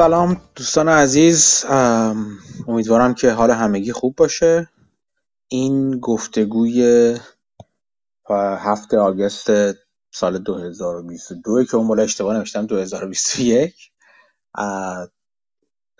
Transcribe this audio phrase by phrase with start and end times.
[0.00, 1.64] سلام دوستان عزیز.
[2.68, 4.68] امیدوارم که حال همگی خوب باشه.
[5.48, 7.16] این گفتگوی
[8.58, 9.50] هفته آگست
[10.10, 13.74] سال 2022 که اون مولا اشتباه نوشتم 2021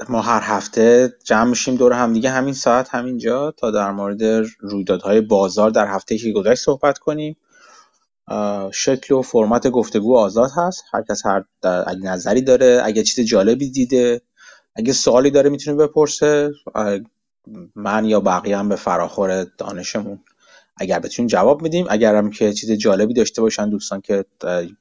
[0.08, 4.22] ما هر هفته جمع میشیم دور هم دیگه همین ساعت همینجا تا در مورد
[4.60, 7.36] رویدادهای بازار در هفته که گذشت صحبت کنیم.
[8.72, 10.84] شکل و فرمت گفتگو آزاد هست.
[10.92, 11.44] هر کس هر
[12.02, 14.20] نظری داره اگه چیز جالبی دیده
[14.76, 16.50] اگه سوالی داره می‌تونه بپرسه.
[17.74, 20.20] من یا بقیه هم به فراخور دانشمون.
[20.76, 24.24] اگر بتونیم جواب میدیم اگر هم که چیز جالبی داشته باشن دوستان که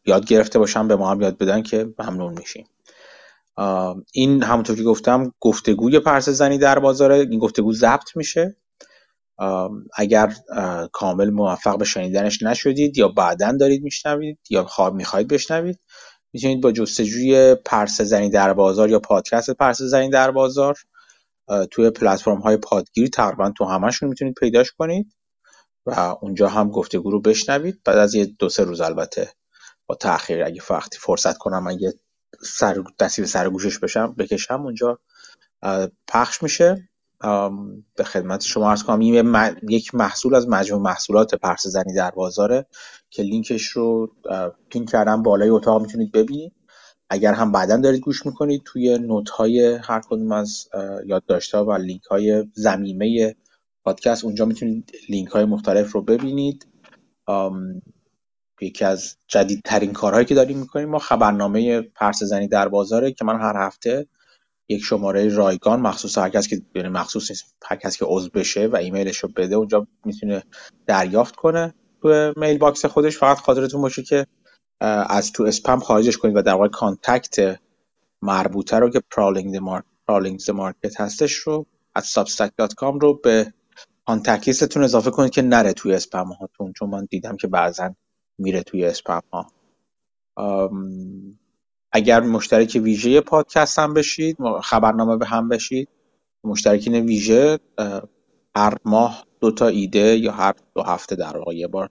[0.06, 2.68] یاد گرفته باشن به ما هم یاد بدن که ممنون میشیم.
[4.14, 7.16] این همونطور که گفتم گفتگوی پرس زنی در بازاره.
[7.16, 8.56] این گفتگو ضبط میشه.
[9.94, 10.34] اگر
[10.92, 15.80] کامل موفق به شنیدنش نشدید یا بعدا دارید میشنوید یا خواب می‌خواهید بشنوید
[16.34, 20.76] می‌تونید با جستجوی پرس زنی در بازار یا پادکست پرس زنی در بازار
[21.72, 25.14] توی پلتفرم های پادگیر تقریبا تو همشون می‌تونید پیداش کنید
[25.86, 27.82] و اونجا هم گفتگو رو بشنوید.
[27.86, 29.30] بعد از یه دو سه روز البته
[29.88, 31.94] با تاخیر اگه وقتی فرصت کنم اگه
[32.44, 35.00] سر دستی به سر گوشش بشم بکشم اونجا
[36.08, 36.90] پخش میشه.
[37.96, 39.02] به خدمت شما ارز کنم.
[39.70, 42.66] یک محصول از مجموع محصولات پرس زنی در بازاره
[43.10, 44.12] که لینکش رو
[44.70, 46.54] پین کردم بالای اتاق می‌تونید ببینید.
[47.10, 50.68] اگر هم بعدا دارید گوش می‌کنید توی note های هر کدوم از
[51.06, 53.36] یادداشت ها و لینک های ضمیمه
[53.84, 56.68] پادکست اونجا می‌تونید لینک های مختلف رو ببینید.
[58.62, 63.42] یکی از جدیدترین کارهایی که داریم می‌کنیم ما خبرنامه پرسه زنی در بازاره که من
[63.42, 64.08] هر هفته
[64.70, 68.68] یک شماره رایگان مخصوص هر کس که یعنی مخصوص نیست هر کس که عضو بشه
[68.68, 70.44] و ایمیلش رو بده اونجا می‌تونه
[70.88, 73.18] دریافت کنه تو mailbox خودش.
[73.18, 74.26] فقط خاطرتون باشه که
[75.10, 77.60] از تو اسپم خارجش کنید و در واقع contact
[78.22, 81.66] مربوطه رو که Prowling Market market هستش رو
[81.96, 83.54] از substack.com رو به
[84.08, 87.96] contact اضافه کنید که نره توی اسپم هاتون چون من دیدم که بعضا
[88.38, 89.52] میره توی اسپم ها
[91.92, 95.90] اگر مشترک ویژه پادکست هم بشید خبرنامه به هم بشید
[96.44, 97.60] مشترکین ویژه
[98.56, 101.90] هر ماه دو تا ایده یا هر دو هفته در واقع یه بار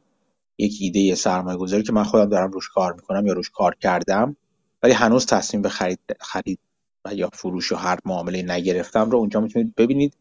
[0.58, 4.37] یک ایده سرمایه گذاری که من خودم دارم روش کار می‌کنم یا روش کار کردم
[4.82, 6.58] ولی هنوز تصمیم به خرید خرید
[7.04, 10.14] و یا فروش و هر معامله نگرفتم رو اونجا می‌تونید ببینید.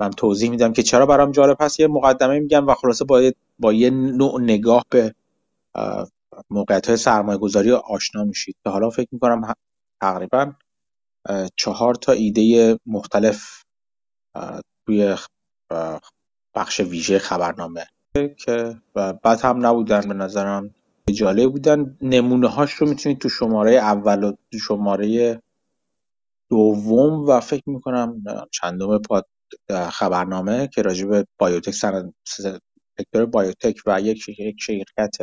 [0.00, 1.80] من توضیح میدم که چرا برام جالب هست.
[1.80, 5.14] یه مقدمه میگم و خلاصه با با یه نوع نگاه به
[6.50, 8.56] موقعیت های سرمایه گذاری آشنا میشید.
[8.64, 9.54] که حالا فکر می‌کنم
[10.00, 10.52] تقریبا
[11.56, 13.64] چهار تا ایده مختلف
[14.86, 15.16] توی
[16.54, 17.86] بخش ویژه خبرنامه
[18.38, 20.74] که بعد هم نبودن به نظرم.
[21.14, 25.42] جالب بودن نمونه هاش رو می‌تونید تو شماره اول و تو شماره
[26.50, 29.26] دوم و فکر می‌کنم چندم پاد
[29.90, 31.74] خبرنامه که راجع به بایوتک
[32.98, 34.22] سکتور بایوتک و یک
[34.60, 35.16] شرکت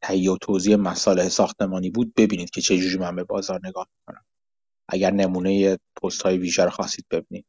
[0.00, 4.24] تهیه و توضیح مسائل ساختمانی بود ببینید که چه جوری من به بازار نگاه می‌کنم.
[4.88, 7.44] اگر نمونه پست های ویژه رو خواستید ببینید.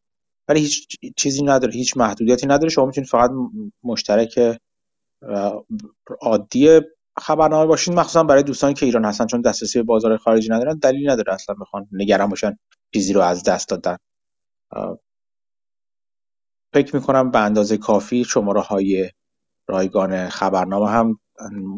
[0.48, 2.70] ولی هیچ چیزی نداره هیچ محدودیتی نداره.
[2.70, 3.32] شما می‌تونید فقط
[3.84, 4.60] مشترک
[6.22, 6.82] عادی
[7.18, 7.94] خبرنامه باشین.
[7.94, 11.56] مخصوصا برای دوستانی که ایران هستن چون دسترسی به بازار خارجی ندارن دلیلی نداره اصلا
[11.56, 12.58] بخوان نگران باشن
[12.94, 13.98] چیزی رو از دست دادن.
[16.74, 19.12] فکر می‌کنم به اندازه کافی شماره های
[19.68, 21.20] رایگان خبرنامه هم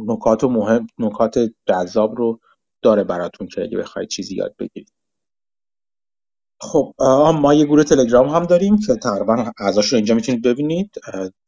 [0.07, 2.39] نکات و مهم نکات جذاب رو
[2.81, 4.93] داره براتون که اگه بخواید چیزی یاد بگیرید
[6.63, 6.93] خب
[7.41, 10.95] ما یه گروه تلگرام هم داریم که تقریبا اعضاش رو اینجا می‌تونید ببینید.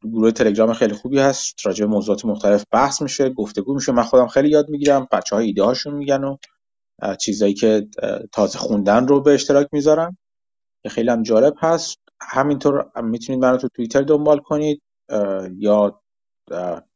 [0.03, 1.65] گروه تلگرام خیلی خوبی هست.
[1.65, 3.91] راجع به موضوعات مختلف بحث میشه گفتگو میشه.
[3.91, 5.07] من خودم خیلی یاد می‌گیرم.
[5.11, 6.37] بچه های ایده هاشون میگن و
[7.19, 7.87] چیزایی که
[8.31, 10.17] تازه خوندن رو به اشتراک می‌ذارم
[10.83, 11.97] که خیلی هم جالب هست.
[12.21, 14.81] همینطور می‌تونید من رو تو توییتر دنبال کنید.
[15.57, 16.01] یا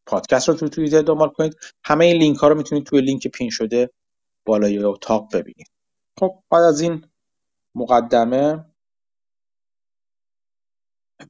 [0.07, 1.57] پادکست رو تو توییتر دنبال کنید.
[1.83, 3.89] همه این لینک ها رو می‌تونید توی لینک پین شده
[4.45, 5.67] بالای اتاق ببینید.
[6.19, 7.05] خب بعد از این
[7.75, 8.65] مقدمه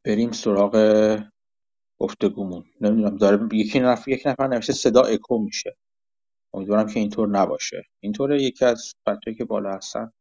[0.03, 0.75] بریم سراغ
[1.99, 2.65] گفتگومون.
[2.81, 5.77] نمی‌دونم داره یکی نفر یک نفر نوشته صدا اکو میشه.
[6.53, 7.83] امیدوارم که اینطور نباشه.
[7.99, 10.11] اینطوره یکی از بچه‌ای که بالا هستن.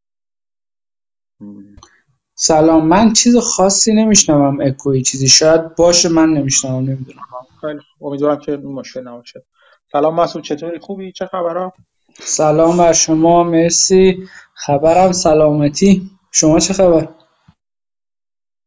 [2.35, 5.29] سلام من چیز خاصی نمیشنوم اکوی چیزی.
[5.29, 7.46] شاید باشه من نمیشنوم نمی‌دونم.
[7.61, 9.45] خیلی امیدوارم که مشکل نباشه.
[9.93, 11.73] سلام مسعود چطوری؟ خوبی؟ چه خبرها؟
[12.15, 14.29] سلام بر شما مرسی.
[14.55, 16.11] خبرم سلامتی.
[16.33, 17.09] شما چه خبر؟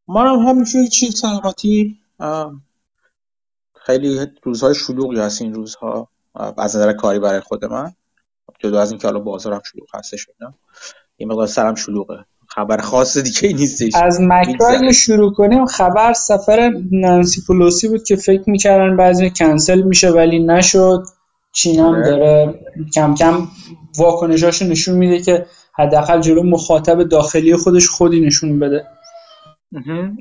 [0.08, 2.00] منم همیشه چی سلامتی.
[3.74, 6.08] خیلی روزهای شلوغی هست این روزها.
[6.34, 7.92] از نظر کاری برای خود من.
[8.58, 10.54] جدا از اینکه حالا بازارم شلوغ هستش اینا.
[11.18, 12.24] یه مقدار سرم شلوغه.
[12.54, 13.94] خبر خاص دیگه ای نیستش.
[13.94, 15.66] از مکرا شروع کنیم.
[15.66, 21.04] خبر سفر نانسی پولوسی بود که فکر می‌کردن بعضی کنسل میشه ولی نشد.
[21.52, 22.02] چین هم آره.
[22.02, 22.60] داره
[22.94, 23.48] کم کم
[23.98, 28.86] واکنشاشو نشون میده که حداقل جلو مخاطب داخلی خودش خودی نشون بده.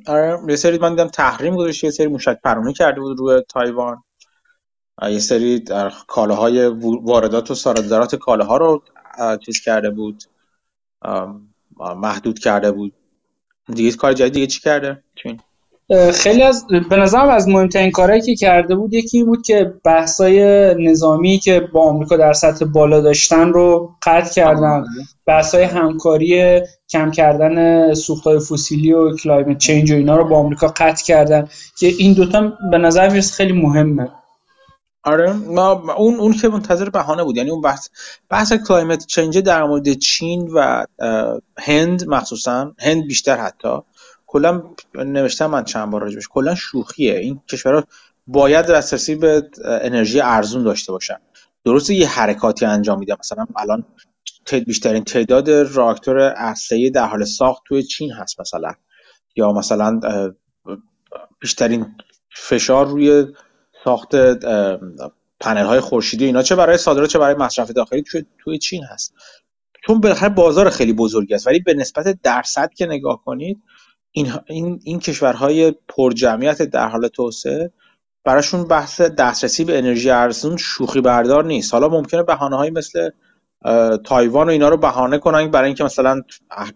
[0.08, 4.04] آره یه سری من دیدم تحریم گذاشته یه سری موشک پرونی کرده بود روی تایوان.
[5.10, 5.64] یه سری
[6.08, 6.68] کالاهای
[7.04, 8.84] واردات و صادرات کالاها رو
[9.46, 10.24] چیز کرده بود.
[11.80, 12.94] محدود کرده بود.
[13.74, 15.40] دیگه کار جدید دیگه چی کرده؟ چین.
[16.14, 20.40] خیلی از به نظرم از مهمترین کارهایی که کرده بود یکی بود که بحثای
[20.90, 24.84] نظامی که با آمریکا در سطح بالا داشتن رو قطع کردن.
[25.26, 31.06] بحثای همکاری کم کردن سوختهای فسیلی و climate change و اینا رو با آمریکا قطع
[31.06, 31.48] کردن.
[31.80, 34.10] که این دوتا به نظر می‌رسه خیلی مهمه.
[35.10, 37.38] آره ما اون اون که منتظر بهانه بود.
[37.38, 37.90] یعنی اون بحث
[38.30, 40.86] بحث کلایمت چنج در مورد چین و
[41.58, 43.78] هند مخصوصا هند بیشتر حتی.
[44.28, 44.64] کلا
[44.96, 46.28] نوشتم من چند بار راجبش.
[46.28, 47.18] کلا شوخیه.
[47.18, 47.84] این کشورها
[48.28, 51.18] باید دسترسی به انرژی ارزون داشته باشن
[51.66, 53.16] درسته یه حرکاتی انجام میده.
[53.20, 53.86] مثلا الان
[54.66, 58.74] بیشترین تعداد راکتور اصلی در حال ساخت توی چین هست مثلا.
[59.36, 60.00] یا مثلا
[61.40, 61.96] بیشترین
[62.36, 63.26] فشار روی
[63.84, 64.16] ساخت
[65.40, 66.42] پنل های خورشیدی اینا.
[66.42, 68.04] چه برای صادرات چه برای مصرف داخلی
[68.44, 69.14] توی چین هست.
[69.86, 73.62] چون بالاخره بازار خیلی بزرگی است ولی به نسبت درصد که نگاه کنید
[74.12, 77.72] این, این, این کشورهای پرجمعیت در حال توسعه
[78.24, 81.74] براشون بحث دسترسی به انرژی ارزون شوخی بردار نیست.
[81.74, 83.10] حالا ممکنه بهانه مثل
[84.04, 86.22] تایوان و اینا رو بهانه کنن برای اینکه مثلا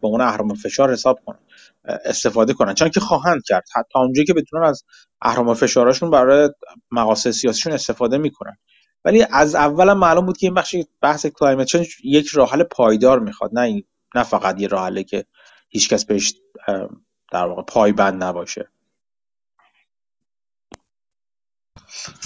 [0.02, 1.40] به عنوان اهرام فشار حساب کنن.
[1.86, 2.74] استفاده کنن.
[2.74, 3.64] چون که خواهند کرد.
[3.76, 4.84] حتی اونجایی که بتونن از
[5.22, 6.50] اهرام فشارشون برای
[6.92, 8.58] مقاصد سیاسیشون استفاده می‌کنن.
[9.06, 13.20] ولی از اول معلوم بود که این بخش بحث کلایمت چنج یک راه حل پایدار
[13.20, 13.52] می‌خواد.
[13.54, 13.84] نه
[14.16, 15.26] نه فقط یه راه حلی که
[15.70, 16.34] هیچکس بهش
[17.32, 18.70] در واقع پایبند نباشه.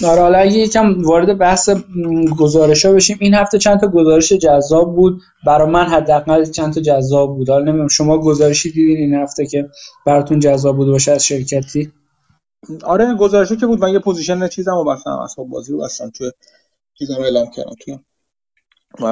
[0.04, 1.70] آره حالا اگه یکم وارد بحث
[2.38, 5.20] گزارش ها بشیم این هفته چند تا گزارش جذاب بود.
[5.46, 7.50] برای من حداقل چند تا جذاب بود.
[7.50, 9.68] حالا نمی‌دونم شما گزارشی دیدین این هفته که
[10.06, 11.92] براتون جذاب بود باشه از شرکتی؟
[12.84, 13.80] آره گزارشی که بود.
[13.80, 15.10] من یه position چیزم رو بستم.
[15.10, 16.10] اصلا بازی رو بستم.
[16.10, 16.30] تو
[16.98, 17.74] چیزم اعلام کردم.
[17.78, 17.98] تو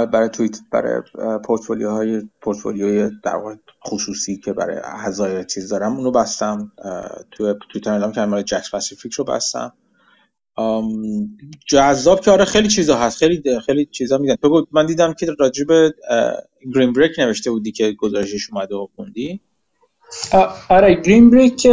[0.06, 1.02] برای تویت برای
[1.44, 3.54] پورتفولیو های پورتفولیوی در واقع
[3.86, 6.72] خصوصی که برای اعضای چیز دارم اونو بستم.
[7.30, 8.30] تو توییتر اعلام کردم.
[8.30, 9.72] برای JAKKS Pacific رو بستم.
[11.68, 14.34] جذاب که آره خیلی چیزا هست خیلی خیلی چیزا میدن.
[14.34, 15.66] تو من دیدم که راجب
[16.74, 19.40] گرین بریک نوشته بودی که گزارشش اومده و خوندی.
[20.68, 21.66] آره گرین بریک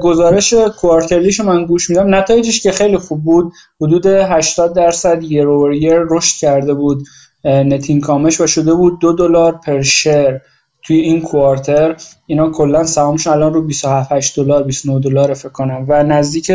[0.00, 2.14] گزارش کوارترلیش من گوش میدم.
[2.14, 7.02] نتایجش که خیلی خوب بود حدود 80 درصد یر اوور یر رشد کرده بود
[7.44, 10.40] نت اینکامش و شده بود دو دلار پر شیر
[10.82, 15.86] توی این کوارتر اینا کلا سهامشون الان رو 27 8 دلار 29 دلار فکر کنم.
[15.88, 16.52] و نزدیک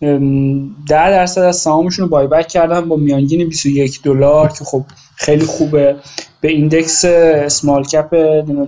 [0.00, 4.84] 10 درصد از سهامشون رو buyback کردن با میانگین 21 دلار که خب
[5.16, 5.96] خیلی خوبه.
[6.40, 8.14] به index small cap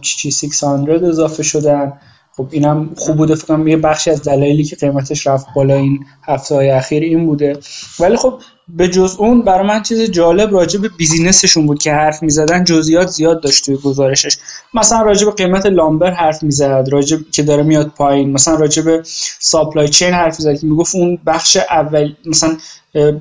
[0.01, 1.93] چی 600 اضافه شدن.
[2.37, 3.35] خب اینم خوب بوده.
[3.35, 7.59] فکر یه بخشی از دلایلی که قیمتش رفت بالا این هفته های اخیر این بوده.
[8.01, 11.93] ولی خب به جز اون برای من چیز جالب راجع به business شون بود که
[11.93, 12.65] حرف می‌زدن.
[12.65, 14.37] جزئیات زیاد داشت توی گزارشش.
[14.75, 18.33] مثلا راجع به قیمت lumber حرف می‌زد راجع که داره میاد پایین.
[18.33, 19.03] مثلا راجع به
[19.39, 22.57] supply chain حرف می‌زد که می‌گفت اون بخش اول مثلا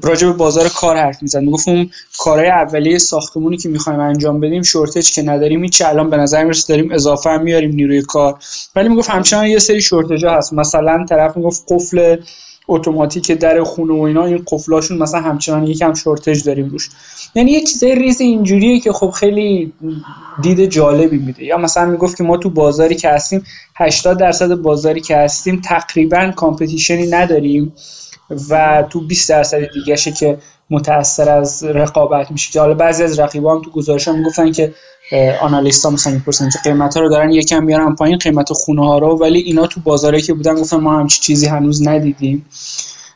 [0.01, 1.39] راجع به بازار کار حرف می‌زد.
[1.39, 6.17] می‌گفت اون کارهای اولیه ساختمونی که می‌خوایم انجام بدیم shortage که نداریم هیچ الان به
[6.17, 8.35] نظر می‌رسه داریم اضافه هم میاریم نیروی کار.
[8.75, 10.53] ولی می‌گفت همچنان یه سری shortage هست.
[10.53, 12.17] مثلا طرف می‌گفت قفل
[12.67, 16.89] اتوماتیک در خونه و اینا این قفلاشون مثلا همچنان یکم shortage داریم روش.
[17.35, 19.73] یعنی یه چیزای ریز اینجوریه که خب خیلی
[20.41, 21.43] دید جالبی میده.
[21.43, 23.43] یا مثلا می‌گفت که ما تو بازاری که هستیم
[23.75, 27.73] 80 درصد بازاری که هستیم تقریبا competition ی نداریم.
[28.49, 30.37] و تو 20 درصد دیگهشه که
[30.69, 32.51] متاثر از رقابت میشه.
[32.51, 34.73] که حالا بعضی از رقیبان تو گزارش هم می‌گفتن که
[35.41, 38.97] analyst ها مثلا می‌پرسن که قیمت ها رو دارن یکم بیارن پایین قیمت خونه ها
[38.97, 42.45] رو ولی اینا تو بازاری که بودن گفتن ما همچی چیزی هنوز ندیدیم.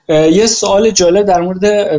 [0.10, 1.90] یه سوال جالب در مورد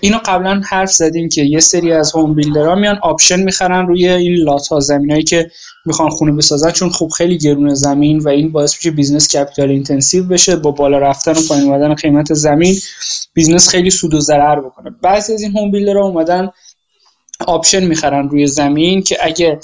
[0.00, 4.08] اینو قبلا حرف زدیم که یه سری از home builder ها میان option می‌خرن روی
[4.08, 5.50] این lot ها زمینایی که
[5.86, 10.24] می‌خوان خونه بسازن چون خب خیلی گرونه زمین و این باعث میشه business capital intensive
[10.24, 12.76] بشه با بالا رفتن و پایین اومدن قیمت زمین
[13.34, 14.90] business خیلی سود و ضرر بکنه.
[15.02, 16.50] بعضی از این home builder ها اومدن
[17.46, 19.60] option می‌خرن روی زمین که اگه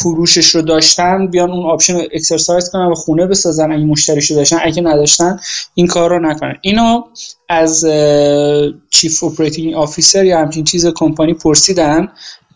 [0.00, 4.36] فروشش رو داشتن بیان اون option رو exercise کنن و خونه بسازن اگه مشتریش رو
[4.36, 4.58] داشتن.
[4.62, 5.40] اگه نداشتن
[5.74, 6.54] این کار رو نکنن.
[6.60, 7.02] اینو
[7.48, 7.86] از
[8.90, 12.08] chief operating officer یا همچین چیز کمپانی پرسیدن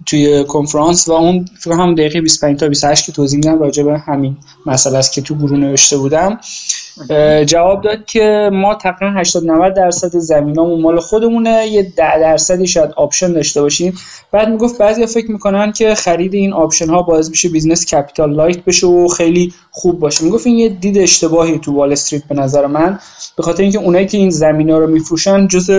[0.07, 3.99] توی کنفرانس و اون فکر هم دقیقه 25 تا 28 که توضیح میدم راجع به
[3.99, 6.41] همین مسئله است که تو گروه نوشته بودم.
[7.47, 12.91] جواب داد که ما تقریبا 80 90 درصد زمینامون مال خودمونه یه 10 درصدی شاید
[12.97, 13.95] option داشته باشیم.
[14.33, 18.65] بعد می‌گفت بعضیا فکر می‌کنن که خرید این option ها باعث میشه business capital light
[18.65, 20.25] بشه و خیلی خوب باشه.
[20.25, 22.99] می‌گفت این یه دید اشتباهی تو وال استریت به نظر من
[23.37, 25.71] به خاطر اینکه اونایی که این زمینا رو میفروشن جز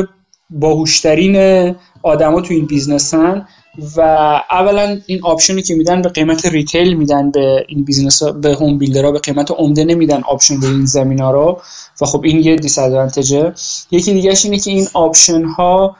[0.49, 3.47] باهوشترین آدما تو این business ن.
[3.95, 4.01] و
[4.49, 8.77] اولا این option ی که میدن به قیمت retail میدن به این business به home
[8.77, 11.61] builder ها به قیمت عمده نمیدن option به این زمین ها رو
[12.01, 13.53] و خب این یه disadvantage ه
[13.91, 15.95] یکی دیگهش اینه که این option ها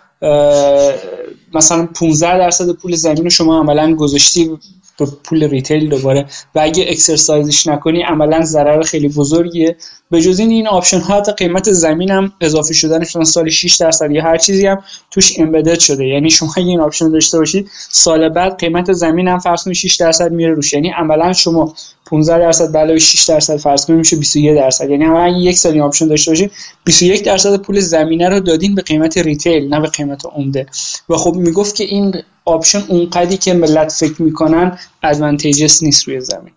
[1.54, 4.58] مثلا 15 درصد پول زمین رو شما عملا گذاشتی
[5.00, 6.26] به پول retail دوباره.
[6.56, 9.76] و اگه exercise ش نکنی عملا ضرر خیلی بزرگیه.
[10.12, 14.12] به جز این این option ها حتی قیمت زمین هم اضافه شدنش سال 6 درصد
[14.12, 16.06] یا هر چیزی هم توش embedded شده.
[16.06, 19.96] یعنی شما اگه این option داشته باشید سال بعد قیمت زمین هم فرض کنید 6
[19.96, 20.74] درصد میره روش.
[20.74, 21.74] یعنی عملا شما
[22.06, 24.90] 15 درصد علاوه 6 درصد فرض کنید میشه 21 درصد.
[24.90, 26.52] یعنی عملا یک سال option داشته باشید
[26.84, 30.66] 21 درصد پول زمینه رو دادین به قیمت retail نه به قیمت عمده.
[31.10, 32.16] و خب می‌گفت که این
[32.50, 36.54] option اونقدی که ملت فکر می‌کنن advantageous نیست روی زمین.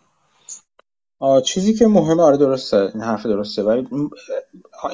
[1.44, 3.62] چیزی که مهمه آره درسته این حرف درسته.
[3.62, 3.88] ولی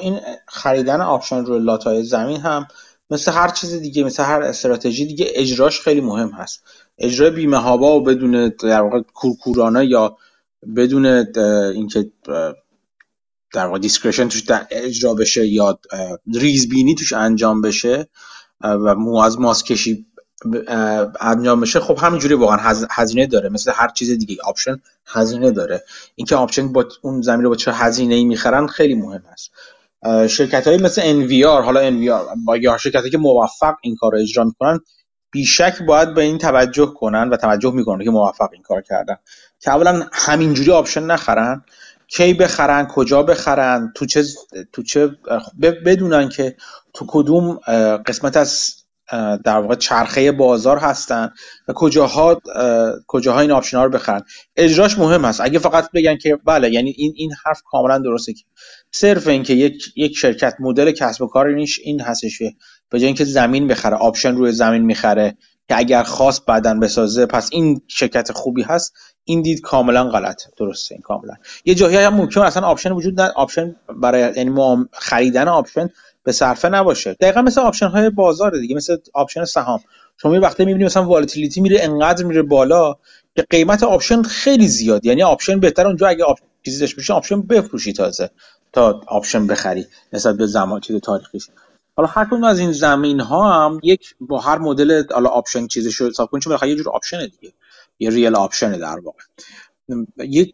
[0.01, 2.67] این خریدن option روی lot های زمین هم
[3.09, 6.63] مثل هر چیز دیگه مثل هر استراتژی دیگه اجراش خیلی مهم هست.
[6.97, 10.17] اجرای بی‌محابا و بدون در واقع کورکورانه یا
[10.75, 11.05] بدون
[11.75, 12.11] اینکه
[13.53, 15.79] در واقع discretion توش اجرا بشه یا
[16.33, 18.07] ریزبینی توش انجام بشه
[18.61, 20.05] و مو از ماست کشی
[21.21, 22.57] انجام بشه خب همینجوری واقعا
[22.91, 23.49] هزینه داره.
[23.49, 25.83] مثل هر چیز دیگه option هزینه داره.
[26.15, 29.51] اینکه option با اون زمین رو با چه هزینه ای می‌خرن خیلی مهم است.
[30.27, 34.43] شرکت های مثل NVR حالا NVR با یا شرکت که موفق این کار رو اجرا
[34.43, 34.79] می‌کنن
[35.31, 39.15] بیشک باید به این توجه کنن و توجه می‌کنن که موفق این کار کردن.
[39.59, 41.63] که اولا همینجوری option نخرن
[42.07, 44.23] کی بخرن کجا بخرن تو چه
[44.73, 45.15] تو چه
[45.85, 46.55] بدونن که
[46.93, 47.59] تو کدوم
[48.05, 48.73] قسمت از
[49.43, 51.31] در واقع چرخه بازار هستن
[51.67, 52.41] و کجاها
[53.07, 54.21] کجاها این option ها رو بخرن.
[54.55, 58.43] اجراش مهم هست اگه فقط بگن که بله یعنی این این حرف کاملا درسته که
[58.91, 61.47] صرف اینکه یک یک شرکت مدل کسب و کار
[61.83, 62.39] این هستش
[62.89, 65.37] به جای اینکه زمین بخره option روی زمین می‌خره
[65.69, 68.93] که اگر خواست بعدا بسازه پس این شرکت خوبی هست.
[69.23, 71.33] این دید کاملا غلط درسته این کاملا.
[71.65, 75.89] یه جایی هم ممکن اصلا option وجود نه option برای یعنی خریدن آپشن
[76.23, 77.13] به صرفه نباشه.
[77.13, 79.79] دقیقا مثل option های بازار دیگه مثل option سهام.
[80.21, 82.95] شما یه وقتی می‌بینید مثلا volatility میره انقدر میره بالا
[83.35, 85.05] که قیمت option خیلی زیاد.
[85.05, 86.39] یعنی option بهتر اونجا اگه آپ...
[86.65, 88.29] چیزی داشت option بفروشی تازه
[88.73, 91.47] تا option بخری نسبت به زمان چیز تاریخیش
[91.95, 95.91] حالا هر کدوم از این زمین ها هم یک با هر مدل حالا option چیزی
[95.91, 97.53] شده حساب کنید چون یه جور option دیگه.
[97.99, 99.19] یه real option در واقع.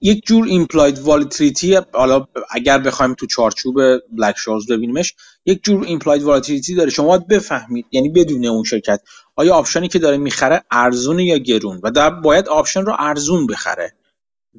[0.02, 3.76] یک جور implied volatility حالا اگر بخوایم تو چارچوب
[4.12, 5.14] Black-Scholes ببینیمش
[5.46, 6.90] یک جور implied volatility داره.
[6.90, 9.02] شما باید بفهمید یعنی بدون اون شرکت
[9.36, 13.48] آیا option ی که داره می‌خره ارزون یا گرون؟ و در باید option رو ارزون
[13.48, 13.94] بخره.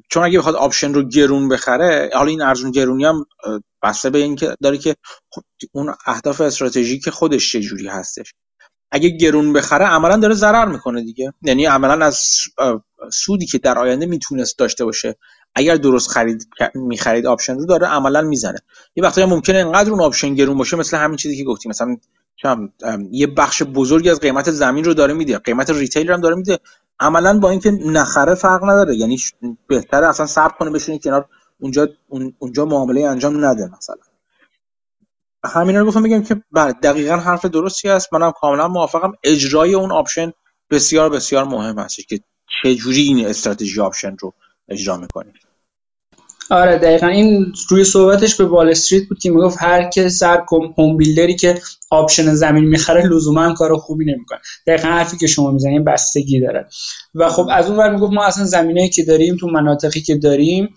[0.09, 3.25] چون اگه بخواد option رو گرون بخره حالا این ارزون گرونی هم
[3.83, 4.95] بسته به اینکه داره که
[5.71, 8.33] اون اهداف استراتژیک خودش چه جوری هستش.
[8.91, 11.33] اگه گرون بخره عملا داره ضرر می‌کنه دیگه.
[11.41, 12.19] یعنی عملا از
[13.13, 15.15] سودی که در آینده می‌تونست داشته باشه
[15.55, 18.59] اگر درست خرید می‌خرید option رو داره عملا می‌زنه.
[18.95, 21.69] یه وقتی ممکنه انقدر اون option گرون باشه مثل همین چیزی که گفتیم.
[21.69, 21.97] مثلا
[23.11, 26.59] یه بخش بزرگی از قیمت زمین رو داره میده قیمت retail هم داره میده.
[26.99, 29.17] عملا با اینکه نخره فرق نداره یعنی
[29.67, 31.25] بهتره اصلا صبر کنه بشینه کنار
[31.59, 31.87] اونجا
[32.39, 34.06] اونجا معامله انجام نده مثلا.
[35.45, 39.11] همینا رو گفتم بگم که بله دقیقا حرف درستی است منم کاملا موافقم.
[39.23, 40.33] اجرای اون option
[40.69, 44.33] بسیار بسیار مهم هست که جوری این استراتژی option رو
[44.69, 45.33] اجرا می‌کنید
[46.49, 47.07] آره دقیقا.
[47.07, 50.45] این روی صحبتش به Wall Street بود که می‌گفت هر که سر
[50.77, 54.39] home builder ی که option زمین می‌خره لزوما کار خوبی نمی‌کنه.
[54.67, 56.67] دقیقا حرفی که شما می‌زنید بستگی داره.
[57.15, 60.69] و خب از اون ور می‌گفت ما اصلا زمینه که داریم تو مناطقی که داریم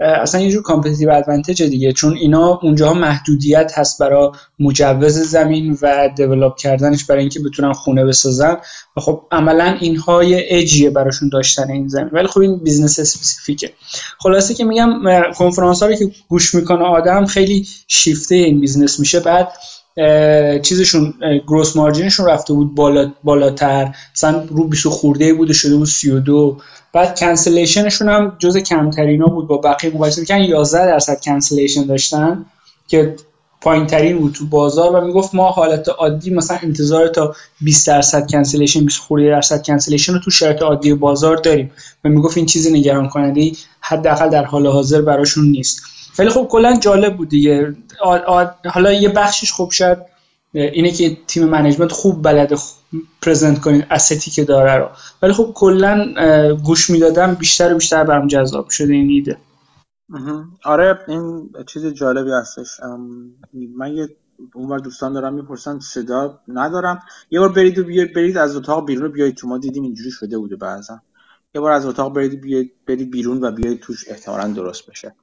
[0.00, 6.08] اصلا یه جور competitive advantage دیگه چون اینا اونجاها محدودیت هست برای مجوز زمین و
[6.16, 8.56] develop کردنش برای اینکه بتونن خونه بسازن.
[8.96, 12.10] و خب عملا اینها یه اجیه براشون داشتن این زمین.
[12.12, 13.72] ولی خب این business specific ه
[14.18, 14.90] خلاصه که میگم
[15.36, 19.20] کنفرانس ها رو که گوش می‌کنه آدم خیلی شیفته این business میشه.
[19.20, 19.48] بعد
[20.62, 21.14] چیزشون
[21.46, 23.94] gross margin شون رفته بود بالا بالاتر.
[24.14, 26.56] مثلا رو 20 خورده بود شده بود 32
[26.92, 32.46] بعد cancellation شون هم جز کمترینا بود با بقیه مقایسه می‌کنن 11 درصد cancellation داشتن
[32.88, 33.16] که
[33.60, 38.30] پایین ترین بود تو بازار و می‌گفت ما حالت عادی مثلا انتظار تا 20 درصد
[38.30, 41.70] cancellation 20 خورده درصد cancellation رو تو شرایط عادی بازار داریم.
[42.04, 45.82] و می‌گفت این چیزی نگران کننده حداقل در حال حاضر براشون نیست.
[46.18, 47.76] ولی خب کلا جالب بود دیگه.
[48.64, 50.02] حالا یه بخشش خوب شد
[50.52, 52.56] اینه که team management خوب بلده
[53.22, 54.88] present کنه این asset ی که داره رو.
[55.22, 56.14] ولی خب کلا
[56.64, 59.38] گوش می‌دادم بیشتر و بیشتر برام جذاب شده این ایده.
[60.64, 62.80] آره این چیز جالبی هستش.
[63.76, 64.08] من یه
[64.54, 67.02] اونور دوستان دارم می‌پرسن صدا ندارم.
[67.30, 69.58] یه بار برید و برید از اتاق بیرون بیایید تو ما.
[69.58, 71.00] دیدیم اینجوری شده بوده بعضا.
[71.54, 75.14] یه بار از اتاق برید بیایید برید بیرون و بیایید توش احتمالا درست بشه.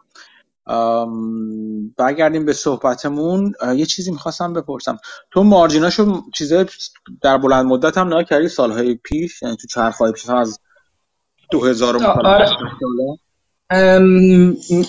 [1.97, 3.53] برگردیم به صحبتمون.
[3.75, 4.97] یه چیزی می‌خواستم بپرسم.
[5.31, 6.65] تو مارجیناشو چیزای
[7.21, 10.59] در بلند مدت هم نها کردی سالهای پیش؟ یعنی تو چرخهای پیش از
[11.51, 12.49] 2000 آره.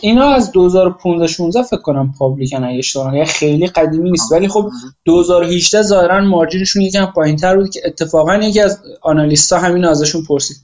[0.01, 4.33] اینا از 2015 16 فکر کنم پابلیکن اگه اشتباه خیلی قدیمی نیست.
[4.33, 4.71] ولی خب
[5.05, 10.57] 2018 ظاهرا مارجینشون یکم پایینتر بود که اتفاقا یکی از آنالیستا همین ازشون پرسید.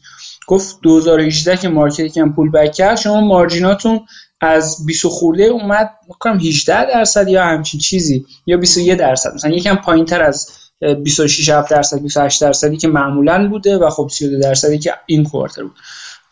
[0.46, 4.00] گفت 2018 که مارکت یکم پول بک کرد شما مارجیناتون
[4.40, 9.34] از 20 خورده اومد میگم 18 درصد یا همچین چیزی یا 21 درصد.
[9.34, 10.50] مثلا یکم پایینتر از
[11.02, 15.76] 26 درصد 28 درصدی که معمولا بوده و خب 32 درصدی که این quarter بود.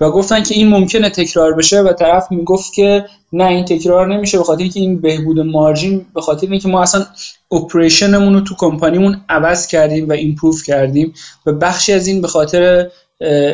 [0.00, 4.38] و گفتن که این ممکنه تکرار بشه و طرف می‌گفت که نه این تکرار نمیشه
[4.38, 7.06] به خاطر اینکه این بهبود margin به خاطر اینکه ما اصلا
[7.52, 11.14] operation مون رو تو کمپانیمون عوض کردیم و improve کردیم.
[11.46, 12.90] و بخشی از این به خاطر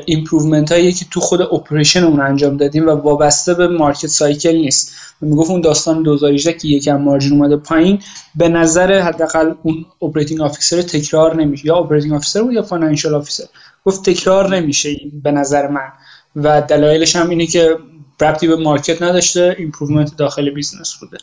[0.06, 4.92] improvement هایی که تو خود operation مون انجام دادیم و وابسته به market cycle نیست.
[5.20, 8.02] می‌گفت اون داستان 2018 که یکم margin اومده پایین
[8.34, 11.66] به نظر حداقل اون operating officer تکرار نمیشه.
[11.66, 13.44] یا operating officer بود یا financial officer
[13.84, 15.92] گفت تکرار نمیشه به نظر من.
[16.36, 17.78] و دلایلش هم اینه که
[18.20, 21.18] ربطی به market نداشته improvement داخل business بوده.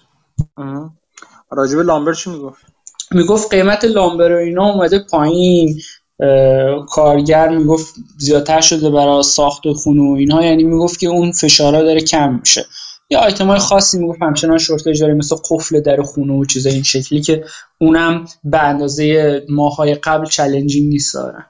[1.51, 2.61] راجب lumber چی می‌گفت؟
[3.11, 5.81] می‌گفت قیمت lumber و اینا اومده پایین.
[6.89, 12.01] کارگر می‌گفت زیادتر شده برای ساخت خونه و اینها یعنی می‌گفت که اون فشارا داره
[12.01, 12.65] کم میشه.
[13.09, 16.83] یا آیتم های خاصی می‌گفت همچنان shortage داره مثل قفل در خونه و چیزای این
[16.83, 17.43] شکلی که
[17.77, 21.45] اونم به اندازه ماهای قبل challenging نیست دارن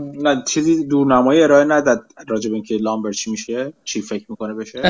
[0.00, 4.82] نه چیزی دورنمایی ارائه نداد راجب اینکه lumber چی میشه چی فکر می‌کنه بشه؟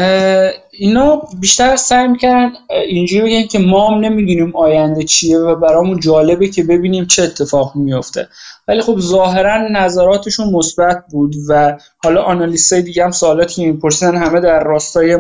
[0.71, 2.53] اینا بیشتر سعی می‌کردن
[2.89, 7.77] اینجوری بگن که ما هم نمی‌دونیم آینده چیه و برامون جالبه که ببینیم چه اتفاق
[7.77, 8.29] میفته
[8.69, 14.41] ولی خب ظاهرا نظراتشون مثبت بود و حالا analyst دیگه هم سوالاتی که میپرسیدن همه
[14.41, 15.19] در راستای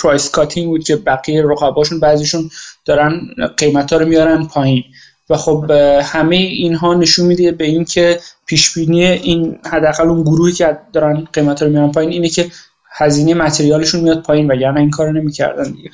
[0.00, 2.50] price cutting بود که بقیه رقباشون بعضیشون
[2.84, 3.20] دارن
[3.56, 4.84] قیمت ها رو میارن پایین.
[5.30, 5.70] و خب
[6.02, 11.62] همه اینها نشون میده به اینکه پیش بینی این حداقل اون گروهی که دارن قیمت
[11.62, 12.50] رو میارن پایین اینه که
[12.92, 15.90] هزینه material شون میاد پایین وگرنه این کارو نمی‌کردن دیگه.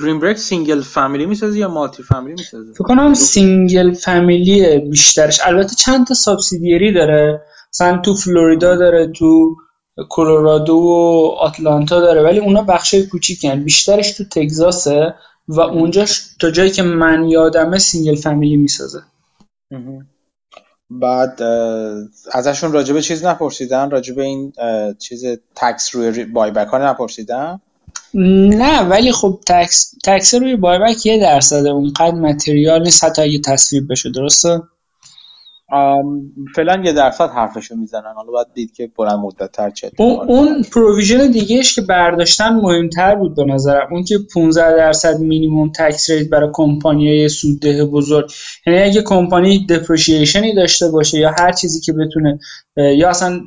[0.00, 5.40] Green Brick single family می‌سازه یا multi family می‌سازه؟ فکر کنم single family بیشترش.
[5.44, 7.42] البته چند تا subsidiary داره.
[7.74, 9.56] مثلا تو فلوریدا داره تو
[10.08, 15.14] کلرادو و آتلانتا داره ولی اونا بخشای کوچیکن بیشترش تو تگزاسه.
[15.48, 19.02] و اونجاش تا جایی که من یادمه single family می‌سازه.
[20.90, 21.42] بعد
[22.32, 24.52] ازشون راجبه چیز نپرسیدن؟ راجبه این
[24.98, 27.60] چیز tax روی buyback ها نپرسیدن؟
[28.14, 33.92] نه ولی خب tax tax روی buyback یه درصده اونقدر material نیست حتی اگه تصویب
[33.92, 34.62] بشه درسته؟
[36.56, 38.12] فعلا یه درصد حرفشو می‌زنن.
[38.16, 43.14] حالا باید دید که بلند مدت تر چه اون, اون provision دیگهش که برداشتن مهمتر
[43.14, 43.88] بود به نظرم.
[43.90, 48.30] اون که 15 درصد minimum tax rate برای کمپانیای سودده بزرگ.
[48.66, 52.38] یعنی اگه company depreciation ی داشته باشه یا هر چیزی که بتونه
[52.76, 53.40] یا اصلا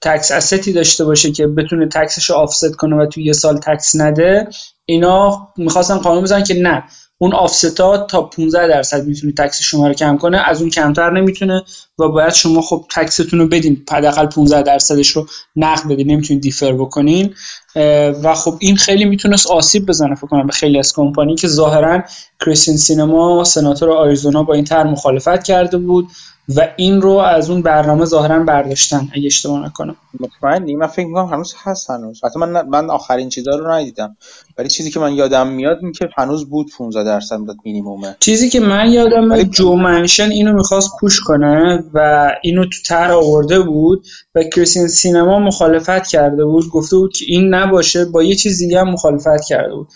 [0.00, 3.32] tax asset ی داشته باشه که بتونه tax ش رو offset کنه و توی یه
[3.32, 4.48] سال tax نده
[4.84, 6.84] اینا می‌خواستن قانون بزنن که نه.
[7.18, 11.10] اون offset ا تا 15 درصد می‌تونه tax شما رو کم کنه از اون کمتر
[11.10, 11.62] نمی‌تونه
[11.98, 15.26] و باید شما خب تکستون رو بدین حداقل 15 درصدش رو
[15.56, 17.34] نقد بدین نمی‌تونید دیفر بکنین.
[18.22, 22.02] و خب این خیلی می‌تونست آسیب بزنه فکر کنم به خیلی از کمپانی که ظاهرا
[22.44, 26.08] کریستین سینما سناتور آریزونا با این طرح مخالفت کرده بود.
[26.56, 29.96] و این رو از اون برنامه ظاهرا برداشتن اگه اشتباه نکنم.
[30.20, 32.24] مطمئنی؟ من فکر می‌کنم هنوز هست هنوز.
[32.24, 34.16] حتی من من آخرین چیزا رو ندیدم.
[34.58, 38.16] ولی چیزی که من یادم میاد این که هنوز بود 15 درصد مینیمومه.
[38.20, 39.44] چیزی که من یادم ولی...
[39.44, 45.38] جو منچین اینو می‌خواست push کنه و اینو تو طرح آورده بود و کریستین سینما
[45.38, 46.68] مخالفت کرده بود.
[46.68, 49.88] گفته بود که این نباشه با یه چیز دیگه هم مخالفت کرده بود.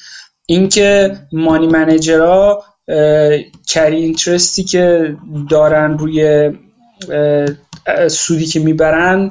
[0.46, 2.62] اینکه money manager
[3.68, 5.16] ها carry interest ی که
[5.50, 6.50] دارن روی
[8.08, 9.30] سودی که می‌برن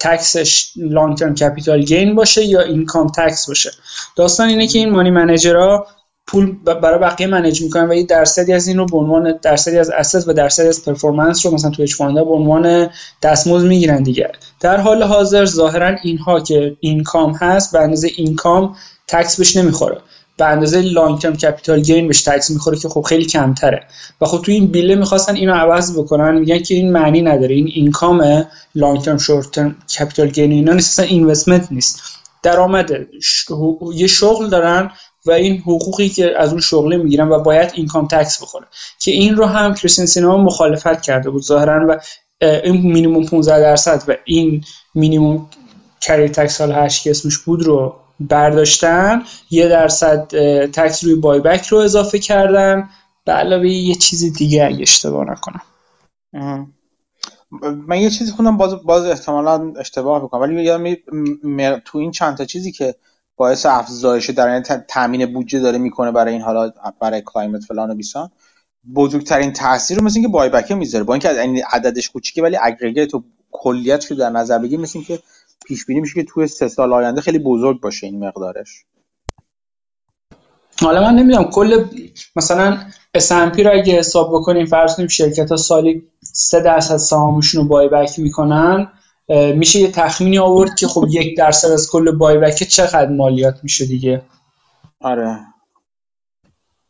[0.00, 3.70] tax ش long term capital gain باشه یا income tax باشه.
[4.16, 5.86] داستان اینه که این money manager ها
[6.26, 9.90] پول برای بقیه manage می‌کنن و یه درصدی از این رو به عنوان درصدی از
[9.90, 12.90] asset و درصدی از performance رو مثلا two ا چ به عنوان
[13.22, 14.32] دستمزد می‌گیرن دیگه.
[14.60, 18.76] در حال حاضر ظاهرا اینها که income هست به اندازه income
[19.08, 19.98] tax بهش نمی‌خوره.
[20.36, 23.86] به اندازه long term capital gain بهش tax می‌خوره که خب خیلی کمتره.
[24.20, 27.54] و خب تو این bill ه می‌خواستن اینو عوض بکنن میگن که این معنی نداره.
[27.54, 32.02] این income long term short term capital gain اینا نیست investment نیست.
[32.42, 32.90] درآمد
[33.94, 34.90] یه شغل دارن
[35.26, 38.66] و این حقوقی که از اون شغله می‌گیرن و باید income tax بخوره.
[38.98, 42.00] که این رو هم کریستین سینما مخالفت کرده بود ظاهرا و
[42.40, 45.48] این مینیموم 15 درصد و این minimum
[46.00, 47.96] carry tax سال 8 که اسمش بود رو
[48.28, 50.26] برداشتن یه درصد
[50.66, 52.88] tax روی buyback رو اضافه کردن.
[53.24, 55.62] به علاوه یه چیز دیگه اگه اشتباه نکنم.
[57.86, 60.94] من یه چیزی خوندم باز باز احتمالا اشتباه بکنم ولی یادم
[61.84, 62.94] تو این چند تا چیزی که
[63.36, 68.30] باعث افزایش در تامین بودجه داره می‌کنه برای این حالا برای کلایمت فلان و بیسان
[68.94, 71.04] بزرگترین تاثیر رو مثل اینکه بای بک می‌ذاره.
[71.04, 75.18] با اینکه این عددش کوچیکه ولی اگریگیت و کلیت رو در نظر بگیر مثل اینکه
[75.64, 78.84] پیش بینی میشه که توی سه سال آینده خیلی بزرگ باشه این مقدارش.
[80.80, 81.84] حالا من نمی‌دونم کل
[82.36, 82.78] مثلا
[83.18, 87.88] S&P رو اگه حساب بکنیم فرض کنیم شرکت ها سالی 3 درصد سهامشون رو بای
[87.88, 88.88] بک می‌کنن
[89.54, 93.86] میشه یه تخمینی آورد که خب یک درصد از کل بای بک چقدر مالیات میشه
[93.86, 94.22] دیگه؟
[95.00, 95.38] آره.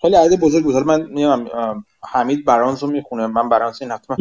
[0.02, 0.76] خیلی عدد بزرگ بود.
[0.76, 1.48] من میام
[2.12, 3.26] حمید برانز رو می‌خونه.
[3.26, 4.14] من برانز این هفته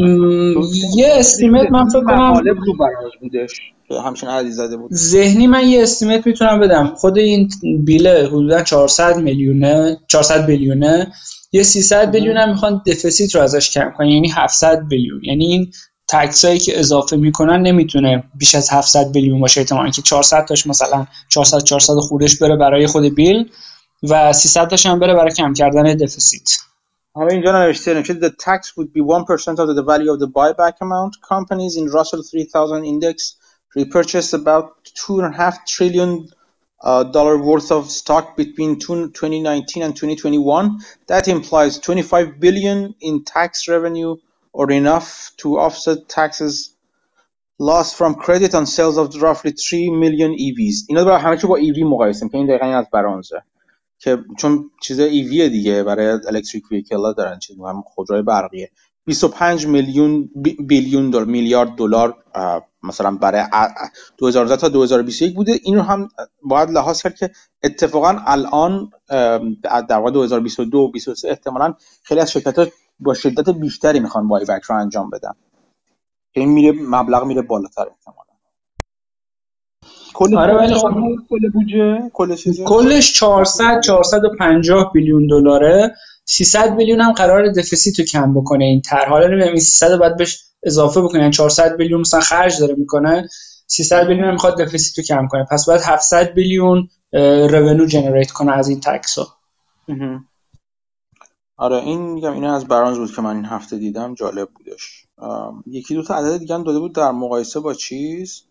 [0.96, 3.62] یه استیمت من فکر کنم تو برانز بودش.
[4.06, 4.94] همچین عددی زده بود.
[4.94, 6.94] ذهنی من یه استیمت می‌تونم بدم.
[6.96, 7.50] خود این
[7.86, 11.12] بیله حدودا 400 میلیونه 400 بیلیونه.
[11.52, 14.08] یه 300 بیلیون هم می‌خوان دفیسیت رو ازش کم کنن.
[14.08, 15.22] یعنی 700 بیلیون.
[15.24, 15.72] یعنی این
[16.10, 19.62] تکسایی که اضافه می‌کنن نمی‌تونه بیش از 700 بیلیون باشه.
[19.62, 23.50] احتمالاً که 400 تاش مثلا 400 400 خوردش بره برای خود بیل.
[24.03, 26.51] و 300 تاش هم بره برای کم کردن دفیسیت
[27.15, 30.75] حالا اینجا نوشته نمیشه the tax would be 1% of the value of the buyback
[30.81, 33.37] amount companies in Russell 3000 index
[33.77, 36.29] repurchased about 2.5 trillion
[36.83, 43.67] uh, dollar worth of stock between 2019 and 2021 that implies 25 billion in tax
[43.69, 44.17] revenue
[44.53, 46.75] or enough to offset taxes
[47.59, 51.59] lost from credit on sales of roughly 3 million EVs اینا برای همه چی با
[51.59, 53.43] EV مقایسه که این دقیقا این از برانزه
[54.04, 58.72] که چون چیز ایوی دیگه برای الکتریک ویکل ها دارن چیز هم خودروی برقیه.
[59.06, 60.30] 25 میلیون
[60.68, 62.24] بیلیون دلار میلیارد دلار
[62.84, 63.44] مثلا برای
[64.18, 65.60] 2010 تا 2021 بوده.
[65.64, 66.10] این رو هم
[66.44, 67.32] باید لحاظ کرد که
[67.64, 68.92] اتفاقا الان
[69.90, 72.66] در واقع 2022 و 2023 احتمالا خیلی از شرکت ها
[73.00, 75.34] با شدت بیشتری می‌خوان بای بک رو انجام بدن.
[76.32, 78.31] این میره مبلغ میره بالاتر احتمالا.
[80.14, 80.90] کل آره ولی خب
[81.30, 85.96] کل بودجه؟ کل کلش 400 450 بیلیون دلاره.
[86.26, 88.66] 300 بیلیون هم قرار دفیسیت رو کم بکنه.
[88.66, 92.76] این طرح حالا نمی‌دونم این 300 باید بهش اضافه بکنن 400 بیلیون مثلا خرج داره
[92.76, 93.28] می‌کنه.
[93.68, 95.46] 300 بیلیون هم می‌خواد دفیسیت رو کم کنه.
[95.52, 96.88] پس باید 700 بیلیون
[97.52, 99.28] رونو جنریت کنه از این تکس ها
[101.58, 105.06] آره این میگم اینا از برانز بود که من این هفته دیدم جالب بودش.
[105.68, 108.44] یکی دو تا عدد دیگه هم داده بود در مقایسه با چیز.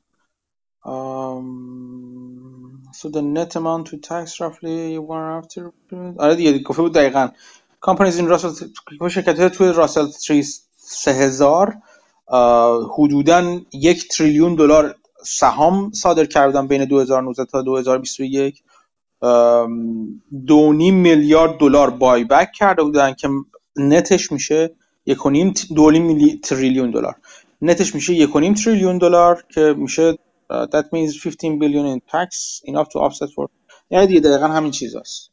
[0.85, 5.73] Um, so the net amount to tax roughly one after
[6.19, 7.29] آره دیگه گفته بود دقیقا.
[7.87, 10.07] Companies in Russell شرکت توی راسل
[10.77, 11.77] 3000
[12.99, 18.63] حدودا یک تریلیون دلار سهام صادر کردن بین 2019 تا 2021
[20.47, 23.29] دو میلیارد دلار بای بک کرده بودن که
[23.77, 24.71] نتش میشه
[25.07, 25.93] یک و نیم دو
[26.43, 27.15] تریلیون دلار.
[27.63, 30.19] نتش میشه یک و نیم تریلیون دلار که میشه
[30.51, 33.49] that means 15 billion in tax enough to offset for
[33.91, 35.31] یعنی دیگه دقیقا همین چیز هست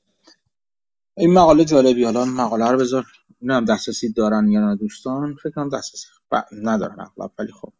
[1.18, 3.06] این مقاله جالبی حالا مقاله رو بذار.
[3.42, 5.36] نه دسترسی دارن یا نه دوستان.
[5.36, 6.36] فکر کنم دسترسی ب...
[6.64, 7.32] ندارن اغلب.
[7.40, 7.74] ولی خب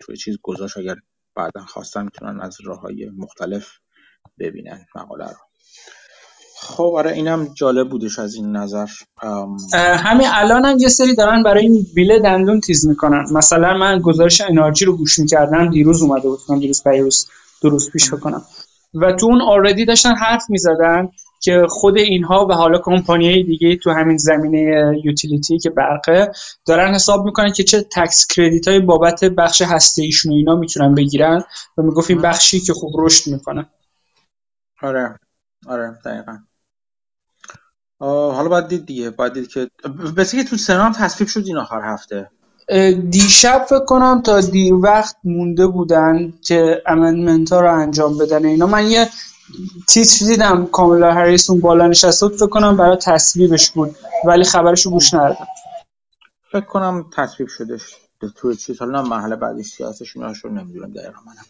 [0.00, 0.78] توی چیز گذاشت.
[0.78, 0.96] اگر
[1.36, 3.68] بعدا خواستن می‌تونن از راه های مختلف
[4.38, 5.45] ببینن مقاله رو.
[6.60, 8.86] خب آره اینم جالب بودش از این نظر.
[9.74, 13.24] همین الان هم یه سری دارن برای این بیله دندون تیز می‌کنن.
[13.32, 17.26] مثلا من گزارش انرژی رو گوش می‌کردم دیروز اومده بود دیروز پیروز
[17.62, 18.42] درست پیش بکنم
[18.94, 21.08] و تو اون آردی داشتن حرف می‌زدن
[21.40, 26.32] که خود اینها و حالا کمپانی دیگه تو همین زمینه یوتیلیتی که برقه
[26.66, 30.94] دارن حساب می‌کنن که چه تکس کردیت های بابت بخش هسته ایشون و اینا می‌تونن
[30.94, 31.44] بگیرن.
[31.78, 33.66] و می‌گفت این بخشی که خوب رشد می‌کنه.
[34.82, 35.18] آره.
[35.68, 36.38] آره دقیقا.
[38.00, 39.70] حالا باید دید دیگه باید دید که
[40.16, 42.30] بسی که تو سنا تصویب شد این آخر هفته.
[43.10, 48.66] دیشب فکر کنم تا دیر وقت مونده بودن که امندمنت ها رو انجام بدن اینا.
[48.66, 49.08] من یه
[49.88, 55.14] تیتر دیدم کاملا هریس اون بالا نشسته فکر کنم برای تصویبش بود ولی خبرشو گوش
[55.14, 55.46] ندادم
[56.52, 57.96] فکر کنم تصویب شدش
[58.36, 58.78] توی چیز.
[58.78, 61.46] حالا محل بعدش سیاستشون رو نمی‌دونم دقیقا منم.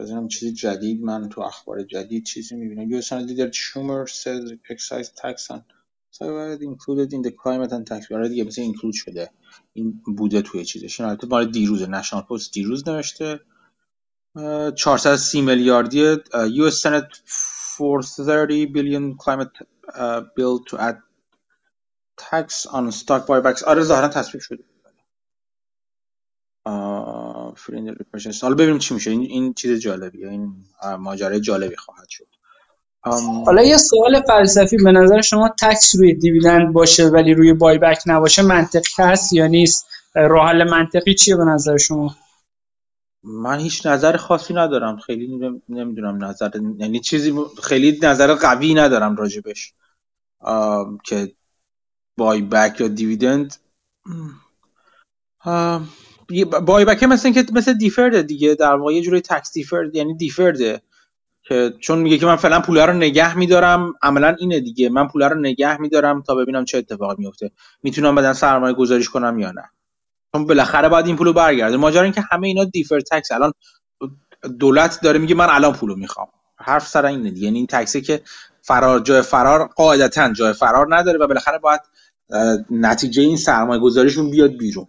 [0.00, 2.90] بزنم چیزی جدید من تو اخبار جدید چیزی می‌بینم.
[2.90, 5.60] یو سن لیدر شومر says excise tax on
[6.16, 6.24] so
[6.70, 8.12] included in the climate and tax.
[8.12, 9.30] آره دیگه مثل اینکلود شده.
[9.72, 11.00] این بوده توی چیزش.
[11.00, 11.86] این البته مال دیروزه.
[11.86, 13.40] نشنال پست دیروز نوشته.
[14.76, 17.18] 430 میلیاردی US Senate
[17.78, 19.64] 430 billion climate
[20.36, 20.96] bill to add
[22.20, 23.62] tax on stock buybacks.
[23.62, 24.64] آره ظاهرا تصویب شده.
[26.64, 29.10] حالا ببینیم چی میشه.
[29.10, 30.28] این, این چیز جالبیه.
[30.28, 30.54] این
[30.98, 32.26] ماجرای جالبی خواهد شد.
[33.46, 34.76] حالا یه سوال فلسفی.
[34.76, 39.46] به نظر شما تکس روی دیویدند باشه ولی روی بای بک نباشه منطقی هست یا
[39.46, 42.16] نیست؟ راه حل منطقی چیه به نظر شما؟
[43.22, 44.96] من هیچ نظر خاصی ندارم.
[44.96, 49.74] خیلی نمی‌دونم نظر یعنی چیزی خیلی نظر قوی ندارم راجبش.
[51.04, 51.32] که
[52.16, 53.56] بای بک یا دیویدند.
[56.66, 60.82] بای بک مثل اینکه مثل دیفرده دیگه در واقع یه جوری تکس دیفرد یعنی دیفرده.
[61.42, 64.88] که چون میگه که من فعلا پوله رو نگه میدارم عملا اینه دیگه.
[64.88, 67.50] من پوله رو نگه میدارم تا ببینم چه اتفاقی میفته
[67.82, 69.70] می‌تونم بدن سرمایه گذاریش کنم یا نه.
[70.32, 71.76] چون بالاخره باید این پولو برگرده.
[71.76, 73.52] ماجرا این که همه اینا دیفر تکس الان
[74.58, 76.28] دولت داره میگه من الان پولو می‌خوام.
[76.56, 77.44] حرف سر اینه دیگه.
[77.44, 78.22] یعنی این تکسی که
[78.62, 81.80] فرار جای فرار قاعدتا جای فرار نداره و بالاخره باید
[82.70, 84.86] نتیجه این سرمایه گذاریشون بیاد بیرون.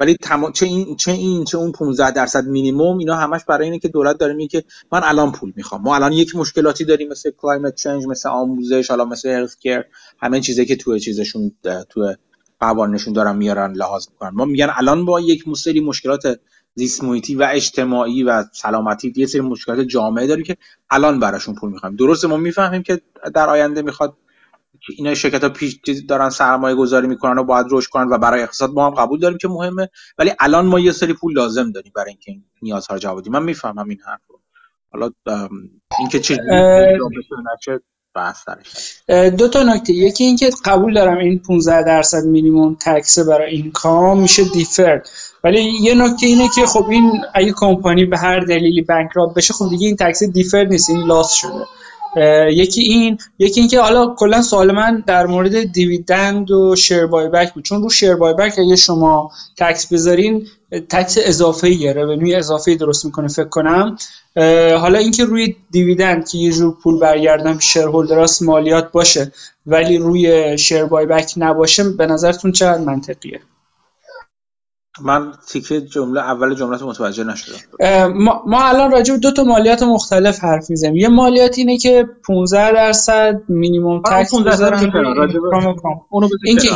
[0.00, 0.52] ولی تم...
[0.52, 4.18] چه این چه این چه اون 15 درصد مینیمم اینا همش برای اینه که دولت
[4.18, 5.82] داره میگه که من الان پول می‌خوام.
[5.82, 9.84] ما الان یک مشکلاتی داریم مثل کلایمت چنج مثل آموزش حالا مثل هلت کیر
[10.18, 11.52] همه چیزایی که توی چیزشون
[11.88, 12.14] توی
[12.60, 14.30] قوانینشون دارن میارن لحاظ می‌کنن.
[14.34, 16.40] ما میگن الان با یک سری مشکلات
[16.74, 20.56] زیست و اجتماعی و سلامتی یه سری مشکلات جامعه داریم که
[20.90, 21.96] الان براشون پول می‌خوایم.
[21.96, 23.00] درسته ما می‌فهمیم که
[23.34, 24.16] در آینده می‌خواد
[24.98, 28.70] اینا شرکت ها پیش دارن سرمایه گذاری می‌کنن و باید رشد کنن و برای اقتصاد
[28.70, 29.88] ما هم قبول داریم که مهمه.
[30.18, 33.32] ولی الان ما یه سری پول لازم داریم برای اینکه این نیازها رو جواب بدیم.
[33.32, 34.40] من می‌فهمم این حرف رو
[34.92, 35.10] حالا
[35.98, 36.38] اینکه چه
[39.38, 39.92] دو تا نکته.
[39.92, 45.08] یکی اینکه قبول دارم این 15 درصد مینیمم تکس برای این کام میشه دیفرد.
[45.44, 49.70] ولی یه نکته اینه که خب این اگه کمپانی به هر دلیلی بانکراپ بشه خب
[49.70, 51.64] دیگه این تکس دیفرد نیست این لاس شده.
[52.50, 57.54] یکی این یکی اینکه حالا کلا سوال من در مورد دیویدند و شیر بای بک
[57.54, 57.64] بود.
[57.64, 60.46] چون رو شیر بای بک اگه شما تکس بذارین
[60.88, 63.96] تکس اضافه ایه رونوی اضافه درست می‌کنه فکر کنم.
[64.80, 69.32] حالا اینکه روی دیویدند که یه جور پول برگردن شیرهولدراست مالیات باشه
[69.66, 73.40] ولی روی شیر بای بک نباشه به نظرتون چقدر منطقیه؟
[75.00, 77.54] من تیکه جمله اول جمله متوجه نشدم.
[78.06, 80.96] ما, ما الان راجع به دو تا مالیات مختلف حرف می‌زنیم.
[80.96, 84.92] یه مالیات اینه که 15 درصد مینیمم تکس بذارن
[86.44, 86.70] این که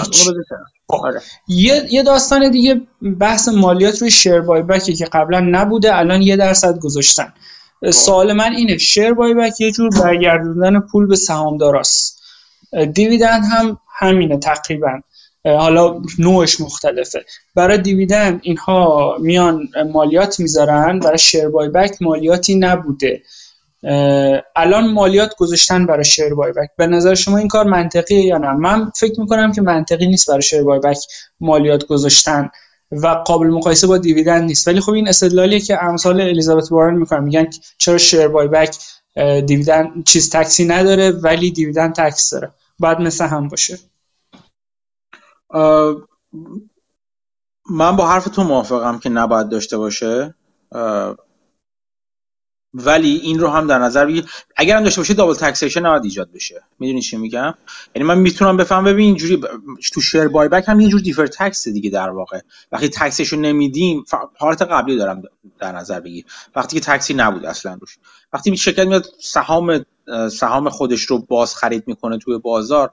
[0.88, 1.20] آره.
[1.48, 2.81] یه یه داستان دیگه
[3.20, 7.33] بحث مالیات روی شیر بای بکی که قبلا نبوده الان یه درصد گذاشتن.
[7.81, 7.90] خب.
[7.90, 12.22] سوال من اینه شیر بای بک یه جور برگردوندن پول به سهامداراست.
[12.92, 15.00] دیویدند هم همینه تقریبا.
[15.44, 17.24] حالا نوعش مختلفه.
[17.55, 23.22] برای دیویدند اینها میان مالیات می‌ذارن برای شیر بای بک مالیاتی نبوده.
[24.57, 28.53] الان مالیات گذاشتن برای شیر بای بک به نظر شما این کار منطقیه یا نه؟
[28.53, 30.98] من فکر می‌کنم که منطقی نیست برای شیر بای بک
[31.40, 32.51] مالیات گذاشتن
[32.90, 34.68] و قابل مقایسه با دیویدند نیست.
[34.68, 37.24] ولی خب این استدلالیه که امثال الیزابت وارن می‌کنن.
[37.24, 37.46] میگن
[37.79, 38.77] چرا شیر بای بک
[39.46, 42.51] دیویدند چیز تکسی نداره ولی دیویدند تکس داره.
[42.79, 43.79] بعد مثل هم باشه.
[47.70, 50.34] من با حرف تو موافقم که نباید داشته باشه.
[52.74, 56.32] ولی این رو هم در نظر بگیر اگر هم داشته باشه دابل تکسیشن نباید ایجاد
[56.32, 56.62] بشه.
[56.78, 57.54] می‌دونی چی میگم؟
[57.94, 59.40] یعنی من می‌تونم بفهم ببین اینجوری
[59.92, 62.40] تو شیر بای بک هم یه جور دیفر تکس دیگه در واقع.
[62.72, 64.04] وقتی تکسشو نمیدیم
[64.38, 65.22] پارت قبلی دارم
[65.58, 66.24] در نظر بگیر.
[66.56, 67.98] وقتی که تکسی نبود اصلا روش.
[68.32, 69.84] وقتی شرکت میاد سهام
[70.32, 72.90] سهام خودش رو باز خرید می‌کنه توی بازار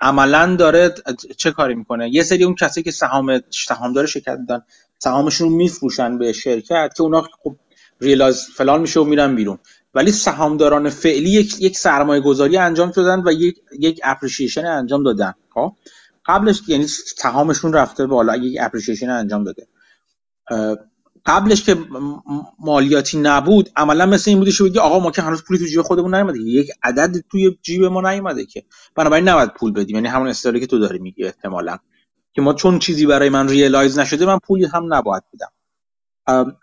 [0.00, 0.94] عملا داره
[1.36, 4.64] چه کاری می‌کنه؟ یه سری اون کسی که سهام سهامدار شرکت دادن
[4.98, 7.56] سهامشون رو میفروشن به شرکت که اونا خب
[8.00, 9.58] ریلاز فلان میشه و میرن بیرون.
[9.94, 15.34] ولی سهامداران فعلی یک, یک سرمایه گذاری انجام شدن و یک یک appreciation انجام دادن.
[15.54, 15.72] خب؟
[16.26, 19.66] قبلش یعنی سهامشون رفته بالا یک appreciation انجام داده.
[21.28, 21.76] قبلش که
[22.58, 26.14] مالیاتی نبود عملا مثل این بودش بگی آقا ما که هنوز پولی تو جیب خودمون
[26.14, 26.38] نیومده.
[26.40, 28.64] یک عدد توی جیب ما نیومده که.
[28.94, 29.96] بنابراین نباید پول بدیم.
[29.96, 31.78] یعنی همون استوری که تو داری میگی احتمالا.
[32.32, 35.52] که ما چون چیزی برای من realize نشده من پولی هم نباید بدم.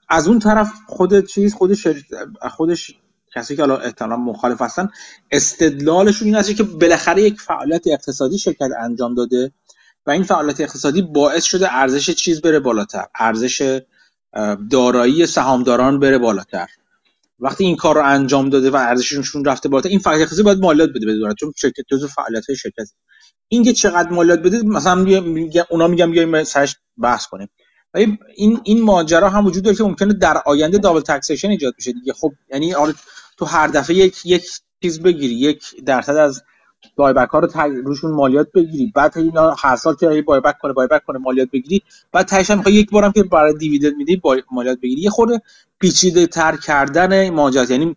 [0.09, 1.87] از اون طرف خود چیز خودش
[2.51, 2.95] خودش
[3.35, 4.89] کسی که الان احتمالا مخالف هستن
[5.31, 9.51] استدلالشون این است که بالاخره یک فعالیت اقتصادی شرکت انجام داده
[10.05, 13.05] و این فعالیت اقتصادی باعث شده ارزش چیز بره بالاتر.
[13.19, 13.81] ارزش
[14.69, 16.67] دارایی سهامداران بره بالاتر.
[17.39, 20.89] وقتی این کار رو انجام داده و ارزششون رفته بالاتر این فعالیت اقتصادی باید مالیات
[20.89, 22.87] بده به چون شرکت جزو فعالیت های شرکت
[23.47, 27.49] اینکه چقدر مالیات بده مثلا میگه اونا میگم بیایم سرش بحث کنیم.
[27.93, 31.91] ولی این این ماجرا هم وجود داره که ممکنه در آینده دابل تکسیشن ایجاد بشه
[31.91, 32.13] دیگه.
[32.13, 32.75] خب یعنی
[33.37, 34.45] تو هر دفعه یک یک
[34.81, 36.43] چیز بگیری یک درصد از
[36.95, 37.47] بای بک ها رو
[37.85, 38.91] روشون مالیات بگیری.
[38.95, 41.81] بعد اینا هر سال که بای بک کنه بای بک کنه مالیات بگیری.
[42.11, 44.21] بعد تهش هم یک بارم که برای دیویدند میدی
[44.51, 45.01] مالیات بگیری.
[45.01, 45.41] یه خورده
[45.79, 47.63] پیچیده تر کردن ماجرا.
[47.63, 47.95] یعنی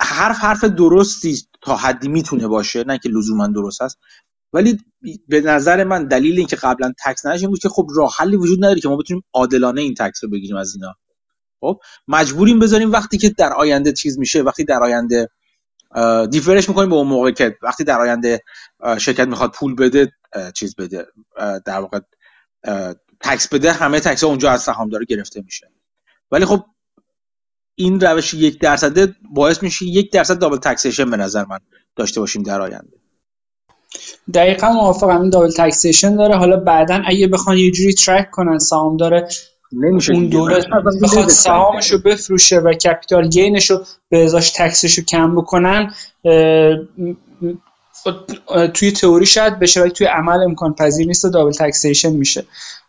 [0.00, 2.84] حرف حرف درستی تا حدی می‌تونه باشه.
[2.84, 3.98] نه که لزوما درست است
[4.52, 4.78] ولی
[5.28, 8.80] به نظر من دلیل اینکه قبلا تکس نداشت بود که خب راه حلی وجود نداره
[8.80, 10.94] که ما بتونیم عادلانه این تکس رو بگیریم از اینا.
[11.60, 15.28] خب مجبوریم بذاریم وقتی که در آینده چیز میشه وقتی در آینده
[16.30, 18.42] دیفرش می‌کنیم به اون موقع که وقتی در آینده
[18.98, 20.12] شرکت می‌خواد پول بده
[20.54, 21.06] چیز بده.
[21.64, 22.00] در واقع
[23.20, 25.70] تکس بده همه تکس اونجا از سهامدار گرفته میشه.
[26.30, 26.64] ولی خب
[27.74, 31.58] این روش یک درصده باعث میشه یک درصد دابل تکسیشن به نظر من
[31.96, 32.98] داشته باشیم در آینده.
[34.34, 36.36] دقیقا موافقم این double taxation داره.
[36.36, 39.28] حالا بعدا اگه بخوان یه جوری track کنن سهامدار
[39.72, 40.64] نمیشه اون دوره
[41.02, 45.36] بخواد سهامش رو بفروشه و capital gain ش رو به ازاش tax ش رو کم
[45.36, 45.94] بکنن
[48.74, 52.44] توی تئوری شاید بشه ولی توی عمل امکان پذیر نیست و double taxation میشه.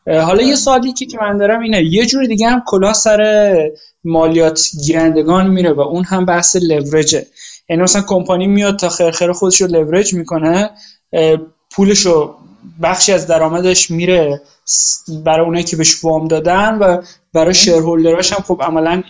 [0.08, 3.72] حالا یه سوالی که من دارم اینه یه جوری دیگه هم کلا سر
[4.04, 7.26] مالیات گیرندگان میره و اون هم بحث لورجه.
[7.70, 10.70] یعنی مثلا کمپانی میاد تا خرخره خودش رو لورج می‌کنه
[11.72, 12.36] پولش رو
[12.82, 14.42] بخشی از درآمدش میره
[15.24, 17.02] برای اونایی که بهش وام دادن و
[17.34, 19.04] برای شیرهولدراش هم خب عملا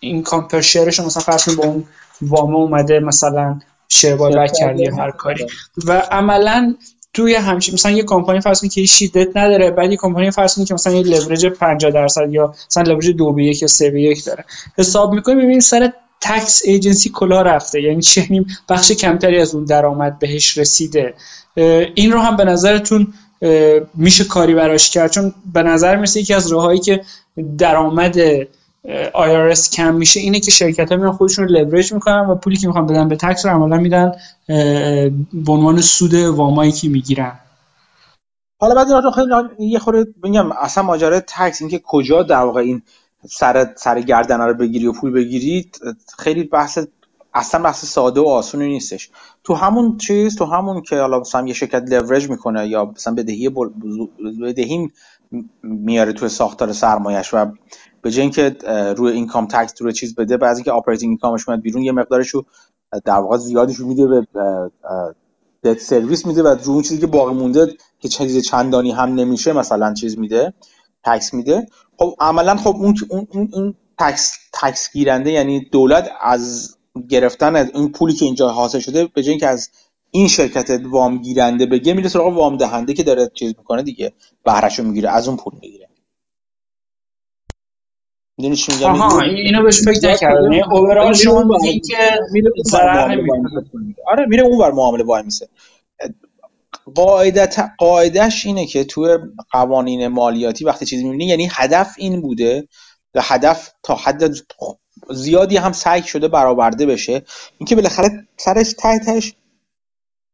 [0.00, 1.84] این کامپر شیرش مثلا فرض با اون
[2.22, 5.46] وام اومده مثلا شیر بای کردی هر کاری.
[5.84, 6.74] و عملا
[7.12, 10.68] توی همچین مثلا یه کمپانی فرض کنید که شیدت نداره بعد یه کمپانی فرض کنید
[10.68, 14.02] که مثلا یه لورج 50 درصد یا مثلا لورج 2 به 1 یا 3 به
[14.02, 14.44] 1 داره.
[14.78, 17.82] حساب می‌کنیم ببینید سر تکس ایجنسی کلا رفته.
[17.82, 21.14] یعنی چه؟ بخش کمتری از اون درآمد بهش رسیده.
[21.94, 23.14] این رو هم به نظرتون
[23.94, 27.00] میشه کاری براش کرد؟ چون به نظر میسه یکی از راههایی که
[27.58, 28.44] درآمد
[29.14, 32.66] IRS کم میشه اینه که شرکت ها میان خودشون رو لورج می‌کنن و پولی که
[32.66, 34.12] می‌خوان بدن به تکس رو عملا میدن
[35.32, 37.38] به عنوان سود وامایی که می‌گیرن.
[38.60, 42.82] حالا بعد خیلی یه خورده بگم اصلا ماجرا تکس اینکه کجا در واقع این
[43.30, 45.70] سر سر گردن رو بگیری و پول بگیری
[46.18, 46.78] خیلی بحث
[47.34, 49.10] اصلا بحث ساده و آسونی نیستش.
[49.46, 53.48] تو همون چیز تو همون که حالا مثلا یه شرکت لورج می‌کنه یا مثلا بدهی
[54.42, 54.90] بدهی
[55.62, 57.46] میاره تو ساختار سرمایش و
[58.02, 58.56] به جای اینکه
[58.96, 62.28] روی income tax روی چیز بده بعضی که operating income ش میاد بیرون یه مقدارش
[62.28, 62.44] رو
[63.04, 64.26] در واقع زیادش میده به
[65.62, 69.52] debt service میده و رو اون چیزی که باقی مونده که چیز چندانی هم نمیشه
[69.52, 70.52] مثلا چیز میده
[71.04, 71.66] تکس میده.
[71.98, 77.92] خب عملا خب اون اون اون تکس تکس گیرنده یعنی دولت از گرفتن از این
[77.92, 79.70] پولی که اینجا حاصل شده به جای اینکه از
[80.10, 84.12] این شرکت وام گیرنده بگه میره سراغ وام دهنده که داره چیز می‌کنه دیگه
[84.44, 85.88] بهرهشو می‌گیره از اون پول می‌گیره.
[88.38, 90.52] می‌دونی چی میگم؟ آها اینو بهش فکر نکردم.
[90.52, 91.96] یعنی اوورال شما میگی که
[92.64, 93.18] ضرر
[94.06, 95.48] آره میره اون ور معامله وای میسه.
[96.94, 99.18] قاعدت قاعدش اینه که تو
[99.50, 102.68] قوانین مالیاتی وقتی چیزی می‌بینی یعنی هدف این بوده
[103.14, 104.32] و هدف تا حد
[105.10, 107.22] زیادی هم سعی شده برآورده بشه
[107.58, 109.34] اینکه بالاخره سرش تحتش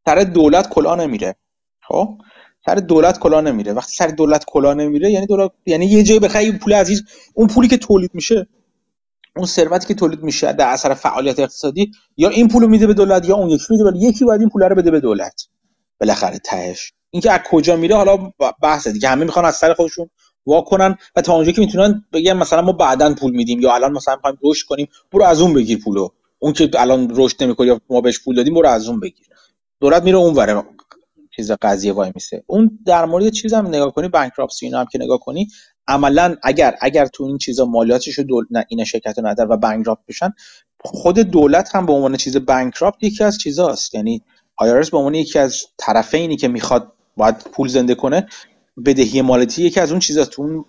[0.06, 1.34] سر دولت کلا نمیره.
[1.82, 2.18] خب؟
[2.66, 3.72] سر دولت کلا نمیره.
[3.72, 7.02] وقتی سر دولت کلا نمیره یعنی دولت یعنی یه جایی بخری پول عزیز
[7.34, 8.46] اون پولی که تولید میشه
[9.36, 13.28] اون ثروتی که تولید میشه در اثر فعالیت اقتصادی یا این پولو میده به دولت
[13.28, 15.46] یا اون یکی میده ولی یکی باید این پول رو بده به دولت.
[16.00, 16.92] بالاخره تهش.
[17.10, 18.32] اینکه از کجا میره حالا
[18.62, 19.08] بحثه دیگه.
[19.08, 20.10] همه می‌خوان از سر خودشون
[20.46, 23.92] وا کنن و تا اونجا که می‌تونن بگن مثلا ما بعدا پول میدیم یا الان
[23.92, 26.08] مثلا می‌خوایم رشد کنیم برو از اون بگیر پولو.
[26.38, 29.26] اون که الان رشد نمی‌کنه یا ما بهش پول دادیم برو از اون بگیر.
[29.80, 30.62] دولت میره اون وره
[31.36, 34.98] چیز قضیه وای میسه اون در مورد چیز هم نگاه کنی بانکراپسی اینا هم که
[34.98, 35.48] نگاه کنی
[35.88, 38.44] عملا اگر اگر تو این چیزا مالیاتش رو دول...
[38.50, 40.34] نه این شرکت رو نداره و بانکراپت بشن
[40.84, 43.94] خود دولت هم به عنوان چیز bankrupt یکی از چیزاست.
[43.94, 44.22] یعنی
[44.56, 48.28] IRS به عنوان یکی از طرفینی که می‌خواد باید پول زنده کنه
[48.86, 50.64] بدهی مالیاتی یکی از اون چیزا تو اون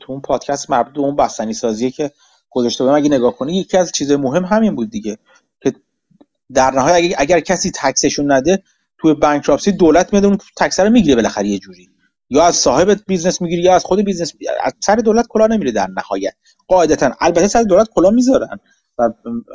[0.00, 2.10] تو اون پادکست مربوط به اون بستنی سازیه که
[2.50, 2.96] گذاشته بودم.
[2.96, 5.18] اگه نگاه کنی یکی از چیزهای مهم همین بود دیگه
[5.62, 5.72] که
[6.54, 8.62] در نهایت اگر, اگر کسی tax شون نده
[8.98, 11.88] توی bankruptcy دولت میاد اون tax رو می‌گیره بالاخره یه جوری.
[12.30, 14.32] یا از صاحب business می‌گیری یا از خود business
[14.62, 16.34] از سر دولت کلاه نمیره در نهایت.
[16.68, 17.12] قاعدتا.
[17.20, 18.58] البته سر دولت کلاه می‌ذارن
[18.98, 19.10] و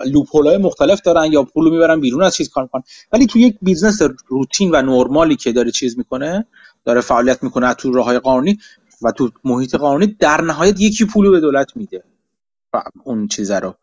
[0.05, 2.83] loophole های مختلف دارن یا پولو می‌برن بیرون از چیز کار می‌کنن.
[3.11, 6.47] ولی تو یک business روتین و نرمالی که داره چیز می‌کنه
[6.85, 8.57] داره فعالیت می‌کنه تو راه قانونی
[9.01, 12.03] و تو محیط قانونی در نهایت یکی پولو به دولت میده.
[13.03, 13.75] اون چیزه رو.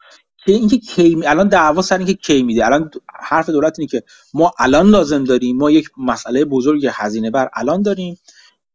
[0.45, 2.67] که اینکه کی الان دعوا سر اینکه کی میده.
[2.67, 2.91] الان
[3.21, 4.03] حرف دولت اینه که
[4.35, 8.19] ما الان لازم داریم ما یک مسئله بزرگ هزینه بر الان داریم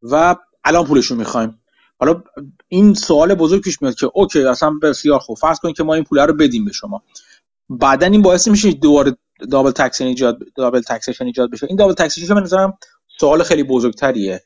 [0.02, 1.60] و الان پولشون می‌خوایم.
[2.00, 2.24] حالا
[2.68, 5.38] این سوال بزرگ پیش میاد که okay اصلا بسیار خوب.
[5.38, 7.04] فرض کنید که ما این پول رو بدیم به شما.
[7.70, 9.18] بعدا این باعث میشه دوباره
[9.52, 11.68] double taxation ایجاد double taxation ایجاد بشه.
[11.68, 12.78] این double taxation به نظرم
[13.22, 14.44] سوال خیلی بزرگتریه.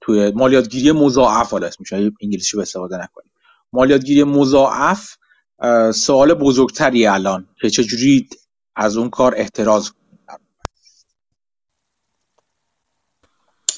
[0.00, 3.32] توی مالیاتگیری مضاعف حالا میشه انگلیسی به استفاده نکنیم.
[3.72, 5.16] مالیاتگیری مضاعف
[5.94, 8.28] سوال بزرگتری الان که چجوری
[8.76, 9.90] از اون کار احتراز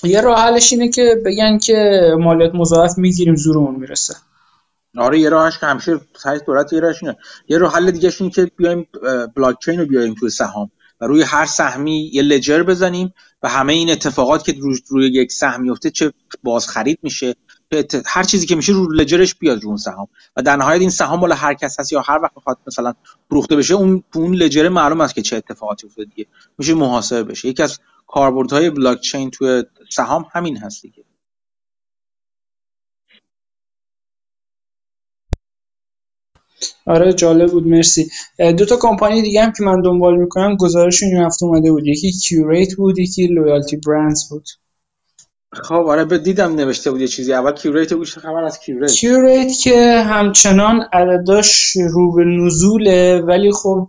[0.02, 4.16] یه راه حلش اینه که بگن که مالیات مضاعف می‌گیریم زورمون می‌رسه.
[4.98, 7.16] آره یه راهش که همیشه سعی دولت یه راهش اینه.
[7.48, 8.88] یه راه حل دیگه اینه که بیایم
[9.36, 10.70] بلاک چین رو بیاریم توی سهام.
[11.02, 15.32] و روی هر سهمی یه لجر بزنیم و همه این اتفاقات که روی, روی یک
[15.32, 17.34] سهم میفته چه باز خرید میشه
[18.06, 20.08] هر چیزی که میشه رو لجرش بیاد رو اون سهام.
[20.36, 22.94] و در نهایت این سهام مال هر کس هست یا هر وقت بخواد مثلا
[23.30, 26.28] فروخته بشه اون اون لجر معلوم است که چه اتفاقاتی افتاده دیگه.
[26.58, 27.48] میشه محاسبه بشه.
[27.48, 31.04] یکی از کاربردهای بلاک چین توی سهام همین هست دیگه.
[36.86, 38.10] آره جالب بود مرسی.
[38.58, 41.86] دو تا کمپانی دیگه هم که من دنبال می‌کنم گزارشون این هفته اومده بود.
[41.86, 44.44] یکی Qurate بود یکی Loyalty Brands بود.
[45.54, 47.32] خب آره به دیدم نوشته بود یه چیزی.
[47.32, 53.88] اول Qurate چه خبر از Qurate Qurate که همچنان عدداش رو به نزوله ولی خب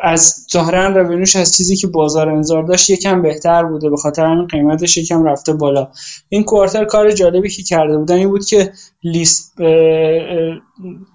[0.00, 3.90] از ظاهرا روینوش از چیزی که بازار انظار داشت یکم بهتر بوده.
[3.90, 5.88] به خاطر همین قیمتش یکم رفته بالا.
[6.28, 8.72] این کوارتر کار جالبی که کرده بودن این بود که
[9.02, 9.54] لیست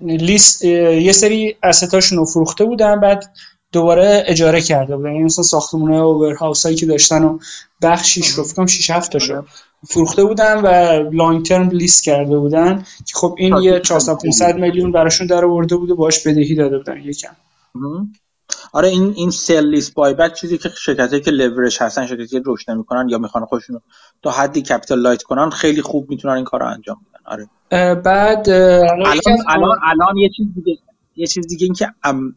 [0.01, 2.99] لیست یه سری اسستاشون رو فروخته بودن.
[2.99, 3.23] بعد
[3.71, 5.11] دوباره اجاره کرده بودن.
[5.11, 7.39] یعنی مثلا ساختمونه و هایی که داشتن و
[7.81, 9.43] بخشیش رو فکرم 6 7 تاشو
[9.89, 10.67] فروخته بودن و
[11.11, 15.75] لانگ ترم لیست کرده بودن که خب این یه 400 500 میلیون براشون در آورده
[15.75, 17.35] بود و باش بدهی داده بودن یکم.
[18.73, 22.71] آره این این sale lease buyback چیزی که شرکتی که large هستن شرکتی که رشد
[22.71, 23.81] نمی‌کنن یا می‌خوان خودشون
[24.23, 27.23] تا حدی capital light کنن خیلی خوب می‌تونن این کارو انجام بدن.
[27.25, 27.49] آره.
[27.95, 30.77] بعد الان الان الان یه چیز دیگه
[31.19, 31.93] یه چیز دیگه این که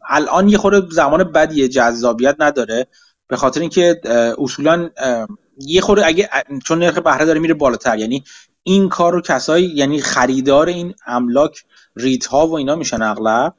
[0.09, 2.87] الان یه خورده زمان بدیه جذابیت نداره.
[3.27, 4.01] به خاطر اینکه
[4.37, 4.89] اصولا
[5.57, 6.29] یه خورده اگه
[6.65, 7.97] چون نرخ بهره داره میره بالاتر.
[7.97, 8.23] یعنی
[8.63, 11.63] این کار رو کسایی یعنی خریدار این املاک
[11.95, 13.55] REIT ها و اینا میشن اغلب.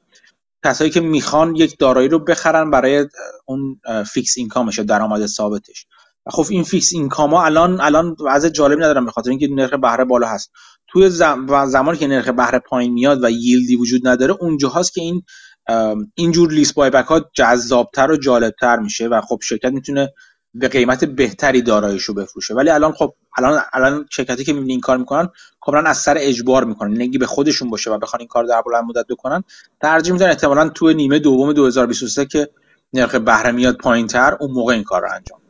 [0.64, 3.06] کسایی که می‌خوان یک دارایی رو بخرن برای
[3.46, 3.80] اون
[4.12, 5.86] fixed income ش درآمد ثابتش.
[6.30, 10.04] خب این fixed income ها الان الان وضع جالب ندارن به خاطر اینکه نرخ بهره
[10.04, 10.50] بالا هست.
[10.94, 11.10] توی
[11.66, 15.22] زمانی که نرخ بهره پایین میاد و yield ی وجود نداره اونجاهاست که این
[16.14, 20.12] اینجور buyback ها جذابتر و جالبتر میشه و خب شرکت می‌تونه
[20.54, 22.54] به قیمت بهتری داراییشو بفروشه.
[22.54, 25.28] ولی الان خب الان الان شرکتی که می‌بینی کار می‌کنن
[25.60, 27.02] کاملا از سر اجبار می‌کنن.
[27.02, 29.44] نگی به خودشون باشه و بخوان این کار در بلند مدت بکنن
[29.80, 32.48] ترجیح میدن احتمالاً تو نیمه دوم 2023 که
[32.92, 35.43] نرخ بهره میاد پایینتر اون موقع این کار رو انجام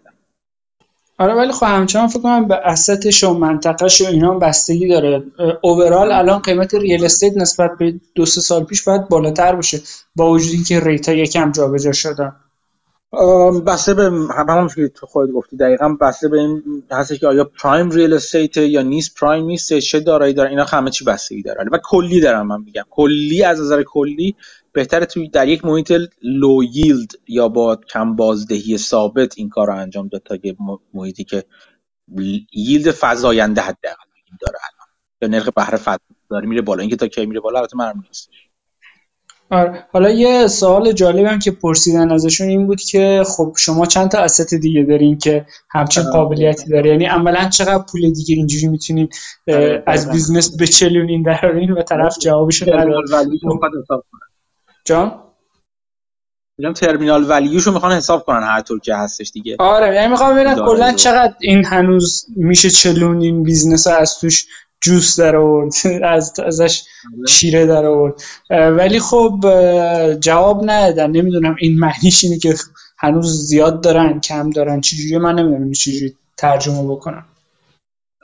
[1.18, 5.22] آره ولی خب همچنان فکر کنم به اسستش و منطقهش و اینا بستگی داره.
[5.62, 9.80] اوورال الان قیمت ریل استیت نسبت به دو سه سال پیش باید بالاتر باشه
[10.16, 12.36] با وجودی که ریتا یکم جابجا شدن.
[13.66, 14.10] بسته به
[14.48, 18.56] همون که تو خودت گفتی دقیقا بسته به این هستش که آیا prime real estate
[18.56, 21.64] یا نیست prime نیست چه دارایی داره اینا همه چی بستگی داره.
[21.72, 22.84] و کلی دارم من میگم.
[22.90, 24.36] کلی از نظر کلی
[24.74, 29.76] بهتره توی در یک محیط low yield یا با کم بازدهی ثابت این کار رو
[29.76, 30.56] انجام داد تا یه
[30.94, 31.44] محیطی که
[32.52, 34.04] yield فزاینده حداقل
[34.40, 34.88] داره الان.
[35.22, 35.98] یا نرخ بهره
[36.30, 36.80] داره میره بالا.
[36.80, 38.30] اینکه تا کی میره بالا البته معلوم نیست.
[39.50, 39.86] آره.
[39.92, 44.18] حالا یه سوال جالبی هم که پرسیدن ازشون این بود که خب شما چند تا
[44.18, 49.08] asset دیگه دارین که همچین قابلیتی داره؟ یعنی عملا چقدر پول دیگه اینجوری می‌تونین
[49.48, 52.68] آره، از business بچلونین درارین و طرف جوابش رو
[54.84, 55.20] جان؟
[56.58, 59.56] میگم terminal value شو می‌خوان حساب کنن هر طور که هستش دیگه.
[59.58, 64.46] آره یعنی می‌خوام ببینم کلا چقدر این هنوز میشه چلون این business از توش
[64.80, 65.72] juice در آورد
[66.04, 66.82] از ازش
[67.16, 67.26] بله.
[67.26, 68.22] شیره در آورد.
[68.50, 69.40] ولی خب
[70.20, 71.10] جواب ندادن.
[71.10, 72.54] نمی‌دونم این معنیش اینه که
[72.98, 77.24] هنوز زیاد دارن کم دارن چجوری؟ من نمی‌دونم چجوری ترجمه بکنم.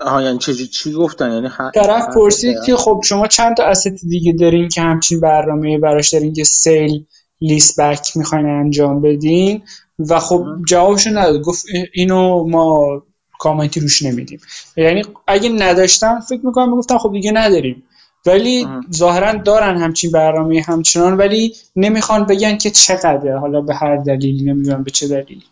[0.01, 4.33] آها یعنی چی چی گفتن؟ یعنی طرف پرسید که خب شما چند تا اسست دیگه
[4.33, 7.05] دارین که همچین برنامه براش دارین که سیل
[7.41, 9.63] لیست بک می‌خواین انجام بدین؟
[9.99, 11.43] و خب جوابشو نداد.
[11.43, 13.03] گفت اینو ما
[13.39, 14.41] کامنتی روش نمیدیم.
[14.77, 17.83] یعنی اگه نداشتم فکر می‌کنم می‌گفتم خب دیگه نداریم.
[18.27, 24.45] ولی ظاهرا دارن همچین برنامه همچنان ولی نمی‌خوان بگن که چقدر حالا به هر دلیلی
[24.45, 25.45] نمی‌دونم به چه دلیلی.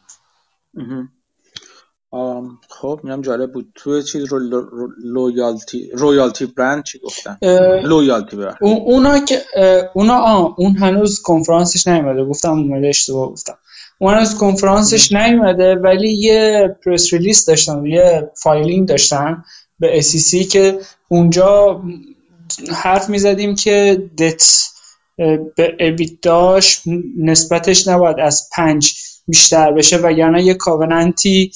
[2.69, 3.73] خب اینم جالب بود.
[3.75, 4.39] تو چیز رو
[5.05, 7.39] Loyalty Royalty Brand چی گفتن؟
[7.85, 9.43] Loyalty Brand اونا که
[9.95, 12.25] اونا آه اون هنوز کنفرانسش نیومده.
[12.25, 13.59] گفتم اومده اشتباه گفتم.
[13.99, 19.45] اون هنوز کنفرانسش نیومده ولی یه press release داشتن یه filing داشتن
[19.79, 21.83] به SEC که اونجا
[22.73, 24.69] حرف می‌زدیم که debt
[25.57, 26.83] به EBITDA ش
[27.19, 28.95] نسبتش نباید از پنج
[29.29, 31.53] بیشتر بشه وگرنه یه covenant ی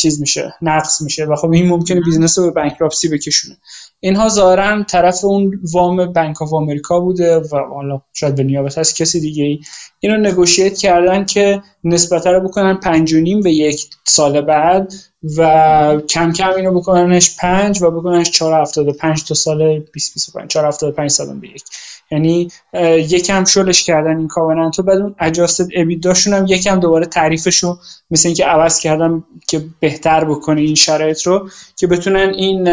[0.00, 1.24] چیز میشه نقض میشه.
[1.24, 3.56] و خب این ممکنه business رو به bankruptcy بکشونه.
[4.04, 8.94] اینها ظاهرا طرف اون وام بانک آف آمریکا بوده و حالا شاید به نیابت از
[8.94, 9.60] کسی دیگه ای.
[10.00, 14.92] اینو negotiate کردن که نسبت رو بکنن پنج و نیم به یک سال بعد
[15.36, 20.50] و کم کم اینو بکننش پنج و بکننش چهار هفتاد و پنج تا سال 2025
[20.50, 21.62] چهار هفتاد و پنج سال به یک.
[22.10, 22.48] یعنی
[22.96, 27.78] یکم شلش کردن این کاوننت رو بعد اون اجاستد ابیداشون هم یکم دوباره تعریفشو
[28.10, 32.68] مثل اینکه عوض کردن که بهتر بکنه این شرایط رو که بتونن این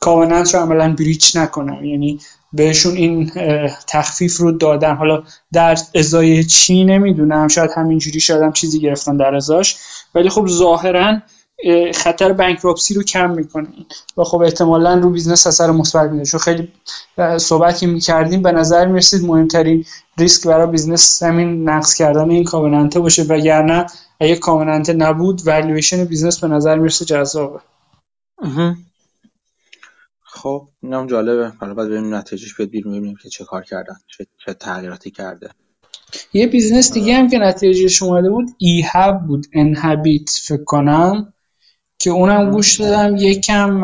[0.00, 2.20] کاوننت رو عملا بریچ نکنن یعنی
[2.52, 3.30] بهشون این
[3.86, 4.94] تخفیف رو دادن.
[4.94, 5.22] حالا
[5.52, 7.48] در ازای چی نمی‌دونم.
[7.48, 9.76] شاید همینجوری شاید هم چیزی گرفتن در ازاش.
[10.14, 11.18] ولی خب ظاهرا
[11.94, 13.68] خطر بانکراپسی رو کم می‌کنه.
[14.16, 16.24] و خب احتمالا رو business اثر مثبت میده.
[16.24, 16.72] چون خیلی
[17.36, 19.84] صحبتی می‌کردیم به نظر می‌رسید مهمترین
[20.18, 23.22] ریسک برای business همین نقض کردن این covenant ه باشه.
[23.22, 23.86] وگرنه
[24.20, 27.60] اگه covenant ه نبود valuation business به نظر می‌رسه جذابه.
[30.42, 31.52] خب اینم جالبه.
[31.60, 35.50] حالا بعد ببینیم نتیجهش بیاد بیرون ببینیم که چه کار کردن چه, چه تغییراتی کرده.
[36.32, 38.84] یه business دیگه هم که نتیجهش اومده بود ای
[39.28, 41.32] بود انهابیت فکر کنم
[41.98, 43.82] که اونم گوش دادم یکم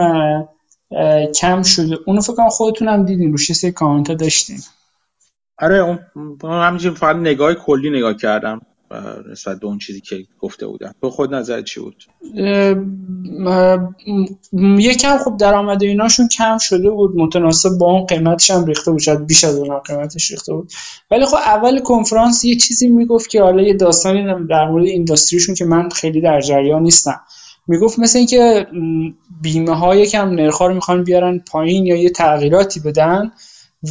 [1.34, 1.98] کم شده.
[2.06, 4.58] اونو فکر کنم خودتونم دیدین روش سه کامنت داشتین.
[5.58, 8.60] آره اون همینجوری فقط نگاه کلی نگاه کردم.
[9.32, 10.94] نسبت به اون چیزی که گفته بودم.
[11.00, 12.04] تو خود نظر چی بود؟
[14.78, 17.16] یکم خب درآمد ایناشون کم شده بود.
[17.16, 19.00] متناسب با اون قیمتش هم ریخته بود.
[19.00, 20.72] شاید بیش از اون قیمتش ریخته بود.
[21.10, 25.64] ولی خب اول کنفرانس یه چیزی می‌گفت که حالا یه داستانی در مورد اینداستریشون که
[25.64, 27.20] من خیلی در جریان نیستم.
[27.66, 28.66] می‌گفت مثل اینکه
[29.42, 33.32] بیمه های یکم نرخ‌ها رو می‌خوان بیارن پایین یا یه تغییراتی بدن.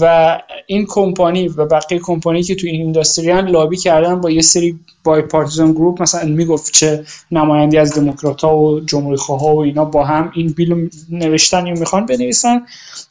[0.01, 0.37] و
[0.67, 5.21] این کمپانی و بقیه کمپانی که تو این اینداستریان لابی کردن با یه سری بای
[5.21, 10.05] پارتیزان گروپ مثلا می‌گفت چه نمایندی از دموکرات ها و جمهوری ها و اینا با
[10.05, 12.61] هم این بیل نوشتن یا می‌خوان بنویسن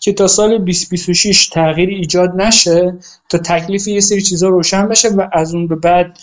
[0.01, 5.28] که تا سال 2026 تغییر ایجاد نشه تا تکلیف یه سری چیزا روشن بشه و
[5.33, 6.18] از اون به بعد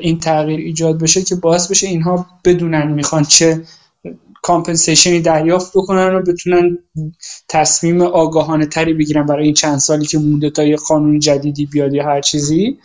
[0.00, 3.62] این تغییر ایجاد بشه که باعث بشه اینها بدونن می‌خوان چه
[4.42, 6.78] compensation ی دریافت بکنن و بتونن
[7.48, 11.94] تصمیم آگاهانه تری بگیرن برای این چند سالی که مونده تا یه قانون جدیدی بیاد
[11.94, 12.78] یا هر چیزی.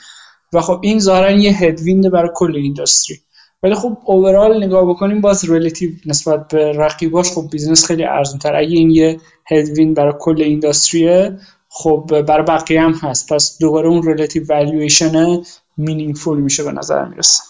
[0.54, 3.18] و خب این ظاهرا یه headwind ه برای کل industry
[3.64, 8.56] ولی خب overall نگاه بکنیم باز relative نسبت به رقیباش خب business خیلی ارزون تر
[8.56, 9.20] اگه این یه
[9.52, 11.40] headwind برای کل industry ه
[11.70, 13.34] خب برای بقیه هم هست.
[13.34, 15.42] پس دوباره اون relative valuation
[15.78, 17.42] meaningful میشه به نظر می‌رسه.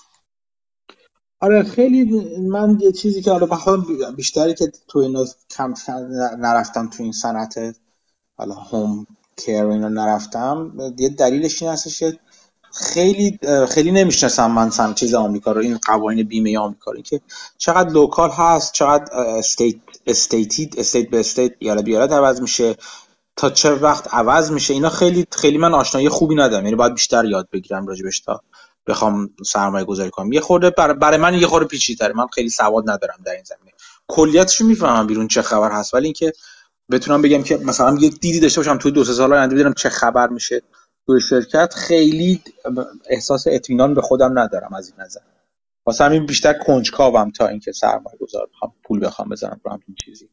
[1.45, 2.03] آره خیلی
[2.39, 3.85] من یه چیزی که حالا بخوام
[4.15, 5.73] بیشتری که تو اینا کم
[6.39, 7.75] نرفتم تو این صنعت
[8.37, 12.19] حالا home care اینا نرفتم یه دلیلش این هستش که
[12.73, 13.39] خیلی
[13.69, 17.01] خیلی نمی‌شناسم من سن چیز آمریکا رو این قوانین بیمه آمریکا رو.
[17.01, 17.21] که
[17.57, 19.75] چقدر local هست چقدر state
[20.07, 22.75] stated state به state ایالت به عوض میشه
[23.35, 26.63] تا چه وقت عوض میشه اینا خیلی خیلی من آشنایی خوبی ندارم.
[26.63, 28.41] یعنی باید بیشتر یاد بگیرم راجبش تا
[28.87, 30.33] بخوام سرمایه گذاری کنم.
[30.33, 32.13] یه خورده برای من یه خورده پیچیده‌تره.
[32.13, 33.71] من خیلی سواد ندارم در این زمینه.
[34.07, 35.93] کلیتش می‌فهمم بیرون چه خبر هست.
[35.93, 36.33] ولی اینکه
[36.91, 39.89] بتونم بگم که مثلا یه دیدی داشته باشم توی دو سه سال آینده ببینم چه
[39.89, 40.61] خبر میشه
[41.05, 42.41] توی شرکت خیلی
[43.09, 45.19] احساس اطمینان به خودم ندارم از این نظر.
[45.85, 50.29] واسه همین بیشتر کنجکاوم تا اینکه سرمایه گذار بخوام پول بخوام بزنم رو همین چیزی.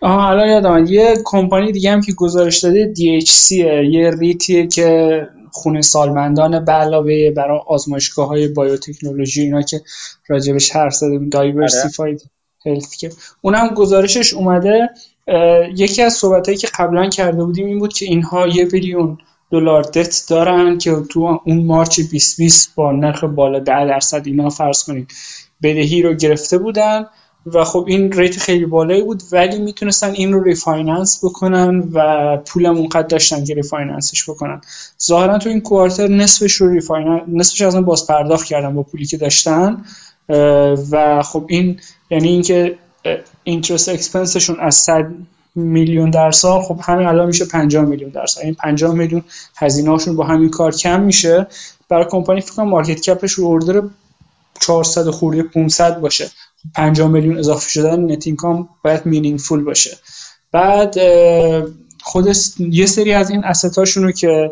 [0.00, 3.50] آها الان یادم یه کمپانی دیگه هم که گزارش داده DHC
[3.90, 9.82] یه ریتیه که خونه سالمندان به علاوه برای آزمایشگاه های بایوتکنولوژی اینا که
[10.28, 12.30] راجبش حرف زدیم دایورسیفاید
[12.66, 14.90] هلت که اونم گزارشش اومده
[15.76, 19.18] یکی از صحبتهایی که قبلا کرده بودیم این بود که اینها یه بیلیون
[19.50, 24.84] دلار دت دارن که تو اون March 2020 با نرخ بالا 10 درصد اینا فرض
[24.84, 25.12] کنید
[25.62, 27.06] بدهی رو گرفته بودن.
[27.46, 32.76] و خب این rate خیلی بالایی بود ولی می‌تونستن این رو refinance بکنن و پولم
[32.76, 34.60] اونقدر داشتن که refinance ش بکنن.
[35.02, 39.16] ظاهرا تو این quarter نصفش رو refinance نصفش از باز پرداخت کردن با پولی که
[39.16, 39.84] داشتن
[40.90, 41.80] و خب این
[42.10, 42.78] یعنی اینکه
[43.44, 45.06] interest expense شون از 100
[45.54, 49.24] میلیون در سال خب همین الان میشه 50 میلیون در سال این 50 میلیون
[49.56, 51.46] هزینه هاشون با همین کار کم میشه.
[51.88, 53.82] برای کمپانی فکر کنم market cap ش رو order
[54.60, 56.30] 400 خورده 500 باشه.
[56.74, 59.96] 50 میلیون اضافه شدن net income باید meaningful باشه.
[60.52, 60.96] بعد
[62.02, 62.28] خود
[62.58, 64.50] یه سری از این asset اشون رو که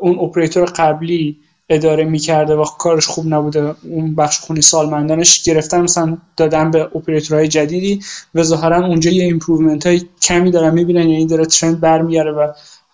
[0.00, 1.38] اون اپراتور قبلی
[1.68, 7.48] اداره می‌کرده و کارش خوب نبوده اون بخش خونه‌ی سالمندانش گرفتن مثلا دادن به اپراتورهای
[7.48, 8.00] جدیدی
[8.34, 12.52] و ظاهرا اونجا یه improvement های کمی دارن می‌بینن یعنی داره trend برمیگرده و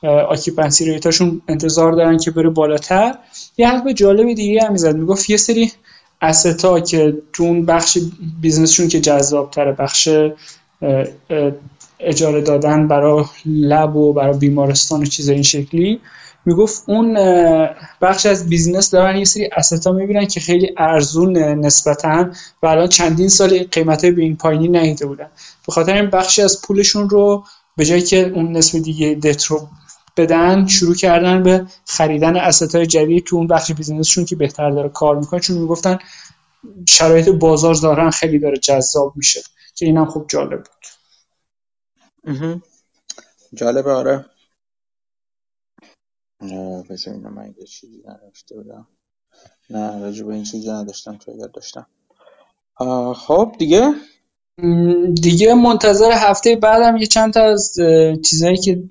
[0.09, 3.14] occupancy rate اشون انتظار دارن که بره بالاتر.
[3.57, 5.72] یه حرف جالب دیگه هم می‌زد می‌گفت یه سری
[6.22, 7.98] asset ا که تو اون بخش
[8.40, 10.08] business شون که جذاب تره بخش
[12.00, 16.00] اجاره دادن برای lab و برای بیمارستان و چیز این شکلی.
[16.46, 17.14] می‌گفت اون
[18.00, 22.30] بخش از business دارن یه سری asset ا می‌بینن که خیلی ارزون نسبتا
[22.62, 25.28] و الان چندین سال قیمت به این پایینی نیده بودن.
[25.66, 27.44] به خاطر این بخشی از پولشون رو
[27.76, 29.68] به جایی که اون نسبت دیگه دت رو
[30.16, 35.18] بدن شروع کردن به خریدن های جدید تو اون بخش بیزنسشون که بهتر داره کار
[35.18, 35.40] می‌کنه.
[35.40, 35.98] چون می‌گفتن
[36.88, 39.40] شرایط بازار دارن خیلی داره جذاب میشه
[39.74, 40.86] که اینم خوب جالب بود.
[43.54, 44.24] جالبه آره.
[46.90, 48.88] بذار من یه چیزی نداشته بودم.
[49.70, 51.86] نه راجع به این چیزی نداشتم تو یاد داشتم.
[53.14, 53.94] خب دیگه؟
[55.22, 57.74] دیگه منتظر هفته بعدم یه چند تا از
[58.24, 58.82] چیزهایی که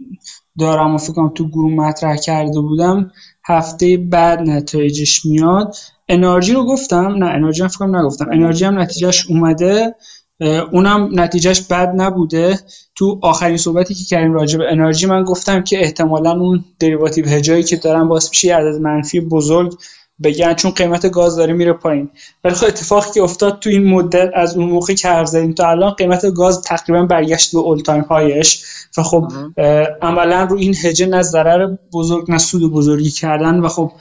[0.60, 3.12] دارم و فکرم تو گروه مطرح کرده بودم
[3.46, 5.76] هفته بعد نتایجش میاد.
[6.10, 8.30] انرژی رو گفتم نه انرژی هم فکرم نگفتم.
[8.32, 9.96] انرژی هم نتیجهش اومده
[10.72, 12.60] اونم نتیجهش بد نبوده.
[12.96, 17.64] تو آخرین صحبتی که کردیم راجع به انرژی من گفتم که احتمالا اون دریواتیو هجایی
[17.64, 19.78] که دارن باعث میشه عدد منفی بزرگ
[20.24, 22.10] بگن چون قیمت گاز داره میره پایین.
[22.44, 25.70] ولی خب اتفاقی که افتاد تو این مدت از اون موقع که حرف زدیم تا
[25.70, 28.64] الان قیمت گاز تقریبا برگشت به all time high ش
[28.98, 29.28] و خب
[30.02, 33.92] عملا رو این هجه نه ضرر بزرگ نه سود بزرگی کردن و خب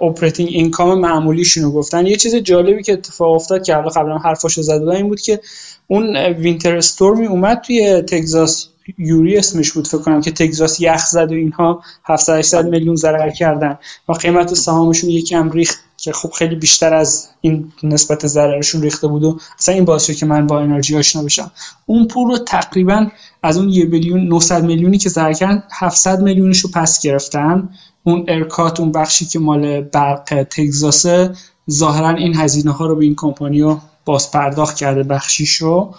[0.00, 2.06] operating income معمولیشون رو گفتن.
[2.06, 5.40] یه چیز جالبی که اتفاق افتاد که قبلا حرفاشو زده این بود که
[5.86, 8.68] اون winter storm ی اومد توی تگزاس.
[8.98, 13.30] یوری اسمش بود فکر کنم که تگزاس یخ زد و اینها 700 800 میلیون ضرر
[13.30, 13.78] کردن
[14.08, 19.24] و قیمت سهامشون یکم ریخت که خب خیلی بیشتر از این نسبت ضررشون ریخته بود
[19.24, 21.50] و اصلا این باعث که من با انرژی آشنا بشم.
[21.86, 23.06] اون پول رو تقریبا
[23.42, 27.68] از اون یه میلیون 900 میلیونی که ضرر کردن 700 میلیونش رو پس گرفتن.
[28.04, 31.32] اون ارکات اون بخشی که مال برق تگزاسه
[31.70, 35.94] ظاهرا این هزینه ها رو به این کمپانی رو باز پرداخت کرده بخشیش رو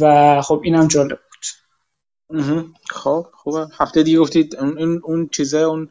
[0.00, 1.18] و خب اینم جالب
[2.90, 3.66] خب خوبه.
[3.78, 5.88] هفته دیگه گفتید اون اون چیزه اون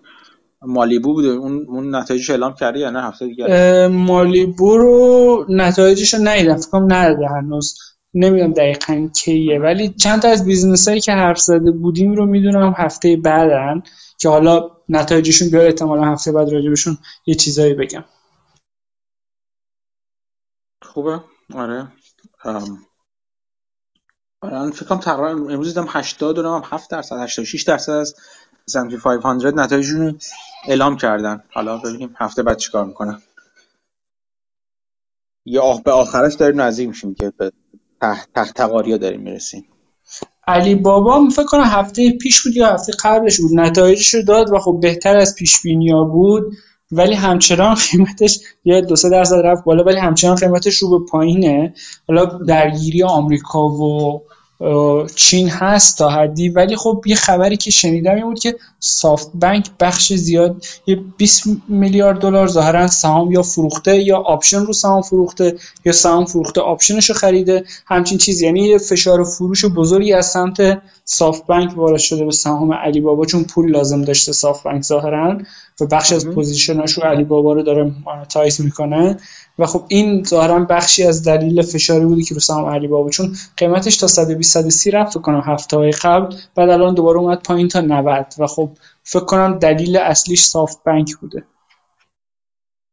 [0.61, 1.27] مالیبو بوده.
[1.27, 6.57] اون اون نتایجش اعلام کردی یا نه؟ هفته دیگه؟ مالیبو رو نتایجش رو ندیدم.
[6.57, 7.79] فکر کنم نداده هنوز.
[8.13, 9.59] نمی‌دونم دقیقا کیه.
[9.59, 13.83] ولی چند تا از business هایی که حرف زده بودیم رو می‌دونم هفته بعدن
[14.19, 15.65] که حالا نتایجشون بیاد.
[15.65, 18.03] احتمالا هفته بعد راجبشون یه چیزایی بگم.
[20.81, 21.19] خوبه.
[21.53, 21.87] آره.
[24.43, 28.15] آره فکر کنم تقریبا امروز دیدم 80 و 7 درصد 86 درصد از
[28.71, 30.19] S&P 500 نتایجشون
[30.67, 31.43] اعلام کردن.
[31.51, 33.21] حالا ببینیم هفته بعد چیکار می‌کنن
[35.45, 37.51] یا به آخرش داریم نزدیک میشیم که به
[38.01, 39.65] تحت تقاریا داریم می‌رسیم.
[40.47, 43.59] علی بابا فکر کنم هفته پیش بود یا هفته قبلش بود.
[43.59, 46.53] نتایجش رو داد و خب بهتر از پیش ها بود.
[46.93, 51.73] ولی همچنان قیمتش یه دو سه درصد رفت بالا ولی همچنان قیمتش رو به پایینه.
[52.07, 54.21] حالا درگیری آمریکا و
[55.15, 59.69] چین هست تا حدی ولی خب یه خبری که شنیدم این بود که سافت بانک
[59.79, 65.55] بخش زیاد یه 20 میلیارد دلار ظاهرا سهام یا فروخته یا option رو سهام فروخته
[65.85, 67.63] یا سهام فروخته option ش رو خریده.
[67.85, 72.73] همچین چیز یعنی یه فشار فروش بزرگی از سمت سافت بانک وارد شده به سهام
[72.73, 75.37] علی بابا چون پول لازم داشته سافت بانک ظاهرا
[75.81, 79.17] و بخش از position اش رو علی بابا رو داره monetize می‌کنه.
[79.59, 83.35] و خب این ظاهرا بخشی از دلیل فشاری بودی که رو سهام علی بابا چون
[83.57, 87.81] قیمتش تا 120 130 رفت کنم هفته های قبل بعد الان دوباره اومد پایین تا
[87.81, 88.69] 90 و خب
[89.03, 91.43] فکر کنم دلیل اصلیش سافت بانک بوده.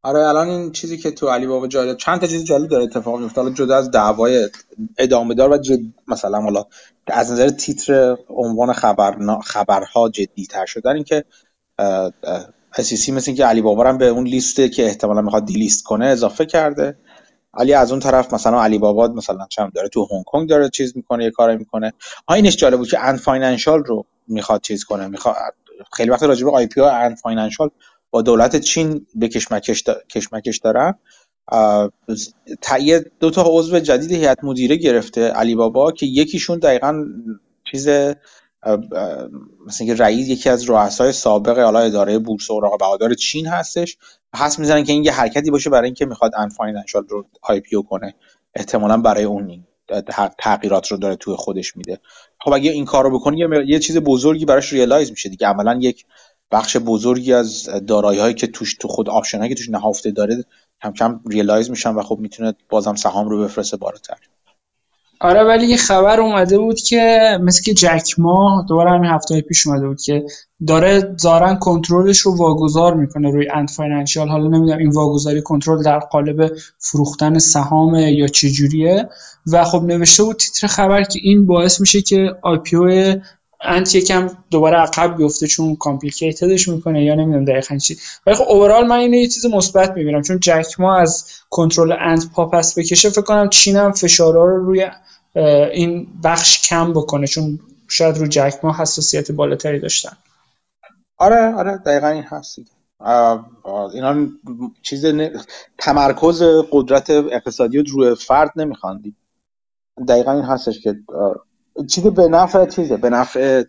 [0.03, 3.21] آره الان این چیزی که تو علی بابا جالب چند تا چیز جالب داره اتفاق
[3.21, 3.41] میفته.
[3.41, 4.49] حالا جدا از دعوای
[4.99, 6.65] ادامه دار و جد مثلا حالا
[7.07, 11.05] از نظر تیتر عنوان خبر خبرها جدی تر شدن این
[12.73, 16.97] SEC مثل که علی بابا به اون لیسته که احتمالا می‌خواد delist کنه اضافه کرده.
[17.55, 20.97] علی از اون طرف مثلا علی بابا مثلا چم داره تو هنگ کنگ داره چیز
[20.97, 21.93] می‌کنه یه کاری می‌کنه.
[22.29, 25.37] اینش جالب بود که Ant Financial رو می‌خواد چیز کنه می‌خواد
[25.93, 27.71] خیلی وقت راجع به IPO Ant Financial
[28.11, 29.97] با دولت چین به کشمکش, دا...
[30.15, 30.95] کشمکش دارن.
[32.63, 37.05] تایید دو تا عضو جدید هیئت مدیره گرفته علی بابا که یکیشون دقیقا
[37.71, 37.89] چیز
[39.67, 43.97] مثلا که رئیس یکی از رؤسای سابق حالا اداره بورس اوراق بهادار چین هستش.
[44.37, 48.15] حدس می‌زنن که این یه حرکتی باشه برای اینکه می‌خواد Ant Financial رو IPO کنه.
[48.55, 49.65] احتمالا برای اون
[50.39, 51.99] تغییرات رو داره توی خودش میده.
[52.41, 55.47] خب اگه این کار رو بکنی یه چیز بزرگی براش realize میشه دیگه.
[55.47, 56.07] عملا یک
[56.51, 60.45] بخش بزرگی از دارایی هایی که توش تو خود option که توش نهفته داره
[60.83, 64.17] کم کم realize میشن و خب می‌تونه بازم سهام رو بفرسته بالاتر.
[65.21, 69.67] آره ولی یه خبر اومده بود که مثل که جک ما دوباره همین هفته پیش
[69.67, 70.25] اومده بود که
[70.67, 75.99] داره زارن کنترلش رو واگذار می‌کنه روی Ant Financial حالا نمی‌دونم این واگذاری کنترل در
[75.99, 79.09] قالب فروختن سهام یا چجوریه.
[79.53, 82.59] و خب نوشته بود تیتر خبر که این باعث میشه که IPO
[83.63, 87.99] Ant یکم دوباره عقب بیفته چون complicated ش می‌کنه یا نمی‌دونم دقیقا چی.
[88.27, 92.31] ولی خب overall من اینو یه چیز مثبت می‌بینم چون جک ما از کنترل انت
[92.33, 94.91] پا پس بکشه فکر کنم چین هم فشارها رو روی
[95.73, 100.17] این بخش کم بکنه چون شاید رو جک ما حساسیت بالاتری داشتن.
[101.19, 102.59] آره آره دقیقا این هست
[103.95, 104.29] اینا
[104.83, 105.07] چیز
[105.79, 109.15] تمرکز قدرت اقتصادی رو روی فرد نمیخواندی
[110.09, 110.95] دقیقا این هستش که
[111.89, 113.63] چیزی به نفع چیزه؟ به نفع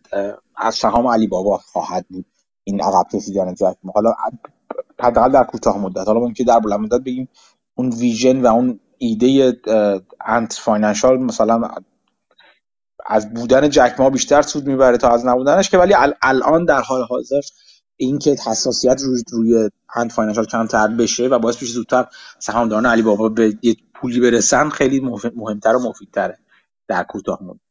[0.58, 2.26] از سهام علی بابا خواهد بود
[2.64, 4.14] این عقب کشیدن جک ما حالا
[4.99, 6.08] حداقل در کوتاه مدت.
[6.08, 7.30] حالا ممکن در بلند مدت بگیم
[7.76, 9.60] اون vision و اون ایده
[10.26, 11.70] Ant Financial مثلا
[13.06, 17.04] از بودن جک ما بیشتر سود می‌بره تا از نبودنش که ولی الان در حال
[17.04, 17.41] حاضر
[17.97, 22.08] اینکه حساسیت روی روی Ant Financial کمتر بشه و باعث بشه زودتر
[22.39, 24.99] سهامداران علی بابا به یه پولی برسن خیلی
[25.36, 26.38] مهمتر و مفیدتره
[26.88, 27.70] در کوتاه مدت.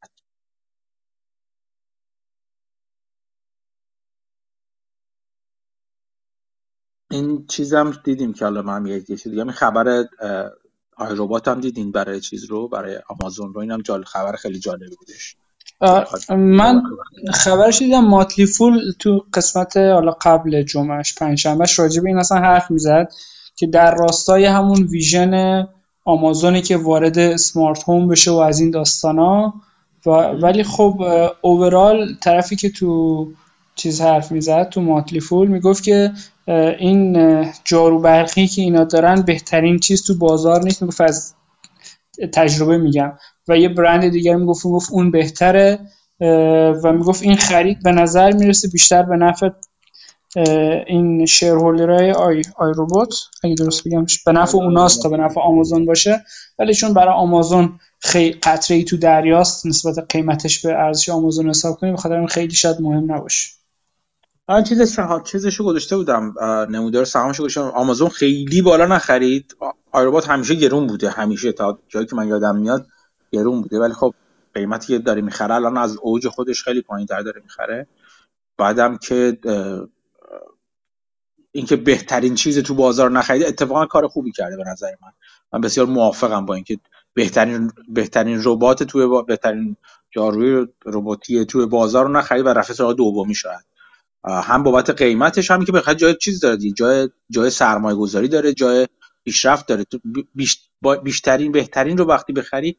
[7.11, 9.45] این چیزم دیدیم که حالا من چیز دیگه.
[9.45, 10.05] خبر
[10.97, 13.61] آی ربات هم دیدین برای چیز رو برای آمازون رو.
[13.61, 15.37] اینم جالب خبر خیلی جالبی بودش.
[16.31, 16.83] من
[17.33, 22.71] خبرش دیدم ماتلی فول تو قسمت حالا قبل جمعش پنجشنبهش راجع به این اصلا حرف
[22.71, 23.13] می‌زد
[23.57, 25.67] که در راستای همون ویژن
[26.05, 29.55] آمازونی که وارد سمارت هوم بشه و از این داستانا
[30.07, 31.03] و ولی خب
[31.41, 33.27] اوورال طرفی که تو
[33.81, 36.13] چیز حرف می‌زد تو ماتلی فول می‌گفت که
[36.79, 40.83] این جارو برقی که اینا دارن بهترین چیز تو بازار نیست.
[40.83, 41.35] می‌گفت از
[42.33, 43.13] تجربه میگم.
[43.49, 45.79] و یه برند دیگر می‌گفت می‌گفت اون بهتره
[46.85, 49.49] و می‌گفت این خرید به نظر می‌رسه بیشتر به نفع
[50.87, 53.15] این شیرهولدرهای آی, آی روبوت.
[53.45, 56.25] اگه درست بگم به نفع اوناست تا به نفع آمازون باشه.
[56.59, 61.77] ولی چون برای آمازون خیلی قطره ای تو دریاست نسبت قیمتش به ارزش آمازون حساب
[61.77, 63.60] کنیم بخاطر خیلی شاید مهم نباشه.
[64.51, 66.35] من چیز چیزشو گذاشته بودم
[66.71, 67.61] نمودار سهامشو گذاشتم.
[67.61, 69.57] آمازون خیلی بالا نخرید.
[69.93, 71.11] آیروبات همیشه گرون بوده.
[71.11, 72.87] همیشه تا جایی که من یادم میاد
[73.33, 73.79] گرون بوده.
[73.79, 74.15] ولی خب
[74.55, 75.55] قیمتی که داره می‌خره.
[75.55, 77.87] الان از اوج خودش خیلی پایین تر داره می‌خره.
[78.59, 79.39] بعدم که
[81.53, 85.13] اینکه بهترین چیز تو بازار نخریده اتفاقا کار خوبی کرده به نظر من.
[85.53, 86.79] من بسیار موافقم با اینکه
[87.15, 89.23] بهترین بهترین ربات با...
[89.23, 89.77] بهترین
[90.11, 93.70] جاروی رباتی توی بازار رو نخرید و رفت سراغ دومی شاید.
[94.25, 98.87] هم بابت قیمتش هم که بخاطر جای چیز داره جای جای سرمایه گذاری داره جای
[99.25, 99.85] پیشرفت داره.
[99.85, 99.99] تو
[101.03, 102.77] بیشترین بهترین رو وقتی بخری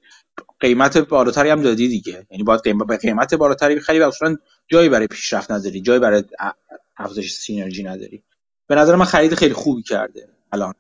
[0.60, 2.28] قیمت بالاتری هم دادی دیگه.
[2.32, 4.38] یعنی باید قیمت قیمت بالاتری بخری و اصلا
[4.68, 6.24] جایی برای پیشرفت نداری جایی برای
[6.98, 8.24] افزایش سینرژی نداری.
[8.68, 10.74] به نظر من خرید خیلی خوبی کرده الان.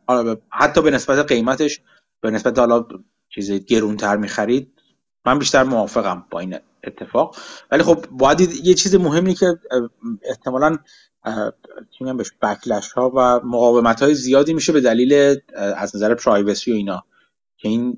[0.49, 1.81] حتی به نسبت قیمتش
[2.21, 2.85] به نسبت حالا
[3.29, 4.71] چیز گرونتر می‌خرید
[5.25, 7.35] من بیشتر موافقم با این اتفاق.
[7.71, 9.59] ولی خب باید یه چیز مهمی که
[10.23, 10.77] احتمالا
[11.97, 16.75] چی بهش بکلش ها و مقاومت های زیادی میشه به دلیل از نظر پرایوسی و
[16.75, 17.03] اینا.
[17.57, 17.95] که این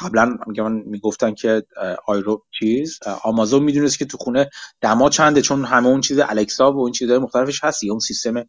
[0.00, 0.38] قبلا
[0.86, 1.62] می‌گفتن که
[2.06, 6.78] آیرو چیز آمازون می‌دونست که تو خونه دما چنده چون همه اون چیز الکسا و
[6.78, 7.84] اون چیزهای مختلفش هست.
[7.84, 8.44] اون سیستم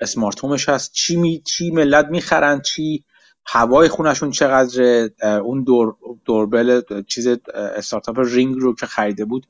[0.00, 0.92] اسمارت هومش هست.
[0.92, 3.04] چی می چی ملت می‌خرن؟ چی
[3.50, 5.10] هوای خونشون چقدر
[5.44, 5.94] اون دور
[6.24, 9.46] دوربل چیز استارتاپ رینگ رو که خریده بود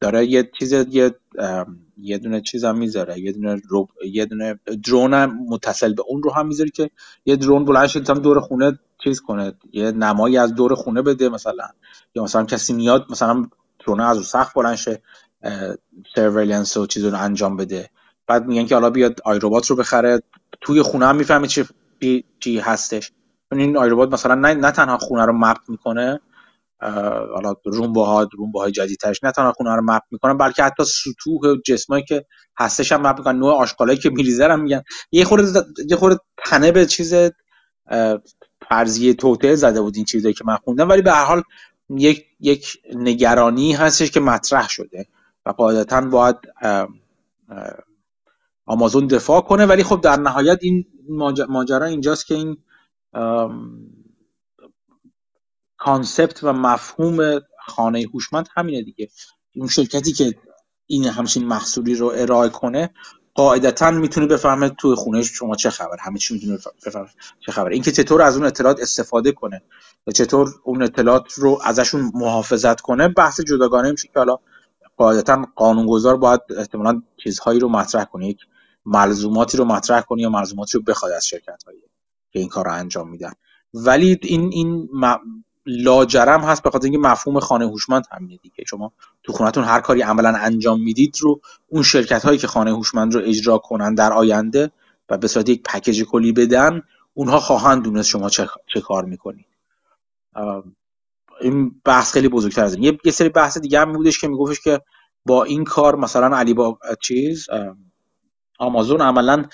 [0.00, 1.14] داره یه چیز یه
[1.98, 6.22] یه دونه چیز هم می‌ذاره یه دونه رو یه دونه درون هم متصل به اون
[6.22, 6.90] رو هم می‌ذاری که
[7.24, 11.68] یه درون بلند شد دور خونه چیز کنه یه نمایی از دور خونه بده مثلا.
[12.14, 13.46] یا مثلا کسی میاد مثلا
[13.86, 15.02] درون از رو سقف بلند شه
[16.16, 17.90] سرویلنس و چیز رو انجام بده.
[18.26, 20.22] بعد میگن که حالا بیاد آیروبات رو بخره
[20.60, 21.64] توی خونه هم می‌فهمه چی
[22.40, 23.12] چی هستش.
[23.58, 26.20] این آیروبات مثلا نه, نه تنها خونه رو مپ می‌کنه
[27.34, 32.26] حالا رومباها رومباهای جدیدترش نه تنها خونه رو مپ می‌کنن بلکه حتی سطوح جسمایی که
[32.58, 34.82] هستش هم مپ می‌کنن نوع آشغالایی که میریزه هم میگن.
[35.12, 37.14] یه خورده یه خورده تنه به چیز
[38.68, 40.88] فرضیه توطعه زده بود این چیزایی که من خوندم.
[40.88, 41.42] ولی به هر حال
[41.90, 45.06] یک یک نگرانی هستش که مطرح شده
[45.46, 46.36] و قاعدتا باید
[48.66, 49.66] آمازون دفاع کنه.
[49.66, 50.84] ولی خب در نهایت این
[51.48, 52.56] ماجرا اینجاست که این
[55.78, 59.08] کانسپت و مفهوم خانه هوشمند همینه دیگه.
[59.56, 60.34] اون شرکتی که
[60.86, 62.90] این همچین محصولی رو ارائه کنه
[63.34, 67.08] قاعدتا می‌تونه بفهمه تو خونه شما چه خبر همه چی می‌تونه بفهمه
[67.40, 69.62] چه خبر اینکه چطور از اون اطلاعات استفاده کنه
[70.06, 74.38] و چطور اون اطلاعات رو ازشون محافظت کنه بحث جداگانه میشه که حالا
[74.96, 78.38] قاعدتا قانونگذار باید احتمالا چیزهایی رو مطرح کنه یک
[78.86, 81.80] ملزوماتی رو مطرح کنه یا ملزوماتی رو بخواد از شرکت هایی
[82.32, 83.32] که این کار رو انجام میدن.
[83.74, 84.88] ولی این این
[85.66, 88.64] لاجرم هست به خاطر اینکه مفهوم خانه هوشمند همینه دیگه.
[88.66, 93.14] شما تو خونتون هر کاری عملا انجام می‌دید رو اون شرکت هایی که خانه هوشمند
[93.14, 94.70] رو اجرا کنن در آینده
[95.08, 96.82] و به صورت یک پکیج کلی بدن
[97.14, 99.46] اونها خواهند دونست شما چه, چه کار می‌کنید.
[101.40, 102.98] این بحث خیلی بزرگتر از این.
[103.04, 104.80] یه, سری بحث دیگه هم بودش که میگفتش که
[105.26, 107.48] با این کار مثلا علی با چیز
[108.58, 109.44] آمازون عملا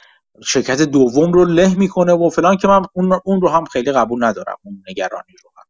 [0.45, 2.83] شرکت دوم رو له می‌کنه و فلان که من
[3.25, 5.65] اون, رو هم خیلی قبول ندارم اون نگرانی رو هم.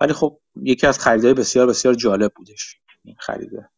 [0.00, 3.68] ولی خب یکی از خریدهای بسیار بسیار جالب بودش این خریده.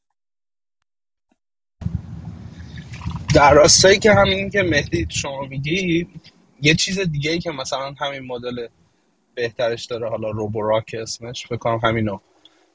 [3.34, 6.08] در راستایی که همین که مهدی شما میگی
[6.62, 8.66] یه چیز دیگه ای که مثلا همین مدل
[9.34, 12.18] بهترش داره حالا روبوراک اسمش فکر کنم همینو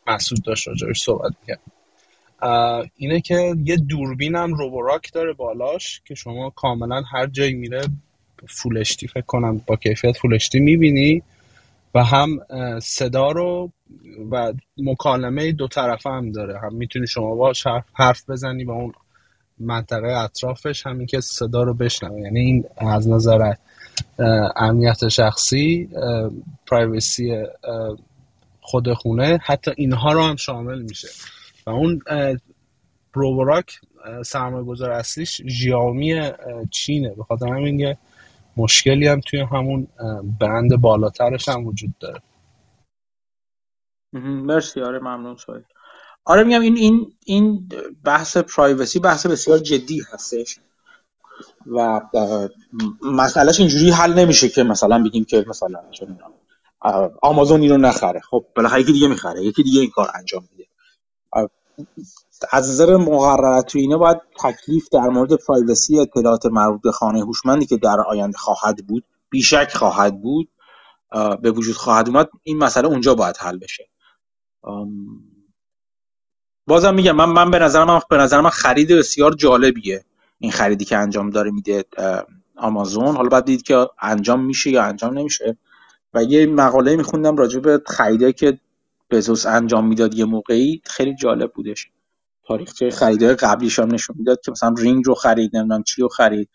[0.08, 1.62] محسود داشت راجعش صحبت می‌کرد.
[2.96, 7.82] اینه که یه دوربین هم روبوراک داره بالاش که شما کاملا هر جایی میره
[8.50, 11.22] فولشتی فکر کنم با کیفیت فولشتی می‌بینی
[11.96, 12.40] و هم
[12.80, 13.72] صدا رو
[14.32, 16.60] و مکالمه دو طرفه هم داره.
[16.60, 18.94] هم می‌تونی شما باش حرف بزنی با اون
[19.60, 23.54] منطقه اطرافش همین که صدا رو بشنوه یعنی این از نظر
[24.56, 25.90] امنیت شخصی
[26.68, 27.44] پرایوسی
[28.62, 31.08] خود خونه حتی اینها رو هم شامل میشه.
[31.68, 32.02] و اون
[33.14, 33.80] روبراک
[34.26, 36.32] سرمایه گذار اصلیش ژیامی
[36.72, 37.16] چینه.
[37.16, 37.96] به خاطر همین
[38.58, 39.88] مشکلی هم توی همون
[40.40, 42.22] بند بالاترش هم وجود داره.
[44.14, 44.82] مرسی.
[44.82, 45.64] آره ممنون سوال
[46.26, 47.70] آره میگم این این این
[48.04, 50.60] بحث پرایوسی بحث بسیار جدی هستش
[51.66, 52.02] و
[53.02, 55.84] مسئلهش اینجوری حل نمیشه که مثلا بگیم که مثلا
[57.22, 58.20] آمازون اینو نخره.
[58.20, 60.50] خب بالاخره یکی دیگه می‌خره یکی دیگه این کار انجام
[62.52, 67.66] از نظر مقررات تو اینه باید تکلیف در مورد پرایوسی اطلاعات مربوط به خانه هوشمندی
[67.66, 70.50] که در آینده خواهد بود بیشک خواهد بود
[71.42, 73.90] به وجود خواهد اومد این مسئله اونجا باید حل بشه.
[76.68, 80.06] بازم میگم من من به نظر من به نظر من خرید بسیار جالبیه
[80.40, 81.86] این خریدی که انجام داره میده
[82.58, 83.16] آمازون.
[83.16, 85.58] حالا بعد دید که انجام میشه یا انجام نمیشه.
[86.14, 88.60] و یه مقاله میخوندم راجع به خریدایی که
[89.14, 91.88] بزوس انجام می‌داد یه موقعی خیلی جالب بودش.
[92.48, 96.50] تاریخچه خریدای قبلیش هم نشون می‌داد که مثلا رینگ رو خرید نمی‌دونم چی رو خرید.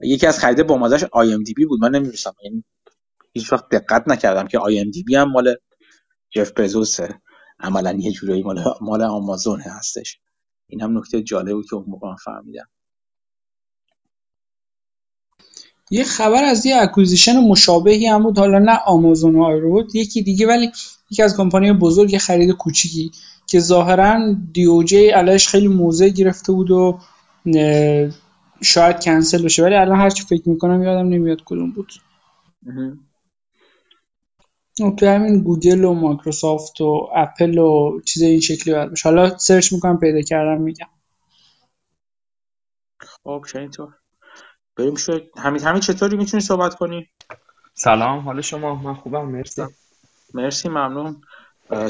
[0.00, 1.80] یکی از خریده با مازش IMDb بود.
[1.80, 2.64] من نمی‌دونستم یعنی
[3.32, 5.54] هیچ وقت دقت نکردم که آی ام دی بی هم مال
[6.30, 7.20] جف بزوسه.
[7.60, 10.18] عملا یه جورایی مال مال آمازون هستش.
[10.66, 12.68] این هم نکته جالب بود که اون موقع فهمیدم.
[15.90, 18.38] یه خبر از یه acquisition مشابهی هم بود.
[18.38, 20.72] حالا نه آمازون و بود یکی دیگه ولی
[21.10, 23.10] یکی از کمپانی بزرگ خرید کوچیکی
[23.46, 26.98] که ظاهرا DOJ علیش خیلی موضع گرفته بود و
[28.62, 29.62] شاید کنسل بشه.
[29.62, 31.92] ولی الان هرچی فکر می‌کنم یادم نمیاد کدوم بود.
[34.98, 39.08] تو همین گوگل و مایکروسافت و اپل و چیز این شکلی باشه.
[39.08, 40.86] حالا search می‌کنم پیدا کردم میگم.
[42.98, 43.42] خب
[43.72, 43.92] تو
[44.76, 47.08] بریم شد همین همین چطوری؟ می‌تونی صحبت کنی؟
[47.74, 49.62] سلام حال شما؟ من خوبم مرسی.
[50.34, 51.16] مرسی ممنون.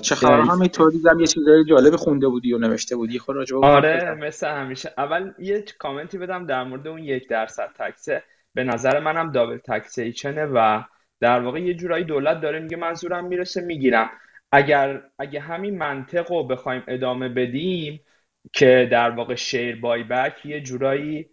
[0.03, 3.19] چه خبر؟ همینطوری دیدم یه چیزای جالب خونده بودی و نوشته بودی.
[3.19, 4.95] خود راجع آره مثل همیشه.
[4.99, 8.23] اول یه کامنتی بدم در مورد اون یک درصد تکسه.
[8.55, 10.83] به نظر منم دابل تکسیشنه و
[11.21, 14.11] در واقع یه جورایی دولت داره میگه منظورم می‌رسه می‌گیرم.
[14.53, 18.01] اگر اگه همین منطق رو بخوایم ادامه بدیم
[18.53, 21.31] که در واقع شیر بای بک یه جورایی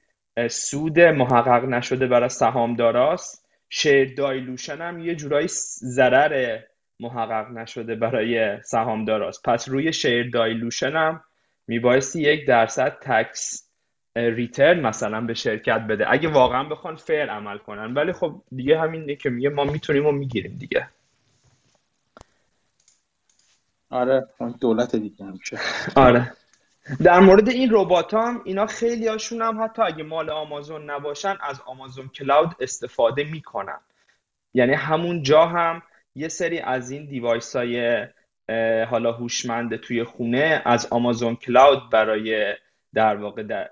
[0.49, 5.47] سود محقق نشده برای سهامداراست شیر دایلوشن هم یه جورایی
[5.83, 6.59] ضرر
[6.99, 9.43] محقق نشده برای سهامداراست.
[9.43, 11.23] پس روی شیر دایلوشن هم
[11.67, 13.69] میبایستی یک درصد tax
[14.15, 16.11] return مثلا به شرکت بده.
[16.11, 17.93] اگه واقعا بخوان fair عمل کنن.
[17.93, 20.89] ولی خب دیگه همین که میگه ما می‌تونیم و می‌گیریم دیگه.
[23.89, 24.27] آره
[24.61, 25.59] دولت دیگه همیشه
[25.95, 26.33] آره.
[27.03, 31.61] در مورد این ربات هم اینا خیلی هاشون هم حتی اگه مال آمازون نباشن از
[31.65, 33.79] آمازون cloud استفاده می‌کنن.
[34.53, 35.81] یعنی همون جا هم
[36.17, 38.07] یه سری از این device های
[38.89, 42.53] حالا هوشمند توی خونه از آمازون کلاود برای
[42.93, 43.67] در واقع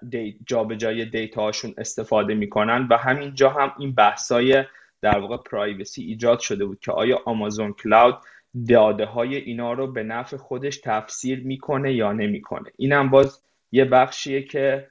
[0.46, 4.64] جابجایی دیتا هاشون استفاده می‌کنن و همینجا هم این بحثای
[5.02, 8.18] در واقع پرایوسی ایجاد شده بود که آیا آمازون کلاود
[8.70, 12.72] داده های اینا رو به نفع خودش تفسیر می‌کنه یا نمی‌کنه.
[12.78, 13.42] اینم باز
[13.72, 14.88] یه بخشیه که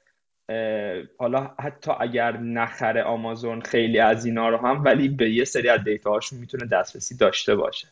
[1.18, 5.84] حالا حتی اگر نخره آمازون خیلی از اینا رو هم ولی به یه سری از
[5.84, 7.88] دیتا هاشون می‌تونه دسترسی داشته باشه.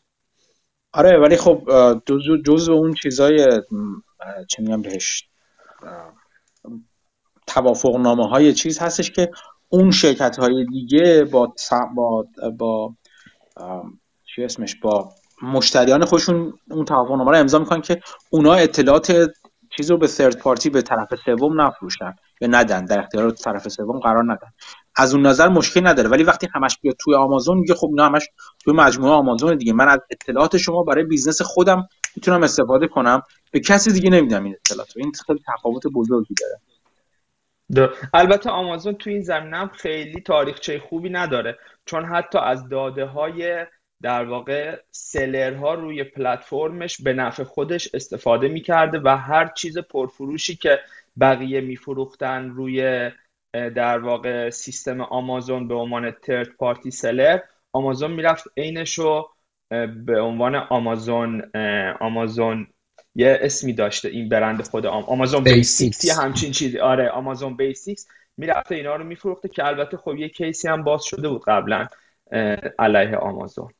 [0.92, 1.62] آره ولی خب
[2.44, 3.62] جز اون چیزای
[4.48, 5.28] چه میگم بهش
[7.46, 9.30] توافق نامه های چیز هستش که
[9.68, 11.54] اون شرکت های دیگه با
[11.94, 12.26] با
[12.58, 12.94] با
[14.24, 18.00] چی اسمش با مشتریان خودشون اون توافق نامه رو امضا می‌کنن که
[18.30, 19.30] اونا اطلاعات
[19.76, 23.98] چیز رو به ثرد پارتی به طرف سوم نفروشن یا ندن در اختیار طرف سوم
[23.98, 24.48] قرار ندن.
[24.96, 28.28] از اون نظر مشکل نداره ولی وقتی همش بیاد توی آمازون میگه خب اینا همش
[28.64, 29.72] توی مجموعه آمازون دیگه.
[29.72, 33.22] من از اطلاعات شما برای business خودم می‌تونم استفاده کنم.
[33.50, 36.60] به کسی دیگه نمیدم این اطلاعات این خیلی تفاوت بزرگی داره.
[38.14, 41.58] البته آمازون تو این زمینه هم خیلی تاریخچه خوبی نداره.
[41.84, 43.66] چون حتی از داده های
[44.02, 50.56] در واقع seller ها روی پلتفرمش به نفع خودش استفاده می‌کرده و هر چیز پرفروشی
[50.56, 50.78] که
[51.20, 53.10] بقیه میفروختن روی
[53.52, 57.38] در واقع سیستم آمازون به عنوان third party seller
[57.72, 59.30] آمازون می‌رفت عینش رو
[60.06, 61.50] به عنوان آمازون
[62.00, 62.66] آمازون
[63.14, 65.02] یه اسمی داشته این برند خود آم...
[65.02, 66.78] Amazon Basics یه همچین چیزی.
[66.78, 71.04] آره Amazon Basics می‌رفته اینا رو میفروخته که البته خب یه case ی هم باز
[71.04, 71.86] شده بود قبلا
[72.78, 73.70] علیه آمازون.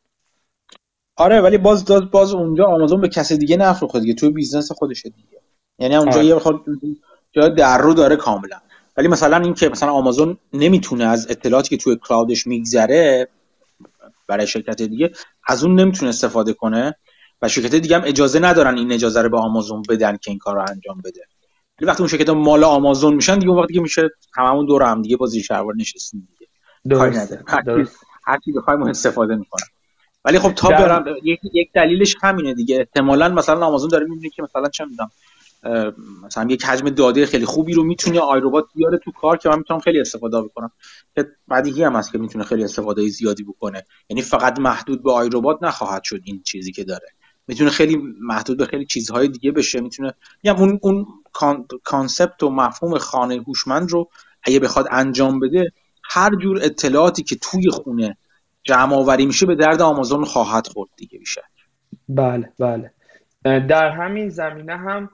[1.17, 4.15] آره ولی باز باز, باز اونجا آمازون به کسی دیگه نفروخته دیگه.
[4.15, 5.41] توی business خودشه دیگه.
[5.79, 6.27] یعنی اونجا آره.
[6.27, 6.65] یه خود
[7.33, 8.57] جای در رو داره کاملا.
[8.97, 13.29] ولی مثلا این که مثلا آمازون نمی‌تونه از اطلاعاتی که توی کلاودش میگذره
[14.29, 15.11] برای شرکت دیگه
[15.47, 16.95] از اون نمی‌تونه استفاده کنه
[17.43, 20.55] و شرکت دیگه هم اجازه ندارن این اجازه رو به آمازون بدن که این کار
[20.55, 21.21] رو انجام بده.
[21.81, 25.03] ولی وقتی اون شرکت مال آمازون میشن دیگه اون وقتی که میشه هممون دور هم
[25.03, 26.51] دیگه با زیر شلوار نشستیم دیگه.
[27.65, 27.99] درست.
[28.27, 29.67] هر کی بخوایم استفاده می‌کنن
[30.25, 32.77] ولی خب تا برم یک, یک دلیلش همینه دیگه.
[32.77, 35.11] احتمالا مثلا آمازون داره می‌بینه که مثلا چه می‌دونم
[36.27, 39.81] مثلا یک حجم داده خیلی خوبی رو می‌تونه آیروبات بیاره تو کار که من می‌تونم
[39.81, 40.71] خیلی استفاده بکنم.
[41.15, 43.85] که بدیهی هم هست که می‌تونه خیلی استفاده زیادی بکنه.
[44.09, 47.07] یعنی فقط محدود به آیروبات نخواهد شد این چیزی که داره.
[47.47, 49.81] می‌تونه خیلی محدود به خیلی چیزهای دیگه بشه.
[49.81, 51.07] می‌تونه یا اون اون
[51.85, 54.11] کانسپت و مفهوم خانه هوشمند رو
[54.43, 55.73] اگه بخواد انجام بده
[56.05, 58.17] هر جور اطلاعاتی که توی خونه
[58.65, 61.43] جمع آوری میشه به درد آمازون خواهد خورد دیگه بیشتر.
[62.09, 62.91] بله بله.
[63.45, 65.11] در همین زمینه هم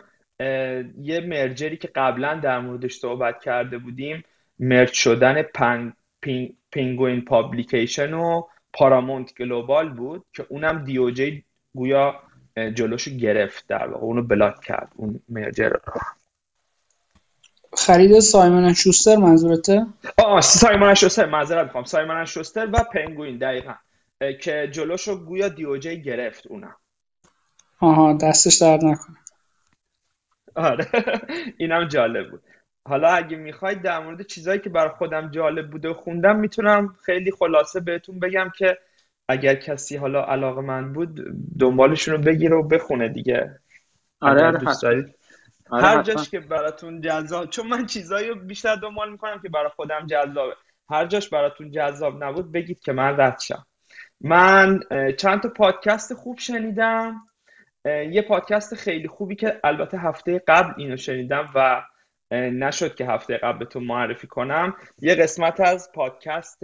[1.01, 4.25] یه merger ی که قبلا در موردش صحبت کرده بودیم
[4.59, 8.43] merge شدن پن، پین، Penguin Publication و
[8.73, 12.15] Paramount Global بود که اونم DOJ گویا
[12.75, 15.73] جلوشو گرفت در واقع اونو block کرد اون merger
[17.77, 19.87] خرید Simon Schuster منظورته؟
[20.19, 21.85] آه Simon Schuster معذرت می‌خوام.
[21.85, 23.75] Simon Schuster و پنگوین دقیقا.
[24.41, 26.77] که جلوشو گویا دیوجی گرفت اونم.
[27.81, 29.17] آها دستش درد نکنه.
[30.55, 30.87] آره.
[31.59, 32.43] اینم جالب بود.
[32.89, 37.31] حالا اگه می‌خواید در مورد چیزهایی که برای خودم جالب بوده و خوندم می‌تونم خیلی
[37.31, 38.79] خلاصه بهتون بگم که
[39.29, 41.21] اگر کسی حالا علاقه من بود
[41.59, 43.61] دنبالشون رو بگیره و بخونه دیگه.
[44.21, 45.18] آره آره دوست دارید.
[45.71, 50.07] آره هر جاش که براتون جذاب چون من چیزایی بیشتر دنبال می‌کنم که برای خودم
[50.07, 50.55] جذابه.
[50.91, 53.67] هر جاش براتون جذاب نبود بگید که من رد شم.
[54.21, 54.81] من
[55.19, 57.23] چند تا پادکست خوب شنیدم.
[57.85, 61.83] یه پادکست خیلی خوبی که البته هفته قبل اینو شنیدم و
[62.31, 64.77] نشد که هفته قبل بهتون معرفی کنم.
[64.99, 66.59] یه قسمت از پادکست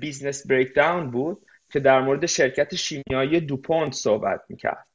[0.00, 4.87] Business Breakdown بود که در مورد شرکت شیمیایی DuPont صحبت می‌کرد.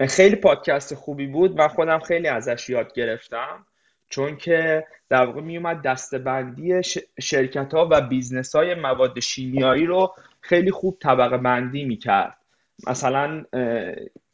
[0.00, 1.58] خیلی پادکست خوبی بود.
[1.58, 3.66] و خودم خیلی ازش یاد گرفتم.
[4.08, 6.80] چون که در واقع میومد دسته بندی
[7.20, 12.36] شرکت ها و business های مواد شیمیایی رو خیلی خوب طبقه بندی می‌کرد.
[12.86, 13.44] مثلا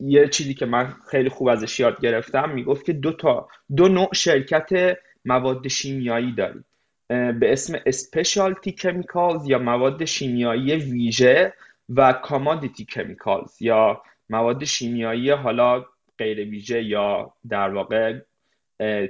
[0.01, 4.09] یه چیزی که من خیلی خوب ازش یاد گرفتم می‌گفت که دو تا دو نوع
[4.15, 6.65] شرکت مواد شیمیایی داریم.
[7.09, 11.53] به اسم specialty chemicals یا مواد شیمیایی ویژه
[11.89, 14.03] و commodity chemicals یا
[14.33, 15.85] مواد شیمیایی حالا
[16.19, 18.19] غیر ویژه یا در واقع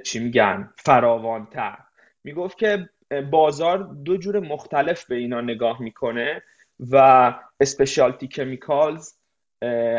[0.03, 1.77] چی میگن فراوانتر.
[2.23, 2.89] می‌گفت که
[3.31, 6.43] بازار دو جور مختلف به اینا نگاه می‌کنه
[6.91, 9.13] و specialty chemicals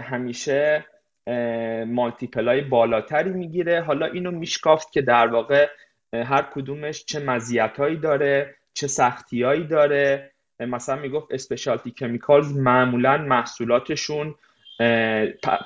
[0.03, 0.85] همیشه
[1.87, 3.81] multiple بالاتری می‌گیره.
[3.81, 5.69] حالا اینو میشکافت که در واقع
[6.15, 10.33] هر کدومش چه مزیتهایی داره چه سختیهایی داره.
[10.61, 14.35] مثلا می‌گفت specialty chemicals معمولا محصولاتشون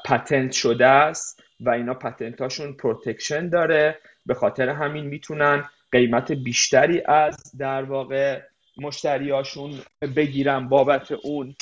[0.04, 3.98] patent شده است و اینا patent اشون protection داره.
[4.26, 8.40] به خاطر همین می‌تونن قیمت بیشتری از در واقع
[8.76, 9.70] مشتریاشون
[10.16, 11.54] بگیرن بابت اون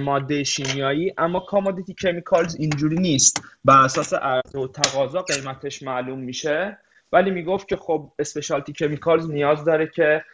[0.00, 1.14] ماده شیمیایی.
[1.18, 3.42] اما commodity chemicals اینجوری نیست.
[3.64, 6.78] بر اساس عرضه و تقاضا قیمتش معلوم میشه.
[7.12, 10.24] ولی می‌گفت که خب specialty chemicals نیاز داره که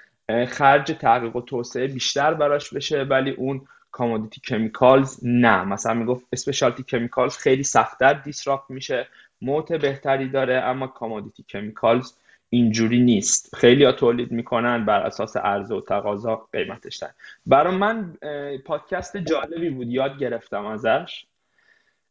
[0.48, 3.02] خرج تحقیق و توسعه بیشتر براش بشه.
[3.02, 5.64] ولی اون commodity chemicals نه.
[5.64, 9.08] مثلا می‌گفت specialty chemicals خیلی سختتر disrupt میشه
[9.42, 12.12] moat بهتری داره اما commodity chemicals
[12.50, 13.56] اینجوری نیست.
[13.56, 17.10] خیلی ها تولید می‌کنن بر اساس عرضه و تقاضا قیمتش در
[17.46, 18.16] برای من
[18.64, 19.88] پادکست جالبی بود.
[19.88, 21.24] یاد گرفتم ازش.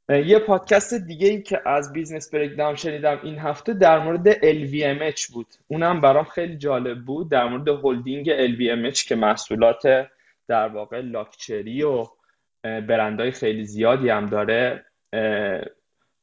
[0.10, 5.48] یه پادکست دیگه ای که از Business Break شنیدم این هفته در مورد LVMH بود.
[5.68, 7.30] اونم برام خیلی جالب بود.
[7.30, 8.26] در مورد هلدینگ
[8.56, 10.08] LVMH که محصولات
[10.48, 12.06] در واقع لاکچری و
[12.64, 14.86] برندهای خیلی زیادی هم داره.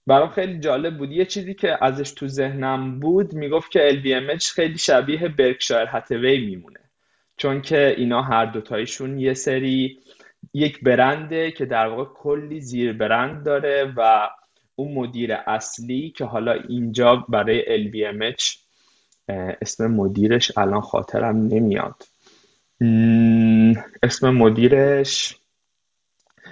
[0.07, 1.13] برام خیلی جالب بود.
[1.13, 6.81] یه چیزی که ازش تو ذهنم بود می‌گفت که LVMH خیلی شبیه برکشایر هتوی میمونه.
[7.37, 9.99] چون که اینا هر دوتایشون یه سری
[10.55, 14.29] یک برنده که در واقع کلی زیر برند داره و
[14.75, 18.57] اون مدیر اصلی که حالا اینجا برای LVMH
[19.63, 22.03] اسم مدیرش الان خاطرم نمیاد.
[24.03, 25.37] اسم مدیرش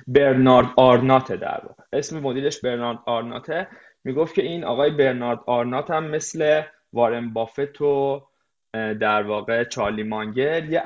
[0.06, 1.82] برنارد آرناته در واقع.
[1.92, 3.68] اسم مدیرش برنارد آرناته.
[4.04, 6.62] می‌گفت که این آقای برنارد آرنات هم مثل
[6.92, 8.22] وارن بافت و
[8.72, 10.82] در واقع چارلی مانگر یه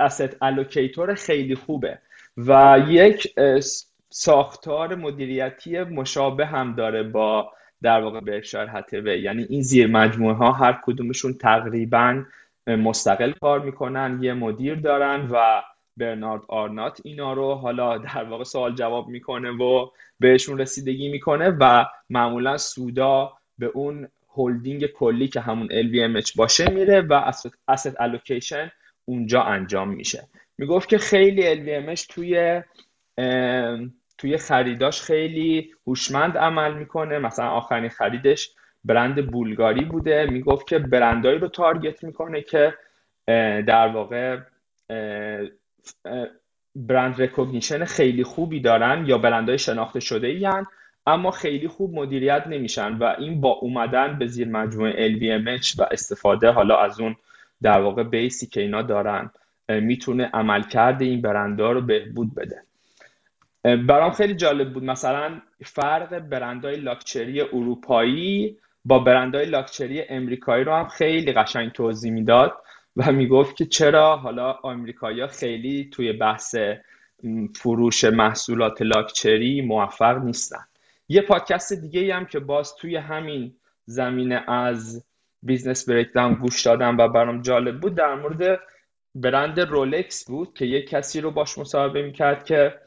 [0.00, 1.98] اسید الوکیتور خیلی خوبه
[2.36, 3.34] و یک
[4.10, 7.52] ساختار مدیریتی مشابه هم داره با
[7.82, 12.24] در واقع برکشایر هتوی یعنی این زیر مجموعه ها هر کدومشون تقریبا
[12.66, 15.62] مستقل کار می‌کنن یه مدیر دارن و
[15.96, 19.88] برنارد آرنات اینا رو حالا در واقع سوال جواب می‌کنه و
[20.20, 27.00] بهشون رسیدگی می‌کنه و معمولا سودا به اون هلدینگ کلی که همون LVMH باشه میره
[27.00, 27.32] و
[27.72, 28.70] asset allocation
[29.04, 30.28] اونجا انجام میشه.
[30.58, 32.62] می‌گفت که خیلی LVMH توی
[34.18, 37.18] توی خریداش خیلی هوشمند عمل می‌کنه.
[37.18, 38.50] مثلا آخرین خریدش
[38.84, 40.26] برند بولگاری بوده.
[40.30, 42.74] می‌گفت که برندهایی رو target می‌کنه که
[43.66, 44.38] در واقع
[46.76, 50.66] brand recognition خیلی خوبی دارن یا برندهای شناخته شده این
[51.06, 56.50] اما خیلی خوب مدیریت نمیشن و این با اومدن به زیر مجموعه LVMH و استفاده
[56.50, 57.16] حالا از اون
[57.62, 59.30] در واقع base ی که اینا دارن.
[59.68, 62.62] می‌تونه عملکرد این برندها رو بهبود بده.
[63.76, 64.84] برام خیلی جالب بود.
[64.84, 72.52] مثلا فرق برندهای لاکچری اروپایی با برندهای لاکچری امریکایی رو هم خیلی قشنگ توضیح می‌داد
[72.96, 76.56] و می‌گفت که چرا حالا آمریکایی خیلی توی بحث
[77.56, 80.64] فروش محصولات لاکچری موفق نیستن.
[81.08, 83.56] یه پادکست دیگه هم که باز توی همین
[83.86, 85.04] زمینه از
[85.42, 88.60] Business Breakdown گوش دادم و برام جالب بود در مورد
[89.14, 92.80] برند رولکس بود که یه کسی رو باش مصاحبه می‌کرد که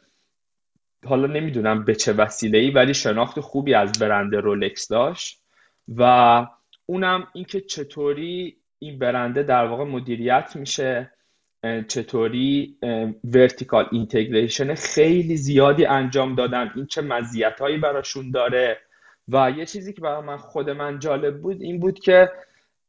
[1.05, 5.41] حالا نمی‌دونم به چه وسیله ای ولی شناخت خوبی از برند رولکس داشت.
[5.95, 6.45] و
[6.85, 11.11] اونم اینکه چطوری این برنده در واقع مدیریت میشه
[11.87, 12.77] چطوری
[13.23, 18.77] vertical integration خیلی زیادی انجام دادن این چه مزیتایی براشون داره
[19.27, 22.31] و یه چیزی که برای من خود من جالب بود این بود که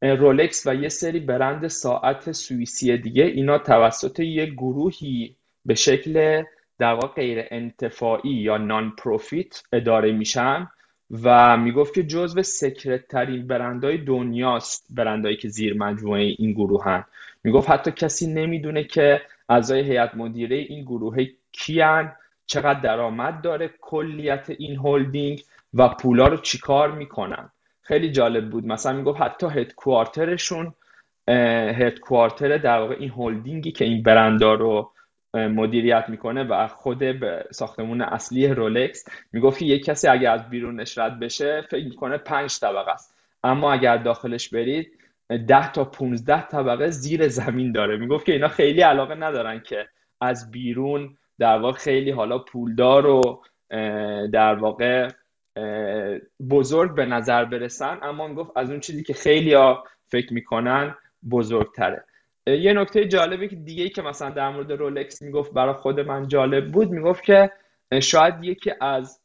[0.02, 6.42] رولکس و یه سری برند ساعت سوئیسی دیگه اینا توسط یه گروهی به شکل
[6.78, 10.68] در واقع غیر انتفاعی یا نان پروفیت اداره میشن.
[11.10, 17.04] و می‌گفت که جزو سکرت ترین برندهای دنیاست برندهایی که زیر مجموعه این گروه هن.
[17.44, 21.16] می‌گفت حتی کسی نمی‌دونه که اعضای هیئت مدیره این گروه
[21.52, 22.12] کیان
[22.46, 25.42] چقدر درآمد داره کلیت این هلدینگ
[25.74, 27.50] و پولا رو چیکار می‌کنن.
[27.82, 28.66] خیلی جالب بود.
[28.66, 30.74] مثلا می‌گفت حتی هدکوارترشون
[31.28, 34.92] هدکوارتر در واقع این هلدینگی که این برندا رو
[35.34, 37.04] مدیریت می‌کنه و خود
[37.52, 42.90] ساختمون اصلی رولکس می‌گفت یک کسی اگر از بیرونش رد بشه فکر می‌کنه پنج طبقه
[42.90, 43.14] است.
[43.44, 44.92] اما اگر داخلش برید
[45.48, 47.96] ده تا 15 طبقه زیر زمین داره.
[47.96, 49.88] می‌گفت که اینا خیلی علاقه ندارن که
[50.20, 53.42] از بیرون در واقع خیلی حالا پولدار و
[54.32, 55.08] در واقع
[56.50, 57.98] بزرگ به نظر برسن.
[58.02, 60.94] اما می‌گفت از اون چیزی که خیلی ها فکر می‌کنن
[61.30, 62.04] بزرگتره.
[62.56, 66.72] یه نکته جالبی که دیگه که مثلا در مورد رولکس می‌گفت برای خود من جالب
[66.72, 67.50] بود می‌گفت که
[68.02, 69.20] شاید یکی از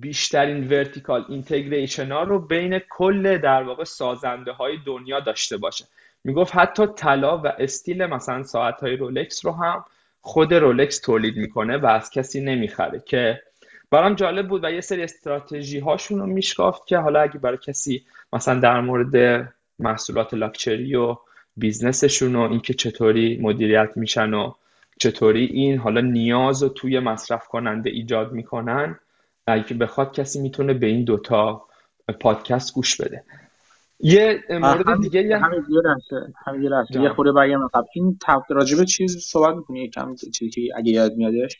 [0.00, 5.84] بیشترین vertical integration ها رو بین کل در واقع سازنده های دنیا داشته باشه.
[6.24, 9.84] می‌گفت حتی طلا و استیل مثلا ساعت های رولکس رو هم
[10.20, 13.02] خود رولکس تولید می‌کنه و از کسی نمی‌خره.
[13.06, 13.42] که
[13.90, 18.06] برام جالب بود و یه سری استراتژی هاشون رو میشکافت که حالا اگه برای کسی
[18.32, 21.16] مثلا در مورد محصولات لاکچری و
[21.56, 24.52] business شون و اینکه چطوری مدیریت میشن و
[24.98, 28.98] چطوری این حالا نیاز رو توی مصرف کننده ایجاد می‌کنن
[29.46, 31.66] اگه بخواد کسی می‌تونه به این دوتا
[32.20, 33.24] پادکست گوش بده.
[34.00, 36.72] یه مورد دیگه یه همین یه لحظه همین
[37.02, 38.18] یه خورده برگردم قبل این
[38.48, 41.56] راجبه چیز صحبت می‌کنی؟ یکم چیزی که اگه یاد میادش.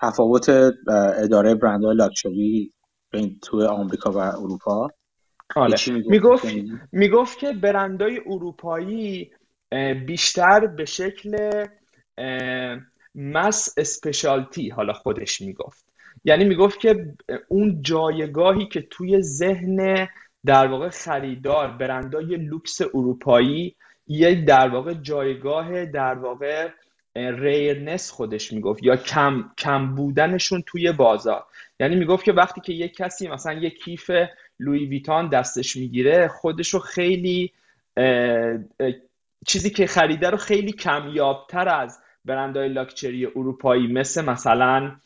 [0.00, 0.48] تفاوت
[1.18, 2.72] اداره برندهای لاکچری
[3.10, 4.90] بین تو آمریکا و اروپا.
[5.56, 5.76] آره.
[6.06, 6.54] می‌گفت
[6.92, 9.30] می‌گفت که برندهای اروپایی
[10.06, 11.64] بیشتر به شکل
[13.14, 15.84] مس اسپشالتی حالا خودش می‌گفت.
[16.24, 17.14] یعنی می‌گفت که
[17.48, 20.08] اون جایگاهی که توی ذهن
[20.44, 23.76] در واقع خریدار برندهای لوکس اروپایی
[24.06, 26.68] یک در واقع جایگاه در واقع
[27.16, 31.44] rareness خودش می‌گفت یا کم, کم بودنشون توی بازار.
[31.80, 34.10] یعنی می‌گفت که وقتی که یک کسی مثلا یک کیف
[34.60, 37.52] Louis Vuitton دستش می‌گیره خودش رو خیلی
[39.46, 44.96] چیزی که خریده رو خیلی کمیابتر از برندهای لاکچری اروپایی مثل مثلا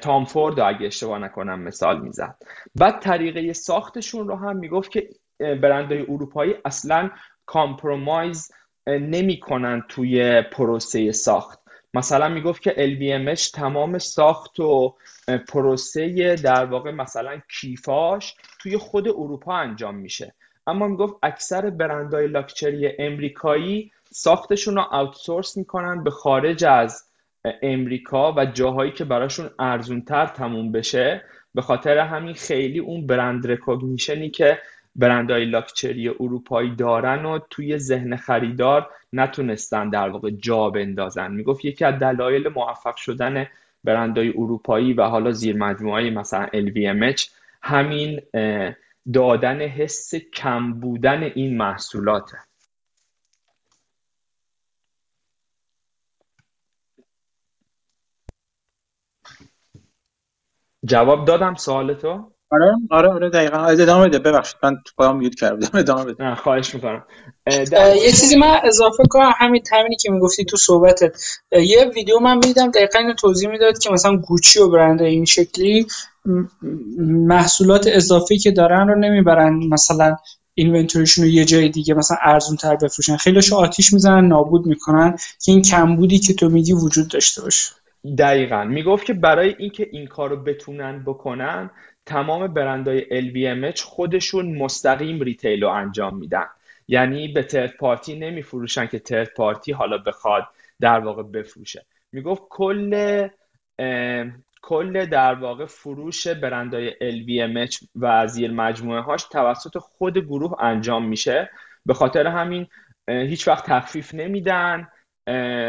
[0.00, 2.36] Tom Ford اگه اشتباه نکنم مثال می‌زد.
[2.74, 5.08] بعد طریقه ساختشون رو هم می‌گفت که
[5.38, 7.10] برندهای اروپایی اصلا
[7.46, 8.52] compromise
[8.86, 11.63] نمی‌کنن توی پروسه ساخت.
[11.94, 14.94] مثلا می‌گفت که LVMH تمام ساخت و
[15.48, 20.34] پروسه در واقع مثلا کیفاش توی خود اروپا انجام میشه.
[20.66, 27.04] اما می‌گفت اکثر برندهای لاکچری امریکایی ساختشون رو outsource می‌کنن به خارج از
[27.62, 31.22] امریکا و جاهایی که براشون ارزونتر تموم بشه.
[31.54, 34.58] به خاطر همین خیلی اون برند رکوگنیشنی که
[34.96, 41.32] برندهای لاکچری اروپایی دارن و توی ذهن خریدار نتونستن در واقع جا بندازن.
[41.32, 43.46] می‌گفت یکی از دلایل موفق شدن
[43.84, 47.28] برندهای اروپایی و حالا زیر مجموعه مثلا LVMH
[47.62, 48.20] همین
[49.12, 52.38] دادن حس کم بودن این محصولاته.
[60.84, 63.64] جواب دادم سوال تو؟ آره؟ آره آره دقیقا.
[63.64, 64.56] ادامه بده ببخشید.
[64.62, 65.68] من تو میوت کردم.
[65.78, 66.34] ادامه بده.
[66.34, 67.04] خواهش می‌کنم.
[67.76, 69.32] یه چیزی من اضافه کنم.
[69.38, 71.16] همین تامینی که می‌گفتی تو صحبتت.
[71.52, 75.86] یه ویدیو من می‌دیدم دقیقا اینو توضیح می‌داد که مثلا گوچی و برند این شکلی
[76.98, 79.52] محصولات اضافی که دارن رو نمی‌برن.
[79.70, 80.16] مثلا
[80.54, 85.52] اینونتوریشون رو یه جای دیگه مثلا ارزون تر بفروشن خیلیشو آتیش می‌زنن نابود می‌کنن که
[85.52, 87.72] این کمبودی که تو میگی وجود داشته باشه.
[88.18, 88.64] دقیقا.
[88.64, 91.70] می‌گفت که برای اینکه این کار رو بتونن بکنن
[92.06, 93.00] تمام برندهای
[93.30, 96.46] LVMH خودشون مستقیم ریتیل رو انجام میدن.
[96.88, 100.46] یعنی به ترد پارتی نمیفروشن که ترد پارتی حالا بخواد
[100.80, 101.86] در واقع بفروشه.
[102.12, 103.28] می‌گفت کل
[104.62, 111.50] کل در واقع فروش برندهای LVMH و زیر مجموعه هاش توسط خود گروه انجام میشه.
[111.86, 112.66] به خاطر همین
[113.08, 114.88] هیچ وقت تخفیف نمیدن.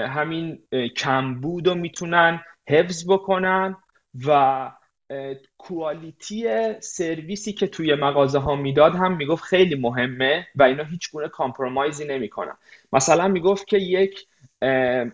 [0.08, 0.60] همین
[0.98, 3.78] کمبود رو می‌تونن حفظ بکنن
[4.28, 4.72] و
[5.58, 6.46] کوالیتی
[6.80, 12.06] سرویسی که توی مغازه ها می‌داد هم می‌گفت خیلی مهمه و اینا هیچ گونه کامپرومایزی
[12.06, 12.58] نمی‌کنن.
[12.94, 14.28] مثلا می‌گفت که یک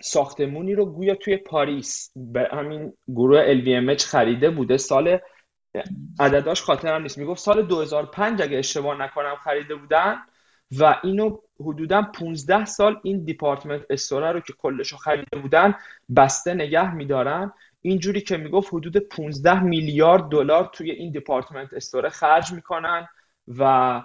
[0.02, 4.78] ساختمونی رو گویا توی پاریس به همین گروه LVMH خریده بوده.
[4.78, 5.18] سال
[6.20, 7.18] عدداش خاطرم نیست.
[7.18, 10.16] می‌گفت سال 2005 اگه اشتباه نکنم خریده بودن
[10.80, 15.76] و اینو حدودا 15 سال این department store ه رو که کلش رو خریده بودن
[16.16, 17.54] بسته نگه میدارن.
[17.82, 23.08] اینجوری که می‌گفت حدود 15 میلیارد دلار توی این department store ه خرج می‌کنن
[23.58, 24.02] و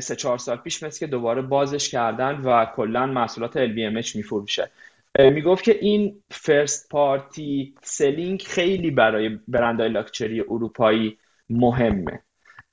[0.00, 4.70] سه چهار سال پیش مثل که دوباره بازش کردن و کلا محصولات LVMH میفروشه.
[5.18, 11.18] می‌گفت که این first party selling خیلی برای برندهای لاکچری اروپایی
[11.50, 12.22] مهمه.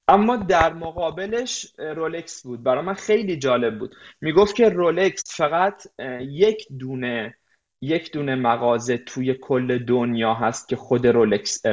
[0.08, 2.64] اما در مقابلش رولکس بود.
[2.64, 3.96] برای من خیلی جالب بود.
[4.22, 5.84] می‌گفت که رولکس فقط
[6.22, 7.36] یک دونه
[7.82, 11.66] یک دونه مغازه توی کل دنیا هست که خود رولکس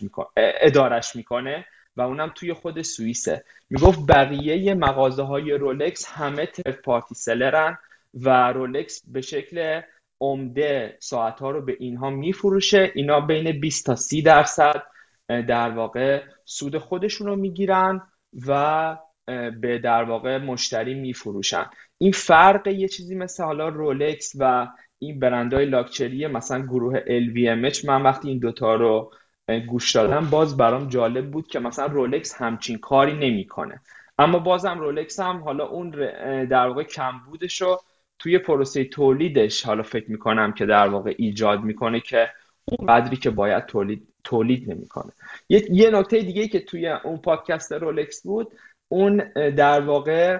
[0.00, 1.66] می‌کنه ادارش می‌کنه
[1.96, 3.44] و اونم توی خود سوئیسه.
[3.70, 7.78] می‌گفت بقیه مغازه های رولکس همه ترد پارتی سلرن
[8.14, 9.80] و رولکس به شکل
[10.20, 12.92] عمده ساعت ها رو به اینها میفروشه.
[12.94, 14.82] اینا بین 20 تا 30 درصد
[15.28, 18.02] در واقع سود خودشون رو می‌گیرن
[18.46, 18.96] و
[19.60, 21.66] به در واقع مشتری میفروشن.
[21.98, 28.02] این فرق یه چیزی مثل حالا رولکس و این برندهای لاکچری مثلا گروه LVMH من
[28.02, 29.12] وقتی این دوتا رو
[29.68, 33.80] گوش دادم باز برام جالب بود که مثلا رولکس همچین کاری نمی‌کنه.
[34.18, 35.90] اما بازم رولکس هم حالا اون
[36.44, 37.80] در واقع کمبودش رو
[38.18, 42.30] توی پروسه تولیدش حالا فکر می‌کنم که در واقع ایجاد می‌کنه که
[42.64, 45.12] اون قدری که باید تولید تولید نمی‌کنه.
[45.48, 48.52] یه یه نکته دیگه که توی اون پادکست رولکس بود
[48.88, 49.16] اون
[49.56, 50.38] در واقع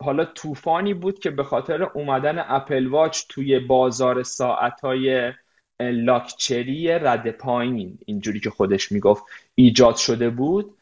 [0.00, 5.32] حالا طوفانی بود که به خاطر اومدن اپل واچ توی بازار ساعتهای
[5.80, 9.24] لاکچری رد پایین اینجوری که خودش می‌گفت
[9.54, 10.76] ایجاد شده بود.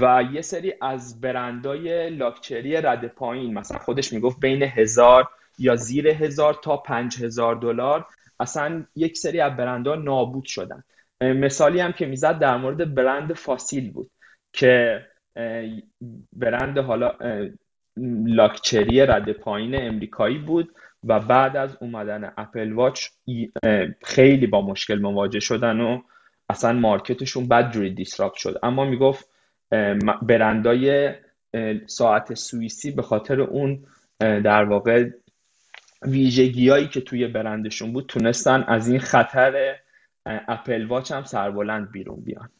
[0.00, 5.28] و یه سری از برندای لاکچری رد پایین مثلا خودش می‌گفت بین هزار
[5.58, 8.06] یا زیر هزار تا پنج هزار دلار
[8.40, 10.84] اصلا یک سری از برندها نابود شدن.
[11.20, 14.10] مثالی هم که می‌زد در مورد برند فاسیل بود
[14.52, 15.06] که
[16.32, 17.12] برند حالا
[18.26, 23.06] لاکچری رد پایین امریکایی بود و بعد از اومدن اپل واچ
[24.02, 26.02] خیلی با مشکل مواجه شدن و
[26.48, 28.58] اصلا مارکتشون بدجوری دیسراپت شد.
[28.62, 29.28] اما می‌گفت
[30.22, 31.14] برندای
[31.86, 33.84] ساعت سوئیسی به خاطر اون
[34.20, 35.10] در واقع
[36.02, 39.76] ویژگیهایی که توی برندشون بود تونستن از این خطر
[40.26, 42.50] اپل واچ هم سربلند بیرون بیان.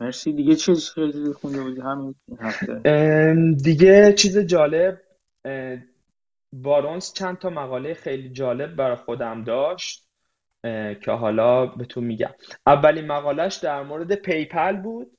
[0.00, 0.32] مرسی.
[0.32, 3.34] دیگه چیز خیلی خونده بودی؟ همین هفته.
[3.64, 5.00] دیگه چیز جالب
[6.52, 10.06] بارونز چند تا مقاله خیلی جالب برای خودم داشت
[11.00, 12.34] که حالا به تو میگم.
[12.66, 15.16] اولین مقالش در مورد PayPal بود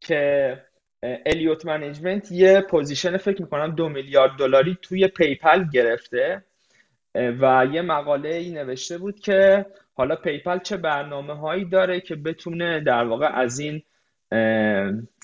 [0.00, 0.56] که
[1.02, 6.44] Elliott Management یه position فکر می‌کنم دو میلیارد دلاری توی PayPal گرفته
[7.14, 12.80] و یه مقاله ای نوشته بود که حالا PayPal چه برنامه هایی داره که بتونه
[12.80, 13.82] در واقع از این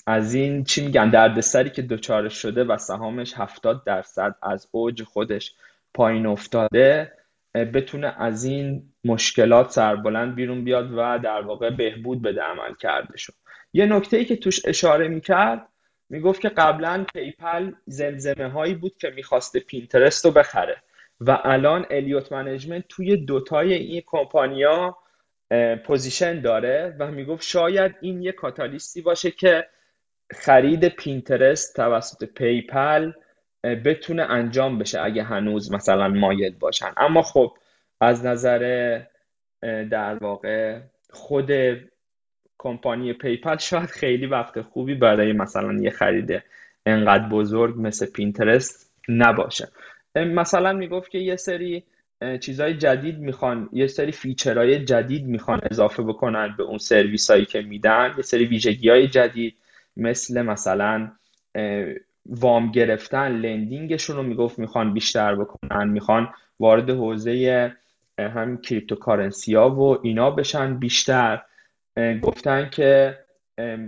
[0.07, 5.55] از این چی میگن دردسری که دچارش شده و سهامش 70 درصد از اوج خودش
[5.93, 7.13] پایین افتاده
[7.55, 13.33] بتونه از این مشکلات سربلند بیرون بیاد و در واقع بهبود بده عملکردشو.
[13.73, 15.67] یه نکته ای که توش اشاره می‌کرد
[16.09, 20.77] می‌گفت که قبلا PayPal زمزمه هایی بود که می‌خواسته Pinterest رو بخره
[21.21, 24.97] و الان Elliott Management توی دوتای این کمپانیا
[25.85, 29.67] position داره و می‌گفت شاید این یه کاتالیستی باشه که
[30.31, 33.11] خرید Pinterest توسط PayPal
[33.63, 36.91] بتونه انجام بشه اگه هنوز مثلا مایل باشن.
[36.97, 37.57] اما خب
[38.01, 39.01] از نظر
[39.61, 40.79] در واقع
[41.09, 41.51] خود
[42.57, 46.43] کمپانی PayPal شاید خیلی وقت خوبی برای مثلا یه خرید
[46.85, 49.67] انقدر بزرگ مثل Pinterest نباشه.
[50.15, 51.83] مثلا می‌گفت که یه سری
[52.39, 57.45] چیزهای جدید می‌خوان یه سری feature های جدید می‌خوان اضافه بکنن به اون سرویس هایی
[57.45, 58.13] که میدن.
[58.17, 59.55] یه سری ویژگی های جدید
[59.97, 61.11] مثل مثلا
[62.25, 65.89] وام گرفتن lending شون رو می‌گفت می‌خوان بیشتر بکنن.
[65.89, 66.29] می‌خوان
[66.59, 67.75] وارد حوزه
[68.19, 71.41] هم cryptocurrency ها و اینا بشن بیشتر.
[72.21, 73.19] گفتن که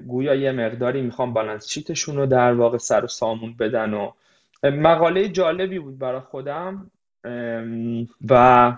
[0.08, 4.12] گویا یه مقداری می‌خوان balance sheet شون رو در واقع سر و سامون بدن و
[4.64, 6.92] مقاله جالبی بود برای خودم.
[8.30, 8.78] و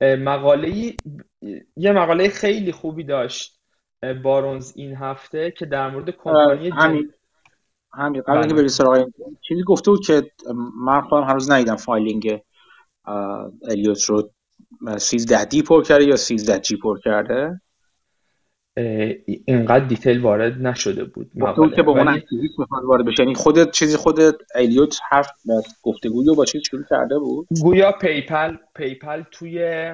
[0.00, 0.96] مقاله
[1.76, 3.60] یه مقاله خیلی خوبی داشت
[4.22, 7.12] Barron's این هفته که در مورد کمپانی همین.
[7.92, 8.22] همین.
[8.22, 8.68] قبل اینکه بله.
[8.68, 9.08] سراغ
[9.48, 10.30] چیزی گفته بود که
[10.76, 12.40] من خودم هنوز ندیدم filing
[13.68, 14.30] Elliott رو
[14.98, 17.60] 13D پر کرده یا 13G پر کرده؟
[18.76, 21.76] اینقدر detail وارد نشده بود مقاله.
[21.76, 23.22] که به عنوان activist می‌خواد وارد بشه.
[23.22, 25.30] یعنی خودت چیزی خودت Elliott حرف
[25.82, 27.46] گفتگویی با چیز شروع کرده بود.
[27.62, 29.90] گویا PayPal PayPal توی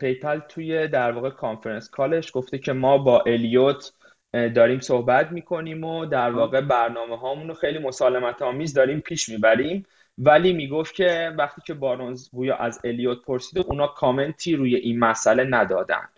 [0.00, 3.92] PayPal توی در واقع conference call ش گفته که ما با Elliott
[4.32, 9.86] داریم صحبت می‌کنیم و در واقع برنامه هامون رو خیلی مسالمت آمیز داریم پیش می‌بریم.
[10.18, 15.44] ولی می‌گفت که وقتی که Barron's گویا از Elliott پرسید اونا کامنتی روی این مسئله
[15.44, 16.08] ندادن.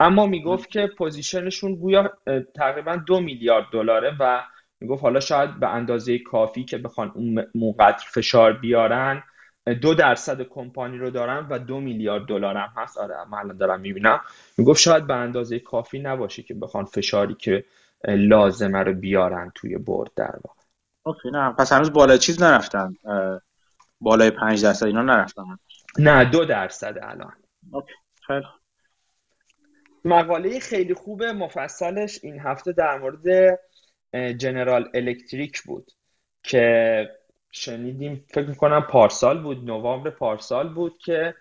[0.00, 2.12] اما می‌گفت که position شون گویا
[2.54, 4.42] تقریبا دو میلیارد دلاره و
[4.80, 9.22] می‌گفت حالا شاید به اندازه کافی که بخوان اون موقع فشار بیارن
[9.80, 12.98] دو درصد کمپانی رو دارن و دو میلیارد دلار هم هست.
[12.98, 14.20] آره من الان دارم می‌بینم.
[14.58, 17.64] می‌گفت شاید به اندازه کافی نباشه که بخوان فشاری که
[18.08, 20.60] لازمه رو بیارن توی board در واقع.
[21.06, 22.94] okay نه پس هنوز بالا چیز نرفتن.
[24.00, 25.44] بالای پنج درصد اینا نرفتن.
[25.98, 27.32] نه دو درصد الان.
[27.72, 27.92] okay
[28.26, 28.44] خیلی
[30.06, 33.58] مقاله خیلی خوب مفصلش این هفته در مورد
[34.38, 35.92] جنرال الکتریک بود
[36.42, 37.08] که
[37.50, 41.34] شنیدیم فکر می‌کنم پارسال بود نوامبر پارسال بود که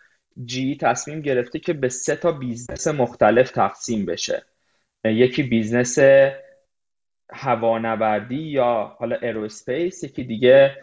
[0.45, 4.45] GE تصمیم گرفته که به سه تا business مختلف تقسیم بشه.
[5.05, 5.97] یکی business
[7.31, 10.77] هوانوردی یا حالا aerospace یکی دیگه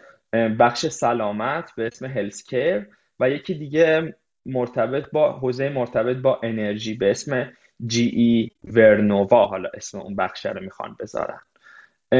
[0.59, 2.85] بخش سلامت به اسم healthcare
[3.19, 4.15] و یکی دیگه
[4.45, 7.53] مرتبط با حوزه مرتبط با انرژی به اسم
[7.87, 11.39] GE Vernova حالا اسم اون بخش رو می‌خوان بذارن.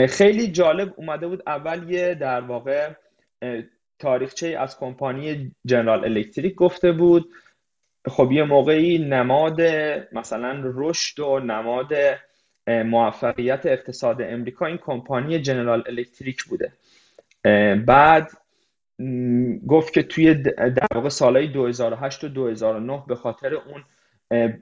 [0.10, 2.90] خیلی جالب اومده بود اول یه در واقع
[4.00, 7.30] تاریخچه از کمپانی جنرال الکتریک گفته بود.
[8.08, 9.62] خب یه موقعی نماد
[10.12, 11.94] مثلا رشد و نماد
[12.68, 16.72] موفقیت اقتصاد امریکا این کمپانی جنرال الکتریک بوده.
[17.86, 18.32] بعد
[19.68, 23.84] گفت که توی در واقع سالهای 2008 و 2009 به خاطر اون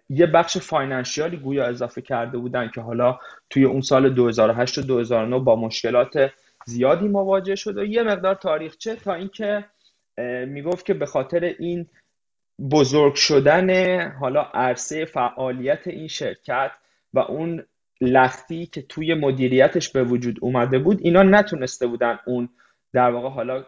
[0.10, 3.20] یه بخش فاینانشیالی گویا اضافه کرده بودن که حالا
[3.50, 6.32] توی اون سال 2008 و 2009 با مشکلات
[6.66, 9.66] زیادی مواجه شد و یه مقدار تاریخچه تا اینکه
[10.48, 11.88] می‌گفت که به خاطر این
[12.72, 16.72] بزرگ شدن حالا عرصه فعالیت این شرکت
[17.14, 17.64] و اون
[18.02, 22.50] لختی که توی مدیریتش به وجود اومده بود اینا نتونسته بودن اون
[22.94, 23.66] در واقع حالا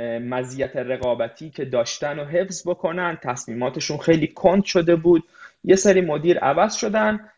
[0.00, 5.24] مزیت رقابتی که داشتن و حفظ بکنن تصمیماتشون خیلی کند شده بود.
[5.64, 7.30] یه سری مدیر عوض شدن.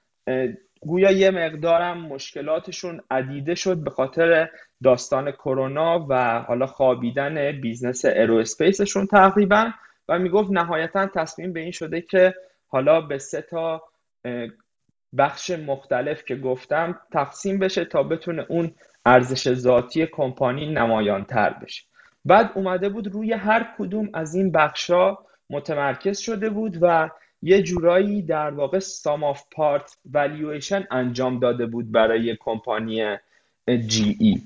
[0.80, 4.50] گویا یه مقدارم مشکلاتشون عدیده شد به خاطر
[4.82, 9.70] داستان کرونا و حالا خوابیدن business space شون تقریبا.
[10.08, 12.34] و می‌گفت نهایتا تصمیم به این شده که
[12.68, 13.82] حالا به سه تا
[15.18, 18.74] بخش مختلف که گفتم تقسیم بشه تا بتونه اون
[19.06, 21.82] ارزش ذاتی کمپانی نمایان تر بشه.
[22.26, 25.18] بعد اومده بود روی هر کدوم از این بخشا
[25.50, 27.10] متمرکز شده بود و
[27.42, 33.16] یه جورایی در واقع sum of part valuation انجام داده بود برای کمپانی
[33.86, 34.40] GE.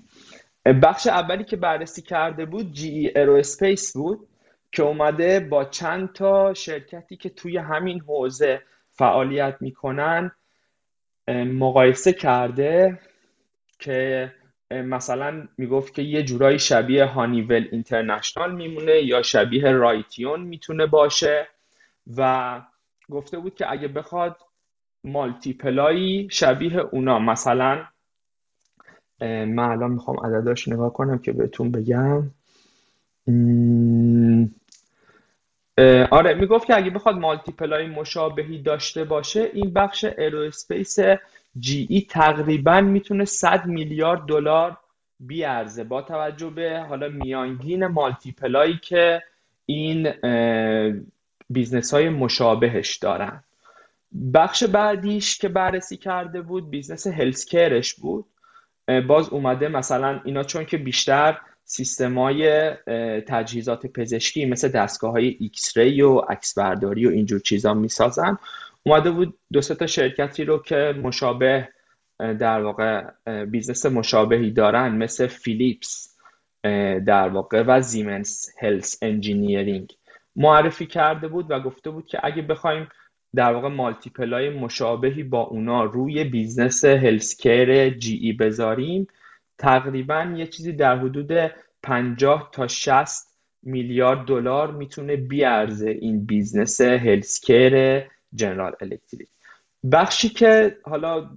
[0.72, 4.28] بخش اولی که بررسی کرده بود GE Aerospace بود
[4.72, 10.30] که اومده با چند تا شرکتی که توی همین حوزه فعالیت می‌کنن
[11.28, 12.98] مقایسه کرده
[13.78, 14.32] که
[14.70, 21.48] مثلا می‌گفت که یه جورایی شبیه Honeywell International میمونه یا شبیه Raytheon می‌تونه باشه
[22.16, 22.60] و
[23.10, 24.36] گفته بود که اگه بخواد
[25.04, 27.18] multiple ی شبیه اونا.
[27.18, 27.84] مثلا
[29.20, 32.30] من الان می‌خوام عدداش نگاه کنم که بهتون بگم.
[36.10, 40.98] آره می‌گفت که اگه بخواد multiple مشابهی داشته باشه این بخش aerospace
[41.58, 44.78] GE تقریبا می‌تونه 100 میلیارد دلار
[45.20, 45.84] بیارزه.
[45.84, 49.22] با توجه به حالا میانگین multiple ی که
[49.66, 50.12] این
[51.50, 53.44] business های مشابهش دارن.
[54.34, 58.26] بخش بعدیش که بررسی کرده بود business healthcare ش بود.
[59.08, 62.70] باز اومده مثلا اینا چون که بیشتر سیستمای
[63.28, 68.38] تجهیزات پزشکی مثل دستگاه های X-ray و عکس برداری و اینجور چیزا می‌سازن.
[68.86, 71.68] اومده بود دو تا شرکتی رو که مشابه
[72.18, 73.04] در واقع
[73.44, 76.16] business مشابهی دارن مثل Philips
[77.06, 79.92] در واقع و Siemens Healthineers
[80.36, 82.88] معرفی کرده بود و گفته بود که اگه بخوایم
[83.34, 89.06] در واقع multiple مشابهی با اونا روی business healthcare GE بذاریم
[89.58, 91.32] تقریبا یه چیزی در حدود
[91.82, 93.26] 50 تا 60
[93.62, 99.28] میلیارد دلار می‌تونه بیارزه این business healthcare General Electric.
[99.92, 101.30] بخشی که حالا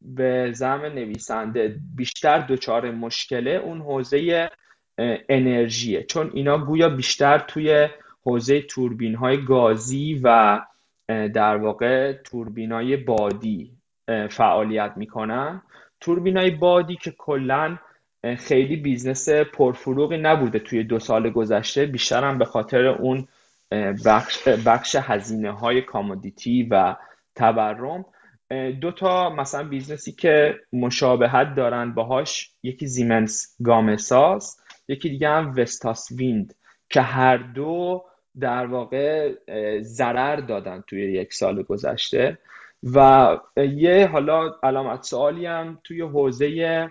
[0.00, 4.50] به زعم نویسنده بیشتر دچار مشکله اون حوزه
[5.28, 7.88] انرژیه چون اینا گویا بیشتر توی
[8.24, 10.60] حوزه توربین های گازی و
[11.08, 13.72] در واقع توربین های بادی
[14.30, 15.62] فعالیت می‌کنن.
[16.00, 17.78] توربین های بادی که کلا
[18.38, 23.28] خیلی business پرفروغی نبوده توی دو سال گذشته بیشتر هم به خاطر اون
[24.06, 26.96] بخش, بخش هزینه های commodity و
[27.34, 28.04] تورم.
[28.80, 35.28] دو تا مثلا business ی که مشابهت دارن باهاش یکی Siemens Gamesa س یکی دیگه
[35.28, 36.54] هم Vestas Wind
[36.90, 38.04] که هر دو
[38.40, 39.34] در واقع
[39.80, 42.38] ضرر دادن توی یک سال گذشته.
[42.94, 46.90] و یه حالا علامت سوالی هم توی حوزه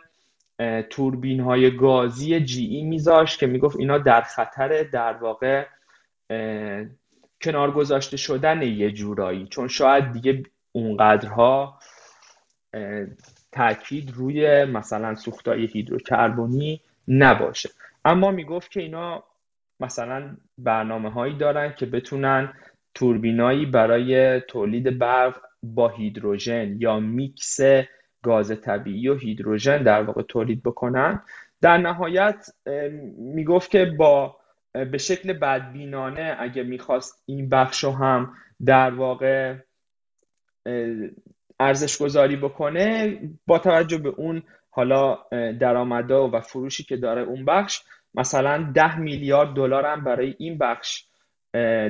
[0.90, 5.66] توربین های گازی GE میذاشت که می‌گفت اینا در خطر در واقع
[7.42, 9.48] کنار گذاشته شدن یه جورایی.
[9.48, 11.80] چون شاید دیگه اونقدرها
[13.52, 17.70] تاکید روی مثلا سوختای هیدروکربنی نباشه.
[18.06, 19.24] اما می‌گفت که اینا
[19.80, 22.54] مثلا برنامه هایی دارن که بتونن
[22.94, 27.60] توربینایی برای تولید برق با هیدروژن یا میکس
[28.24, 31.22] گاز طبیعی و هیدروژن در واقع تولید بکنن.
[31.62, 32.46] در نهایت
[33.18, 34.38] می‌گفت که با
[34.92, 38.34] به شکل بدبینانه اگه می‌خواست این بخش رو هم
[38.66, 39.56] در واقع
[41.60, 45.18] ارزش گذاری بکنه با توجه به اون حالا
[45.60, 47.82] درآمدا و فروشی که داره اون بخش
[48.16, 51.06] مثلا ده میلیارد دلار هم برای این بخش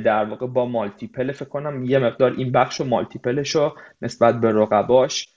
[0.03, 4.51] در واقع با مالتیپل فکر کنم یه مقدار این بخش و مالتیپلش رو نسبت به
[4.51, 5.29] رقباش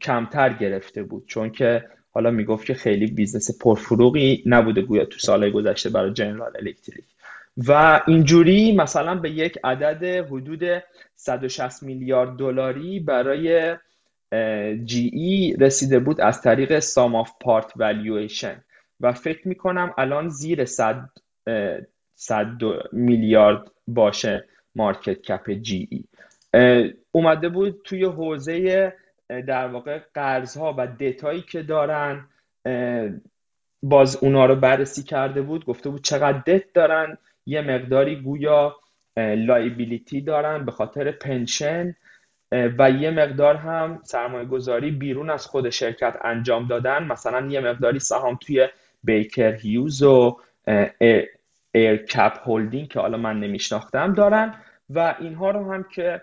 [0.00, 1.26] کمتر گرفته بود.
[1.26, 6.52] چون که حالا می‌گفت که خیلی business پرفروغی نبوده گویا تو سالهای گذشته برای General
[6.60, 7.04] Electric.
[7.56, 10.82] و اینجوری مثلا به یک عدد حدود
[11.14, 13.76] 160 میلیارد دلاری برای
[14.84, 18.64] GE رسیده بود از طریق sum of part valuation
[19.00, 21.10] و فکر می‌کنم الان زیر 100
[22.14, 22.46] 100
[22.92, 26.04] میلیارد باشه market cap GE.
[27.12, 28.92] اومده بود توی حوزه
[29.28, 32.28] در واقع قرضها و دتایی که دارن
[33.82, 37.18] باز اونا رو بررسی کرده بود گفته بود چقدر دت دارن.
[37.46, 38.76] یه مقداری گویا
[39.16, 41.94] liability دارن به خاطر پنشن
[42.52, 47.04] و یه مقدار هم سرمایه گذاری بیرون از خود شرکت انجام دادن.
[47.04, 48.68] مثلا یه مقداری سهام توی
[49.04, 50.38] Baker Hughes و
[51.72, 54.54] AerCap Holding که حالا من نمیشناختم دارن.
[54.90, 56.20] و اینها رو هم که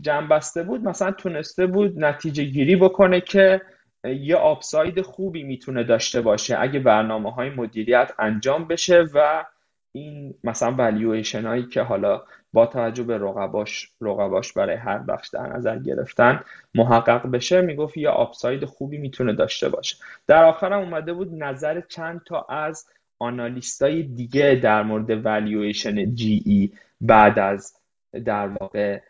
[0.00, 3.60] جنبسته بود مثلا تونسته بود نتیجه گیری بکنه که
[4.04, 9.44] یه آپساید خوبی می‌تونه داشته باشه اگه برنامه های مدیریت انجام بشه و
[9.92, 12.22] این مثلا ولیویشن هایی که حالا
[12.52, 16.40] با توجه به رقباش رقباش برای هر بخش در نظر گرفتن
[16.74, 19.96] محقق بشه می‌گفت یه آپساید خوبی می‌تونه داشته باشه.
[20.26, 22.86] در آخر هم اومده بود نظر چند تا از
[23.18, 27.76] analyst ای دیگه در مورد ولیویشن جی ای بعد از
[28.24, 29.00] در واقع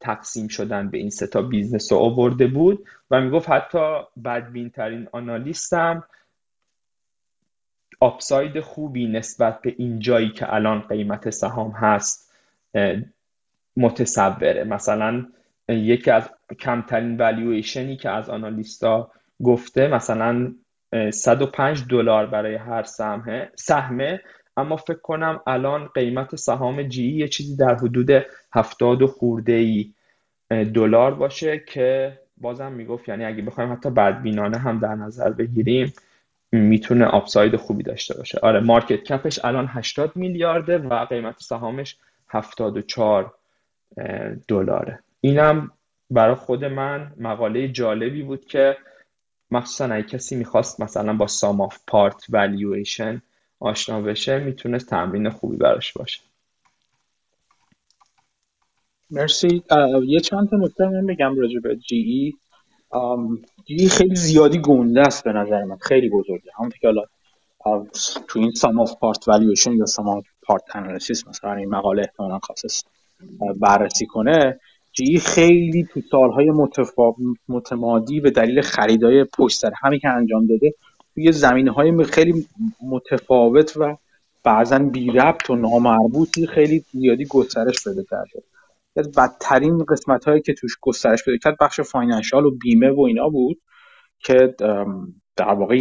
[0.00, 5.08] تقسیم شدن به این سه تا business رو آورده بود و می‌گفت حتی بدبین ترین
[5.12, 6.04] analyst م
[8.00, 12.32] upside خوبی نسبت به این جایی که الان قیمت سهام هست
[13.76, 14.64] متصوره.
[14.64, 15.26] مثلا
[15.68, 19.10] یکی از کمترین والویشنی که از analyst ا
[19.44, 20.54] گفته مثلا
[21.12, 24.20] 105 دلار برای هر سهمه سهمه
[24.60, 29.92] اما فکر کنم الان قیمت سهام جی یه چیزی در حدود 70 خورده ای
[30.64, 35.92] دلار باشه که بازم می‌گفت یعنی اگه بخوایم حتی بدبینانه هم در نظر بگیریم
[36.52, 38.38] می‌تونه آپساید خوبی داشته باشه.
[38.42, 41.96] آره مارکت کپش الان 80 میلیارده و قیمت سهامش
[42.28, 43.34] 74
[44.48, 44.98] دلاره.
[45.20, 45.70] اینم
[46.10, 48.76] برای خود من مقاله جالبی بود که
[49.50, 53.22] مخصوصا اگه کسی می‌خواست مثلا با sum of part valuation
[53.60, 56.20] آشنا بشه می‌تونست تمرین خوبی براش باشه.
[59.10, 59.62] مرسی.
[60.06, 62.32] یه چند تا نکته من بگم راجع به جی ای.
[63.64, 65.76] جی خیلی زیادی گنده است به نظر من.
[65.76, 66.50] خیلی بزرگه.
[66.58, 67.02] همون که حالا
[68.28, 72.38] تو این sum of part valuation یا sum of part analysis مثلا این مقاله احتمالاً
[72.38, 72.84] خاص
[73.56, 74.60] بررسی کنه
[74.92, 77.12] جی خیلی تو سالهای متفا...
[77.48, 80.74] متمادی به دلیل خریدای پشت سر همی که انجام داده
[81.20, 82.46] توی زمینه های خیلی
[82.82, 83.96] متفاوت و
[84.44, 88.42] بعضا بی ربط و نامربوطی خیلی زیادی گسترش پیدا کرده.
[89.16, 93.60] بدترین قسمت هایی که توش گسترش پیدا کرد بخش فاینانشال و بیمه و اینا بود
[94.18, 94.54] که
[95.36, 95.76] در واقع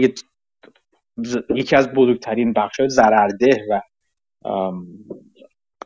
[1.56, 3.82] یکی از بزرگترین بخش های ضررده و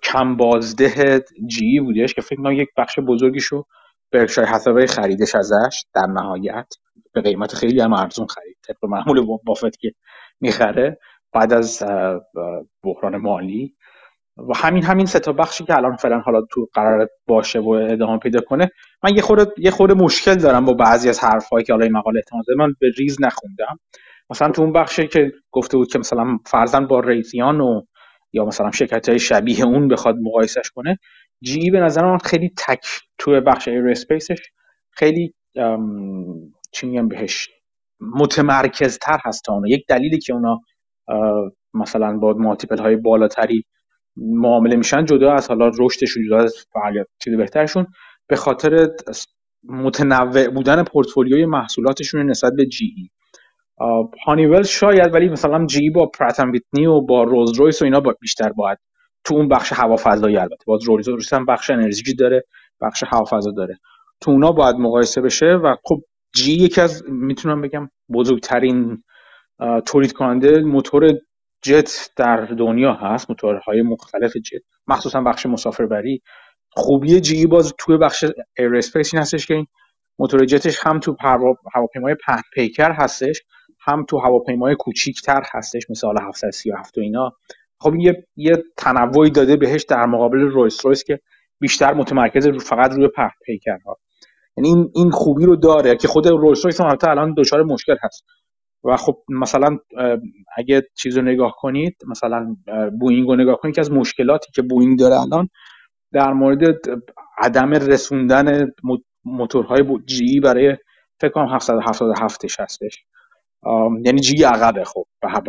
[0.03, 3.65] کم بازده جی بودش که فکر کنم یک بخش بزرگیشو
[4.11, 6.67] برکشایر حسابه خریدش ازش در نهایت.
[7.13, 8.52] به قیمت خیلی هم ارزون خرید.
[8.67, 9.91] طبق معمول بافت که
[10.41, 10.97] می‌خره
[11.33, 11.83] بعد از
[12.83, 13.75] بحران مالی.
[14.37, 18.19] و همین همین سه تا بخشی که الان فعلا حالا تو قرار باشه و ادامه
[18.19, 18.69] پیدا کنه
[19.03, 22.17] من یه خورده یه خورده مشکل دارم با بعضی از حرفایی که حالا این مقاله
[22.19, 23.79] احتمال من به ریز نخوندم.
[24.29, 27.81] مثلا تو اون بخشی که گفته بود که مثلا فرزن با ریتیان و
[28.33, 30.99] یا مثلا شرکت های شبیه اون بخواد مقایسش کنه
[31.41, 32.85] جی به نظر من خیلی تک
[33.17, 34.37] تو بخش ایرسپیسش
[34.91, 35.33] خیلی
[36.71, 37.49] چی میگم بهش
[38.15, 40.59] متمرکز تر هست تا یک دلیلی که اونا
[41.73, 43.65] مثلا با مالتیپل های بالاتری
[44.17, 47.87] معامله میشن جدا از حالا رشدشون جدا از فعالیت چیز بهترشون
[48.27, 48.89] به خاطر
[49.63, 53.09] متنوع بودن پورتفولیوی محصولاتشون نسبت به جی ای.
[54.25, 58.15] Honeywell شاید ولی مثلا GE با Pratt & Whitney و با Rolls Royce و اینا با
[58.21, 58.77] بیشتر باید
[59.25, 60.63] تو اون بخش هوافضایی البته.
[60.67, 62.43] باز Rolls Royce هم بخش انرژی داره
[62.81, 63.79] بخش هوافضا داره.
[64.21, 66.01] تو اونا باید مقایسه بشه و خب
[66.35, 69.03] GE یکی از می‌تونم بگم بزرگترین
[69.85, 71.13] تولید کننده موتور
[71.61, 76.21] جت در دنیا هست موتورهای مختلف جت مخصوصا بخش مسافربری.
[76.69, 78.25] خوبی GE باز توی بخش
[78.57, 79.67] aerospace این هستش که این
[80.19, 81.15] موتور جتش هم تو
[81.73, 83.41] هواپیمای پهن پیکر هستش
[83.81, 87.31] هم تو هواپیمای کوچیکتر هستش مثل 737 و اینا.
[87.79, 91.19] خب یه یه تنوعی داده بهش در مقابل Rolls Royce که
[91.59, 93.97] بیشتر متمرکز رو فقط روی پهن پیکرها.
[94.57, 98.25] یعنی این این خوبی رو داره که خود Rolls Royce هم الان دچار مشکل هست.
[98.83, 99.77] و خب مثلا
[100.57, 102.55] اگه چیز رو نگاه کنید مثلا
[102.99, 105.49] بوینگ رو نگاه کنید که از مشکلاتی که بوینگ داره الان
[106.13, 106.63] در مورد
[107.37, 108.71] عدم رسوندن
[109.25, 110.77] موتورهای GE برای
[111.21, 113.05] فکر کنم 777 هستش.
[114.05, 115.05] یعنی GE عقبه خب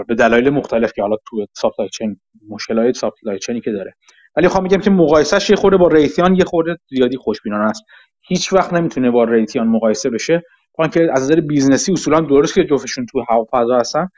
[0.09, 2.17] به دلایل مختلف که حالا تو supply chain
[2.49, 3.95] مشکلات supply chain ی که داره.
[4.37, 7.83] ولی خواهم میگم که مقایسهش یه خورده با Raytheon یه خورده زیادی خوشبینانه است.
[8.21, 10.43] هیچ وقت نمی‌تونه با Raytheon مقایسه بشه.
[10.79, 14.09] با که از نظر business ی اصولا درست که جفتشون تو هوافضا هستن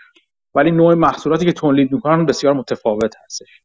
[0.54, 3.62] ولی نوع محصولاتی که تولید می‌کنن بسیار متفاوت هستش.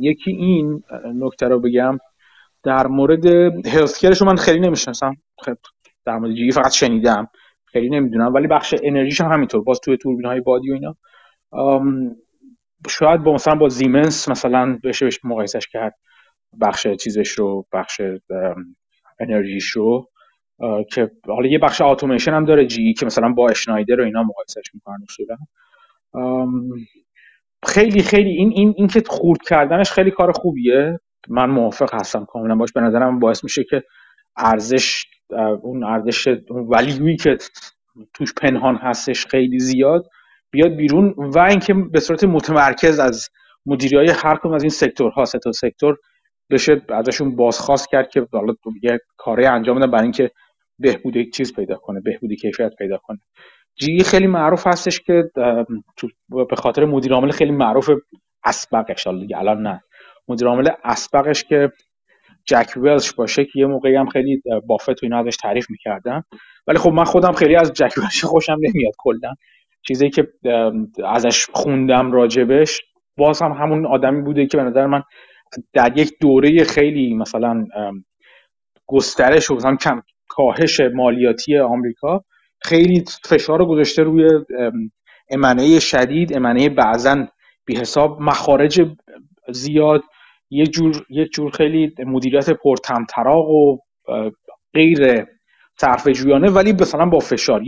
[0.00, 0.82] یکی این
[1.14, 1.98] نکته رو بگم.
[2.62, 3.26] در مورد
[3.66, 5.16] هلت من خیلی نمی‌شناسم.
[5.38, 5.56] خب
[6.06, 7.28] در مورد جی فقط شنیدم.
[7.64, 8.34] خیلی نمی‌دونم.
[8.34, 9.62] ولی بخش انرژیش هم همینطور.
[9.62, 10.96] باز توی توربین های بادی و اینا.
[12.88, 15.94] شاید با مثلا با زیمنس مثلا بشه بشه مقایسش کرد
[16.60, 18.00] بخش چیزش رو بخش
[19.20, 20.10] انرژیش رو
[20.92, 24.74] که حالا یه بخش اتوماسیون هم داره جی که مثلا با اشنایدر و اینا مقایسش
[24.74, 25.36] می‌کنن اصولا.
[27.66, 31.00] خیلی خیلی این این این که خورد کردنش خیلی کار خوبیه.
[31.28, 32.54] من موافق هستم کاملا.
[32.54, 33.82] باش به نظرم باعث میشه که
[34.36, 35.06] ارزش
[35.62, 37.38] اون ارزش اون ولیویی که
[38.14, 40.06] توش پنهان هستش خیلی زیاد.
[40.54, 43.28] بیاد بیرون و اینکه به صورت متمرکز از
[43.66, 45.96] مدیری های هر کدوم از این سکتورها سه سکتور
[46.50, 50.30] بشه ازشون بازخواست کرد که حالا یه کاری انجام بدن برای اینکه
[50.78, 53.18] بهبود یک چیز پیدا کنه بهبودی کیفیت پیدا کنه.
[53.76, 55.24] جی خیلی معروف هستش که
[56.48, 57.90] به خاطر مدیر عامل خیلی معروف
[58.44, 59.06] اسبقش.
[59.06, 59.80] دیگه الان نه.
[60.28, 61.72] مدیر عامل اسبقش که
[62.46, 66.22] جک ولش باشه که یه موقعی هم خیلی بافت و اینا ازش تعریف می‌کردن.
[66.66, 69.34] ولی خب من خودم خیلی از جک ولش خوشم نمیاد کلا.
[69.88, 70.28] چیزی که
[71.06, 72.82] ازش خوندم راجبش
[73.16, 75.02] باز هم همون آدمی بوده که به نظر من
[75.72, 77.66] در یک دوره خیلی مثلا
[78.86, 82.24] گسترش و مثلا کم کاهش مالیاتی آمریکا
[82.62, 84.28] خیلی فشار رو گذاشته روی
[85.30, 87.26] امنه شدید امنه بعضا
[87.66, 88.86] بی حساب مخارج
[89.52, 90.02] زیاد
[90.50, 93.78] یه جور یه جور خیلی مدیریت پرتمطراق و
[94.74, 95.26] غیر
[95.80, 97.62] صرف جویانه ولی مثلا با فشار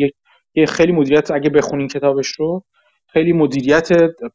[0.56, 2.64] یه خیلی مدیریت اگه بخونین کتابش رو
[3.12, 3.88] خیلی مدیریت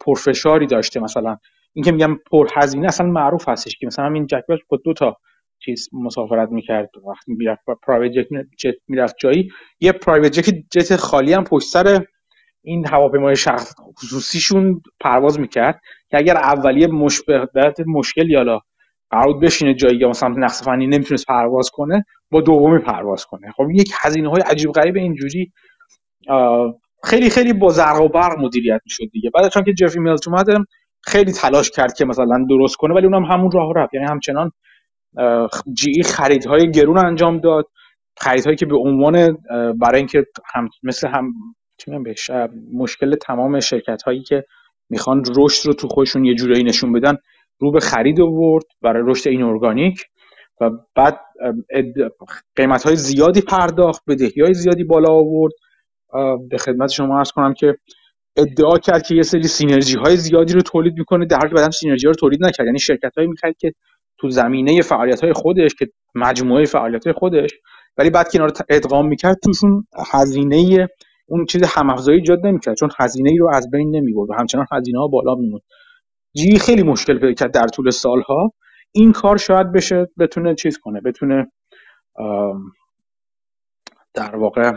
[0.06, 1.38] پرفشاری داشته مثلا.
[1.74, 5.18] این که میگم پرهزینه اصلا معروف هستش که مثلا همین جک با دو تا
[5.60, 8.26] چیز مسافرت می‌کرد وقتی می‌رفت پرایوت
[8.58, 9.50] جت می‌رفت جایی
[9.80, 12.06] یه پرایوت جت جت خالی هم پشت سر
[12.64, 18.60] این هواپیمای شخص خصوصیشون پرواز می‌کرد که اگر اولیه مشبهت مشکل یالا
[19.12, 23.52] قرار بشینه جایی یا مثلا نقص فنی نمی‌تونست پرواز کنه با دومی پرواز کنه.
[23.52, 25.52] خب یک هزینه های عجیب غریب اینجوری
[27.04, 29.30] خیلی خیلی با زرق و برق مدیریت می‌شد دیگه.
[29.30, 30.48] بعد چون که جفری میلز اومد
[31.04, 33.94] خیلی تلاش کرد که مثلا درست کنه ولی اونم همون راه رفت.
[33.94, 34.52] یعنی همچنان
[35.74, 37.66] جی خریدهای گرون انجام داد.
[38.18, 39.38] خریدهایی که به عنوان
[39.80, 40.26] برای اینکه
[40.56, 41.34] هم مثل هم
[42.74, 44.44] مشکل تمام شرکت هایی که
[44.90, 47.18] می‌خوان رشد رو تو خودشون یه جورایی نشون بدن
[47.60, 50.06] رو به خرید آورد برای رشد این ارگانیک.
[50.62, 51.20] و بعد
[52.56, 55.54] قیمت های زیادی پرداخت بدهی های زیادی بالا آورد.
[56.50, 57.78] به خدمت شما ارز کنم که
[58.38, 61.70] ادعا کرد که یه سری سینرژی های زیادی رو تولید می‌کنه در حالی که بعدم
[61.70, 62.66] سینرژی رو تولید نکرد.
[62.66, 63.74] یعنی شرکت هایی می‌خرید که
[64.18, 67.50] تو زمینه فعالیت های خودش که مجموعه فعالیت های خودش
[67.98, 70.88] ولی بعد که اینا رو ادغام می‌کرد توشون هزینه
[71.26, 75.00] اون چیز همافزایی ایجاد نمی‌کرد چون هزینه ای رو از بین نمی‌برد و همچنان هزینه
[75.00, 75.62] ها بالا میموند.
[76.36, 78.54] جی خیلی مشکل پیدا کرد در طول سالها.
[78.92, 81.52] این کار شاید بشه بتونه چیز کنه بتونه
[84.14, 84.72] در واقع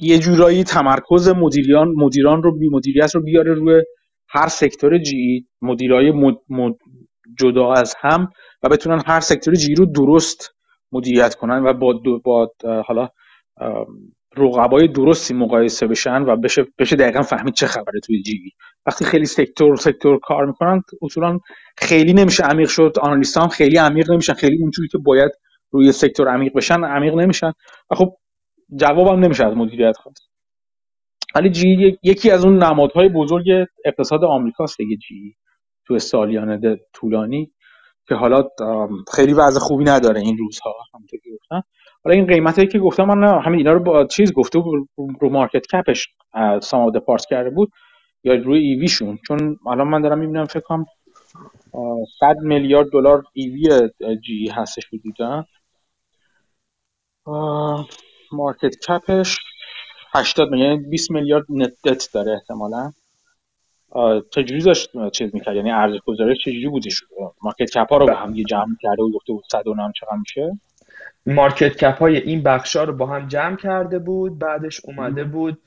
[0.00, 3.82] یه جورایی تمرکز مدیریان مدیران رو بی مدیریت رو بیاره روی
[4.28, 6.74] هر سکتور جی مدیرای مد،
[7.38, 8.28] جدا از هم
[8.62, 10.50] و بتونن هر سکتور جی رو درست
[10.92, 12.52] مدیریت کنن و با, با
[12.86, 13.08] حالا
[14.36, 18.50] رقبای درستی مقایسه بشن و بشه بشه دقیقا فهمید چه خبره توی جی
[18.86, 21.38] وقتی خیلی سکتور سکتور کار می‌کنن اصولا
[21.78, 22.92] خیلی نمیشه عمیق شد.
[23.00, 24.32] آنالیست هم خیلی عمیق نمیشن.
[24.34, 25.30] خیلی اونجوری که باید
[25.70, 27.52] روی سکتور عمیق بشن عمیق نمیشن.
[27.90, 28.16] و خب
[28.76, 30.30] جوابم نمیشه از مدیریت خواست
[31.34, 35.34] ولی جی یکی از اون نمادهای بزرگ اقتصاد آمریکاست دیگه جی.
[35.86, 37.52] تو سالیان طولانی
[38.08, 38.48] که حالا
[39.14, 41.62] خیلی وضع خوبی نداره این روزها همونطور که گفتم.
[42.04, 44.62] حالا این قیمتی که گفتم من همین اینا رو با چیز گفته
[45.20, 46.08] رو مارکت کپش
[46.62, 47.72] سام پارت کرده بود.
[48.24, 49.18] یا روی ایویشون.
[49.28, 50.86] چون الان من دارم می‌بینم فکر کنم
[52.20, 53.88] 100 میلیارد دلار EV
[54.24, 55.44] GE هستش حدودا.
[58.34, 59.38] market cap ش
[60.14, 62.92] 80 میلیارد 20 میلیارد نت داره احتمالا.
[64.30, 67.02] چجوری داشت چیز می‌کرد؟ یعنی ارزش گذاری چجوری بودش
[67.42, 70.16] market cap ها رو به هم یه جمع کرده و گفته بود 100 و چقدر
[70.18, 70.58] میشه؟
[71.26, 75.58] market cap های این بخش ها رو با هم جمع کرده بود بعدش اومده بود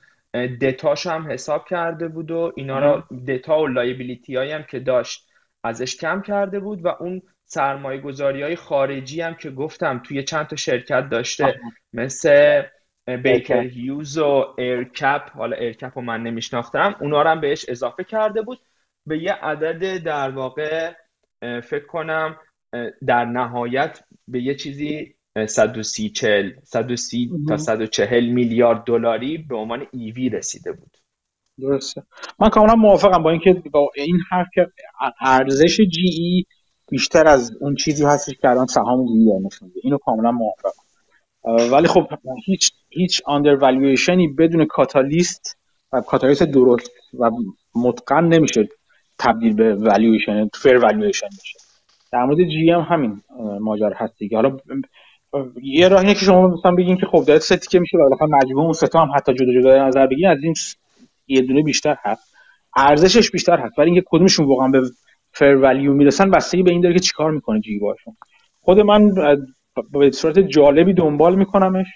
[0.62, 5.28] دتاش هم حساب کرده بود و اینا رو دتا و liability هایی هم که داشت
[5.64, 10.48] ازش کم کرده بود و اون سرمایه گذاری های خارجی هم که گفتم توی چند
[10.48, 11.60] تا شرکت داشته
[11.94, 12.62] مثل
[13.24, 18.42] Baker Hughes و AerCap حالا AerCap رو من نمیشناختم اونا رو هم بهش اضافه کرده
[18.42, 18.60] بود.
[19.06, 20.94] به یه عدد در واقع
[21.42, 22.40] فکر کنم
[23.08, 25.16] در نهایت به یه چیزی
[25.48, 30.98] 130 40 130 تا 140 میلیارد دلاری به عنوان EV رسیده بود.
[31.60, 32.04] درسته.
[32.40, 34.68] من کاملا موافقم با اینکه با این حرف که
[35.22, 36.46] ارزش GE
[36.90, 40.72] بیشتر از اون چیزی هستش که الان سهام گوگل نشون اینو کاملا موافقم.
[41.72, 42.08] ولی خب
[42.46, 43.22] هیچ هیچ
[43.62, 45.58] والیویشنی بدون کاتالیست
[45.94, 47.30] و کاتالیست درست و
[47.76, 48.70] متقن نمیشه
[49.20, 51.60] تبدیل به والیویشن fair valuation بشه.
[52.12, 53.22] در مورد GE هم همین
[53.60, 54.38] ماجرا هست دیگه.
[54.38, 54.58] حالا
[55.64, 58.28] یه راه اینه که شما مثلا بگین که خب داره asset ی که میشه بالاخره
[58.28, 60.54] مجموع اون asset ها هم حتی جدا جدا نظر بگین از این
[61.28, 62.34] یه دونه بیشتر هست.
[62.76, 64.82] ارزشش بیشتر هست ولی اینکه کدومشون واقعا به
[65.40, 68.18] فر ولیو می‌رسن بستگی به این داره که چیکار می‌کنه جی باشون.
[68.60, 69.12] خود من
[69.92, 71.88] به صورت جالبی دنبال میکنمش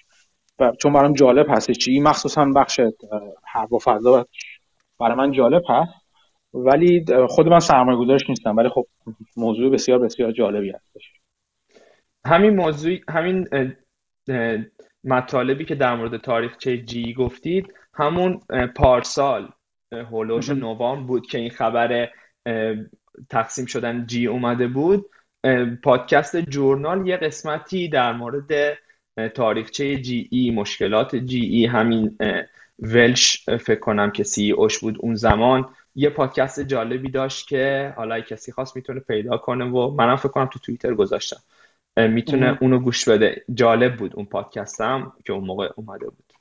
[0.59, 2.79] و چون برام جالب هستش چی مخصوصا بخش
[3.47, 4.27] هوا فضا
[4.99, 5.93] برای من جالب هست.
[6.53, 8.87] ولی خود من سرمایه گذارش نیستم ولی خب
[9.37, 11.11] موضوع بسیار بسیار جالبی هستش.
[12.25, 13.47] همین موضوع همین
[15.03, 18.39] مطالبی که در مورد تاریخچه جی گفتید همون
[18.75, 19.49] پارسال
[19.91, 22.09] هولوش نوام بود که این خبر
[23.29, 25.05] تقسیم شدن جی اومده بود
[25.83, 28.77] پادکست جورنال یه قسمتی در مورد
[29.35, 32.17] تاریخچه جی ای مشکلات جی ای همین
[32.79, 35.69] ولش فکر کنم که سی اوش بود اون زمان.
[35.95, 40.45] یه پادکست جالبی داشت که حالا کسی خواست می‌تونه پیدا کنه و منم فکر کنم
[40.45, 41.39] تو توییتر گذاشتم.
[41.97, 43.43] می‌تونه اونو گوش بده.
[43.53, 46.33] جالب بود اون پادکستم که اون موقع اومده بود.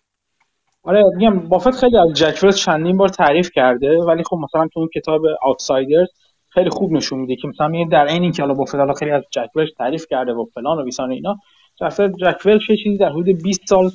[0.82, 4.88] آره میگم بافت خیلی از جک چندین بار تعریف کرده ولی خب مثلا تو اون
[4.94, 6.08] کتاب آوتسایدرز
[6.50, 9.22] خیلی خوب نشون میده که مثلا میگه در عین اینکه حالا بافت حالا خیلی از
[9.30, 9.48] جک
[9.78, 11.36] تعریف کرده و فلان و بیسان اینا
[11.80, 13.90] جک جک چه چیزی در حدود 20 سال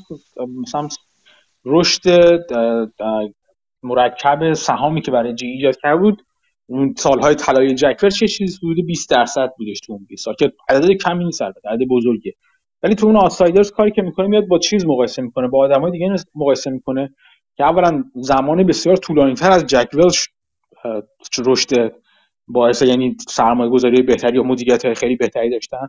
[0.62, 0.88] مثلا
[1.66, 2.02] رشد
[3.84, 6.26] مرکب سهامی که برای جی ایجاد کرده بود
[6.68, 10.52] اون سالهای طلایی جکور چه چیزی حدود 20 درصد بودش تو اون 20 سال که
[10.70, 12.34] عدد کمی نیست البته عدد بزرگه.
[12.84, 16.16] ولی تو اون آسایدرز کاری که می‌کنه میاد با چیز مقایسه می‌کنه با آدمای دیگه
[16.36, 17.16] مقایسه می‌کنه
[17.58, 20.30] که اولا زمان بسیار طولانی تر از جک ولش
[21.46, 21.94] رشد
[22.48, 25.88] باعث یعنی سرمایه گذاری بهتری و مدیریت های خیلی بهتری داشتن.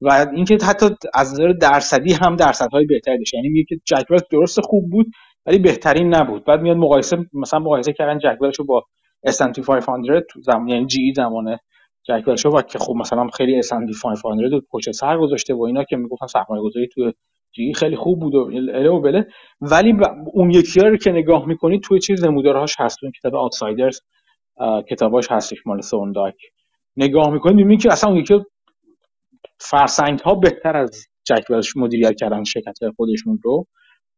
[0.00, 4.60] و اینکه حتی از نظر درصدی هم درصدهای بهتری داشت یعنی میگه که جک درست
[4.60, 5.06] خوب بود
[5.46, 6.44] ولی بهترین نبود.
[6.44, 8.84] بعد میاد مقایسه مثلا مقایسه کردن جک رو با
[9.26, 11.60] S&P 500 تو زمان یعنی جی زمانه
[12.04, 15.96] جک و که خب مثلا خیلی S&P 500 رو پشت سر گذاشته و اینا که
[15.96, 17.12] می‌گفتن سرمایه گذاری تو
[17.52, 19.26] جی خیلی خوب بود و اله و بله.
[19.60, 19.94] ولی
[20.32, 22.98] اون یکی رو که نگاه می‌کنی توی چیز نمودارهاش هست.
[23.02, 24.00] اون کتاب آوتسایدرز
[24.90, 26.34] کتاباش هستش مال سونداک
[26.96, 28.34] نگاه می‌کنی می‌بینی که اصلا اون یکی
[29.60, 31.44] فرسنگ ها بهتر از جک
[31.76, 33.66] مدیریت کردن شرکت خودشون رو.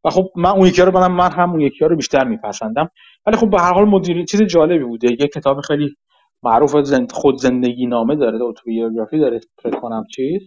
[0.04, 2.90] و خب من اون یکی رو من هم اون یکی رو بیشتر میپسندم.
[3.26, 5.08] ولی خب به هر حال مدیر چیز جالبی بوده.
[5.20, 5.96] یه کتاب خیلی
[6.42, 10.42] معروف زند خود زندگی نامه داره اتوبیوگرافی داره فکر کنم چیز.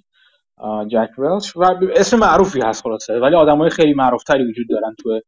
[0.91, 1.63] جک ولش و
[1.95, 5.21] اسم معروفی هست خلاصه ولی آدمای خیلی معروفتری وجود دارن تو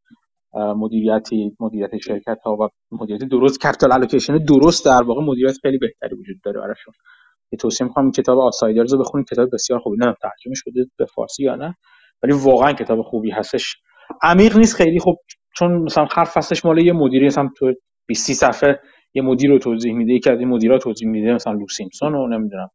[0.53, 6.15] مدیریتی مدیریت شرکت ها و مدیریت درست کپیتال الوکیشن درست در واقع مدیریت خیلی بهتری
[6.15, 6.93] وجود داره براشون.
[7.51, 9.27] یه توصیه می‌کنم کتاب Outsiders رو بخونید.
[9.27, 9.97] کتاب بسیار خوبی.
[9.97, 11.75] نه ترجمه شده به فارسی یا نه
[12.23, 13.75] ولی واقعا کتاب خوبی هستش.
[14.23, 14.99] عمیق نیست خیلی.
[14.99, 15.15] خب
[15.55, 17.73] چون مثلا هر فصلش مال یه مدیری مثلا تو
[18.07, 18.79] 20 صفحه
[19.13, 20.13] یه مدیر رو توضیح میده.
[20.13, 22.69] یکی از این مدیرا توضیح میده مثلا Lou Simpson رو نمی‌دونم.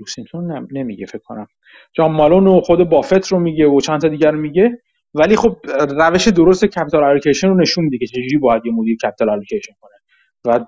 [0.00, 1.46] Lou Simpson نمیگه فکر کنم.
[1.92, 4.82] John Malone و خود Buffett رو میگه و چند تا دیگر میگه.
[5.14, 5.56] ولی خب
[5.90, 9.94] روش درست capital allocation رو نشون که چجوری باید یه مدیر capital allocation کنه.
[10.44, 10.64] و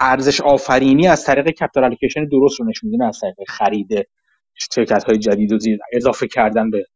[0.00, 4.08] ارزش آفرینی از طریق capital allocation درست رو نشون میده از طریق خرید
[4.54, 5.58] شرکت های جدید و
[5.92, 6.86] اضافه کردن به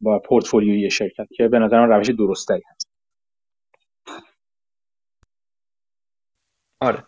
[0.00, 2.90] با پورتفولیوی شرکت که به نظرم روش درست‌تری هست.
[6.80, 7.04] آره.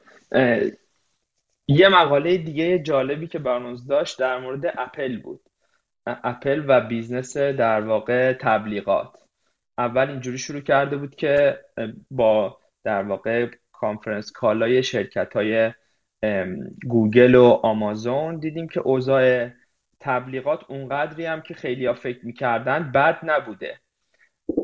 [1.69, 5.40] یه مقاله دیگه جالبی که برنامه داشت در مورد اپل بود.
[6.07, 9.19] اپل و business در واقع تبلیغات.
[9.79, 11.59] اول اینجوری شروع کرده بود که
[12.11, 15.73] با در واقع conference call های شرکت های
[16.89, 19.49] گوگل و آمازون دیدیم که اوضاع
[20.01, 23.81] تبلیغات اونقدری هم که خیلی ها فکر می‌کردن بد نبوده.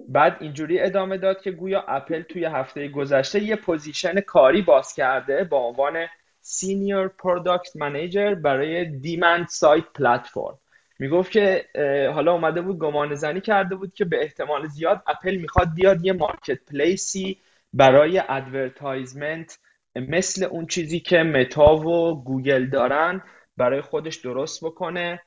[0.09, 5.44] بعد اینجوری ادامه داد که گویا اپل توی هفته گذشته یه position کاری باز کرده
[5.44, 6.06] با عنوان
[6.40, 10.59] senior product manager برای demand side platform
[10.99, 11.65] می‌گفت که
[12.15, 16.12] حالا اومده بود گمان زنی کرده بود که به احتمال زیاد اپل می‌خواد بیاد یه
[16.12, 17.39] marketplace ی
[17.73, 19.59] برای advertisement
[19.97, 23.23] مثل اون چیزی که Meta و گوگل دارن
[23.57, 25.20] برای خودش درست بکنه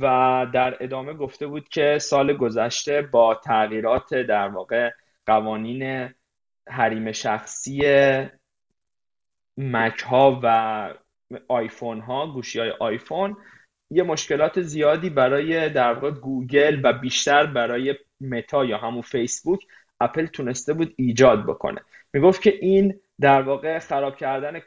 [0.00, 4.90] و در ادامه گفته بود که سال گذشته با تغییرات در واقع
[5.26, 6.14] قوانین
[6.68, 7.82] حریم شخصی
[9.56, 10.94] Mac ها و
[11.48, 13.36] آیفون ها گوشی های آیفون
[13.90, 19.60] یه مشکلات زیادی برای در واقع گوگل و بیشتر برای Meta یا همون Facebook
[20.00, 21.80] Apple تونسته بود ایجاد بکنه.
[22.12, 24.60] می‌گفت که این در واقع خراب کردن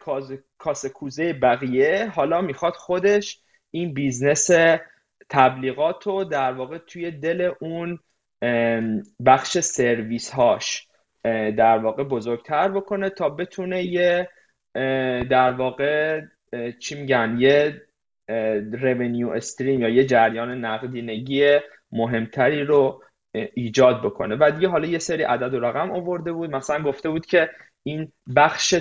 [0.58, 3.42] کاسه کوزه بقیه حالا می‌خواد خودش
[3.72, 4.50] این business
[5.30, 8.00] تبلیغات رو در واقع توی دل اون
[9.26, 10.88] بخش سرویس هاش
[11.58, 14.30] در واقع بزرگتر بکنه تا بتونه یه
[15.30, 16.22] در واقع
[16.80, 17.82] چی میگن یه
[18.72, 21.60] revenue stream یا یه جریان نقدینگی
[21.92, 23.04] مهمتری رو
[23.34, 24.38] ایجاد بکنه.
[24.40, 26.56] و دیگه حالا یه سری عدد و رقم آورده بود.
[26.56, 27.50] مثلا گفته بود که
[27.84, 28.76] این بخش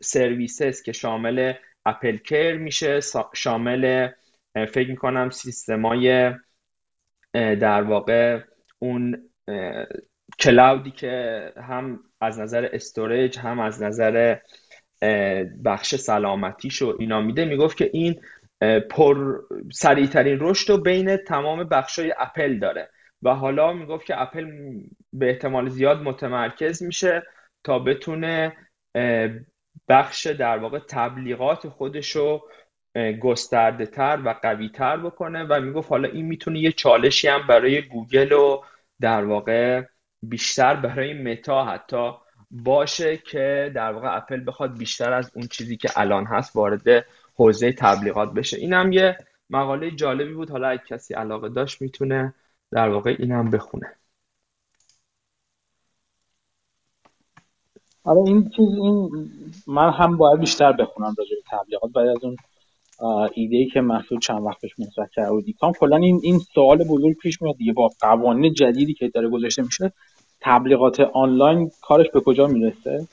[0.00, 1.52] services که شامل
[1.86, 3.00] AppleCare میشه
[3.34, 4.08] شامل
[4.54, 6.34] فکر می‌کنم سیستمای
[7.32, 8.40] در واقع
[8.78, 9.30] اون
[10.38, 14.36] cloud ی که هم از نظر storage هم از نظر
[15.64, 18.20] بخش سلامتیش و اینا میده می‌گفت که این
[18.90, 19.40] پر
[19.72, 22.90] سریعترین رشد رو بین تمام بخشای اپل داره.
[23.22, 24.50] و حالا می‌گفت که اپل
[25.12, 27.22] به احتمال زیاد متمرکز میشه
[27.64, 28.56] تا بتونه
[29.88, 32.48] بخش در واقع تبلیغات خودش رو
[33.20, 35.44] گسترده تر و قوی تر بکنه.
[35.44, 38.60] و می‌گفت حالا این می‌تونه یه چالشی هم برای گوگل و
[39.00, 39.82] در واقع
[40.22, 42.12] بیشتر برای متا حتی
[42.50, 47.06] باشه که در واقع اپل بخواد بیشتر از اون چیزی که الان هست وارد
[47.40, 48.56] حوزه تبلیغات بشه.
[48.56, 49.18] این هم یه
[49.50, 50.50] مقاله جالبی بود.
[50.50, 52.34] حالا اگه کسی علاقه داشت می‌تونه
[52.70, 53.86] در واقع این هم بخونه.
[58.04, 59.10] آره این چیز این
[59.66, 61.90] من هم باید بیشتر بخونم راجع به تبلیغات.
[61.92, 62.36] بعد از اون
[63.34, 65.72] ایده ای که محسود چند وقت پیش مطرح کرد و دیکام.
[65.72, 67.72] کلا این این سوال بزرگ پیش میاد دیگه.
[67.72, 69.92] با قوانین جدیدی که داره گذاشته میشه
[70.40, 73.06] تبلیغات آنلاین کارش به کجا می‌رسه؟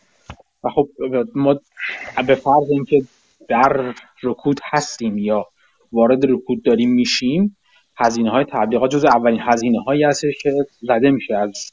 [0.63, 0.89] و خب
[1.35, 1.59] ما
[2.27, 3.01] به فرض اینکه
[3.49, 3.93] در
[4.23, 5.45] رکود هستیم یا
[5.91, 7.57] وارد رکود داریم میشیم
[7.97, 10.51] هزینه های تبلیغات جز اولین هزینه هایی هستش که
[10.81, 11.71] زده میشه از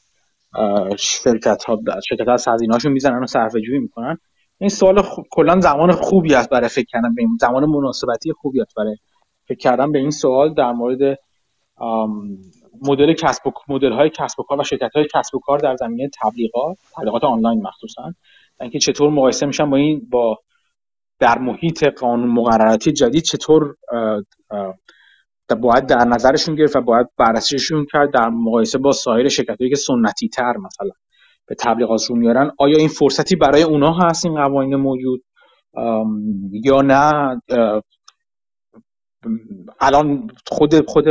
[0.97, 1.79] شرکت ها
[2.09, 4.17] شرکت ها از هزینه هاشون می‌زنن و صرفه جویی می‌کنن.
[4.57, 8.75] این سوال کلا زمان خوبی است برای فکر کردن به این زمان مناسبتی خوبی است
[8.75, 8.97] برای
[9.47, 11.19] فکر کردن به این سوال در مورد
[12.81, 15.75] مدل کسب و مدل های کسب و کار و شرکت های کسب و کار در
[15.75, 18.13] زمینه تبلیغات تبلیغات آنلاین مخصوصا.
[18.61, 20.39] اینکه چطور مقایسه میشن با این با
[21.19, 23.75] در محیط قانون مقرراتی جدید چطور
[25.61, 30.29] باید در نظرشون گرفت و باید بررسیشون کرد در مقایسه با سایر شرکتهایی که سنتی
[30.29, 30.89] تر مثلا
[31.47, 32.51] به تبلیغات رو میارن.
[32.59, 35.23] آیا این فرصتی برای اونا هست این قوانین موجود؟
[36.51, 37.41] یا نه؟
[39.79, 41.05] الان خود خود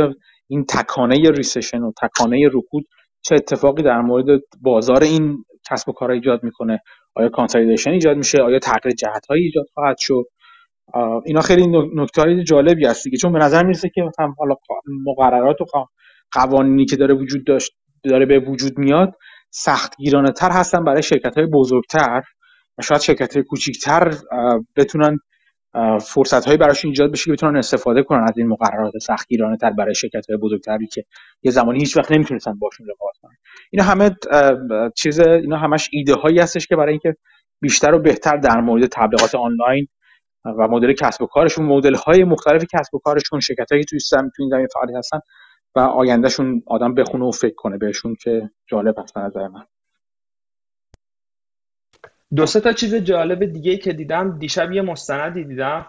[0.47, 2.85] این تکانه recession و تکانه رکود
[3.21, 6.81] چه اتفاقی در مورد بازار این کسب و کار ایجاد می‌کنه؟
[7.15, 10.23] آیا consolidation ایجاد میشه؟ آیا تغییر جهت ایجاد خواهد شد؟
[11.25, 13.17] اینا خیلی نکته جالبی هست دیگه.
[13.17, 14.55] چون به نظر می‌رسه که مثلا حالا
[15.05, 15.65] مقررات و
[16.31, 17.71] قوانینی که داره وجود داشت
[18.03, 19.13] داره به وجود میاد
[19.51, 19.93] سخت
[20.37, 22.21] تر هستن برای شرکت های بزرگتر
[22.77, 24.13] و شاید شرکت های کوچیکتر
[24.75, 25.19] بتونن
[26.01, 29.95] فرصت هایی براشون ایجاد بشه که بتونن استفاده کنن از این مقررات سختگیرانه تر برای
[29.95, 31.05] شرکت های بزرگتری که
[31.43, 33.35] یه زمانی هیچ وقت نمی‌تونستن باشون رقابت کنن.
[33.71, 34.11] اینا همه
[34.95, 37.15] چیز اینا همش ایده هایی هستش که برای اینکه
[37.61, 39.87] بیشتر و بهتر در مورد تبلیغات آنلاین
[40.45, 44.29] و مدل کسب و کارشون مدل های مختلف کسب و کارشون شرکت هایی توی سم
[44.35, 45.19] توی زمین فعال هستن
[45.75, 49.63] و آیندهشون آدم بخونه و فکر کنه بهشون که جالب هست نظر من.
[52.35, 55.85] دو تا چیز جالب دیگه که دیدم دیشب یه مستندی دیدم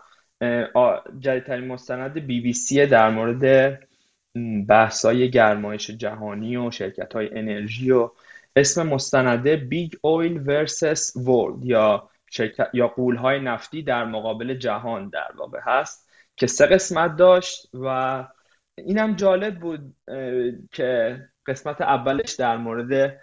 [1.19, 3.79] جدیدترین مستند بی بی سی در مورد
[4.69, 8.11] بحثای گرمایش جهانی و شرکت های انرژی و
[8.57, 15.31] اسم مستنده Big Oil versus World یا شرکت یا های نفتی در مقابل جهان در
[15.37, 18.25] واقع هست که سه قسمت داشت و
[18.79, 19.95] اینم جالب بود
[20.73, 23.21] که قسمت اولش در مورد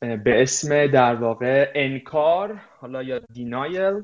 [0.00, 4.02] به اسم در واقع انکار حالا یا دینایل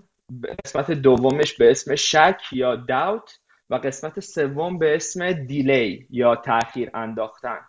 [0.65, 3.39] قسمت دومش به اسم شک یا داوت
[3.70, 7.61] و قسمت سوم به اسم دیلی یا تاخیر انداختن.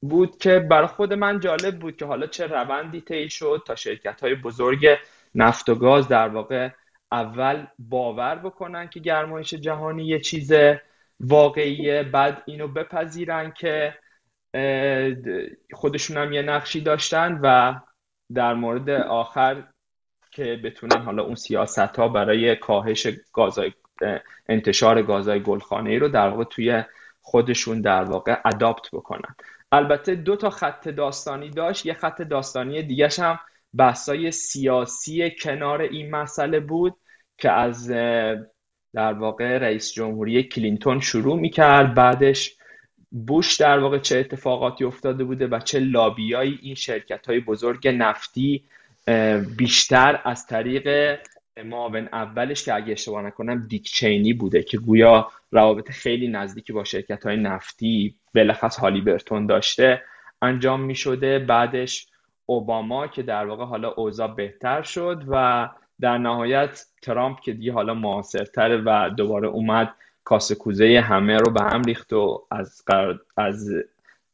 [0.00, 4.20] بود که برای خود من جالب بود که حالا چه روندی طی شد تا شرکت
[4.20, 4.86] های بزرگ
[5.34, 6.70] نفت و گاز در واقع
[7.12, 10.52] اول باور بکنن که گرمایش جهانی یه چیز
[11.20, 13.94] واقعیه بعد اینو بپذیرن که
[15.72, 17.74] خودشون هم یه نقشی داشتن و
[18.34, 19.62] در مورد آخر
[20.30, 23.72] که بتونن حالا اون سیاست ها برای کاهش گازای
[24.48, 26.84] انتشار گازهای گلخانه ای رو در واقع توی
[27.20, 29.34] خودشون در واقع اداپت بکنن.
[29.72, 31.86] البته دو تا خط داستانی داشت.
[31.86, 33.38] یه خط داستانی دیگهش هم
[33.74, 36.96] بحثای سیاسی کنار این مسئله بود
[37.38, 37.88] که از
[38.94, 41.94] در واقع رئیس جمهوری کلینتون شروع می‌کرد.
[41.94, 42.56] بعدش
[43.12, 48.64] بوش در واقع چه اتفاقاتی افتاده بوده و چه لابیایی این شرکت های بزرگ نفتی
[49.56, 51.18] بیشتر از طریق
[51.64, 56.84] معاون اولش که اگه اشتباه نکنم دیک چینی بوده که گویا روابط خیلی نزدیکی با
[56.84, 60.02] شرکت های نفتی بلخص هالی برتون داشته
[60.42, 62.06] انجام می شده بعدش
[62.46, 65.68] اوباما که در واقع حالا اوضاع بهتر شد و
[66.00, 69.94] در نهایت ترامپ که دیگه حالا معاصرتره و دوباره اومد
[70.24, 72.82] کاسه کوزه همه رو به هم ریخت و از,
[73.36, 73.70] از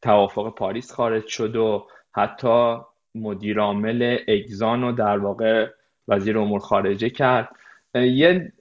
[0.03, 2.77] توافق پاریس خارج شد و حتی
[3.15, 5.67] مدیر عامل اکسان رو در واقع
[6.09, 7.49] وزیر امور خارجه کرد.
[7.95, 8.53] یه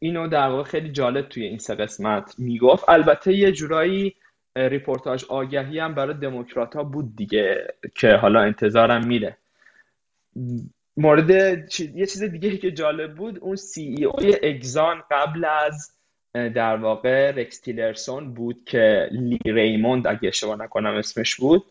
[0.00, 2.88] اینو در واقع خیلی جالب توی این سه قسمت می‌گفت.
[2.88, 4.14] البته یه جورایی
[4.56, 9.36] رپورتاژ آگهی هم برای دموکرات ها بود دیگه که حالا انتظارم میره.
[10.96, 11.30] مورد
[11.94, 15.92] یه چیز دیگه که جالب بود اون سی ای اوی اگزان قبل از
[16.34, 21.64] در واقع رکس تیلرسون بود که لی ریموند اگه اشتباه نکنم اسمش بود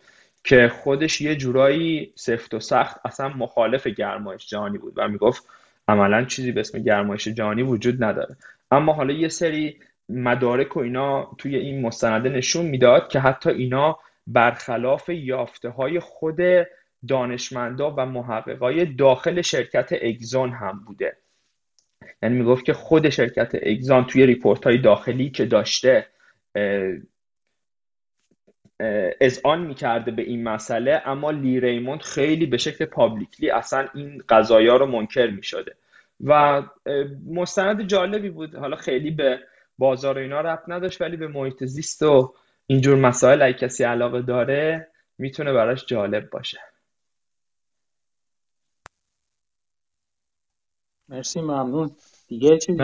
[0.43, 5.47] که خودش یه جورایی سفت و سخت اصلا مخالف گرمایش جهانی بود و می‌گفت
[5.87, 8.35] عملا چیزی به اسم گرمایش جهانی وجود نداره.
[8.71, 9.79] اما حالا یه سری
[10.09, 16.37] مدارک و اینا توی این مستنده نشون می‌داد که حتی اینا برخلاف یافته های خود
[17.07, 21.17] دانشمندا و محققای داخل شرکت اگزون هم بوده.
[22.23, 26.07] یعنی می‌گفت که خود شرکت اگزان توی ریپورت های داخلی که داشته
[29.43, 34.77] آن می‌کرده به این مسئله اما لی ریموند خیلی به شکل پابلیکلی اصلا این قضایا
[34.77, 35.75] رو منکر می‌شده.
[36.23, 36.63] و
[37.25, 38.55] مستند جالبی بود.
[38.55, 39.39] حالا خیلی به
[39.77, 42.33] بازار و اینا رفت نداشت ولی به محیط زیست و
[42.67, 44.87] اینجور مسائل اگه کسی علاقه داره
[45.17, 46.59] می‌تونه براش جالب باشه.
[51.09, 51.91] مرسی ممنون.
[52.31, 52.77] دیگه چی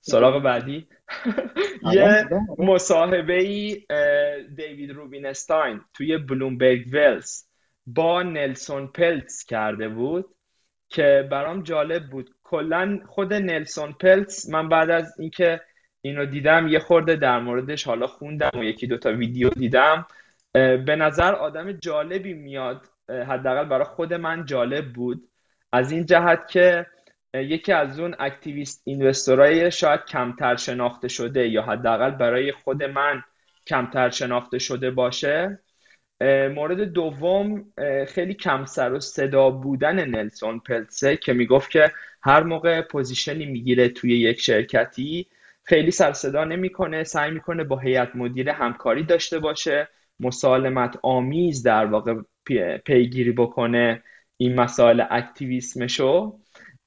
[0.00, 0.88] سراغ بعدی.
[1.94, 2.28] یه
[2.58, 3.82] مصاحبه ای
[4.56, 7.42] دیوید روبینستاین توی بلومبرگ Wealth
[7.86, 10.24] با نلسون پلتز کرده بود
[10.88, 12.30] که برام جالب بود.
[12.42, 15.60] کلا خود نلسون پلتز من بعد از اینکه
[16.00, 20.06] اینو دیدم یه خورده در موردش حالا خوندم و یکی دوتا ویدیو دیدم.
[20.52, 22.86] به نظر آدم جالبی میاد.
[23.08, 25.28] حداقل برای خود من جالب بود.
[25.72, 26.86] از این جهت که
[27.42, 33.22] یکی از اون اکتیویست اینوستورای شاید کمتر شناخته شده یا حداقل برای خود من
[33.66, 35.58] کمتر شناخته شده باشه.
[36.54, 37.64] مورد دوم
[38.08, 41.92] خیلی کم سر و صدا بودن نلسون پلسه که می‌گفت که
[42.22, 45.26] هر موقع position ی می‌گیره توی یک شرکتی
[45.64, 49.88] خیلی سر صدا نمی‌کنه سعی می‌کنه با هیئت مدیره همکاری داشته باشه
[50.20, 52.14] مسالمت آمیز در واقع
[52.84, 54.02] پیگیری بکنه
[54.36, 56.38] این مسائل activism شو.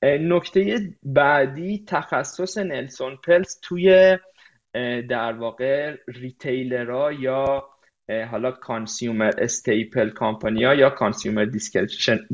[0.03, 4.17] نکته بعدی تخصص نلسون پلتز توی
[5.09, 7.69] در واقع retailer ها یا
[8.31, 11.47] حالا consumer staple company ا یا consumer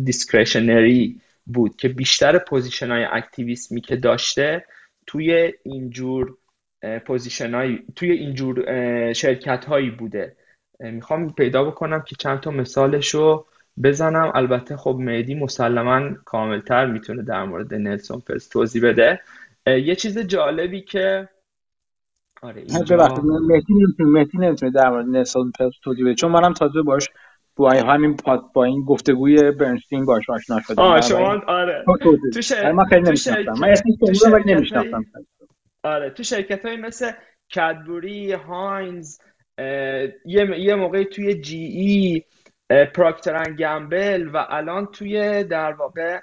[0.04, 4.66] discretionary بود که بیشتر position های activism ی که داشته
[5.08, 6.38] توی اینجور
[7.06, 8.64] position توی اینجور
[9.14, 10.36] شرکت هایی بوده.
[10.80, 13.46] می‌خوام پیدا بکنم که چند تا مثالشو
[13.84, 14.32] بزنم.
[14.36, 19.22] البته خب مهدی مسلما کاملتر می‌تونه در مورد نلسون پلتز توضیح بده.
[19.68, 21.30] یه چیز جالبی که
[22.42, 22.98] آره اینجا...
[23.48, 26.16] مهدی نمی‌تونه مهدی نمی‌تونه در مورد نلسون پلتز توضیح بده.
[26.16, 27.10] چون منم تازه باش
[27.56, 30.84] با همین پاد با این گفتگوی برنستین باش آشنا شدم.
[30.84, 31.86] آه شما آره.
[32.34, 32.52] تو ش...
[32.52, 33.54] من خیلی نمیشناختم.
[33.62, 35.06] من اسمش ولی نمیشناختم.
[35.84, 37.12] آره تو شرکت های مثل
[37.56, 39.20] کدبوری هاینز
[40.26, 42.24] یه یه موقعی توی جی ای
[42.70, 46.20] پراکترن گمبل و الان توی در واقع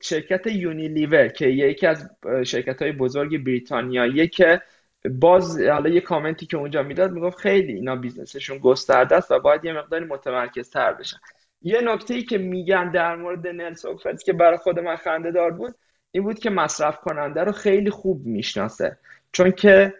[0.00, 2.10] شرکت یونیلیور که یکی از
[2.44, 4.62] شرکت های بزرگ بریتانیایی که
[5.10, 9.38] باز حالا یه کامنتی که اونجا می‌داد می‌گفت خیلی اینا business شون گسترده است و
[9.38, 11.16] باید یه مقداری متمرکز تر بشن.
[11.62, 15.74] یه نکته ای که میگن در مورد نلسون که برای خود من خنده دار بود
[16.10, 18.98] این بود که مصرف کننده رو خیلی خوب می‌شناسه.
[19.32, 19.94] چون که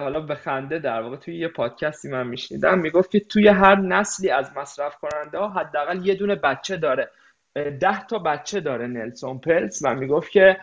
[0.00, 4.30] حالا به خنده در واقع توی یه پادکستی من میشنیدم می‌گفت که توی هر نسلی
[4.30, 7.10] از مصرف کننده ها حداقل یه دونه بچه داره.
[7.80, 10.56] ده تا بچه داره نلسون پلتز و می‌گفت که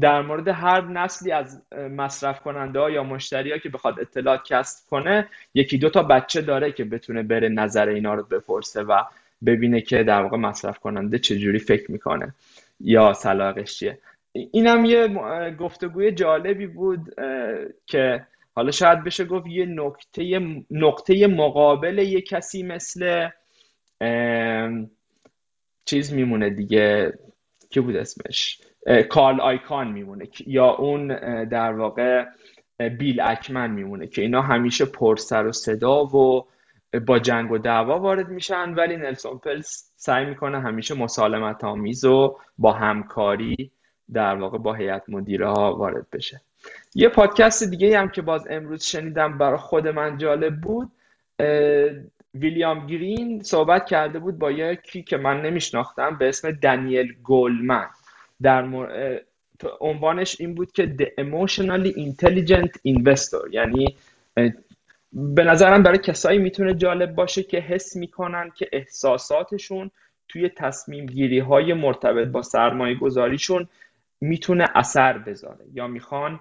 [0.00, 4.90] در مورد هر نسلی از مصرف کننده ها یا مشتری ها که بخواد اطلاعات کسب
[4.90, 9.02] کنه یکی دو تا بچه داره که بتونه بره نظر اینا رو بپرسه و
[9.46, 12.34] ببینه که در واقع مصرف کننده چجوری فکر می‌کنه
[12.80, 13.98] یا سلاقش چیه.
[14.32, 15.08] اینم یه
[15.50, 17.14] گفتگوی جالبی بود
[17.86, 20.40] که حالا شاید بشه گفت یه نکته
[20.70, 23.28] نقطه مقابل یه کسی مثل
[25.84, 27.12] چیز میمونه دیگه.
[27.70, 28.60] کی بود اسمش؟
[29.08, 31.08] کارل آیکان میمونه یا اون
[31.44, 32.24] در واقع
[32.98, 36.46] بیل اکمن میمونه که اینا همیشه پر سر و صدا و
[37.06, 42.38] با جنگ و دعوا وارد میشن ولی نلسون پلس سعی می‌کنه همیشه مسالمت آمیز و
[42.58, 43.72] با همکاری
[44.12, 46.40] در واقع با هیئت مدیره ها وارد بشه.
[46.94, 50.90] یه پادکست دیگه هم که باز امروز شنیدم برای خود من جالب بود
[52.34, 57.86] ویلیام گرین صحبت کرده بود با یکی که من نمیشناختم به اسم دنیل گولمن
[58.42, 58.68] در
[59.80, 63.96] عنوانش این بود که The Emotionally Intelligent Investor یعنی
[65.12, 69.90] به نظرم برای کسایی می‌تونه جالب باشه که حس می‌کنن که احساساتشون
[70.28, 73.68] توی تصمیم گیری های مرتبط با سرمایه گذاریشون
[74.22, 75.64] می‌تونه اثر بذاره.
[75.72, 76.40] یا می‌خوان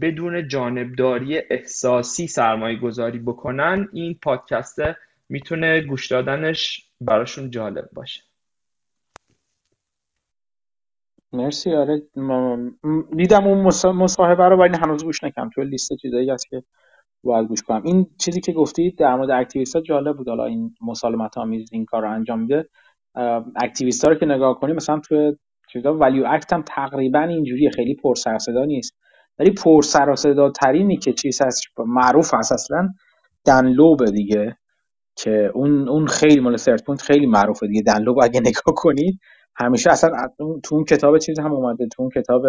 [0.00, 4.96] بدون جانبداری احساسی سرمایه گذاری بکنن این پادکسته
[5.28, 8.22] می‌تونه گوش دادنش براشون جالب باشه.
[11.32, 11.72] مرسی.
[11.74, 12.02] آره
[13.16, 15.50] دیدم اون مصاحبه رو ولی هنوز گوش نکردم.
[15.50, 16.62] تو لیست چیزایی هست که
[17.24, 17.82] باید گوش کنم.
[17.84, 20.28] این چیزی که گفتید در مورد activist ها جالب بود.
[20.28, 22.68] حالا این مسالمت آمیز این کار رو انجام میده.
[23.56, 25.36] activist ها رو که نگاه کنیم مثلا تو
[25.72, 28.94] چیزا ValueAct هم تقریبا اینجوریه خیلی پر سر صدا نیست.
[29.38, 32.88] ولی پر سر صدا ترینی که چیز هست معروف هست اصلا
[33.46, 34.56] دن لوب دیگه
[35.16, 37.82] که اون اون خیلی مال Third Point خیلی معروفه دیگه.
[37.82, 39.20] دن لوب اگه نگاه کنید
[39.56, 42.42] همیشه اصلا تو اون کتاب چیز هم اومده تو اون کتاب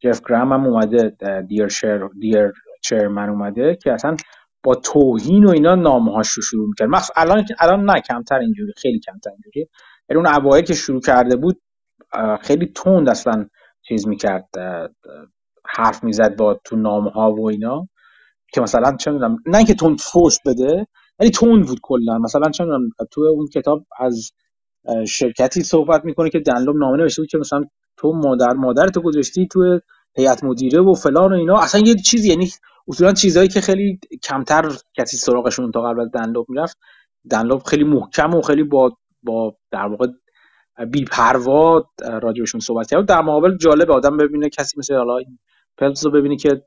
[0.00, 1.16] جف گرام هم اومده
[1.48, 2.52] Dear Share Dear
[2.82, 4.16] Chairman اومده که اصلا
[4.62, 6.88] با توهین و اینا نامه رو شروع می‌کرد.
[6.88, 9.68] مخصوص الان الان نه کمتر اینجوری خیلی کمتر اینجوری.
[10.10, 11.60] اون اوایل که شروع کرده بود
[12.42, 13.46] خیلی تند اصلا
[13.82, 14.48] چیز می‌کرد
[15.66, 17.88] حرف می‌زد با تو نامه ها و اینا
[18.52, 20.86] که مثلا چه می‌دونم نه اینکه تند فوش بده
[21.18, 22.18] ولی تند بود کلا.
[22.18, 24.32] مثلا چه می‌دونم تو اون کتاب از
[25.08, 27.64] شرکتی صحبت می‌کنه که دنلوب نامه نوشته بود که مثلا
[27.96, 29.80] تو مادر مادر تو گذاشتی تو
[30.16, 31.58] هیئت مدیره و فلان و اینا.
[31.58, 32.50] اصلا یه چیزی یعنی
[32.88, 36.78] اصولا چیزهایی که خیلی کمتر کسی سراغشون تا قبل از دنلوب می‌رفت.
[37.30, 40.06] دنلوب خیلی محکم و خیلی با با در واقع
[40.86, 41.90] بی پروا
[42.22, 43.06] راجبشون صحبت کرد.
[43.06, 45.18] در مقابل جالب آدم ببینه کسی مثل حالا
[45.78, 46.62] پلز رو ببینی که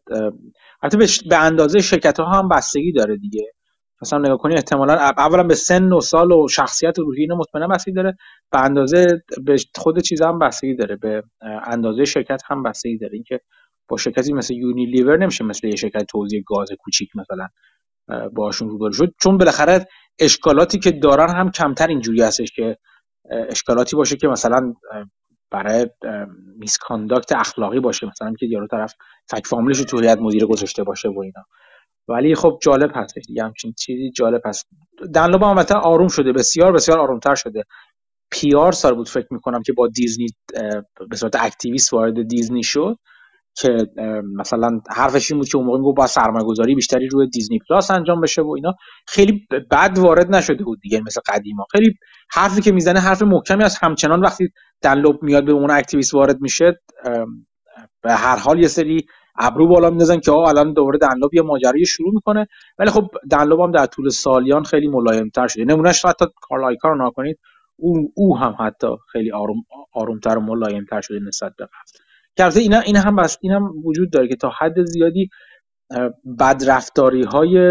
[0.84, 0.98] حتی
[1.30, 3.54] به اندازه شرکت ها هم بستگی داره دیگه.
[4.02, 7.94] مثلا نگاه کنی احتمالا اولا به سن و سال و شخصیت روحی اینو مطمئنا بستگی
[7.94, 8.18] داره.
[8.52, 10.96] به اندازه به خود چیز هم بستگی داره.
[10.96, 11.24] به
[11.66, 13.14] اندازه شرکت هم بستگی داره.
[13.14, 13.40] اینکه
[13.88, 17.48] با شرکتی مثل یونیلیور نمیشه مثل یه شرکت توزیع گاز کوچیک مثلا
[18.30, 19.14] باشون روبرو شد.
[19.22, 19.88] چون بالاخره
[20.20, 22.78] اشکالاتی که دارن هم کمتر اینجوری هستش که
[23.30, 24.74] اشکالاتی باشه که مثلا
[25.52, 25.90] برای
[26.58, 28.94] misconduct اخلاقی باشه مثلا که یارو طرف
[29.30, 31.46] فک فامیلش تو هیئت مدیره گذاشته باشه و اینا.
[32.08, 34.68] ولی خب جالب هست دیگه همچین چیزی جالب هست.
[35.16, 37.64] دن لوب هم آروم شده بسیار بسیار آرومتر شده.
[38.32, 40.28] پیار سال بود فکر می‌کنم که با دیزنی
[41.10, 42.98] به صورت activist وارد دیزنی شد.
[43.56, 43.78] که
[44.36, 48.22] مثلا حرفش این بود که اون موقع با سرمایه گذاری بیشتری روی دیزنی پلاس انجام
[48.22, 48.74] بشه و اینا.
[49.08, 51.94] خیلی بد وارد نشده بود دیگه مثل قدیما خیلی
[52.32, 54.50] حرفی که می‌زنه حرف محکمی از همچنان وقتی
[54.82, 56.80] دنلوب میاد به اون اکتیویست وارد میشه
[58.04, 59.06] به هر حال یه سری
[59.40, 62.48] ابرو بالا میندازن که آقا الان دوباره دنلوب یه ماجرایی شروع می‌کنه.
[62.80, 65.66] ولی خب دنلوب هم در طول سالیان خیلی ملایمتر شده.
[65.66, 67.40] نمونهش حتی کارلایکا رو نکنید
[67.76, 69.58] او, او هم حتی خیلی آروم
[69.94, 72.03] آرومتر و ملایمتر شده نسبت به قبل.
[72.40, 75.30] اینا این هم بس این هم وجود داره که تا حد زیادی
[76.40, 77.70] بدرفتاری های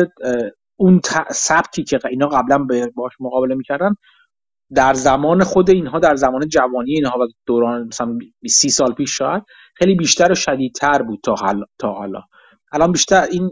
[0.77, 3.95] اون سبکی که اینا قبلا باش مقابله می‌کردن
[4.75, 8.19] در زمان خود اینها در زمان جوانی اینها و دوران مثلا
[8.49, 9.43] سی سال پیش شاید
[9.75, 12.23] خیلی بیشتر و شدیدتر بود تا حالا تا حالا.
[12.73, 13.51] الان بیشتر این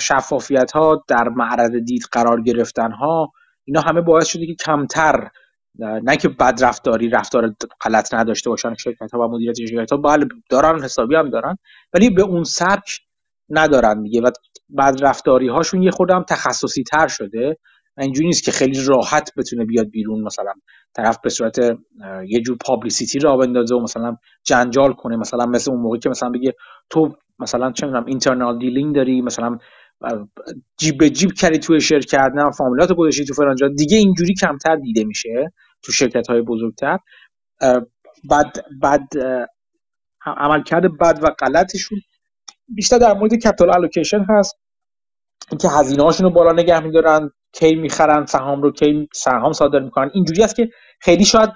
[0.00, 3.32] شفافیت ها در معرض دید قرار گرفتن ها
[3.64, 5.30] اینا همه باعث شده که کمتر
[5.78, 10.26] نه که بد رفتاری رفتار غلط نداشته باشن شرکت ها و مدیریت شرکت ها بله
[10.50, 11.58] دارن حسابی هم دارن
[11.94, 13.00] ولی به اون سبک
[13.50, 14.20] ندارن دیگه.
[14.22, 14.30] و
[14.78, 17.56] بد رفتاری هاشون یه خرده‌م تخصصی تر شده.
[17.98, 20.52] اینجوری نیست که خیلی راحت بتونه بیاد بیرون مثلا
[20.96, 21.58] طرف به صورت
[22.28, 25.16] یه جور publicity را بندازه و مثلا جنجال کنه.
[25.16, 26.54] مثلا مثل اون موقعی که مثلا بگه
[26.90, 29.58] تو مثلا چه می‌دونم internal dealing داری مثلا
[30.78, 33.68] جیب به جیب کردی توی شرکت نه فامیلاتو گذاشتی تو فلان جا.
[33.68, 35.52] دیگه اینجوری کمتر دیده میشه.
[35.84, 36.98] شرکت های بزرگتر.
[38.30, 39.08] بعد بعد
[40.26, 41.98] عملکرد بد و غلطشون.
[42.68, 44.58] بیشتر در مورد کپیتال الوکیشن هست.
[45.50, 50.10] اینکه هزینه هاشون رو بالا نگه میدارن کی می‌خرن سهام رو کی سهام صادر می‌کنن.
[50.14, 51.50] اینجوری است که خیلی شاید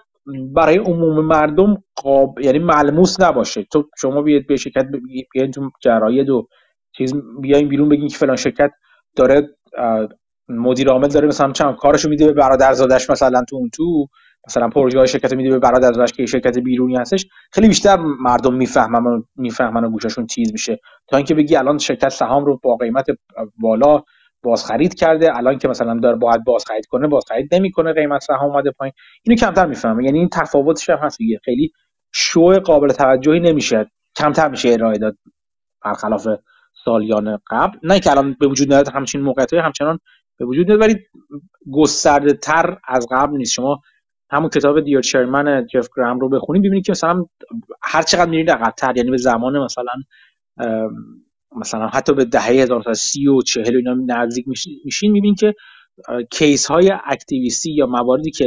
[0.54, 2.40] برای عموم مردم قاب...
[2.40, 3.62] یعنی ملموس نباشه.
[3.62, 4.86] تو شما بیاید به شرکت
[5.32, 6.48] بیاید تو جراید و
[6.96, 8.70] چیز بیایم بیرون بگیم که فلان شرکت
[9.16, 9.48] داره
[10.58, 14.06] مدیر عامل داره مثلا چند کارشو میده به برادرزادش مثلا تو اون تو
[14.48, 17.26] مثلا پروژه های شرکت میده به برادرزادش که شرکت بیرونی هستش.
[17.52, 20.80] خیلی بیشتر مردم می‌فهمن و می‌فهمن و گوششون تیز میشه.
[21.08, 23.06] تا اینکه بگی الان شرکت سهام رو با قیمت
[23.60, 24.02] بالا
[24.42, 28.92] بازخرید کرده الان که مثلا داره باید بازخرید کنه بازخرید نمی‌کنه قیمت سهام اومده پایین.
[29.22, 30.04] اینو کمتر می‌فهمه.
[30.04, 31.72] یعنی این تفاوتش هم هست خیلی
[32.12, 33.90] شو قابل توجهی نمیشه.
[34.16, 35.16] کمتر میشه ارائه داد.
[35.84, 36.28] برخلاف
[36.84, 37.78] سالیان قبل.
[37.82, 39.98] نه که الان به وجود نیاد همچین موقعیت‌های همچنان
[40.42, 40.96] به وجود میاد ولی
[41.72, 43.52] گسترده تر از قبل نیست.
[43.52, 43.80] شما
[44.30, 47.24] همون کتاب دیر چرمن جف گرام رو بخونید ببینید که مثلا
[47.82, 48.96] هر چقدر میرید عقب‌تر.
[48.96, 49.92] یعنی به زمان مثلا
[51.56, 54.44] مثلا حتی به دهه 1930 و 40 اینا نزدیک
[54.84, 55.54] میشین می‌بینید که
[56.30, 58.46] کیس های اکتیویستی یا مواردی که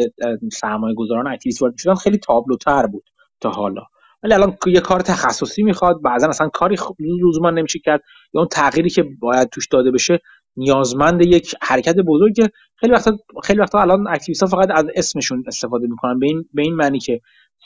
[0.51, 3.03] سرمایه گذاران اکتیویست وارد شدن خیلی تابلوتر بود
[3.41, 3.81] تا حالا.
[4.23, 8.01] ولی الان یه کار تخصصی می‌خواد بعضا اصلا کاری لزوما نمیشه کرد
[8.33, 10.19] یا اون تغییری که باید توش داده بشه
[10.57, 15.87] نیازمند یک حرکت بزرگه خیلی وقتا خیلی وقتا الان اکتیویست ها فقط از اسمشون استفاده
[15.87, 16.19] می‌کنن.
[16.19, 17.21] به این به این معنی که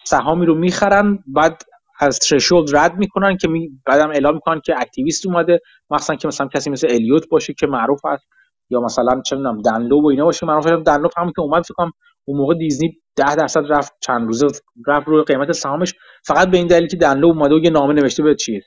[0.06, 1.62] سهامی رو می‌خرن بعد
[2.00, 5.60] از threshold رد می‌کنن که می بعدم اعلام می‌کنن که اکتیویست اومده.
[5.90, 8.28] مثلا که مثلا کسی مثل Elliott باشه که معروف است
[8.70, 11.64] یا مثلا چه می‌دونم Dan Loeb و اینا باشه معروف Dan Loeb هم که اومد
[11.64, 11.92] فکر
[12.26, 13.94] اون موقع دیزنی 10 درصد رفت.
[14.02, 14.48] چند روزه
[14.88, 15.94] رفت روی قیمت سهامش.
[16.24, 18.64] فقط به این دلیل که Dan Loeb اومده و یه نامه نوشته به چیز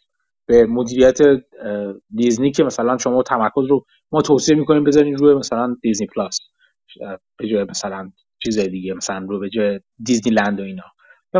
[0.46, 1.18] به مدیریت
[2.10, 6.38] دیزنی که مثلا شما تمرکز رو ما توصیه می‌کنیم بذارین روی مثلا دیزنی پلاس
[7.38, 8.10] به جای مثلا
[8.44, 10.82] چیز دیگه مثلا رو به جای دیزنی لند و اینا.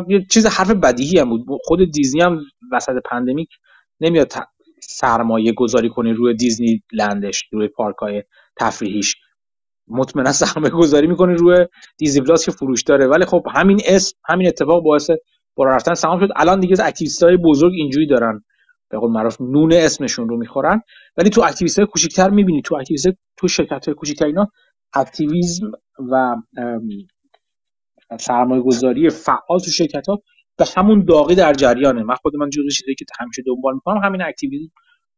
[0.09, 1.47] یه چیز حرف بدیهی هم بود.
[1.65, 2.41] خود دیزنی هم
[2.73, 3.49] وسط pandemic
[4.01, 4.33] نمیاد
[4.83, 8.23] سرمایه گذاری کنه روی دیزنی لندش روی پارک های
[8.61, 9.15] تفریحیش.
[9.89, 11.67] مطمئنا سرمایه گذاری می‌کنه روی
[11.99, 13.07] دیزنی پلاس که فروش داره.
[13.07, 15.11] ولی خب همین اسم همین اتفاق باعث
[15.55, 16.29] بالا رفتن سهام شد.
[16.37, 18.45] الان دیگه اکتیویست های بزرگ اینجوری دارن.
[18.93, 20.83] به قول معروف نون اسمشون رو می‌خورن.
[21.17, 24.49] ولی تو اکتیویست های کوچیک‌تر می‌بینی تو اکتیویست تو شرکت های کوچیک‌تر اینا
[24.95, 25.73] اکتیویسم
[26.13, 26.37] و
[28.21, 30.23] سرمایه گذاری فعال تو شرکت ها
[30.59, 32.03] به همون داغی در جریانه.
[32.03, 34.73] من خود من جزو چیزی که همیشه دنبال می‌کنم همین اکتیویسم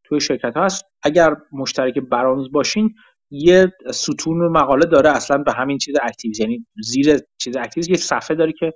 [0.04, 2.94] توی شرکت ها هست اگر مشترک Barron's باشین
[3.30, 8.36] یه ستون مقاله داره اصلا به همین چیز اکتیویسم یعنی زیر چیز اکتیویسم یه صفحه
[8.36, 8.72] داره که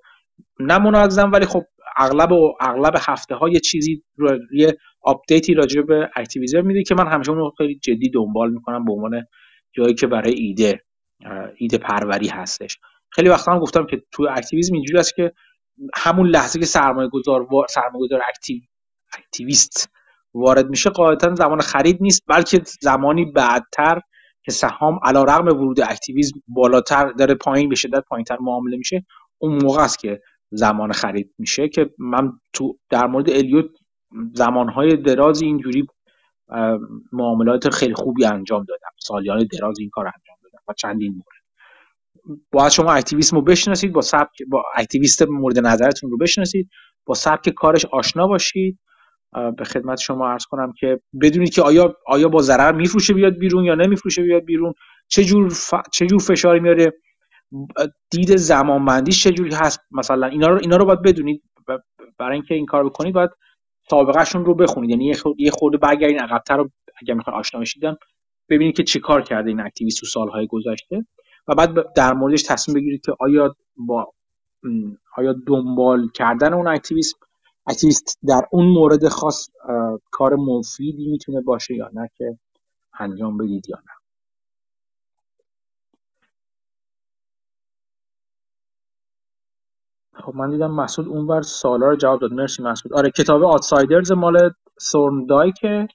[0.60, 1.64] نه منظم ولی خب
[1.96, 6.94] اغلب و اغلب هفته ها یه چیزی رو یه آپدیتی راجع به اکتیویزم میده که
[6.94, 9.24] من همیشه اون خیلی جدی دنبال می‌کنم به عنوان
[9.72, 10.82] جایی که برای ایده
[11.56, 12.78] ایده پروری هستش.
[13.10, 15.32] خیلی وقتا هم گفتم که تو اکتیویسم اینجوری است که
[15.94, 18.62] همون لحظه که سرمایه گذار سرمایه گذار active
[19.18, 19.90] اکتیویست
[20.34, 24.00] وارد میشه قاعدتا زمان خرید نیست بلکه زمانی بعدتر
[24.44, 29.06] که سهام علیرغم ورود اکتیویسم بالاتر داره پایین به شدت پایینتر معامله میشه
[29.38, 30.20] اون موقع است که
[30.50, 33.70] زمان خرید میشه که من تو در مورد الیوت
[34.34, 35.86] زمانهای درازی اینجوری
[37.12, 38.90] معاملات خیلی خوبی انجام دادم.
[38.98, 41.38] سالیان دراز این کار انجام دادم و چندین مورد.
[42.52, 46.70] باید شما اکتیویسم رو بشناسید با سبک با اکتیویست مورد نظرتون رو بشناسید
[47.06, 48.78] با سبک کارش آشنا باشید.
[49.58, 53.64] به خدمت شما عرض کنم که بدونید که آیا آیا با ضرر میفروشه بیاد بیرون
[53.64, 54.74] یا نمیفروشه بیاد بیرون
[55.08, 55.74] چه جور ف...
[55.92, 56.92] چه جور فشاری میاره.
[58.10, 60.26] دید زمانبندیش چجوری هست مثلا.
[60.26, 61.42] اینا رو اینا رو باید بدونید.
[62.18, 63.30] برای اینکه این کار بکنید باید
[63.90, 64.90] سابقهشون رو بخونید.
[64.90, 66.70] یعنی یه خورده برگردین عقبتر رو
[67.02, 67.82] اگر می‌خواین آشنا بشید
[68.48, 71.06] ببینید که چی کار کرده این اکتیویست تو سالهای گذشته.
[71.48, 74.12] و بعد در موردش تصمیم بگیرید که آیا با
[75.16, 77.14] آیا دنبال کردن اون اکتیویست
[77.66, 79.48] اکتیویست در اون مورد خاص
[80.10, 82.38] کار مفیدی می‌تونه باشه یا نه که
[83.00, 83.92] انجام بدید یا نه.
[90.28, 92.32] خب من دیدم مسعود اونور سوالا رو جواب داد.
[92.32, 92.94] مرسی مسعود.
[92.94, 94.50] آره کتاب Outsiders مال
[95.60, 95.86] که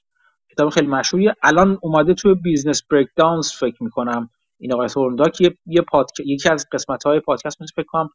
[0.52, 1.34] کتاب خیلی مشهوریه.
[1.42, 4.30] الان اومده توی Business Breakdowns فکر می‌کنم.
[4.60, 6.20] این آقای Thorndike یه, یه پادک...
[6.20, 8.08] یکی از قسمت های پادکست مثل فکر کنم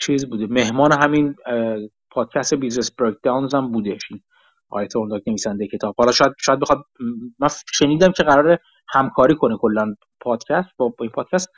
[0.00, 0.46] چیز بوده.
[0.46, 1.34] مهمان همین
[2.10, 4.00] پادکست Business Breakdowns هم بودش
[4.70, 5.94] آقای Thorndike نویسنده کتاب.
[5.98, 6.78] حالا شاید شاید بخواد
[7.38, 8.58] من شنیدم که قرار
[8.88, 10.68] همکاری کنه کلا پادکست.
[10.78, 11.48] با این پادکست.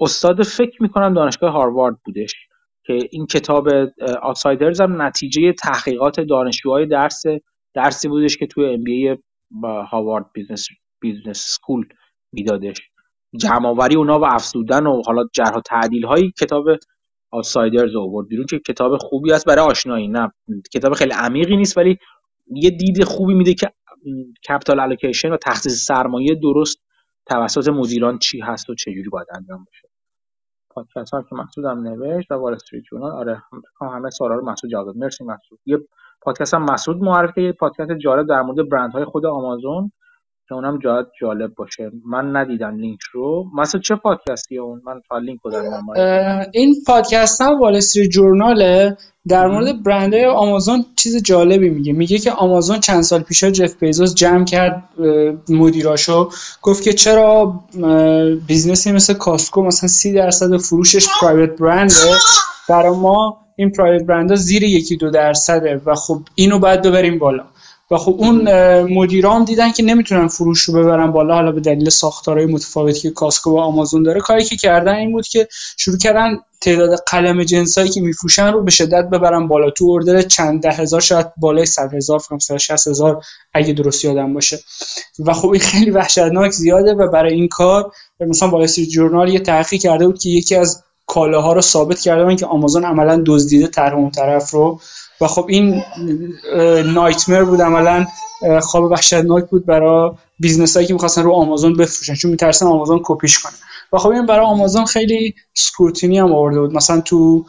[0.00, 2.34] استاد فکر می‌کنم دانشگاه هاروارد بودش
[2.86, 3.68] که این کتاب
[4.22, 7.22] Outsiders هم نتیجه تحقیقات دانشجوهای درس
[7.74, 10.68] درسی بودش که توی MBA Harvard Business
[11.00, 11.86] Business School
[12.32, 12.80] میدادش.
[13.36, 16.66] جمع آوری اونا و افزودن و حالا جرح و تعدیل های کتاب
[17.30, 20.32] Outsiders آورد بیرون که کتاب خوبی است برای آشنایی نه
[20.74, 21.98] کتاب خیلی عمیقی نیست ولی
[22.46, 23.72] یه دید خوبی میده که
[24.48, 26.78] capital allocation و تخصیص سرمایه درست
[27.26, 29.85] توسط مدیران چی هست و چجوری باید انجام بشه.
[30.76, 33.42] پادکست ها که مسعود هم نوشت و وال استریت جورنال آره
[33.80, 35.78] هم همه سوالا رو مسعود جواب مرسی مسعود یه
[36.22, 39.92] پادکست هم مسعود معرفی یه پادکست جالب در مورد برندهای خود آمازون.
[40.48, 41.90] که اونم جالب جالب باشه.
[42.06, 43.46] من ندیدم لینک رو.
[43.54, 45.86] مثلا چه پادکستی اون؟ من فقط لینک رو دارم
[46.52, 48.96] این پادکست هم وال استریت جورناله
[49.28, 51.92] در مورد برندهای آمازون چیز جالبی میگه.
[51.92, 54.82] میگه که آمازون چند سال پیش جف بیزوس جمع کرد
[55.48, 56.30] مدیراشو.
[56.62, 57.60] گفت که چرا
[58.46, 62.14] business ی مثل Costco مثلا سی درصد فروشش private brand ه
[62.68, 67.44] برای ما این پرایوت برندها زیر یکی دو درصده و خب اینو باید ببریم بالا.
[67.90, 68.48] و خب اون
[68.82, 71.34] مدیرام دیدن که نمی‌تونن فروش رو ببرن بالا.
[71.34, 75.26] حالا به دلیل ساختارهای متفاوتی که کاسکو و آمازون داره کاری که کردن این بود
[75.26, 79.70] که شروع کردن تعداد قلم جنسایی که میفروشن رو به شدت ببرن بالا.
[79.70, 83.22] تو اردر چند ده هزار شاید بالای صد هزار فکر شصت هزار
[83.54, 84.58] اگه درست یادم باشه.
[85.18, 89.80] و خب این خیلی وحشتناک زیاده و برای این کار مثلا وال جورنال یه تحقیق
[89.80, 94.10] کرده بود که یکی از کالاها رو ثابت کرده که آمازون عملا دزدیده طرح اون
[94.10, 94.80] طرف رو
[95.20, 95.82] و خب این
[96.94, 98.06] nightmare بود عملا
[98.60, 103.38] خواب وحشتناک بود برای business هایی که می‌خواستن رو آمازون بفروشن چون میترسن آمازون کپیش
[103.38, 103.52] کنه
[103.92, 106.72] و خب این برای آمازون خیلی scrutiny هم آورده بود.
[106.72, 107.44] مثلا تو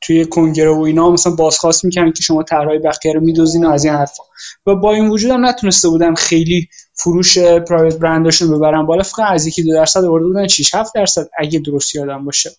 [0.00, 3.94] توی کنگره و اینا مثلا بازخواست می‌کنن که شما طرحهای بقیه رو میدزدین از این
[3.94, 4.22] حرفا.
[4.66, 8.86] و با این وجود هم نتونسته بودن خیلی فروش private brand اشون ببرن.
[8.86, 12.50] بالا فقط از یکی دو درصد آورده بودن 6 7 درصد اگه درست یادم باشه.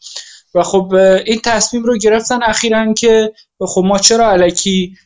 [0.56, 0.94] و خب
[1.26, 4.98] این تصمیم رو گرفتن اخیرا که خب ما چرا الکی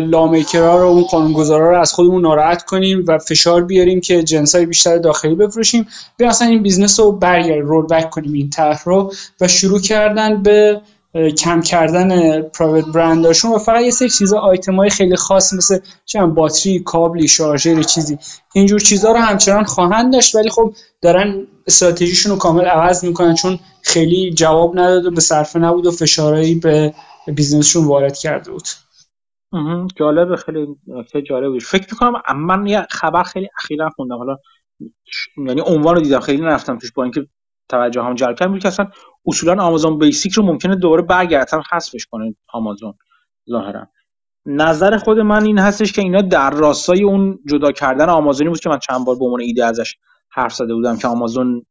[0.00, 4.66] lawmaker ها رو اون قانونگذارا رو از خودمون ناراحت کنیم و فشار بیاریم که جنسای
[4.66, 5.86] بیشتر داخلی بفروشیم؟
[6.16, 10.42] بیایم اصلا این business رو برگرد roll back کنیم این طرح رو و شروع کردن
[10.42, 10.80] به
[11.38, 15.78] کم کردن private brand اشون و فقط یه سری چیزا آیتم های خیلی خاص مثل
[16.04, 18.18] چند باتری کابلی شارژر چیزی.
[18.54, 23.58] اینجور چیزا رو همچنان خواهند داشت ولی خب دارن استراتژیشون رو کامل عوض می‌کنن چون
[23.82, 26.94] خیلی جواب نداد و به صرفه نبود و فشارهایی به
[27.34, 28.68] business شون وارد کرده بود.
[29.96, 31.62] جالب خیلی نکته جالب بود.
[31.62, 34.16] فکر می‌کنم من یه خبر خیلی اخیرا خوندم.
[34.16, 34.36] حالا
[35.36, 37.26] یعنی عنوان رو دیدم خیلی نرفتم توش با اینکه
[37.68, 38.86] توجه هم جلب کرد که اصلا
[39.26, 42.94] اصولا آمازون Basics رو ممکنه دوباره برگردن حذفش کنه آمازون
[43.50, 43.86] ظاهرا.
[44.46, 48.68] نظر خود من این هستش که اینا در راستای اون جدا کردن آمازونی بود که
[48.68, 49.96] من چند بار به عنوان ایده ازش
[50.30, 51.62] حرف زده بودم که آمازون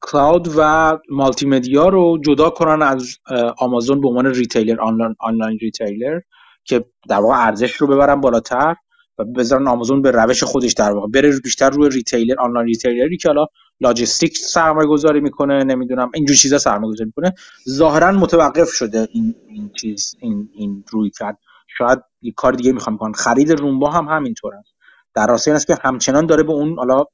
[0.00, 3.18] cloud و مالتی مدیا رو جدا کنن از
[3.58, 6.20] آمازون به عنوان retailer online online retailer
[6.64, 8.74] که در واقع ارزش رو ببرن بالاتر
[9.18, 13.16] و بذارن آمازون به روش خودش در واقع بره بیشتر روی retailer online retailer ی
[13.16, 13.46] که حالا
[13.80, 17.34] لاجستیک سرمایه گذاری می‌کنه نمی‌دونم اینجور چیزا سرمایه گذاری می‌کنه.
[17.68, 21.38] ظاهرا متوقف شده این این چیز این این روی کرد.
[21.78, 24.74] شاید یه کار دیگه می‌خوام کنن خرید رومبا هم همینطور است.
[25.14, 27.04] در راستای این است که همچنان داره به اون حالا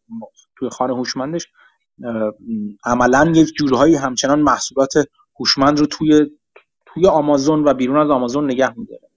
[0.57, 1.47] توی خانه هوشمندش
[2.85, 4.93] عملا یک جورهایی همچنان محصولات
[5.41, 6.31] هوشمند رو توی
[6.87, 9.09] توی آمازون و بیرون از آمازون نگه میداره.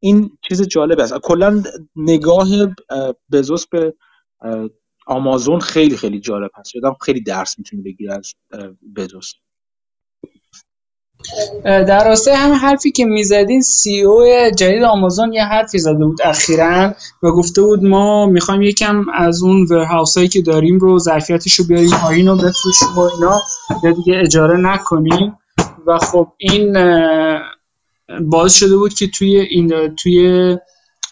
[0.00, 1.14] این چیز جالب است.
[1.22, 1.62] کلا
[1.96, 2.48] نگاه
[3.32, 3.94] بزوس به
[5.10, 6.74] آمازون خیلی خیلی جالب هست.
[6.74, 8.34] یادم خیلی درس می‌تونی بگیری از
[8.96, 9.32] بزوس
[11.64, 14.24] در راستای همه حرفی که می‌زدین سی او
[14.56, 19.66] جدید آمازون یه حرفی زده بود اخیرا و گفته بود ما می‌خوایم یکم از اون
[19.70, 23.40] ورهاوس هایی که داریم رو ظرفیتش رو بیاریم پایین رو بفروشیم و اینا.
[23.84, 25.38] یا دیگه اجاره نکنیم.
[25.86, 26.76] و خب این
[28.20, 30.56] باعث شده بود که توی این توی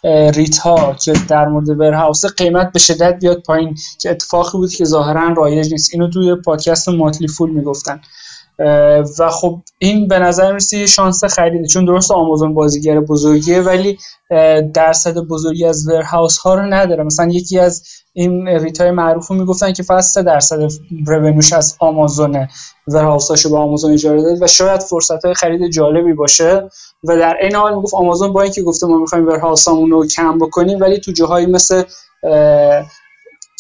[0.05, 4.85] REIT ها که در مورد warehouse قیمت به شدت بیاد پایین که اتفاقی بود که
[4.85, 5.91] ظاهرا رایج نیست.
[5.93, 8.01] اینو توی پادکست Motley Fool می‌گفتن.
[9.19, 13.99] و خب این به نظر می‌رسه شانس خریده چون درسته آمازون بازیگر بزرگیه ولی
[14.75, 17.03] درصد بزرگی از warehouse ها رو نداره.
[17.03, 17.83] مثلا یکی از
[18.13, 20.59] این REIT ای معروف رو می‌گفتن که فقط 3 درصد
[21.07, 22.49] revenue ش از آمازونه
[22.89, 26.69] warehouse اشو به آمازون اجاره داد و شاید فرصت های خرید جالبی باشه
[27.05, 30.81] و در این حال می‌گفت آمازون با اینکه گفته ما می‌خوایم ورهاوسامون رو کم بکنیم
[30.81, 31.83] ولی تو جاهایی مثل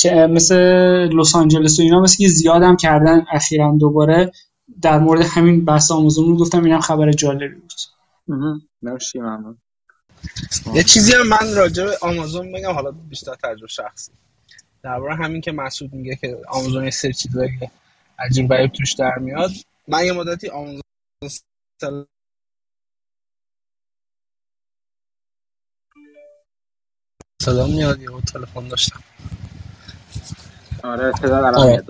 [0.00, 0.54] که مثل
[1.12, 4.32] لس آنجلس و اینا مثل که زیادم کردن اخیرا دوباره
[4.82, 7.72] در مورد همین بحث آمازون رو گفتم اینم خبر جالبی بود.
[8.82, 9.58] مرسی ممنون.
[10.74, 14.12] یه چیزی هم من راجع به آمازون بگم حالا بیشتر تجربه شخصی.
[14.82, 17.50] درباره همین که مسعود میگه که آمازون یه سری چیزایی
[18.18, 19.50] عجیب غریب توش در میاد.
[19.88, 20.82] من یه مدتی آمازون
[27.42, 29.02] صدا میاد یه تلفن داشتم.
[30.82, 31.84] آره صدا آره.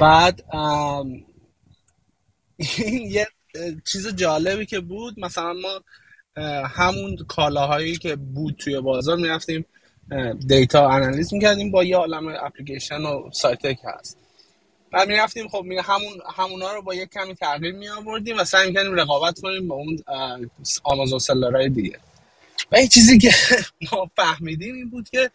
[0.00, 0.42] بعد
[2.56, 3.26] این یه
[3.84, 5.80] چیز جالبی که بود مثلا ما
[6.66, 9.66] همون کالاهایی که بود توی بازار می‌رفتیم
[10.46, 14.18] دیتا انالیز می‌کردیم با یه عالم اپلیکیشن و سایت که هست.
[14.92, 18.68] بعد می‌رفتیم خب می همون همونا رو با یک کمی تغییر می آوردیم و سعی
[18.68, 19.98] می‌کنیم رقابت کنیم با اون
[20.84, 21.98] آمازون seller های دیگه.
[22.72, 23.30] و یه چیزی که
[23.92, 25.30] ما فهمیدیم این بود که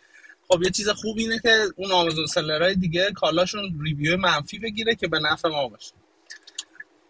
[0.47, 4.95] خب یه چیز خوب اینه که اون آمازون seller های دیگه کالاشون review منفی بگیره
[4.95, 5.93] که به نفع ما باشه.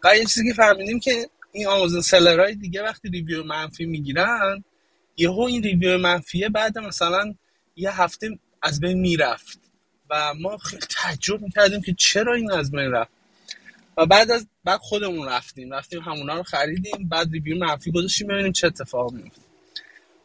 [0.03, 4.64] و یه چیزی که فهمیدیم که این آمازون seller های دیگه وقتی review منفی می‌گیرن
[5.18, 7.36] یهو این review منفیه بعد مثلا
[7.76, 9.60] یه هفته از بین می‌رفت
[10.10, 13.11] و ما خیلی تعجب می‌کردیم که چرا این از بین رفت.
[13.98, 18.52] و بعد از بعد خودمون رفتیم رفتیم همونا رو خریدیم بعد review منفی گذاشتیم ببینیم
[18.52, 19.41] چه اتفاقی میفته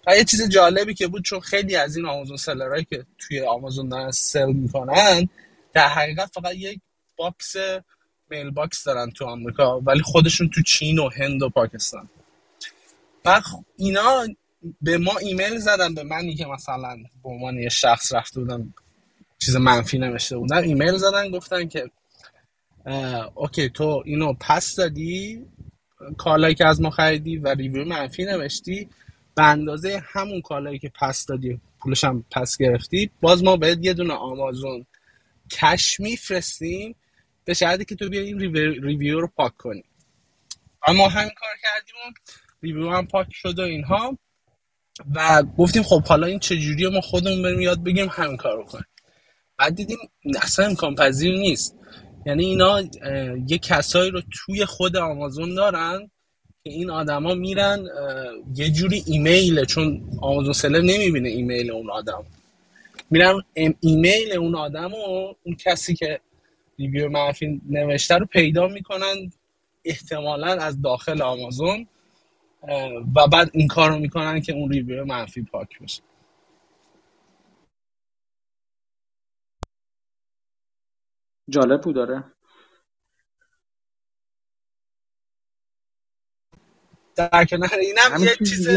[0.07, 3.40] و یه چیز جالبی که بود چون خیلی از این آمازون seller هایی که توی
[3.40, 5.28] آمازون دارن sell می‌کنن
[5.73, 6.81] در حقیقت فقط یک
[7.16, 7.57] box
[8.31, 12.09] mail box دارن تو آمریکا ولی خودشون تو چین و هند و پاکستان.
[13.24, 13.40] و
[13.77, 14.27] اینا
[14.82, 18.74] به ما ایمیل زدن به منی که مثلا به عنوان یه شخص رفته بودم
[19.39, 21.90] چیز منفی نوشته بودم ایمیل زدن گفتن که
[23.35, 25.47] OK تو اینو پس دادی
[26.16, 28.89] کالایی که از ما خریدی و review منفی نوشتی
[29.35, 33.94] به اندازه همون کالایی که پس دادی پولش هم پس گرفتی باز ما بهت یه
[33.94, 34.86] دونه آمازون
[35.51, 36.94] cash میفرستیم.
[37.47, 38.40] به شرطی که تو بیا این
[38.82, 39.85] review رو پاک کنی.
[40.86, 42.14] اما همین کار کردیم
[42.62, 44.18] review هم پاک شد و اینها.
[45.14, 48.86] و گفتیم خب حالا این چجوری ما خودمون بریم یاد بگیم همین کار رو کنیم.
[49.59, 49.98] بعد دیدیم
[50.43, 51.77] اصلا امکان پذیر نیست.
[52.27, 52.82] یعنی اینا
[53.48, 56.10] یه کسایی رو توی خود آمازون دارن
[56.64, 57.86] که این آدما میرن
[58.55, 62.24] یه جوری ایمیل چون آمازون seller نمی‌بینه ایمیل اون آدم.
[63.10, 63.43] میرن
[63.81, 66.20] ایمیل اون آدم و اون کسی که
[66.78, 69.32] ریویو منفی نوشته رو پیدا می‌کنن
[69.85, 71.89] احتمالا از داخل آمازون
[73.16, 76.03] و بعد این کار رو می‌کنن که اون ریویو منفی پاک بشه.
[81.48, 82.24] جالب بود داره
[87.16, 88.69] در کنار اینم یه چیز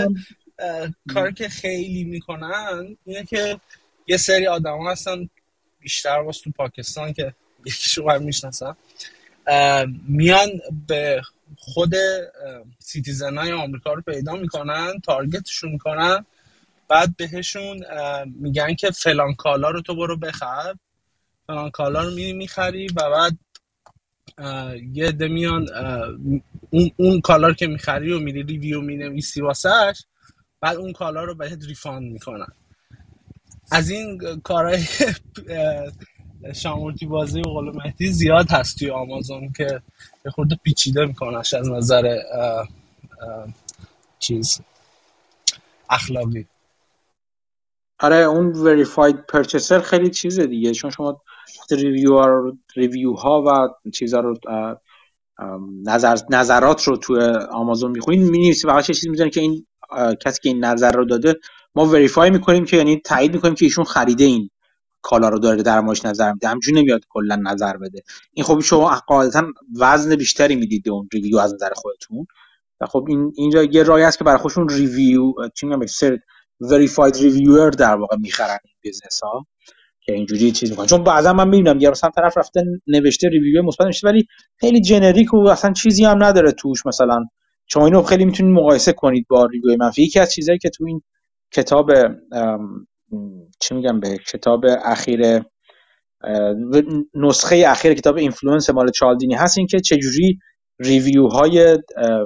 [1.14, 3.60] کار که خیلی می‌کنن اینه که
[4.08, 5.30] یه سری آدم هستن
[5.80, 7.36] بیشتر باز تو پاکستان که
[7.66, 8.78] یکیشو من می‌شناسم.
[10.08, 10.50] میان
[10.88, 11.22] به
[11.58, 11.94] خود
[12.80, 16.26] citizen های آمریکا رو پیدا می‌کنن target شون می‌کنن.
[16.88, 17.86] بعد بهشون
[18.26, 20.76] میگن که فلان کالا رو تو برو بخر.
[21.48, 23.38] فلان کالا رو میری می‌خری و بعد
[24.94, 25.70] یه عده میان
[26.70, 30.04] اون, اون کالا رو که می‌خری و میری review می‌نویسی واسش
[30.62, 32.48] بعد اون کالا رو بهت refund می‌کنن.
[33.72, 34.86] از این کارهای
[36.56, 39.82] شامورتی بازی به قول مهدی زیاد هست توی آمازون که
[40.26, 42.18] یه خورده پیچیده میکنش از نظر
[44.20, 44.62] چیز
[45.90, 46.46] اخلاقی.
[48.00, 51.22] آره اون verified purchaser خیلی چیزه دیگه چون شما
[51.72, 54.38] ریویو ها, ریویو و چیزا رو
[55.86, 57.22] نظر نظرات رو تو
[57.52, 59.68] آمازون می‌خونید می‌نویسی فقط چه چیزی می‌زنه که این
[60.20, 61.36] کسی که این نظر رو داده
[61.76, 64.50] ما verify می‌کنیم که یعنی تایید می‌کنیم که ایشون خریده این.
[65.02, 66.48] کالا رو داره در موردش نظر میده.
[66.48, 68.02] همینجوری نمیاد کلا نظر بده.
[68.34, 69.48] این خب شما قاعدتا
[69.80, 72.26] وزن بیشتری می‌دید اون review از نظر خودتون.
[72.82, 76.18] و خب این اینجا یه راهی است که برای خودشون review چی میگم سر
[76.60, 79.46] verified reviewer در واقع می‌خرن این business ها
[80.02, 80.86] که اینجوری چیز می‌کنن.
[80.86, 84.28] چون بعضا من می‌بینم یه مثلا طرف رفته نوشته review مثبت نوشته ولی
[84.60, 87.26] خیلی generic و اصلا چیزی هم نداره توش مثلا.
[87.68, 90.04] شما اینو خیلی می‌تونید مقایسه کنید با review منفی.
[90.04, 91.02] یکی از چیزایی که تو این
[91.54, 91.92] کتاب
[93.60, 95.42] چی میگم به کتاب اخیر
[97.14, 100.40] نسخه اخیر کتاب Influence مال چالدینی هست این که چجوری
[100.80, 101.78] review های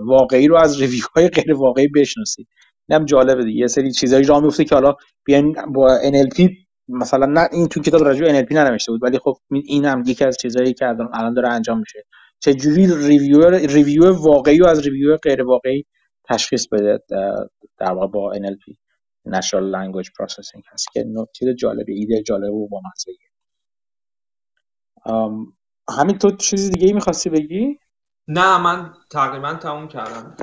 [0.06, 2.48] واقعی رو از review های غیر واقعی بشناسید.
[2.90, 3.60] اینم جالبه دیگه.
[3.60, 4.96] یه سری چیزایی راه میفته که حالا
[5.26, 6.50] بیاین با NLP
[6.88, 10.38] مثلا نه این تو کتاب راجع به NLP ننوشته بود ولی خب این یکی از
[10.38, 12.04] چیزایی که الان داره انجام میشه.
[12.40, 15.86] چجوری review ریویو واقعی و از ریویو غیر واقعی
[16.30, 17.00] تشخیص بده
[17.80, 18.83] در واقع با NLP
[19.28, 22.82] Natural Language Processing هست که نکته جالبی ایده جالب و با
[25.90, 27.80] امین تو چیزی دیگه می‌خواستی بگی؟
[28.28, 30.36] نه من تقریبا تموم کردم.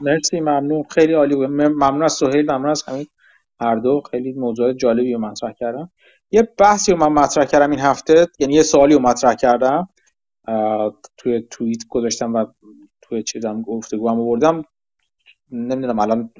[0.00, 0.82] مرسی ممنون.
[0.90, 1.50] خیلی عالی بود.
[1.50, 3.06] ممنون از سهیل ممنون از امین
[3.60, 5.90] هر دو خیلی موضوع جالبی رو مطرح کردن.
[6.30, 9.88] یه بحثی رو من مطرح کردم این هفته یعنی یه سوالی رو مطرح کردم.
[11.16, 12.46] توی توییت گذاشتم و
[13.02, 14.64] توی چیزم گفتگو هم
[15.50, 16.30] نمی‌دونم الان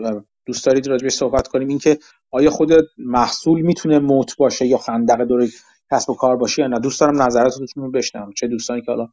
[0.46, 1.68] دوست دارید راجبش صحبت کنیم.
[1.68, 1.98] اینکه
[2.30, 5.48] آیا خود محصول می‌تونه موت باشه یا خندق دور
[5.92, 8.32] کسب و کار باشه یا نه؟ دوست دارم نظراتتون رو بشنوم.
[8.32, 9.08] چه دوستانی که حالا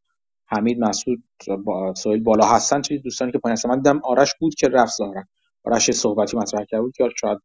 [0.47, 1.23] حمید مسعود
[1.63, 3.69] با سویل بالا هستن چه دوستانی که پایین هستن.
[3.69, 5.23] من دیدم آرش بود که رفت ظاهرا.
[5.65, 7.39] آرش صحبتی مطرح کرد بود که شاید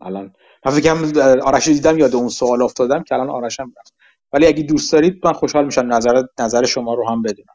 [0.00, 0.32] الان
[0.66, 3.94] من فکر آرش دیدم یاد اون سوال افتادم که الان آرش هم رفت.
[4.32, 7.54] ولی اگه دوست دارید من خوشحال میشم نظر نظر شما رو هم بدونم.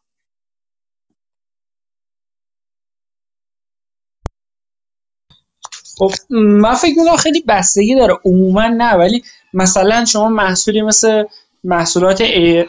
[5.97, 8.19] خب من فکر می‌کنم خیلی بستگی داره.
[8.25, 11.23] عموما نه ولی مثلا شما محصولی مثل
[11.63, 12.23] محصولات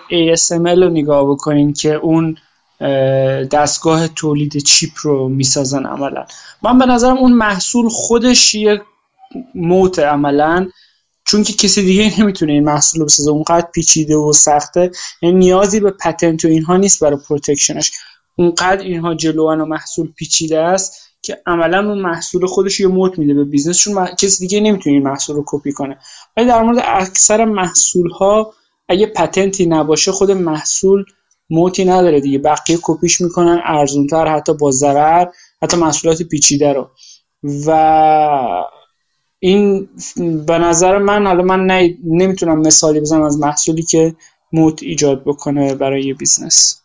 [0.08, 2.36] ASML رو نگاه بکنین که اون
[3.50, 6.26] دستگاه تولید چیپ رو می‌سازن عملا.
[6.62, 8.82] من به نظرم اون محصول خودش یه
[9.54, 10.68] moat عملا
[11.24, 13.30] چون که کسی دیگه نمی‌تونه این محصول رو بسازه.
[13.30, 14.90] اونقدر پیچیده و سخته.
[15.22, 17.92] یعنی نیازی به patent و اینها نیست برای protection ش
[18.36, 23.34] اونقدر اینها جلوان و محصول پیچیده است که عملا اون محصول خودش یه moat میده
[23.34, 25.98] به business چون کسی دیگه نمی‌تونه این محصول رو کپی کنه.
[26.36, 28.52] ولی در مورد اکثر محصول ها
[28.88, 31.04] اگه patent ی نباشه خود محصول
[31.50, 32.38] moat ی نداره دیگه.
[32.38, 35.26] بقیه کپیش می‌کنن ارزونتر حتی با ضرر
[35.62, 36.90] حتی محصولات پیچیده رو.
[37.66, 38.64] و
[39.38, 39.88] این
[40.46, 41.66] به نظر من حالا من
[42.04, 44.14] نمی‌تونم مثالی بزنم از محصولی که
[44.52, 46.83] moat ایجاد بکنه برای یه business.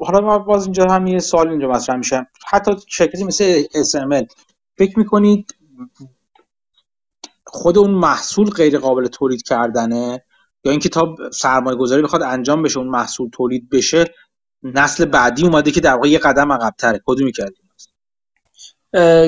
[0.00, 2.26] حالا ما باز اینجا هم یه سوال اینجا مطرح میشه.
[2.46, 4.26] حتی شرکتی مثل ASML
[4.78, 5.54] فکر می‌کنید
[7.46, 10.24] خود اون محصول غیر قابل تولید کردنه؟
[10.64, 14.04] یا اینکه تا سرمایه گذاری بخواد انجام بشه اون محصول تولید بشه
[14.62, 17.00] نسل بعدی اومده که در واقع یه قدم عقبتره.
[17.06, 17.62] کدومی کردیم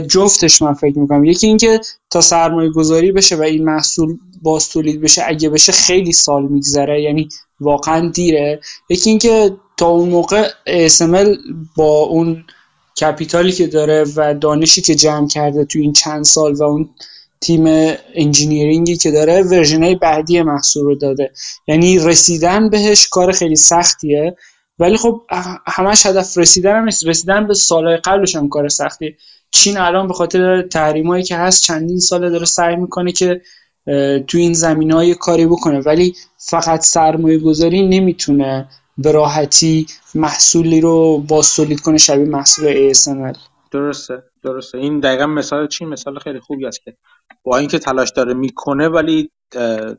[0.07, 1.25] جفتش من فکر می‌کنم.
[1.25, 6.13] یکی اینکه تا سرمایه گذاری بشه و این محصول باز تولید بشه اگه بشه خیلی
[6.13, 7.29] سال میگذره یعنی
[7.61, 8.61] واقعا دیره.
[8.91, 11.39] یکی اینکه تا اون موقع ASML
[11.77, 12.45] با اون
[13.01, 16.91] capital ی که داره و دانشی که جمع کرده تو این چند سال و اون
[17.41, 17.65] تیم
[18.15, 21.31] engineering ی که داره version بعدی محصول رو داده.
[21.67, 24.37] یعنی رسیدن بهش کار خیلی سختیه.
[24.79, 25.21] ولی خب
[25.67, 27.07] همش هدف رسیدن هم نیست.
[27.07, 29.17] رسیدن به سالهای قبلش هم کار سختی.
[29.51, 33.41] چین الان به خاطر تحریمایی که هست چندین ساله داره سعی می‌کنه که
[34.27, 35.81] تو این زمین های کاری بکنه.
[35.81, 38.69] ولی فقط سرمایه گذاری نمی‌تونه
[38.99, 43.39] به راحتی محصولی رو باز تولید کنه شبیه محصول ASML
[43.71, 44.79] درسته درسته.
[44.79, 46.97] این دقیقا مثال چین مثال خیلی خوبی است که
[47.43, 49.31] با اینکه تلاش داره می‌کنه ولی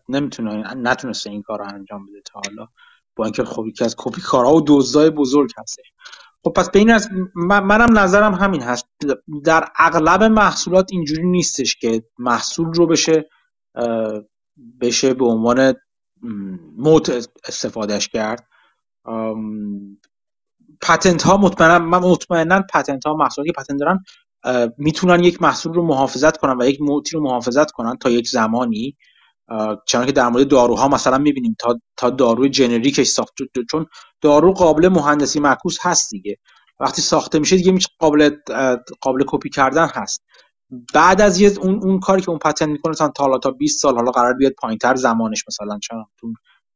[0.09, 2.67] نمی‌تونه نتونسته این کار رو انجام بده تا حالا.
[3.15, 5.79] با اینکه خب یکی از کپی کارها و دزدای بزرگ هست
[6.43, 8.85] خب پس به این از منم نظرم همین هست.
[9.43, 13.29] در اغلب محصولات اینجوری نیستش که محصول رو بشه
[14.81, 15.73] بشه به عنوان
[16.77, 18.47] موت استفادهش کرد.
[20.81, 24.03] پتنت ها مطمئنا من مطمئنا پتنت ها محصولاتی که پتنت دارن
[24.77, 28.97] می‌تونن یک محصول رو محافظت کنن و یک موتی رو محافظت کنن تا یک زمانی.
[29.87, 33.85] چون که در مورد داروها مثلا می‌بینیم تا تا داروی جنریکش ساخته چون
[34.21, 36.37] دارو قابل مهندسی معکوس هست دیگه.
[36.79, 38.29] وقتی ساخته میشه دیگه قابل
[39.01, 40.23] قابل کپی کردن هست.
[40.93, 44.11] بعد از یه اون اون کاری که اون پتنت می‌کنه تا تا 20 سال حالا
[44.11, 46.05] قرار بیاد پایینتر زمانش مثلا چون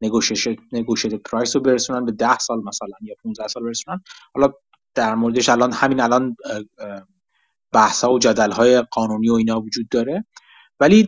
[0.01, 4.01] نگوشیت پرایس رو برسونن به 10 سال مثلا یا 15 سال برسونن.
[4.33, 4.53] حالا
[4.95, 6.35] در موردش الان همین الان
[7.71, 10.25] بحث و جدل های قانونی و اینا وجود داره.
[10.79, 11.07] ولی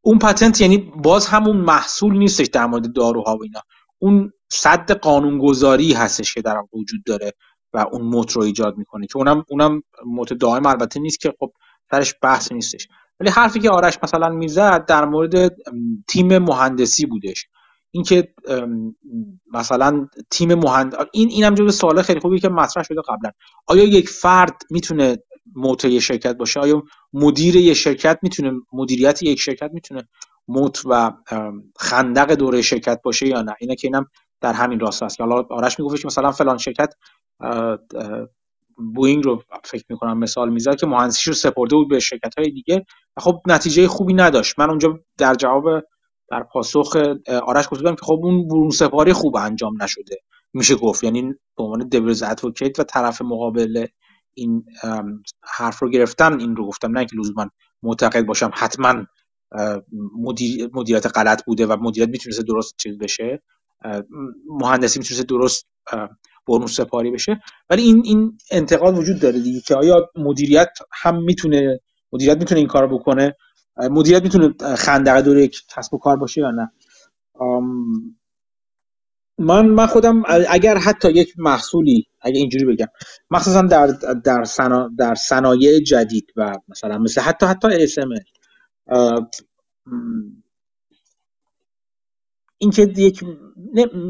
[0.00, 3.60] اون پتنت یعنی باز همون محصول نیستش در مورد داروها و اینا.
[3.98, 7.32] اون صد قانونگذاری هستش که در وجود داره
[7.72, 11.52] و اون موت رو ایجاد می‌کنه که اونم اونم موت دائم البته نیست که خب
[11.90, 12.88] سرش بحث نیستش.
[13.20, 15.56] ولی حرفی که آرش مثلا می‌زد در مورد
[16.08, 17.46] تیم مهندسی بودش.
[17.90, 18.34] اینکه
[19.52, 23.30] مثلا تیم مهند این اینم جزو سوال خیلی خوبی که مطرح شده قبلا.
[23.66, 25.16] آیا یک فرد می‌تونه
[25.54, 26.82] موت شرکت باشه؟ آیا
[27.12, 30.08] مدیر یه شرکت می‌تونه مدیریت یک شرکت می‌تونه
[30.48, 31.12] موت و
[31.78, 34.06] خندق دوره شرکت باشه یا نه؟ اینه که اینم
[34.40, 35.20] در همین راست است.
[35.20, 36.94] حالا آرش می‌گفت که مثلا فلان شرکت
[38.94, 42.84] بوینگ رو فکر می‌کنم مثال می‌زد که مهندسیش رو سپرده بود به شرکت های دیگه
[43.16, 44.58] و خب نتیجه خوبی نداشت.
[44.58, 45.64] من اونجا در جواب
[46.30, 46.96] در پاسخ
[47.46, 50.16] آرش گفتم که خب اون برون سپاری خوب انجام نشده.
[50.54, 51.04] میشه گفت.
[51.04, 51.22] یعنی
[51.56, 53.86] به عنوان دیولز ادوکیت و طرف مقابل
[54.34, 54.64] این
[55.42, 56.98] حرف رو گرفتم این رو گفتم.
[56.98, 57.50] نه که لزوما
[57.82, 58.94] معتقد باشم حتما
[60.18, 63.42] مدیر، مدیریت غلط بوده و مدیریت می‌تونسته درست چیز بشه.
[64.48, 65.66] مهندسی می‌تونسته درست
[66.48, 67.40] برون سپاری بشه.
[67.70, 71.80] ولی این این انتقاد وجود داره دیگه که آیا مدیریت هم می‌تونه
[72.12, 73.36] مدیریت می‌تونه این کارو بکنه؟
[73.76, 76.72] مدیریت می‌تونه خندقه دور یک کسب و کار باشه یا نه؟
[79.38, 82.86] من من خودم اگر حتی یک محصولی اگر اینجوری بگم
[83.30, 83.86] مخصوصا در
[84.24, 88.24] در صنا در صنایع جدید و مثلا مثل حتی حتی ASML
[92.62, 93.24] این که یک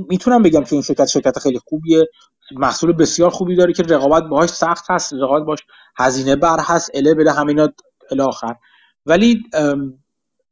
[0.09, 2.09] می‌تونم بگم که این شرکت شرکت خیلی خوبیه.
[2.57, 5.59] محصول بسیار خوبی داره که رقابت باهاش سخت هست رقابت باش
[5.97, 7.69] هزینه بر هست اله بله همینا
[8.11, 8.55] الی آخر.
[9.07, 9.43] ولی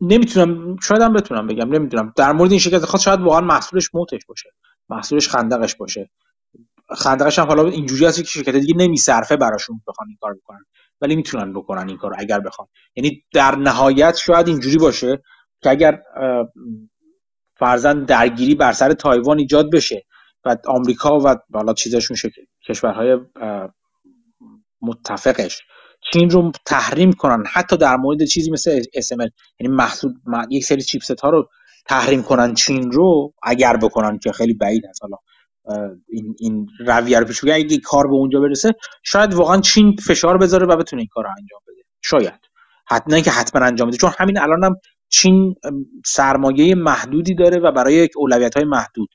[0.00, 2.12] نمی‌تونم شاید هم بتونم بگم نمی‌دونم.
[2.16, 4.50] در مورد این شرکت خاص شاید واقعا محصولش موتش باشه.
[4.88, 6.10] محصولش خندقش باشه.
[6.96, 10.64] خندقش هم حالا اینجوری هست که شرکت دیگه نمیصرفه براشون بخوان این کار بکنن.
[11.00, 12.68] ولی می‌تونن بکنن این کار اگر بخوان.
[12.96, 15.22] یعنی در نهایت شاید اینجوری باشه
[15.62, 16.02] که اگر
[17.60, 20.02] فرزن درگیری بر سر تایوان ایجاد بشه
[20.44, 23.18] و آمریکا و حالا چیزشون شکل کشورهای
[24.82, 25.62] متفقش
[26.12, 27.44] چین رو تحریم کنن.
[27.52, 29.30] حتی در مورد چیزی مثل SML
[29.60, 30.12] یعنی محصول
[30.50, 31.48] یک سری چیپست ها رو
[31.86, 35.16] تحریم کنن چین رو اگر بکنن که خیلی بعید هست حالا
[36.08, 38.72] این این رویه رو پیش اگه کار به اونجا برسه
[39.02, 41.82] شاید واقعا چین فشار بذاره و بتونه این کار رو انجام بده.
[42.02, 42.40] شاید.
[42.88, 44.76] حتما که حتما انجام بده چون همین الانم هم
[45.10, 45.54] چین
[46.06, 49.08] سرمایه محدودی داره و برای یک اولویت های محدود.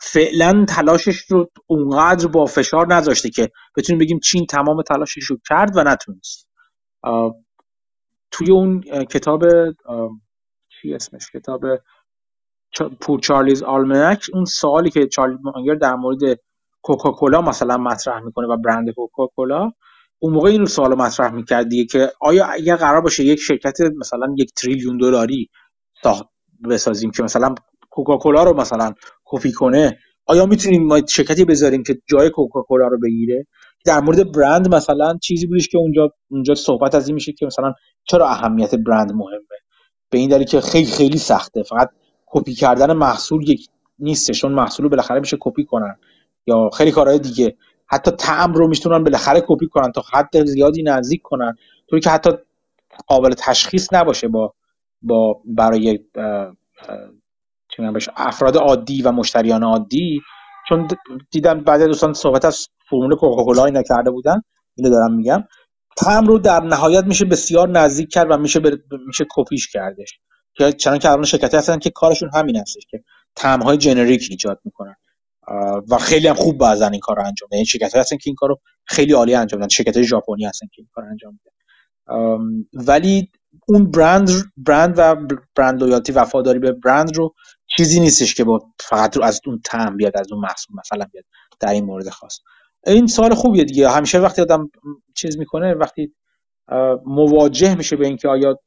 [0.00, 5.76] فعلا تلاشش رو اونقدر با فشار نذاشته که بتونیم بگیم چین تمام تلاشش رو کرد
[5.76, 6.48] و نتونست.
[8.30, 9.42] توی اون کتاب
[10.68, 11.60] چی اسمش؟ کتاب
[13.00, 16.40] پور چارلیز آلمنک اون سوالی که چارلی مانگر در مورد
[16.82, 19.70] کوکاکولا مثلا مطرح می‌کنه و برند کوکاکولا
[20.22, 24.52] اون موقع این سوال مطرح می‌کردی که آیا اگر قرار باشه یک شرکت مثلا یک
[24.56, 25.50] تریلیون دلاری
[26.70, 27.54] بسازیم که مثلا
[27.90, 28.94] کوکاکولا رو مثلا
[29.26, 33.46] کپی کنه آیا می‌تونیم ما شرکتی بذاریم که جای کوکاکولا رو بگیره؟
[33.86, 37.74] در مورد برند مثلا چیزی بودش که اونجا اونجا صحبت از این میشه که مثلا
[38.04, 39.58] چرا اهمیت برند مهمه؟
[40.10, 41.62] به این دلیل که خیلی خیلی سخته.
[41.62, 41.90] فقط
[42.26, 43.68] کپی کردن محصول یک
[43.98, 45.96] نیستش چون محصول بالاخره میشه کپی کنن
[46.46, 47.56] یا خیلی کارهای دیگه.
[47.92, 51.56] حتی طعم رو می‌تونن بالاخره کپی کنن تا حد زیادی نزدیک کنن.
[51.90, 52.30] طوری که حتی
[53.06, 54.54] قابل تشخیص نباشه با
[55.02, 55.98] با برای
[58.16, 60.20] افراد عادی و مشتریان عادی.
[60.68, 60.88] چون
[61.30, 64.42] دیدم بعد دوستان صحبت از فرمول کوکاکولا اینا کرده بودن.
[64.76, 65.44] اینو دارم میگم.
[65.96, 68.60] تعم رو در نهایت میشه بسیار نزدیک کرد و میشه
[69.06, 70.18] میشه کپیش کردش.
[70.54, 73.04] که چنان که الان شرکتی هستن که کارشون همین هستش که
[73.36, 74.96] تعم های جنریک ایجاد می‌کنن.
[75.90, 78.60] و خیلی هم خوب بعضن این کار رو انجام میدن شرکت هستن که این کارو
[78.84, 79.68] خیلی عالی انجام میدن.
[79.68, 81.52] شرکت ژاپنی هستن که این کار انجام میدن.
[82.72, 83.30] ولی
[83.68, 85.16] اون برند برند و
[85.56, 87.34] برند لویالتی وفاداری به برند رو
[87.76, 91.24] چیزی نیستش که با فقط رو از اون تعم بیاد از اون محصول مثلا بیاد
[91.60, 92.38] در این مورد خاص.
[92.86, 93.90] این سوال خوبیه دیگه.
[93.90, 94.70] همیشه وقتی آدم
[95.14, 96.14] چیز می‌کنه وقتی
[97.06, 98.58] مواجه میشه به اینکه آیا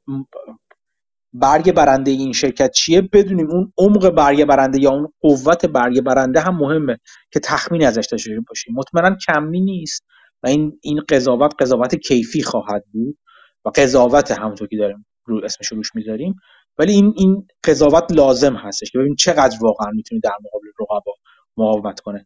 [1.39, 6.39] برگ برنده این شرکت چیه؟ بدونیم اون عمق برگ برنده یا اون قوت برگ برنده
[6.39, 6.97] هم مهمه
[7.31, 8.73] که تخمین ازش داشته باشیم.
[8.77, 10.05] مطمئنا کمی نیست
[10.43, 13.17] و این این قضاوت قضاوت کیفی خواهد بود
[13.65, 16.35] و قضاوت همونطور که داریم رو اسمش روش می‌ذاریم.
[16.79, 21.13] ولی این این قضاوت لازم هستش که ببینیم چقدر واقعا می‌تونه در مقابل رقبا
[21.57, 22.25] مقاومت کنه.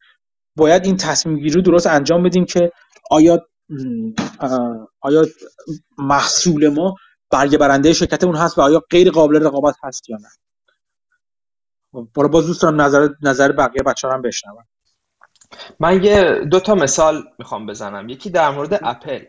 [0.58, 2.72] باید این تصمیم گیری رو درست انجام بدیم که
[3.12, 3.40] آیا
[5.02, 5.26] آیا
[5.98, 6.96] محصول ما
[7.32, 10.30] برگ برنده شرکتمون هست و آیا غیر قابل رقابت هست یا نه؟
[12.16, 14.68] برای باز دوست دارم نظر نظر بقیه بچه هم بشنوم.
[15.80, 18.10] من یه دو تا مثال می‌خوام بزنم.
[18.10, 19.26] یکی در مورد اپل.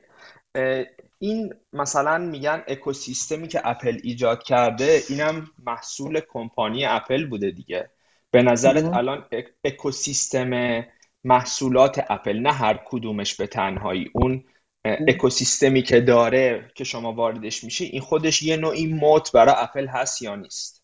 [1.18, 7.90] این مثلا میگن اکوسیستمی که اپل ایجاد کرده اینم محصول کمپانی اپل بوده دیگه.
[8.30, 9.24] به نظرت الان
[9.64, 10.84] اکوسیستم
[11.24, 14.10] محصولات اپل نه هر کدومش به تنهایی.
[14.14, 14.44] اون
[14.84, 20.22] اکوسیستمی که داره که شما واردش میشه این خودش یه نوعی موت برای اپل هست
[20.22, 20.82] یا نیست؟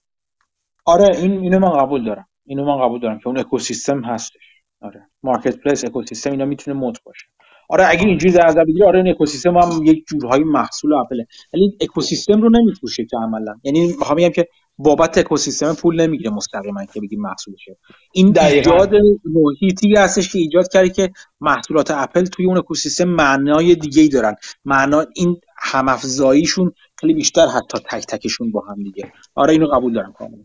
[0.84, 2.28] آره این اینو من قبول دارم.
[2.47, 4.42] اینو من قبول دارم که اون اکوسیستم هستش.
[4.81, 7.26] آره مارکت پلیس اکوسیستم اینا می‌تونه موت باشه.
[7.68, 11.26] آره اگه اینجوری در نظر بگیری آره این اکوسیستم هم یک جورهای محصول اپله.
[11.55, 13.55] ولی اکوسیستم رو نمیفروشه که عملا.
[13.62, 17.76] یعنی می‌خوام بگم که بابت اکوسیستم پول نمی‌گیره مستقیما که بگیم محصولشه.
[18.12, 18.92] این ایجاد
[19.24, 24.34] محیطی هستش که ایجاد کرده که محصولات اپل توی اون اکوسیستم معنای دیگه ای دارن.
[24.64, 29.12] معنا این همافزاییشون خیلی بیشتر حتی تک تکشون با هم دیگه.
[29.34, 30.42] آره اینو قبول دارم کاملا.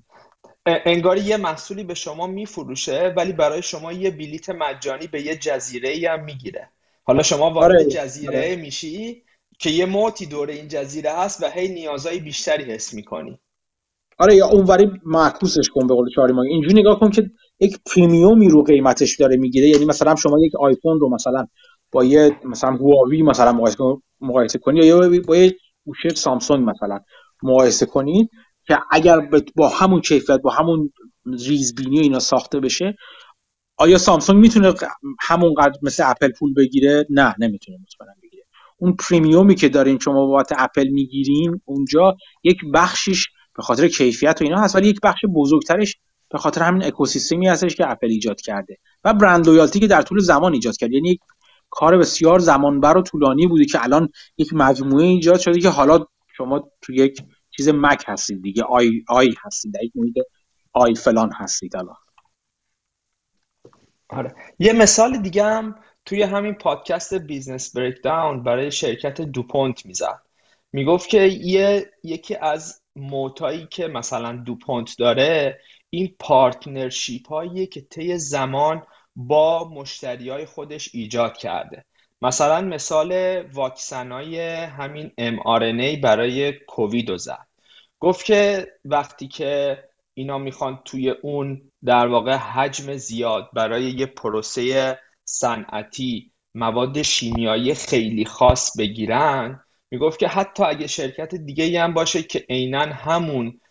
[0.65, 5.89] انگاری یه محصولی به شما میفروشه ولی برای شما یه بلیت مجانی به یه جزیره
[5.89, 6.69] ای هم می‌گیره.
[7.03, 7.85] حالا شما وارد آره.
[7.85, 8.55] جزیره آره.
[8.55, 9.23] میشی
[9.59, 13.39] که یه موتی دور این جزیره هست و هی نیازهای بیشتری حس می‌کنی.
[14.21, 18.49] آره یا اونوری معکوسش کن به قول چاری ما اینجوری نگاه کن که یک پریمیومی
[18.49, 19.67] رو قیمتش داره می‌گیره.
[19.67, 21.47] یعنی مثلا شما یک آیفون رو مثلا
[21.91, 23.59] با یه مثلا هواوی مثلا
[24.21, 26.99] مقایسه کنی یا با یه گوشه سامسونگ مثلا
[27.43, 28.29] مقایسه کنید
[28.67, 30.91] که اگر با همون کیفیت با همون
[31.25, 32.95] ریزبینی اینا ساخته بشه
[33.77, 34.73] آیا سامسونگ می‌تونه
[35.21, 38.43] همونقدر مثل اپل پول بگیره؟ نه نمی‌تونه مطمئنا بگیره.
[38.77, 44.43] اون پریمیومی که دارین شما بابت اپل می‌گیرین اونجا یک بخشیش به خاطر کیفیت و
[44.43, 45.97] اینا هست ولی یک بخش بزرگترش
[46.29, 50.19] به خاطر همین اکوسیستمی هستش که اپل ایجاد کرده و brand loyalty که در طول
[50.19, 50.95] زمان ایجاد کرده.
[50.95, 51.19] یعنی یک
[51.69, 56.05] کار بسیار زمانبر و طولانی بوده که الان یک مجموعه ایجاد شده که حالا
[56.37, 57.23] شما تو یک
[57.57, 60.15] چیز مک هستید دیگه آی آی هستید یک محیط
[60.73, 61.95] آی فلان هستید الان.
[64.09, 64.35] آره.
[64.59, 70.21] یه مثال دیگه هم توی همین پادکست Business Breakdowns برای شرکت دوپونت می‌زد.
[70.73, 77.81] می‌گفت که یه یکی از moat ایی که مثلا دوپونت داره این پارتنرشیپ هاییه که
[77.81, 78.83] طی زمان
[79.15, 81.85] با مشتری های خودش ایجاد کرده.
[82.21, 87.47] مثلا مثال واکسنای همین mRNA برای کووید رو زد.
[87.99, 94.99] گفت که وقتی که اینا می‌خوان توی اون در واقع حجم زیاد برای یه پروسه
[95.25, 102.45] صنعتی مواد شیمیایی خیلی خاص بگیرن می‌گفت که حتی اگه شرکت دیگه هم باشه که
[102.49, 103.61] عینا همون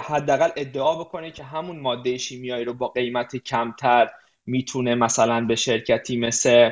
[0.00, 4.10] حداقل ادعا بکنه که همون ماده شیمیایی رو با قیمت کمتر
[4.46, 6.70] می‌تونه مثلا به شرکتی مثل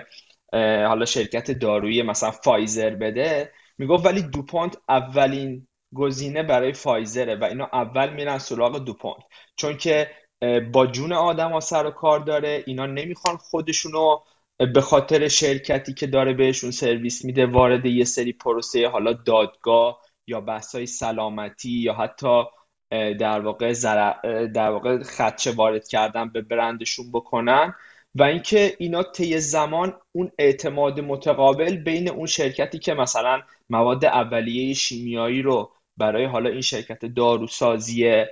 [0.52, 3.52] حالا شرکت دارویی مثلا فایزر بده.
[3.78, 9.24] می‌گفت ولی دوپونت اولین گزینه برای فایزره و اینا اول میرن سراغ دوپونت.
[9.56, 10.10] چون که
[10.72, 14.18] با جون آدم ها سر و کار داره اینا نمی‌خوان خودشونو
[14.58, 20.40] به خاطر شرکتی که داره بهشون سرویس میده وارد یه سری پروسه حالا دادگاه یا
[20.40, 22.42] بحثای سلامتی یا حتی
[23.18, 23.72] در واقع
[24.46, 27.74] در واقع خدشه وارد کردن به برندشون بکنن.
[28.14, 34.74] و اینکه اینا طی زمان اون اعتماد متقابل بین اون شرکتی که مثلا مواد اولیه
[34.74, 38.24] شیمیایی رو برای حالا این شرکت داروسازی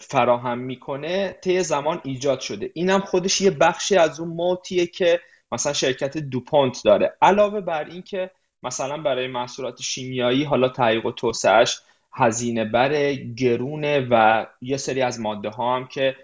[0.00, 2.70] فراهم می‌کنه طی زمان ایجاد شده.
[2.74, 5.20] اینم خودش یه بخشی از اون موتیه که
[5.52, 7.16] مثلا شرکت دوپونت داره.
[7.22, 8.30] علاوه بر اینکه
[8.62, 11.80] مثلا برای محصولات شیمیایی حالا تحقیق و توسعهش
[12.12, 16.16] هزینه بر گرونه و یه سری از ماده ها هم که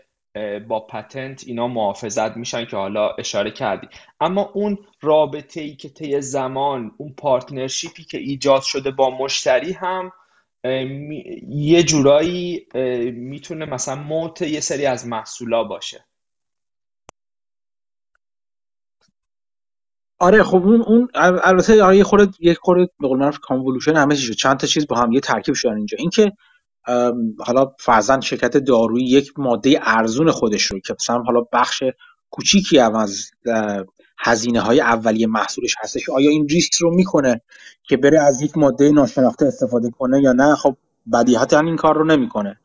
[0.69, 3.89] با patent اینا محافظت میشن که حالا اشاره کردی.
[4.21, 9.73] اما اون رابطه ای که طی زمان اون partnership ی که ایجاد شده با مشتری
[9.73, 10.13] هم
[11.49, 12.67] یه جورایی
[13.15, 16.05] می‌تونه مثلا moat یه سری از محصولا باشه.
[20.19, 24.17] آره خب اون اون البته آره یه خورده یک خورده به قول معروف convolution همه
[24.17, 25.97] چیز چند تا چیز با هم یه ترکیب شدن اینجا.
[26.01, 26.33] اینکه
[27.39, 31.83] حالا فرضاً شرکت دارویی یک ماده ارزون خودش رو که مثلا حالا بخش
[32.31, 33.31] کوچیکی از
[34.25, 36.09] هزینه های اولیه محصولش هستش.
[36.09, 37.41] آیا این ریسک رو می‌کنه
[37.83, 40.77] که بره از یک ماده ناشناخته استفاده کنه یا نه؟ خب
[41.13, 42.61] بدیهتا این کار رو نمی‌کنه.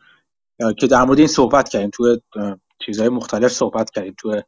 [0.77, 2.17] که در مورد این صحبت کردیم تو
[2.85, 4.15] چیزهای مختلف صحبت کردیم.
[4.17, 4.41] تو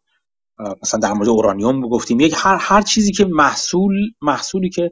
[0.84, 2.20] مثلا در مورد اورانیوم گفتیم.
[2.20, 4.92] یک هر هر چیزی که محصول محصولی که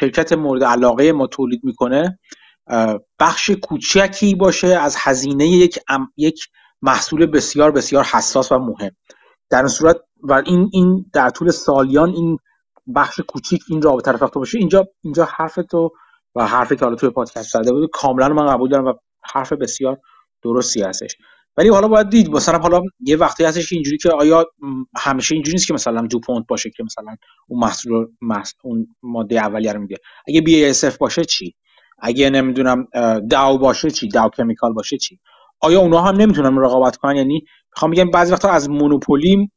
[0.00, 2.18] شرکت مورد علاقه ما تولید می‌کنه
[3.18, 5.78] بخش کوچکی باشه از هزینه یک
[6.16, 6.48] یک
[6.82, 8.90] محصول بسیار بسیار حساس و مهم.
[9.50, 12.38] در این صورت و این این در طول سالیان این
[12.94, 14.58] بخش کوچیک این رابطه رو باشه.
[14.58, 15.90] اینجا اینجا حرف تو
[16.34, 18.92] و حرفی که حالا توی پادکست زده بود کاملا من قبول دارم و
[19.32, 19.98] حرف بسیار
[20.42, 21.16] درستی هستش.
[21.56, 24.46] ولی حالا باید دید مثلا حالا یه وقتی هستش اینجوری که آیا
[24.96, 27.16] همیشه اینجوری نیست که مثلا دو پونت باشه که مثلا
[27.48, 28.06] اون محصول
[28.64, 29.96] اون ماده اولیه رو میده.
[30.28, 31.54] اگه بی اس اف باشه چی؟
[31.98, 32.86] اگه نمی‌دونم
[33.30, 35.20] داو باشه چی؟ داو کمیکال باشه چی؟
[35.60, 39.50] آیا اونها هم نمی‌تونن رقابت کنن؟ یعنی می‌خوام بگم بعضی وقتا از monopoly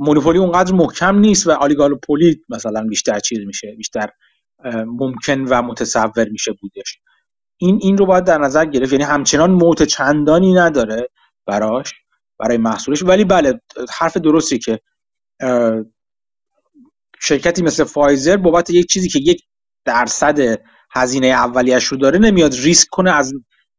[0.00, 4.08] monopoly اونقدر محکم نیست و oligopoly مثلا بیشتر چیز میشه بیشتر
[4.86, 6.98] ممکن و متصور میشه بودش.
[7.56, 8.92] این این رو باید در نظر گرفت.
[8.92, 11.08] یعنی همچنان moat چندانی نداره
[11.46, 11.92] براش
[12.38, 13.02] برای محصولش.
[13.02, 13.60] ولی بله
[13.98, 14.80] حرف درستی که
[17.20, 19.42] شرکتی مثل فایزر بابت یک چیزی که یک
[19.84, 23.32] درصد هزینه اولیش رو داره نمیاد ریسک کنه از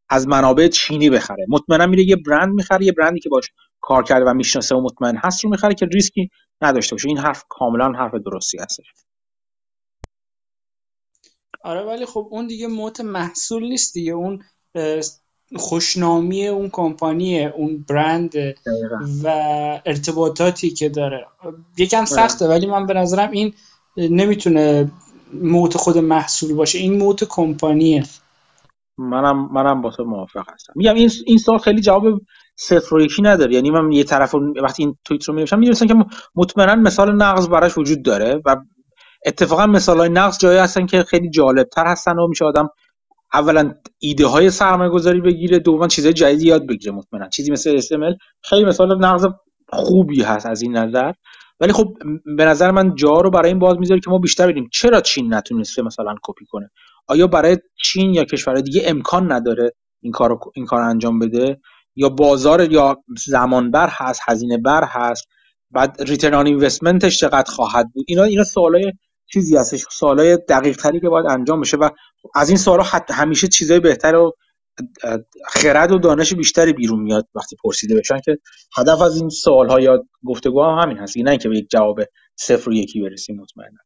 [0.09, 1.45] از منابع چینی بخره.
[1.49, 3.45] مطمئنا میره یه برند می‌خره یه برندی که باش
[3.81, 6.29] کار کرده و می‌شناسه و مطمئن هست رو می‌خره که ریسکی
[6.61, 7.07] نداشته باشه.
[7.07, 8.85] این حرف کاملا حرف درستی هستش.
[11.63, 14.11] آره ولی خب اون دیگه moat محصول نیست دیگه.
[14.11, 14.43] اون
[15.55, 18.35] خوشنامی اون کمپانی اون برند
[19.23, 19.27] و
[19.85, 21.27] ارتباطاتی که داره.
[21.77, 22.05] یکم آره.
[22.05, 23.53] سخته ولی من به نظرم این
[23.97, 24.91] نمی‌تونه
[25.33, 26.79] موت خود محصول باشه.
[26.79, 28.03] این موت کمپانیه.
[28.97, 30.73] منم منم با تو موافق هستم.
[30.75, 32.21] میگم این این سال خیلی جواب
[32.61, 33.53] صفر و یکی نداره.
[33.53, 35.95] یعنی من یه طرف وقتی این توییت رو می‌نویسم می‌دونستم که
[36.35, 38.55] مطمئنا مثال نقض براش وجود داره و
[39.25, 42.69] اتفاقا مثال های نقض جایی هستن که خیلی جالب تر هستن و میشه آدم
[43.33, 47.29] اولا ایده های سرمایه گذاری بگیره دوما چیزهای جدیدی یاد بگیره مطمئنا.
[47.29, 49.27] چیزی مثل SML خیلی مثال نقض
[49.69, 51.11] خوبی هست از این نظر.
[51.59, 51.93] ولی خب
[52.37, 55.33] به نظر من جا رو برای این باز می‌ذاره که ما بیشتر ببینیم چرا چین
[55.33, 56.69] نتونسته مثلا کپی کنه.
[57.07, 61.59] آیا برای چین یا کشور دیگه امکان نداره این کار این کار انجام بده؟
[61.95, 65.27] یا بازار یا زمان بر هست هزینه بر هست
[65.71, 68.93] بعد ریترن آن اینوستمنتش چقدر خواهد بود؟ اینا اینا سوالای
[69.33, 71.89] چیزی هستش سوالای دقیق تری که باید انجام بشه و
[72.35, 74.31] از این سوالا همیشه چیزای بهتر و
[75.47, 78.37] خرد و دانش بیشتری بیرون میاد وقتی پرسیده بشن که
[78.77, 81.99] هدف از این سوال ها یا گفتگو هم همین هست نه اینکه به یک جواب
[82.35, 83.77] صفر و یکی برسیم مطمئنا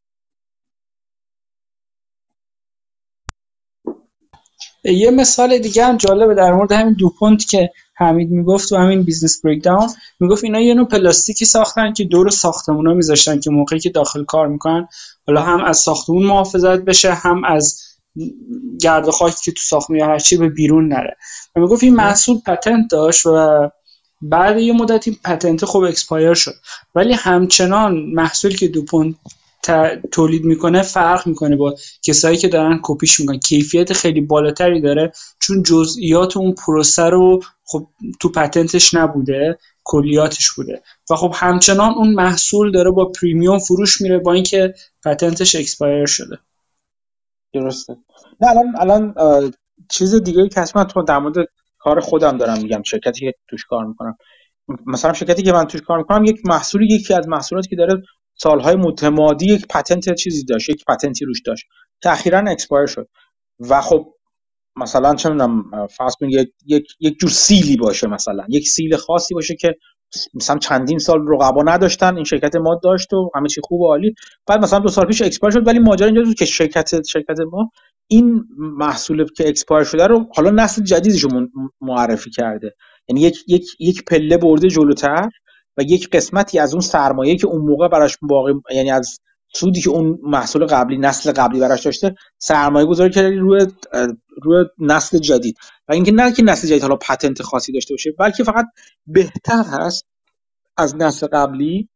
[4.84, 9.40] یه مثال دیگه هم جالبه در مورد همین دوپونت که حمید می‌گفت و همین Business
[9.44, 9.88] Breakdowns
[10.20, 14.48] می‌گفت اینا یه نوع پلاستیکی ساختن که دور ساختمونا میذاشتن که موقعی که داخل کار
[14.48, 14.88] می‌کنن.
[15.26, 17.82] حالا هم از ساختمون محافظت بشه هم از
[18.80, 21.16] گرد خاکی که تو ساختمون یا هرچی به بیرون نره.
[21.56, 23.70] و می‌گفت این محصول patent داشت و
[24.22, 26.54] بعد یه مدت این patent خوب expire شد.
[26.94, 29.14] ولی همچنان محصول که دوپونت
[30.12, 33.38] تولید می‌کنه فرق می‌کنه با کسایی که دارن کپیش می‌کنن.
[33.38, 37.88] کیفیت خیلی بالاتری داره چون جزئیات اون پروسه رو خب
[38.20, 40.82] تو patent ش نبوده کلیاتش بوده.
[41.10, 46.06] و خب همچنان اون محصول داره با premium فروش میره با اینکه patent ش expire
[46.06, 46.38] شده.
[47.52, 47.96] درسته.
[48.40, 49.14] نه الان الان
[49.90, 53.86] چیز دیگه که من تو در مورد کار خودم دارم میگم شرکتی که توش کار
[53.86, 54.16] می‌کنم.
[54.86, 58.02] مثلا شرکتی که من توش کار می‌کنم یک محصولی یکی از محصولاتی که داره
[58.36, 61.64] سالهای متمادی یک patent چیزی داشت یک patent ی روش داشت.
[62.02, 63.08] که expire شد.
[63.60, 64.14] و خب
[64.76, 66.14] مثلا چه می‌دونم فرض
[66.66, 68.44] یک یک جور seal ی باشه مثلا.
[68.48, 69.74] یک seal خاصی باشه که
[70.34, 74.14] مثلا چندین سال رقبا نداشتن این شرکت ما داشت و همه چی خوب و عالی.
[74.46, 77.70] بعد مثلا دو سال پیش expire شد ولی ماجرا اینجا که شرکت شرکت ما
[78.08, 81.48] این محصول که expire شده رو حالا نسل جدیدش رو
[81.80, 82.74] معرفی کرده.
[83.08, 85.28] یعنی یک یک یک پله برده جلوتر.
[85.76, 89.18] و یک قسمتی از اون سرمایه که اون موقع براش باقی یعنی از
[89.54, 93.66] سودی که اون محصول قبلی نسل قبلی براش داشته سرمایه گذاری کرده روی
[94.42, 95.56] روی نسل جدید.
[95.88, 98.66] و اینکه نه که نسل جدید حالا پتنت خاصی داشته باشه بلکه فقط
[99.06, 100.06] بهتر هست
[100.76, 101.88] از نسل قبلی.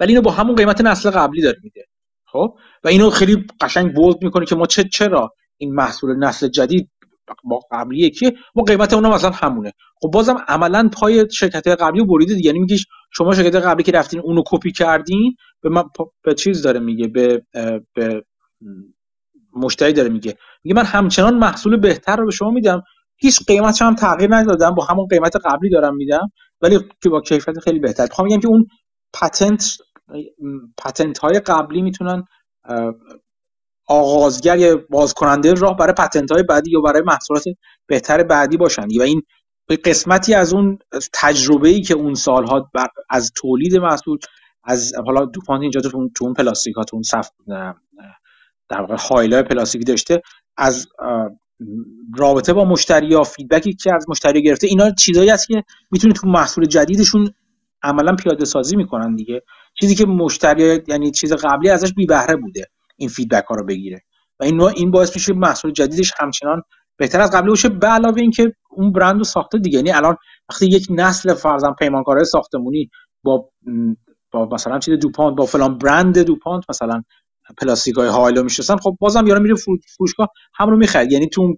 [0.00, 1.86] ولی اینو با همون قیمت نسل قبلی داره میده.
[2.26, 6.90] خب؟ و اینو خیلی قشنگ بولد می‌کنه که ما چه چرا این محصول نسل جدید
[7.44, 9.72] با قبلی یکی ما قیمت اونم مثلا همونه.
[10.02, 12.76] خب بازم عملا پای شرکت قبلی بریده دیگه یعنی میگه
[13.12, 15.84] شما شرکت قبلی که رفتین اونو کپی کردین به من
[16.24, 17.42] به چیز داره میگه به
[17.94, 18.24] به
[19.56, 20.36] مشتری داره میگه.
[20.64, 22.82] میگه من همچنان محصول بهتر رو به شما میدم.
[23.16, 26.78] هیچ قیمتش هم تغییر ندادم با همون قیمت قبلی دارم میدم ولی
[27.10, 28.02] با کیفیت خیلی بهتر.
[28.02, 28.66] می‌خوام میگم که اون
[29.14, 29.78] پتنت
[30.78, 32.24] پتنت های قبلی می‌تونن
[33.90, 37.44] آغازگر یا باز کننده راه برای پتنت های بعدی یا برای محصولات
[37.86, 39.22] بهتر بعدی باشن و این
[39.84, 40.78] قسمتی از اون
[41.12, 42.70] تجربه ای که اون سالها
[43.10, 44.18] از تولید محصول
[44.64, 46.34] از حالا دوپونت اینجا تو اون تو
[46.92, 47.28] اون صف
[48.68, 50.22] در واقع هایلای پلاستیکی داشته
[50.56, 50.88] از
[52.16, 56.14] رابطه با مشتری یا feedback ی که از مشتری گرفته اینا چیزایی هست که می‌تونه
[56.14, 57.34] تو محصول جدیدشون
[57.82, 59.42] عملا پیاده سازی می‌کنن دیگه.
[59.80, 62.66] چیزی که مشتری یعنی چیز قبلی ازش بی بهره بوده.
[63.00, 64.00] این feedback ها رو بگیره.
[64.40, 66.62] و این این باعث میشه محصول جدیدش همچنان
[66.96, 67.68] بهتر از قبلی باشه.
[67.68, 69.76] به علاوه اینکه اون برند رو ساخته دیگه.
[69.76, 70.16] یعنی الان
[70.50, 72.90] وقتی یک نسل فرضاً پیمانکارای ساختمونی
[73.22, 73.50] با
[74.32, 77.02] با مثلا چیز دوپانت با فلان برند دوپانت مثلا
[77.58, 79.54] پلاستیک های هایلو میشستن خب بازم یارو میره
[79.96, 81.12] فروشگاه هم رو می‌خرید.
[81.12, 81.56] یعنی تو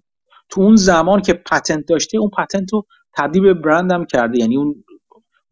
[0.48, 4.38] تو اون زمان که پتنت داشته اون پتنت رو تبدیل به برند هم کرده.
[4.38, 4.84] یعنی اون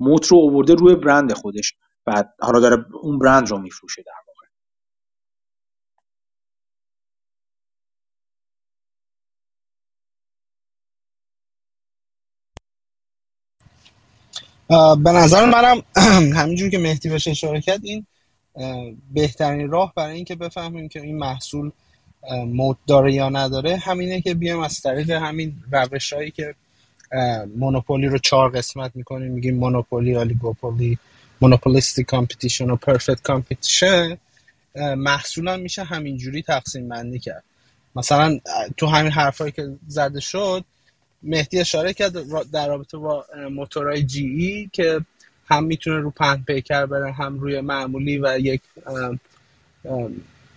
[0.01, 1.75] موت رو آورده روی برند خودش.
[2.07, 4.13] و حالا داره اون برند رو میفروشه در
[15.05, 15.83] به نظر منم
[16.39, 18.07] همینجور که مهدی بهش اشاره این
[19.13, 21.71] بهترین راه برای اینکه بفهمیم که این محصول
[22.47, 26.55] moat داره یا نداره همینه که بیایم از طریق همین روش هایی که
[27.57, 29.33] monopoly رو چهار قسمت می‌کنیم.
[29.33, 30.99] میگیم monopoly oligopoly
[31.41, 34.19] monopolistic competition و perfect competition.
[34.97, 37.45] محصولا میشه همینجوری تقسیم بندی کرد.
[37.97, 38.39] مثلا
[38.77, 40.65] تو همین حرفایی که زده شد
[41.23, 42.13] مهدی اشاره کرد
[42.51, 45.01] در رابطه با موتورهای جی ای که
[45.47, 48.61] هم می‌تونه رو پهن پیکر بره هم روی معمولی و یک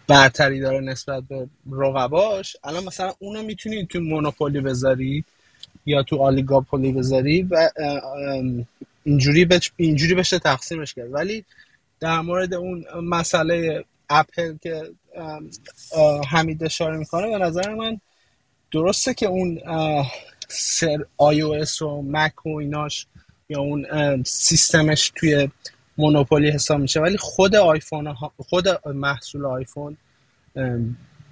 [0.07, 2.57] برتری داره نسبت به رقباش.
[2.63, 5.23] الان مثلا اونو می‌تونی تو مونوپولی بذاری
[5.85, 7.69] یا تو آلیگاپولی بذاری و
[9.03, 9.69] اینجوری بچ...
[9.77, 11.13] اینجوری بشه تقسیمش کرد.
[11.13, 11.45] ولی
[11.99, 14.91] در مورد اون مسئله اپل که
[16.27, 17.99] حمید اشاره می‌کنه به نظر من
[18.71, 19.59] درسته که اون
[20.53, 23.07] سر iOS و مک و ایناش
[23.49, 23.85] یا اون
[24.23, 25.49] سیستمش توی
[25.97, 26.99] monopoly حساب میشه.
[26.99, 29.97] ولی خود آیفون خود محصول آیفون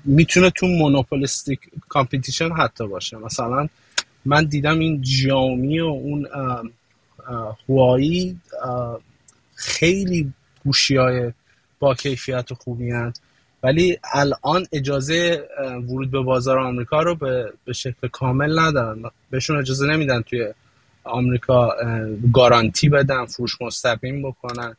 [0.05, 3.17] می‌تونه تو monopolistic competition حتی باشه.
[3.17, 3.67] مثلا
[4.25, 6.27] من دیدم این شیائومی و اون
[7.67, 8.39] هواوی
[9.55, 10.33] خیلی
[10.65, 11.33] گوشی های
[11.79, 13.21] با کیفیت و خوبی هست
[13.63, 19.03] ولی الان اجازه ورود به بازار آمریکا رو به, به شکل کامل ندارن.
[19.29, 20.53] بهشون اجازه نمیدن توی
[21.03, 21.75] آمریکا
[22.33, 24.75] گارانتی بدن فروش مستقیم بکنن.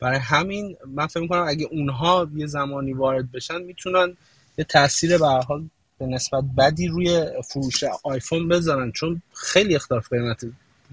[0.00, 4.16] برای همین من فکر می‌کنم اگه اونها یه زمانی وارد بشن می‌تونن
[4.58, 5.64] یه تاثیر به حال
[5.98, 10.44] به نسبت بدی روی فروش آیفون بذارن چون خیلی اختلاف قیمت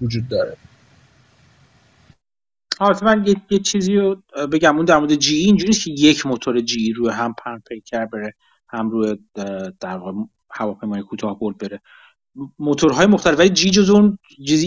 [0.02, 0.56] وجود داره.
[2.80, 6.26] البته من یه, یه چیزی رو بگم اون در مورد جی ای اینجوری که یک
[6.26, 8.34] موتور جی روی هم پن پیکر بره
[8.68, 9.18] هم روی
[9.80, 10.12] در واقع
[10.50, 11.80] هواپیمای کوتاه برد بره.
[12.58, 14.18] موتورهای مختلف ولی جی جز اون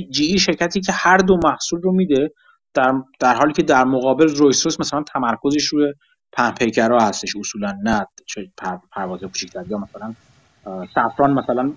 [0.10, 2.32] جی ای شرکتی که هر دو محصول رو میده
[2.74, 5.94] در, در حالی که در مقابل رویس رویس مثلا تمرکزش روی
[6.78, 8.52] ها هستش اصولا نه چه
[8.92, 10.14] پرواز کوچیک‌تر یا مثلا
[10.96, 11.74] سفران مثلا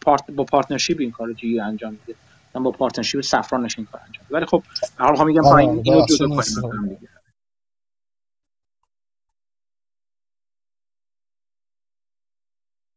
[0.00, 2.18] پارت با پارتنرشیپ این کارو جی انجام میده.
[2.62, 4.62] با پارتنرشیپ سفران نشین کار انجام ولی خب
[4.98, 7.08] هر حال میگم پایین آره، اینو جدا کنیم.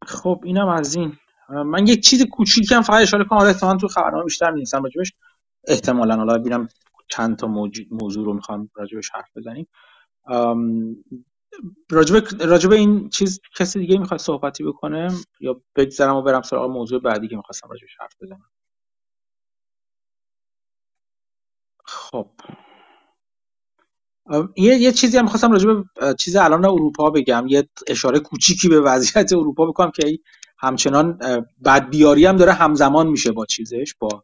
[0.05, 1.17] خب اینم از این.
[1.49, 5.13] من یک چیز کوچیکم فقط اشاره کنم حالا تو خبرنامه بیشتر نیستم راجبش
[5.67, 6.15] احتمالاً.
[6.15, 6.67] حالا ببینم
[7.09, 7.47] چند تا
[7.91, 9.67] موضوع رو می‌خوام راجبش حرف بزنیم.
[11.91, 17.01] راجب راجب این چیز کسی دیگه می‌خواد صحبتی بکنه؟ یا بگذرم و برم سراغ موضوع
[17.01, 18.51] بعدی که می‌خواستم راجبش حرف بزنم.
[21.91, 22.27] خب.
[24.57, 27.45] یه یه چیزی هم خواستم راجع به چیز الان اروپا بگم.
[27.47, 30.19] یه اشاره کوچیکی به وضعیت اروپا بکنم که
[30.59, 31.19] همچنان
[31.65, 34.23] بدبیاری هم داره همزمان میشه با چیزش با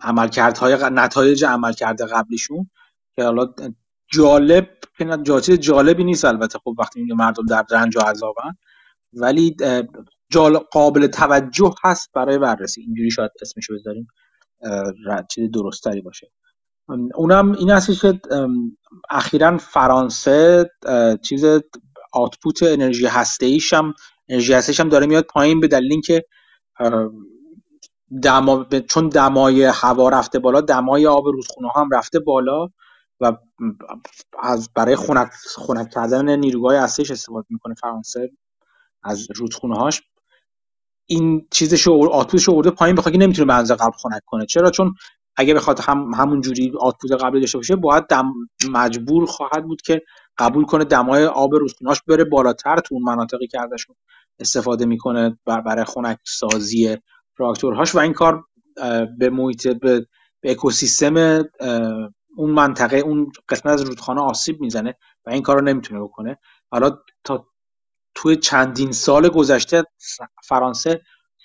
[0.00, 2.70] عملکردهای نتایج عملکرد قبلیشون
[3.16, 3.54] که حالا
[4.08, 8.56] جالب که چیز جالبی نیست البته خب وقتی میگه مردم در رنج و عذابن.
[9.12, 9.56] ولی
[10.72, 12.80] قابل توجه هست برای بررسی.
[12.80, 14.08] اینجوری شاید اسمشو بذاریم.
[15.28, 16.32] چیز درستری باشه.
[17.14, 18.20] اونم این هستش که
[19.10, 20.70] اخیرا فرانسه
[21.22, 21.44] چیز
[22.12, 23.94] آتپوت انرژی هسته هم
[24.28, 26.24] انرژی هسته هم داره میاد پایین به دلیل اینکه
[28.22, 32.68] دما چون دمای هوا رفته بالا دمای آب رودخونه هم رفته بالا
[33.20, 33.32] و
[34.42, 38.30] از برای خنک خنک کردن نیروگاه هسته‌ایش استفاده می‌کنه فرانسه
[39.02, 40.02] از رودخونه هاش
[41.12, 44.46] این چیزش آتپوتش آورده پایین بخاطر نمی‌تونه به اندازه قبل خنک کنه.
[44.46, 44.94] چرا؟ چون
[45.36, 48.32] اگه بخواد هم همون جوری آتپوت قبلی داشته باشه باید دم
[48.70, 50.02] مجبور خواهد بود که
[50.38, 53.96] قبول کنه دمای آب رودخونه‌اش بره بالاتر تو اون مناطقی که ازشون
[54.38, 56.96] استفاده می‌کنه برای خنک سازی
[57.36, 58.44] راکتورهاش و این کار
[59.18, 60.06] به محیط به,
[60.40, 61.44] به اکوسیستم
[62.36, 64.94] اون منطقه اون قسمت از رودخانه آسیب می‌زنه
[65.26, 66.38] و این کار رو نمی‌تونه بکنه.
[66.70, 67.46] حالا تا
[68.22, 69.84] توی چندین سال گذشته
[70.44, 71.00] فرانسه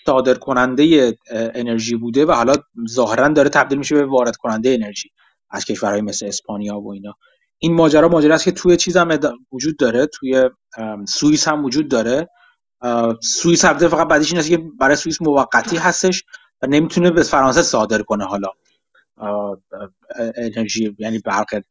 [0.06, 2.54] صادر کننده انرژی بوده و حالا
[2.90, 5.10] ظاهرا داره تبدیل میشه به وارد کننده انرژی
[5.50, 7.14] از کشورهای مثل اسپانیا و اینا.
[7.58, 9.20] این ماجرا ماجرا است که توی چیز هم
[9.52, 10.50] وجود داره توی
[11.08, 12.30] سوئیس هم وجود داره.
[13.24, 16.24] سوئیس البته فقط بعدش این است که برای سوئیس موقتی هستش
[16.62, 18.50] و نمی‌تونه به فرانسه صادر کنه حالا.
[20.36, 21.64] انرژی یعنی برق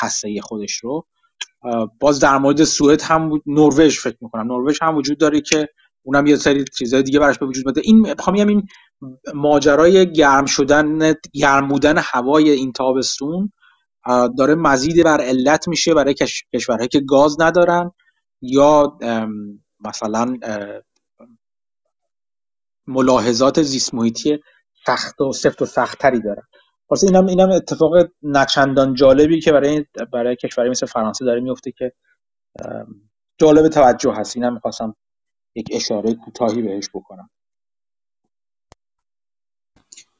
[0.00, 1.06] هسته خودش رو.
[2.00, 4.52] باز در مورد سوئد هم نروژ فکر می‌کنم.
[4.52, 5.68] نروژ هم وجود داره که
[6.02, 8.66] اونم یه سری چیزهای دیگه براش به وجود این می‌خوام این
[9.34, 13.52] ماجرای گرم شدن گرم بودن هوای این تابستون
[14.38, 16.14] داره مزید بر علت میشه برای
[16.54, 17.90] کشورهایی که گاز ندارن
[18.42, 18.98] یا
[19.80, 20.36] مثلا
[22.86, 24.38] ملاحظات زیست محیطی
[24.86, 26.42] سخت و سفت و سختتری دارن.
[26.94, 27.92] واسه اینم اینم اتفاق
[28.22, 31.92] نچندان جالبی که برای برای کشوری مثل فرانسه داره میفته که
[33.38, 34.36] جالب توجه هست.
[34.36, 34.96] اینم می‌خواستم
[35.54, 37.30] یک اشاره کوتاهی بهش بکنم.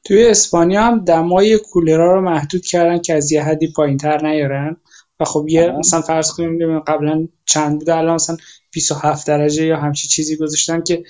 [0.05, 4.77] توی اسپانیا هم دمای کولرها رو محدود کردن که از یه حدی پایین تر نیارن.
[5.19, 8.37] و خب یه مثلا فرض کنیم قبلا چند بوده الان مثلا
[8.71, 11.03] 27 درجه یا همچی چیزی گذاشتن که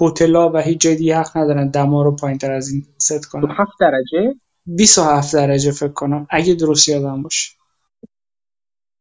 [0.00, 3.42] هتل‌ها و هیچ جدی حق ندارن دما رو پایین تر از این ست کنن.
[3.42, 4.34] 27 درجه؟
[4.76, 7.50] 27 درجه فکر کنم اگه درست یادم باشه.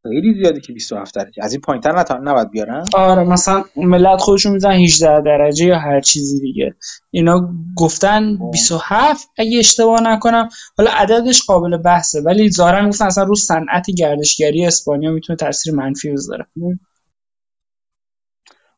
[0.04, 1.44] خیلی زیاده که 27 درجه.
[1.44, 6.02] از این پایینتر نتا نباید بیارن؟ آره مثلا ملت خودشون میزن 18 درجه یا هر
[6.02, 6.76] چیزی دیگه.
[7.12, 13.36] اینا گفتن 27 اگه اشتباه نکنم حالا عددش قابل بحثه ولی ظاهرا گفتن اصلا رو
[13.36, 16.46] صنعت گردشگری اسپانیا می‌تونه تاثیر منفی بذاره.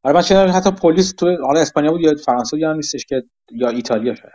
[0.03, 3.69] آره من چنان حتی پلیس تو حالا اسپانیا بود یا فرانسه یا نیستش که یا
[3.69, 4.31] ایتالیا شده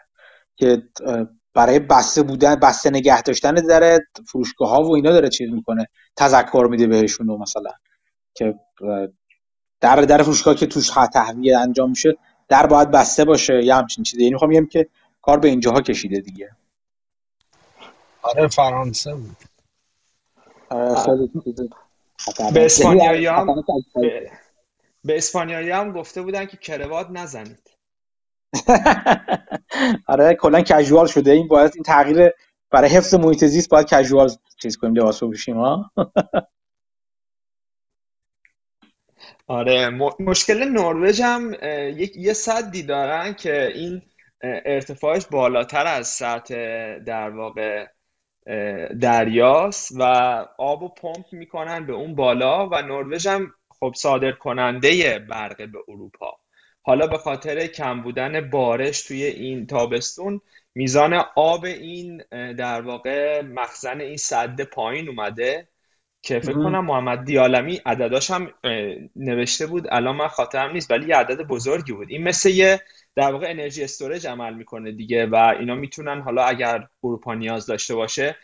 [0.57, 0.83] که
[1.57, 5.86] برای بسته بودن بسته نگه داشتن در فروشگاه ها و اینا داره چیز می‌کنه
[6.17, 7.70] تذکر میده بهشون مثلا
[8.35, 8.55] که
[9.81, 12.17] در در فروشگاه که توش تهویه انجام میشه
[12.49, 14.23] در باید بسته باشه یا همچین چیزی.
[14.23, 14.89] یعنی می‌خوام بگم که
[15.23, 16.51] کار به اینجاها کشیده دیگه.
[18.23, 19.36] آره فرانسه بود.
[20.70, 21.28] آره
[22.55, 23.65] به اسپانیایی هم
[25.05, 27.75] به, اسپانیایی هم گفته بودن که کروات نزنید.
[30.12, 31.31] آره کلا کژوال شده.
[31.31, 32.31] این باید این تغییر
[32.70, 34.31] برای حفظ محیط زیست باید کژوال
[34.62, 35.91] چیز کنیم لباس بپوشیم ها؟
[39.47, 41.55] آره مشکل نروژ هم
[42.17, 44.02] یه صدی دارن که این
[44.43, 46.55] ارتفاعش بالاتر از سطح
[46.99, 47.86] در واقع
[49.01, 50.02] دریاست و
[50.59, 55.78] آب و پمپ می‌کنن به اون بالا و نروژ هم خب صادر کننده برق به
[55.89, 56.39] اروپا.
[56.86, 60.40] حالا به خاطر کم بودن بارش توی این تابستون
[60.74, 65.68] میزان آب این در واقع مخزن این صد پایین اومده
[66.23, 68.55] که فکر کنم محمد دیالمی عدداش هم
[69.16, 69.86] نوشته بود.
[69.90, 72.10] الان من خاطرم نیست ولی یه عدد بزرگی بود.
[72.10, 72.81] این مثل یه
[73.16, 77.94] در واقع انرژی استورج عمل می‌کنه دیگه و اینا می‌تونن حالا اگر اروپا نیاز داشته
[77.94, 78.36] باشه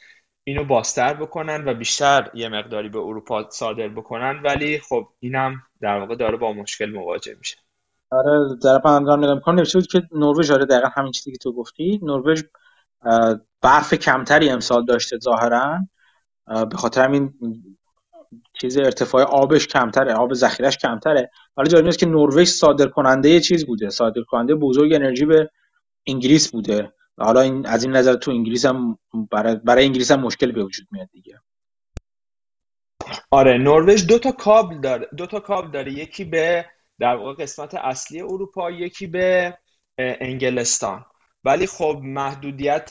[0.44, 4.40] اینو بازتر بکنن و بیشتر یه مقداری به اروپا صادر بکنن.
[4.42, 7.56] ولی خب اینم در واقع داره با مشکل مواجه میشه.
[8.12, 11.52] آره در پاندان نگاه می‌کنم نوشته بود که نروژ آره دقیقا همین چیزی که تو
[11.52, 12.00] گفتی.
[12.02, 12.42] نروژ
[13.62, 15.78] برف کمتری امسال داشته ظاهرا.
[16.46, 17.34] به خاطر همین
[18.60, 21.30] چیز ارتفاع آبش کمتره آب ذخیرش کمتره.
[21.56, 23.90] ولی جالب است که نروژ صادر کننده چیز بوده.
[23.90, 25.50] صادر کننده بزرگ انرژی به
[26.06, 26.92] انگلیس بوده.
[27.18, 28.98] حالا این از این نظر تو انگلیس هم
[29.30, 31.40] برای, برای انگلیس هم مشکل به وجود میاد دیگه.
[33.30, 35.92] آره نروژ دو تا کابل داره دو تا کابل داره.
[35.92, 36.64] یکی به
[37.02, 39.58] در واقع قسمت اصلی اروپا یکی به
[39.98, 41.04] انگلستان.
[41.44, 42.90] ولی خب محدودیت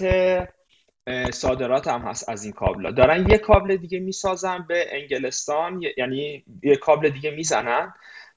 [1.33, 2.91] صادرات هم هست از این کابل.
[2.91, 7.93] دارن یه کابل دیگه می‌سازن به انگلستان یعنی یه کابل دیگه می‌زنن.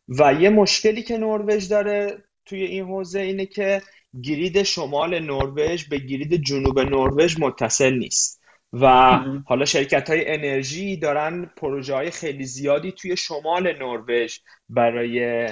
[0.09, 3.83] و یه مشکلی که نروژ داره توی این حوزه اینه که
[4.23, 8.41] گرید شمال نروژ به گرید جنوب نروژ متصل نیست.
[8.73, 14.39] و حالا شرکت های انرژی دارن پروژه های خیلی زیادی توی شمال نروژ
[14.69, 15.49] برای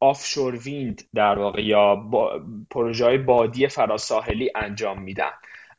[0.00, 5.30] آفشور ویند در واقع یا با پروژه های بادی فراساحلی انجام میدن.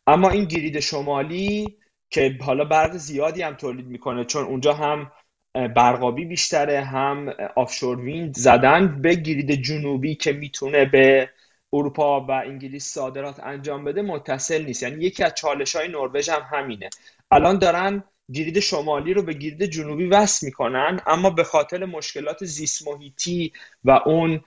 [0.08, 1.78] اما این گرید شمالی
[2.10, 5.12] که حالا برق زیادی هم تولید می‌کنه چون اونجا هم
[5.54, 11.30] برقابی بیشتره هم آفشور ویند زدن به گرید جنوبی که می‌تونه به
[11.74, 14.84] اروپا و انگلیس صادرات انجام بده متصل نیست.
[14.84, 16.90] یعنی یکی از چالش های نروژ هم همینه.
[17.32, 22.88] الان دارن گرید شمالی رو به گرید جنوبی وصل می‌کنن اما به خاطر مشکلات زیست
[22.88, 23.54] محیطی
[23.86, 24.42] و اون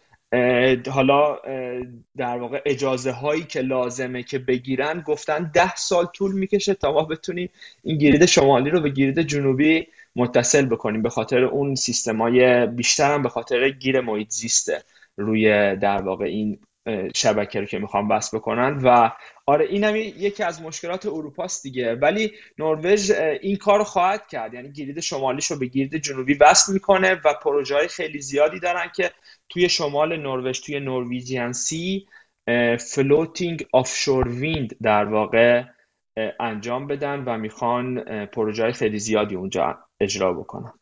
[0.90, 1.38] حالا
[2.16, 7.04] در واقع اجازه هایی که لازمه که بگیرن گفتن ده سال طول می‌کشه تا ما
[7.04, 7.50] بتونیم
[7.84, 9.86] این گرید شمالی رو به گرید جنوبی
[10.16, 14.82] متصل بکنیم به خاطر اون سیستمای بیشتر هم به خاطر گیر محیط زیسته
[15.16, 16.58] روی در واقع این
[17.14, 18.80] شبکه رو که می‌خوام بس بکنن.
[18.84, 19.10] و
[19.46, 21.94] آره این هم یکی از مشکلات اروپاست دیگه.
[21.94, 23.10] ولی نروژ
[23.40, 24.54] این کار رو خواهد کرد.
[24.54, 28.90] یعنی grid شمالیش رو به grid جنوبی وصل می‌کنه و پروژه های خیلی زیادی دارن
[28.96, 29.10] که
[29.48, 32.06] توی شمال نروژ توی Norwegian Sea
[32.78, 35.64] floating offshore wind در واقع
[36.40, 40.72] انجام بدن و می‌خوان پروژه های خیلی زیادی اونجا اجرا بکنن.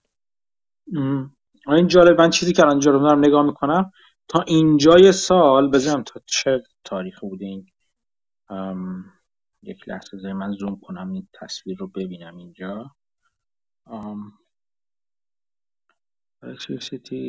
[1.68, 3.92] این جالب من چیزی که الان رو نگاه می‌کنم.
[4.28, 7.66] تا اینجای سال بزنم تا چه تاریخ بوده این
[9.62, 12.90] یک لحظه من زوم کنم این تصویر رو ببینم اینجا.
[16.44, 17.24] electricity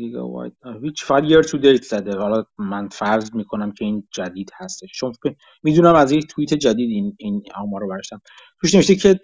[0.00, 0.52] gigawatt.
[0.82, 2.18] هیچ فقط year to date زده.
[2.18, 4.92] حالا من فرض می‌کنم که این جدید هستش.
[4.92, 5.12] چون
[5.62, 8.20] می‌دونم از یک توییت جدید این این آمار رو برشتم.
[8.60, 9.20] توش نوشته که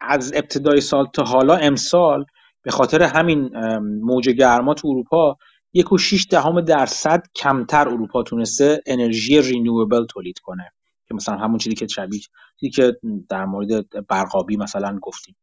[0.00, 2.24] از ابتدای سال تا حالا امسال
[2.62, 5.36] به خاطر همین موج گرما تو اروپا
[5.72, 10.72] یک و شیش دهم درصد کمتر اروپا تونسته انرژی رینیوبل تولید کنه.
[11.08, 12.20] که مثلا همون چیزی که شبیه
[12.60, 12.96] چیزی که
[13.28, 15.36] در مورد برقابی مثلا گفتیم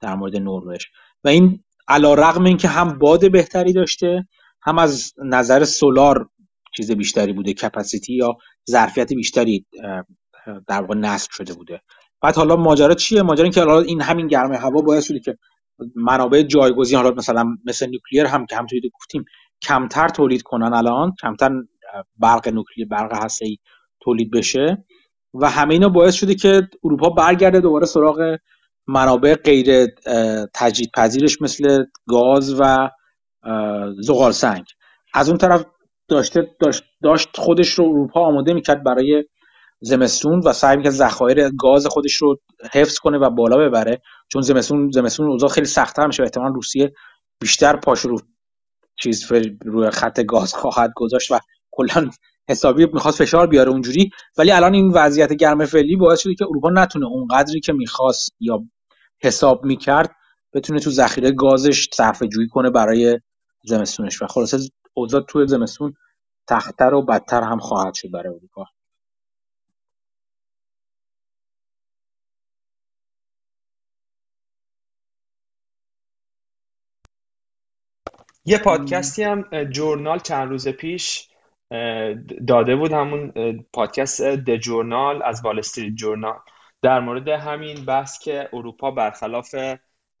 [0.00, 0.84] در مورد نروژ.
[1.24, 4.28] و این علا رقم این که هم باد بهتری داشته
[4.62, 6.28] هم از نظر سولار
[6.76, 8.36] چیز بیشتری بوده کپاسیتی یا
[8.70, 9.66] ظرفیت بیشتری
[10.66, 11.82] در واقع نصب شده بوده.
[12.20, 15.38] بعد حالا ماجرا چیه؟ ماجرا این که این همین گرم هوا باعث شده که
[15.94, 19.24] منابع جایگزین حالا مثلا مثل نیوکلیر هم که همونطوری گفتیم
[19.62, 21.50] کمتر تولید کنن الان کمتر
[22.18, 23.56] برق نوکلیر برق هسته‌ای
[24.00, 24.84] تولید بشه.
[25.34, 28.36] و همه اینا باعث شده که اروپا برگرده دوباره سراغ
[28.86, 29.86] منابع غیر
[30.54, 32.88] تجدید پذیرش مثل گاز و
[34.00, 34.64] زغال سنگ.
[35.14, 35.64] از اون طرف
[36.08, 39.24] داشته داشت, داشت خودش رو اروپا آماده می‌کرد برای
[39.80, 42.36] زمستون و سعی می‌کرد ذخایر گاز خودش رو
[42.72, 44.00] حفظ کنه و بالا ببره.
[44.32, 46.92] چون زمستون زمستون اوضاع خیلی سختتر میشه احتمال روسیه
[47.40, 48.18] بیشتر پاش رو
[49.00, 49.32] چیز
[49.64, 51.38] روی خط گاز خواهد گذاشت و
[51.70, 52.10] کلا
[52.48, 54.10] حسابی می‌خواست فشار بیاره اونجوری.
[54.38, 58.64] ولی الان این وضعیت گرم فعلی باعث شده که اروپا نتونه اونقدری که می‌خواست یا
[59.22, 60.10] حساب می‌کرد
[60.54, 63.20] بتونه تو ذخیره گازش صرفه جویی کنه برای
[63.64, 64.22] زمستونش.
[64.22, 64.58] و خلاصه
[64.94, 65.94] اوضاع توی زمستون
[66.48, 68.64] تختر و بدتر هم خواهد شد برای اروپا.
[78.48, 81.28] یه پادکستی هم جورنال چند روز پیش
[82.46, 83.32] داده بود همون
[83.72, 86.38] پادکست د جورنال از وال استریت جورنال
[86.82, 89.54] در مورد همین بحث که اروپا برخلاف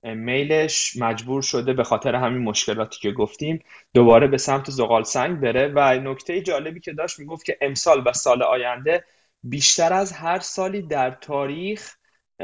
[0.02, 3.62] میلش مجبور شده به خاطر همین مشکلاتی که گفتیم
[3.94, 5.72] دوباره به سمت زغال سنگ بره.
[5.74, 9.04] و نکته جالبی که داشت می‌گفت که امسال و سال آینده
[9.42, 11.94] بیشتر از هر سالی در تاریخ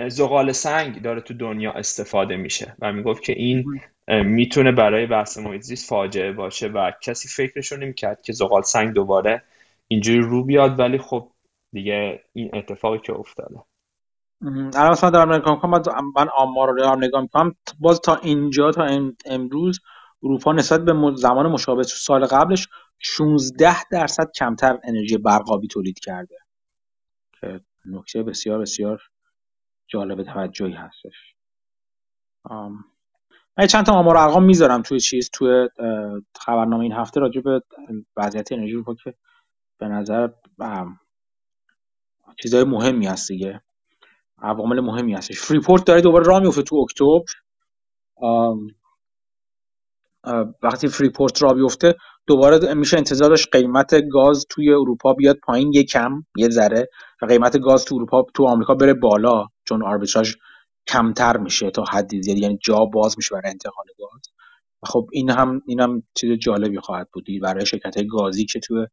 [0.08, 2.76] زغال سنگ داره تو دنیا استفاده میشه.
[2.78, 3.64] و می‌گفت که این
[4.08, 9.42] می‌تونه برای بحث محیط زیست فاجعه باشه و کسی فکرشو نمی‌کرد که زغال سنگ دوباره
[9.88, 11.30] اینجوری رو بیاد ولی خب
[11.72, 13.62] دیگه این اتفاقی که افتاده.
[14.42, 17.54] الان مثلا دارم نگاه می‌کنم من آمار رو دارم نگاه می‌کنم.
[17.80, 18.86] باز تا اینجا تا
[19.26, 19.80] امروز
[20.22, 22.68] اروپا نسبت به زمان مشابه سال قبلش
[22.98, 26.36] 16 درصد کمتر انرژی برقابی تولید کرده.
[27.40, 29.02] که نکته بسیار بسیار
[29.86, 31.34] جالب توجهی هستش.
[33.58, 35.68] من چند تا آمار ارقام می‌ذارم توی چیز توی
[36.40, 37.62] خبرنامه این هفته راجع به
[38.16, 39.14] وضعیت انرژی اروپا که
[39.80, 40.28] به نظر
[42.42, 43.60] چیزای مهمی هست دیگه.
[44.38, 45.40] عوامل مهمی هستش.
[45.40, 47.20] فریپورت داره دوباره راه میفته تو اکتبر.
[50.62, 51.94] وقتی فریپورت راه بیفته
[52.26, 56.88] دوباره میشه انتظار داشت قیمت گاز توی اروپا بیاد پایین یه کم یه ذره
[57.22, 60.34] و قیمت گاز تو اروپا تو آمریکا بره بالا چون آربیتراژ
[60.86, 62.40] کمتر میشه تا حدی زیادی.
[62.40, 64.22] یعنی جا باز میشه برای انتقال گاز
[64.86, 67.26] خب این هم این هم چیز جالبی خواهد بود.
[67.42, 68.86] برای شرکت گازی که توی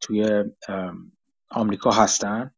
[0.00, 0.44] توی
[1.50, 2.50] آمریکا هستن.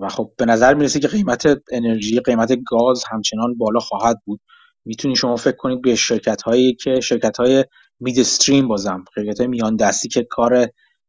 [0.00, 4.40] و خب به نظر می‌رسه که قیمت انرژی قیمت گاز همچنان بالا خواهد بود.
[4.84, 7.64] می‌تونید شما فکر کنید به شرکت هایی که شرکت های
[8.00, 10.68] مید استریم بازم شرکت های میان دستی که کار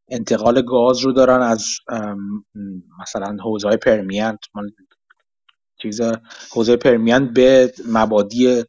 [0.09, 1.65] انتقال گاز رو دارن از
[3.01, 4.37] مثلا حوزه های پرمیان
[5.81, 6.01] چیز
[6.51, 8.63] حوزه پرمیان به مبادی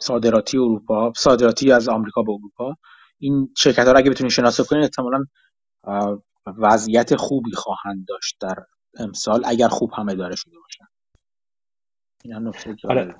[0.00, 2.76] صادراتی اروپا صادراتی از آمریکا به اروپا.
[3.18, 5.24] این شرکت ها رو اگه بتونید شناسایی کنید احتمالاً
[6.58, 8.56] وضعیت خوبی خواهند داشت در
[8.98, 10.84] امسال اگر خوب هم اداره شده باشن.
[12.24, 13.14] این هم نکته آره.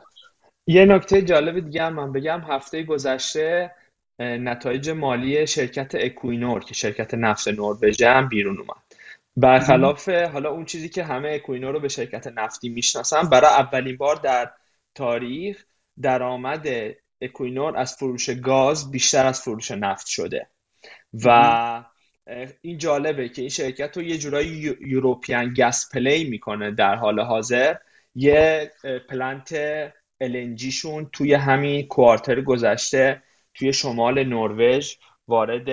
[0.67, 2.41] یه نکته جالب دیگه هم من بگم.
[2.41, 3.75] هفته گذشته
[4.20, 8.88] نتایج مالی شرکت اکوینور که شرکت نفت نروژ هم بیرون اومد.
[9.41, 14.17] برخلاف حالا اون چیزی که همه اکوینور رو به شرکت نفتی می‌شناسن برای اولین بار
[14.17, 14.50] در
[14.94, 15.65] تاریخ
[16.02, 16.68] درآمد
[17.20, 20.49] اکوینور از فروش گاز بیشتر از فروش نفت شده.
[21.25, 21.84] و
[22.60, 27.76] این جالبه که این شرکت رو یه جورایی European gas play می‌کنه در حال حاضر.
[28.15, 28.73] یه
[29.08, 29.55] plant
[30.25, 33.23] LNG شون توی همین quarter گذشته
[33.55, 34.94] توی شمال نروژ
[35.28, 35.68] وارد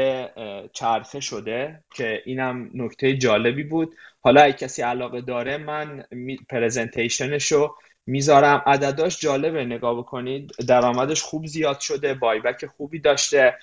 [0.71, 3.95] چرخه شده که اینم نکته جالبی بود.
[4.21, 6.03] حالا اگه کسی علاقه داره من
[6.49, 7.75] پرزنتیشنش رو
[8.07, 8.63] می‌ذارم.
[8.65, 10.51] عدداش جالبه نگاه بکنید.
[10.67, 13.57] درآمدش خوب زیاد شده بایبک خوبی داشته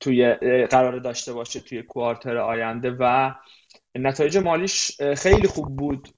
[0.00, 0.34] توی
[0.70, 3.34] قرار داشته باشه توی کوارتر آینده و
[3.94, 6.08] نتایج مالیش خیلی خوب بود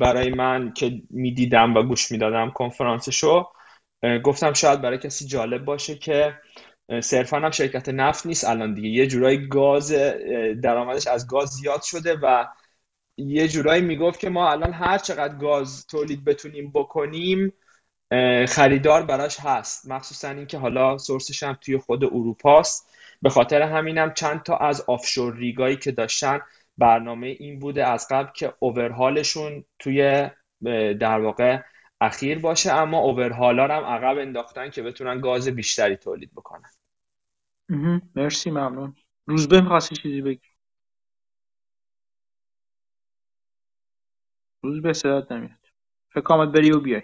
[0.00, 3.48] برای من که می‌دیدم و گوش می‌دادم کنفرانسشو.
[4.24, 6.34] گفتم شاید برای کسی جالب باشه که
[7.02, 8.44] صرفا هم شرکت نفت نیست.
[8.44, 9.92] الان دیگه یه جورایی گاز
[10.62, 12.46] درآمدش از گاز زیاد شده و
[13.16, 17.52] یه جورایی می‌گفت که ما الان هر چقدر گاز تولید بتونیم بکنیم
[18.48, 19.90] خریدار براش هست.
[19.90, 22.90] مخصوصا اینکه حالا سورسش هم توی خود اروپاست.
[23.22, 26.40] به خاطر همینم چند تا از آفشور ریگایی که داشتن
[26.78, 30.28] برنامه این بوده از قبل که اوورهالشون توی
[31.00, 31.60] در واقع
[32.02, 36.70] اخیر باشه اما اوورهالا هم عقب انداختن که بتونن گاز بیشتری تولید بکنن.
[38.14, 38.96] مرسی ممنون.
[39.26, 40.48] روزبه می‌خواستی چیزی بگی؟
[44.62, 45.58] روزبه صدات نمیاد.
[46.10, 47.02] فکر بری و بیای.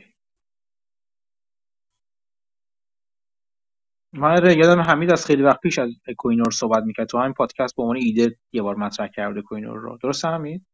[4.12, 7.08] من یادم حمید از خیلی وقت پیش از کوینور صحبت می‌کرد.
[7.08, 9.98] تو همین پادکست به عنوان ایده یه بار مطرح کرده کوینور رو.
[10.02, 10.66] درست حمید؟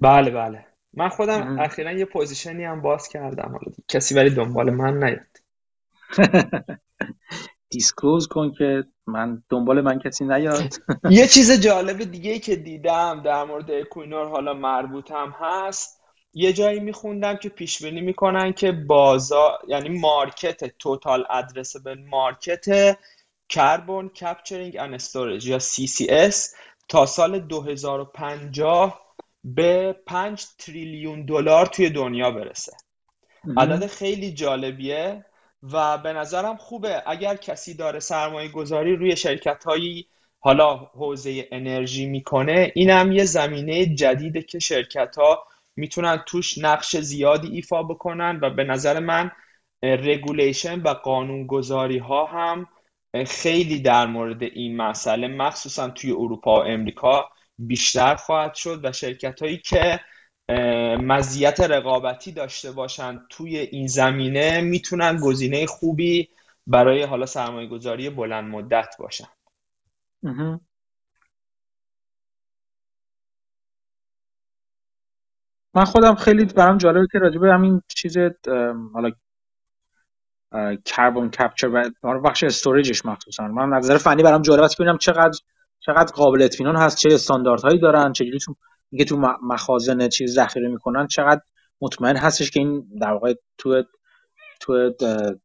[0.00, 0.71] بله بله.
[0.94, 3.48] من خودم اخیرا یه position ی هم باز کردم.
[3.48, 5.26] حالا کسی ولی دنبال من نیاد.
[7.70, 10.74] disclose کن که من دنبال من کسی نیاد.
[11.10, 16.02] یه چیز جالب دیگه ای که دیدم در مورد اکوینور حالا مربوطم هست.
[16.34, 22.96] یه جایی میخوندم که پیش بینی می‌کنن که بازار یعنی market total addressable market
[23.48, 26.36] carbon capturing and storage یا CCS
[26.88, 29.11] تا سال 2050
[29.44, 32.72] به 5 تریلیون دلار توی دنیا برسه.
[33.56, 35.24] عدد خیلی جالبیه
[35.62, 37.02] و به نظرم خوبه.
[37.06, 40.06] اگر کسی داره سرمایه گذاری روی شرکت هایی
[40.38, 45.44] حالا حوزه انرژی می‌کنه اینم یه زمینه جدیده که شرکت ها
[45.76, 49.30] می‌تونن توش نقش زیادی ایفا بکنن و به نظر من
[49.82, 52.66] رگولیشن و قانونگذاری ها هم
[53.26, 57.28] خیلی در مورد این مسئله مخصوصا توی اروپا و امریکا
[57.66, 60.00] بیشتر خواهد شد و شرکت هایی که
[61.00, 66.28] مزیت رقابتی داشته باشن توی این زمینه می‌تونن گزینه خوبی
[66.66, 69.28] برای حالا سرمایه گذاری بلند مدت باشن.
[75.74, 78.16] من خودم خیلی برام جالبه که راجبه همین چیز
[78.94, 79.10] حالا
[80.84, 81.68] کربن کپچر
[82.02, 83.48] و بخش استوریجش مخصوصا.
[83.48, 85.38] من نظر فنی برام جالبه که ببینم چقدر
[85.86, 88.54] چقدر قابل اطمینان هست چه استانداردهایی دارن چجوری تو
[88.90, 91.40] میگه تو مخازن چیز ذخیره می‌کنن چقدر
[91.80, 93.82] مطمئن هستش که این در واقع تو
[94.60, 94.92] تو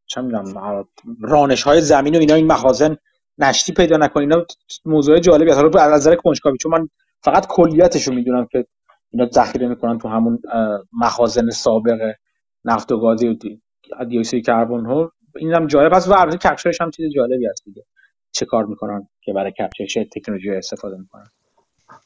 [0.05, 0.85] چه می‌دونم
[1.21, 2.97] رانش های زمین و اینا این مخازن
[3.37, 4.21] نشتی پیدا نکنه.
[4.21, 4.45] اینا
[4.85, 6.89] موضوع جالبی هست حالا از نظر کنجکاوی چون من
[7.21, 8.65] فقط کلیتش رو می‌دونم که
[9.11, 10.41] اینا ذخیره می‌کنن تو همون
[10.93, 12.13] مخازن سابق
[12.65, 13.35] نفت و گازی و
[14.05, 15.11] دیوکسید کربن ها.
[15.35, 17.83] اینم جالب است و البته capture ش هم چیز جالبی هست دیگه.
[18.37, 21.31] چه کار می‌کنن که برای capture چه تکنولوژی استفاده می‌کنن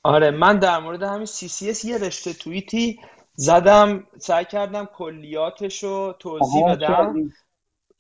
[0.04, 3.00] آره من در مورد همین CCS یه رشته توییتی
[3.34, 7.32] زدم سعی کردم کلیاتش رو توضیح بدم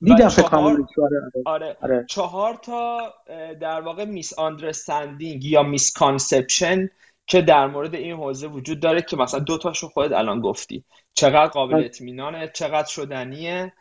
[0.01, 0.77] دیدم فکر آره،,
[1.45, 1.77] آره.
[1.81, 2.05] آره.
[2.09, 3.13] چهار تا
[3.61, 6.89] در واقع misunderstanding یا misconception
[7.27, 11.47] که در مورد این حوزه وجود داره که مثلا دو تاشو خودت الان گفتی چقدر
[11.47, 11.83] قابل.
[11.85, 13.73] اطمینانه چقدر شدنیه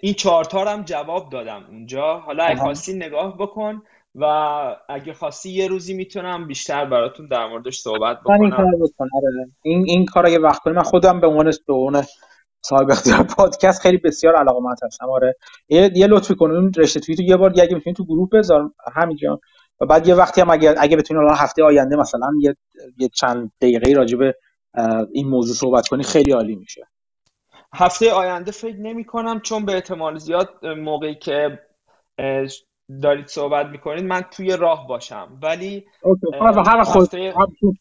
[0.00, 2.18] این چهارتا هم جواب دادم اونجا.
[2.18, 3.82] حالا اگه خواستی نگاه بکن
[4.14, 4.24] و
[4.88, 8.40] اگه خواستی یه روزی می‌تونم بیشتر براتون در موردش صحبت بکنم.
[8.40, 8.66] این کار
[9.00, 9.50] آره.
[9.62, 12.04] این این کارا یه وقت کنیم من خودم به عنوان به عنوان
[12.62, 15.10] صاحب اختیار پادکست خیلی بسیار علاقمند هستم.
[15.10, 15.36] آره.
[15.68, 16.50] یه یه لطفی کن.
[16.50, 18.70] اون رشته توییت یه بار اگه می‌تونی تو گروه بذار.
[18.94, 19.40] همینجا.
[19.80, 22.56] و بعد یه وقتی هم اگه اگه بتونی الان هفته آینده مثلا یه
[22.98, 24.34] یه چند دقیقه راجع به
[25.12, 26.82] این موضوع صحبت کنی خیلی عالی میشه.
[27.74, 31.58] هفته آینده فکر نمی کنم چون به احتمال زیاد موقعی که
[33.02, 35.38] دارید صحبت می‌کنید من توی راه باشم.
[35.42, 35.86] ولی
[36.78, 37.34] هفته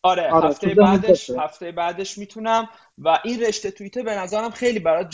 [0.03, 2.69] آره, آره هفته بعدش هفته بعدش می‌تونم.
[2.97, 5.05] و این رشته توییته به نظرم خیلی برای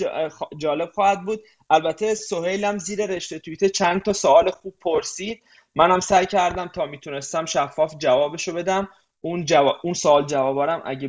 [0.57, 1.39] جالب خواهد بود.
[1.69, 5.43] البته سهیلم زیر رشته توییته چند تا سوال خوب پرسید.
[5.75, 8.89] منم سعی کردم تا می‌تونستم شفاف جوابشو بدم.
[9.27, 11.07] اون جواب اون سوال جوابارم اگه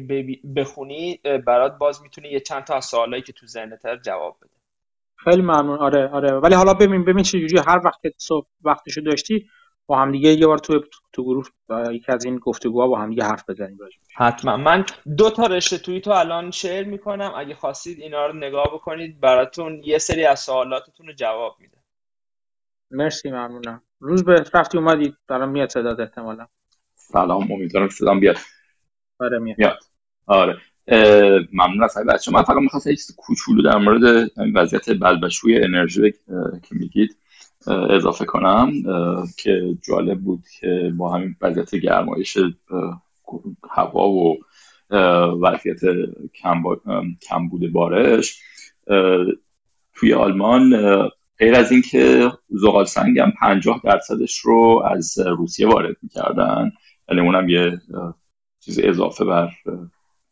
[0.57, 4.51] بخونی برات باز می‌تونی یه چند تا از سوالایی که تو ذهنت جواب بده.
[5.17, 5.79] خیلی ممنون.
[5.79, 6.33] آره آره.
[6.33, 9.49] ولی حالا ببین ببین چه جوری هر وقت که صبح وقتشو داشتی
[9.87, 10.81] با هم دیگه یه بار تو
[11.13, 11.47] تو گروه
[11.91, 13.79] یکی از این گفتگوها با هم دیگه حرف بزنیم
[14.17, 14.57] حتما.
[14.57, 14.85] من
[15.17, 17.33] دو تا رشته توییتو الان شیر می‌کنم.
[17.37, 21.79] اگه خواستید اینا رو نگاه بکنید براتون یه سری از سوالاتتون رو جواب میده.
[22.91, 23.83] مرسی ممنونم.
[24.01, 25.15] روز به رفتی اومدی.
[25.29, 26.47] برام میاد صدات احتمالا.
[27.13, 28.37] سلام امیدوارم صدام بیاد.
[29.19, 29.59] آره میاد.
[29.59, 29.79] میاد.
[30.27, 30.57] آره.
[31.53, 36.13] ممنون از بچه من فقط می‌خواستم یک کوچولو در مورد وضعیت بلبشوی انرژی
[36.63, 37.17] که میگید
[37.67, 38.73] اضافه کنم
[39.39, 42.39] که جالب بود که با همین وضعیت گرمایش
[43.71, 44.37] هوا و
[45.43, 45.81] وضعیت
[47.29, 48.41] کم بوده بارش
[49.95, 50.73] توی آلمان
[51.39, 56.73] غیر از اینکه زغال سنگ هم 50 درصدش رو از روسیه وارد می‌کردن
[57.09, 57.81] یعنی اونم یه
[58.61, 59.51] چیز اضافه بر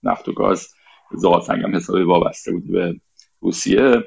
[0.03, 0.69] نفت و گاز.
[1.13, 3.01] زغال سنگ هم حسابی وابسته بود به
[3.41, 4.05] روسیه.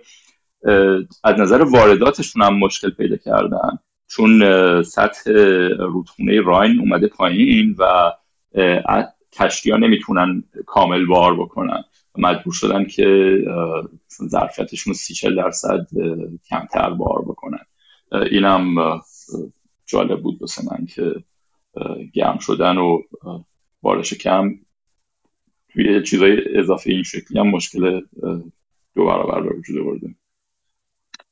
[1.24, 3.80] از نظر وارداتشون هم مشکل پیدا کردن.
[4.08, 4.44] چون
[4.84, 5.32] سطح
[5.80, 8.12] رودخونه راین اومده پایین و
[9.34, 11.84] کشتی ها نمی‌تونن کامل بار بکنن.
[12.18, 13.38] مجبور شدن که
[14.28, 15.88] ظرفیتشون سی درصد
[16.50, 17.66] کمتر بار بکنن.
[18.12, 18.76] اینم
[19.86, 21.16] جالب بود بسه من که
[22.14, 23.02] گرم شدن و
[23.82, 24.52] بارش کم
[25.74, 28.02] توی چیزای اضافه این شکلی هم مشکل
[28.96, 30.16] دو برابر به وجود آورده.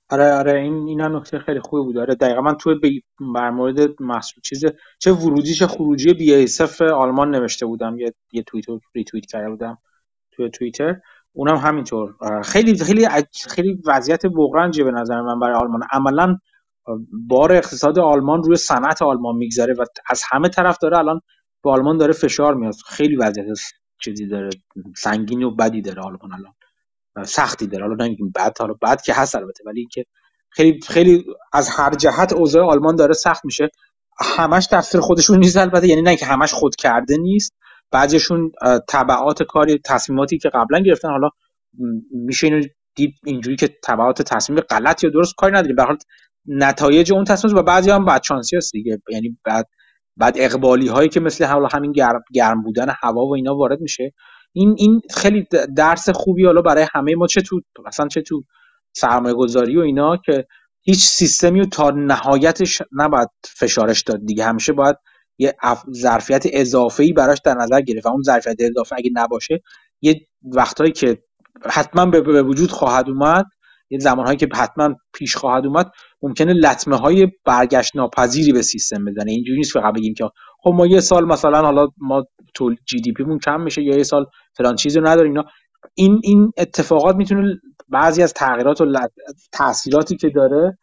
[0.09, 1.97] آره آره این اینا نکته خیلی خوبی بود.
[1.97, 3.01] آره دقیقا من توی
[3.35, 4.65] بر مورد محصول چیز
[4.99, 6.47] چه ورودی چه خروجی بی
[6.93, 7.99] آلمان نوشته بودم.
[7.99, 9.77] یه یه توییت ریتوییت کرده بودم
[10.31, 10.95] توی توییتر.
[11.33, 12.15] اونم همینطور.
[12.43, 13.07] خیلی خیلی
[13.49, 15.81] خیلی وضعیت بغرنجه به نظر من برای آلمان.
[15.91, 16.37] عملا
[17.27, 21.21] بار اقتصاد آلمان روی صنعت آلمان میگذره و از همه طرف داره الان
[21.63, 22.73] به آلمان داره فشار میاد.
[22.87, 23.57] خیلی وضعیت
[24.01, 24.49] چیزی داره
[24.95, 26.53] سنگین و بدی داره آلمان الان.
[27.25, 27.83] سختی داره.
[27.83, 30.05] حالا نمیگیم بد حالا بد که هست البته ولی اینکه
[30.49, 33.69] خیلی خیلی از هر جهت اوضاع آلمان داره سخت میشه.
[34.19, 35.87] همش تفسیر خودشون نیست البته.
[35.87, 37.53] یعنی نه که همش خود کرده نیست
[37.91, 38.51] بعضیشون
[38.89, 41.29] تبعات کاری تصمیماتی که قبلا گرفتن حالا
[42.11, 42.63] میشه اینو
[42.95, 45.75] دید اینجوری که تبعات تصمیم غلط یا درست کاری نداریم.
[45.75, 45.97] به حال
[46.47, 49.01] نتایج اون تصمیم و بعضی هم بعد شانسی هست دیگه.
[49.09, 49.69] یعنی بعد
[50.17, 54.13] بعد اقبالی هایی که مثل حالا همین گرم, گرم بودن هوا و اینا وارد میشه.
[54.53, 58.43] این این خیلی درس خوبی حالا برای همه ما چه تو مثلا چه تو
[58.93, 60.45] سرمایه گذاری و اینا که
[60.81, 64.45] هیچ سیستمی رو تا نهایتش نباید فشارش داد دیگه.
[64.45, 64.95] همیشه باید
[65.37, 65.55] یه
[65.93, 69.61] ظرفیت اضافه ای براش در نظر گرفت اون ظرفیت اضافه اگه نباشه
[70.01, 71.23] یه وقتهایی که
[71.65, 73.45] حتما به وجود خواهد اومد
[73.89, 75.91] یه زمانهایی که حتما پیش خواهد اومد
[76.21, 79.31] ممکنه لطمه های برگشت ناپذیری به سیستم بزنه.
[79.31, 83.13] اینجوری نیست فقط بگیم که خب ما یه سال مثلا حالا ما تو جی دی
[83.23, 84.25] مون کم میشه یا یه سال
[84.57, 85.45] فلان چیزی رو نداریم اینا.
[85.95, 88.85] این این اتفاقات می‌تونه بعضی از تغییرات و
[89.51, 90.77] تاثیراتی که داره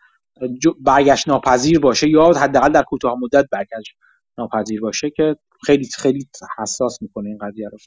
[0.80, 3.96] برگشت ناپذیر باشه یا حداقل در کوتاه مدت برگشت
[4.38, 7.78] ناپذیر باشه که خیلی خیلی حساس می‌کنه این قضیه رو.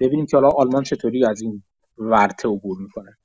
[0.00, 1.62] ببینیم که حالا آلمان چطوری از این
[1.98, 3.16] ورته عبور می‌کنه.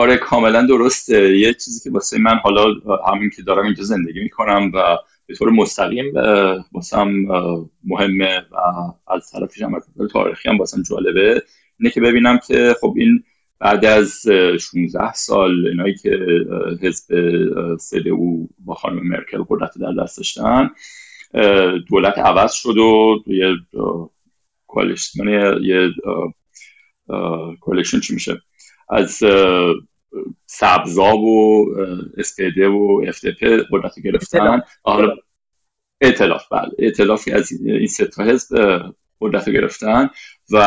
[0.00, 1.38] آره کاملا درسته.
[1.38, 2.64] یه چیزی که واسه من حالا
[3.12, 4.96] همین که دارم اینجا زندگی می‌کنم و
[5.26, 6.14] به طور مستقیم
[6.72, 7.08] واسم
[7.84, 8.56] مهمه و
[9.12, 9.80] از طرفش هم
[10.12, 11.42] تاریخی هم واسم جالبه.
[11.80, 13.24] اینه که ببینم که خب این
[13.58, 14.26] بعد از
[14.72, 16.18] 16 سال اینایی که
[16.82, 17.14] حزب
[18.12, 20.70] او با خانم مرکل قدرت در دست داشتن
[21.88, 23.54] دولت عوض شد و یه
[24.66, 25.28] کوالیشن
[25.62, 25.90] یه
[27.60, 28.40] کوالیشن چی میشه؟
[28.90, 29.22] از
[30.46, 31.66] سبزا و
[32.16, 34.62] اسپیده و افتپ قدرت گرفتن.
[34.82, 35.16] حالا
[36.00, 36.70] اعتلاف بله.
[36.78, 38.82] اعتلافی از این سه تا حزب
[39.20, 40.10] قدرت گرفتن
[40.50, 40.60] و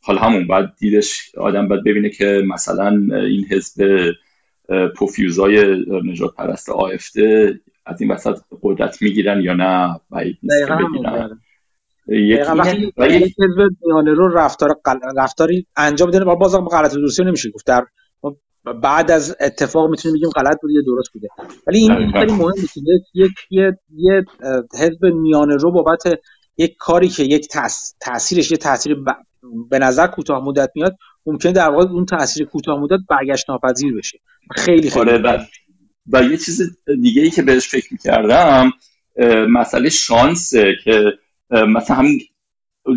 [0.00, 4.10] حالا همون بعد دیدش آدم باید ببینه که مثلا این حزب
[4.96, 11.40] پوفیوزای نجات پرست آفته از این وسط قدرت می‌گیرن یا نه بعید نیست که بگیرن
[12.08, 12.40] یک
[13.38, 14.80] حزب میانه رو رفتار
[15.16, 17.86] رفتاری انجام بده باز غلط درستی نمیشه گفت در
[18.64, 21.28] بعد از اتفاق می‌تونیم بگیم غلط بوده یا درست بوده.
[21.66, 22.80] ولی این خیلی مهمه که
[23.14, 24.24] یک یه یه
[24.78, 26.02] حزب میانه رو بابت
[26.56, 27.48] یک کاری که یک
[28.00, 28.96] تاثیرش یه تاثیر
[29.70, 34.18] به نظر کوتاه مدت میاد ممکنه در واقع اون تاثیر کوتاه مدت برگشت ناپذیر بشه.
[34.50, 35.10] خیلی خیلی.
[35.10, 35.46] آره
[36.12, 38.72] و, یه چیز دیگه ای که بهش فکر می‌کردم
[39.48, 41.04] مسئله شانسه که
[41.50, 42.20] مثلا همین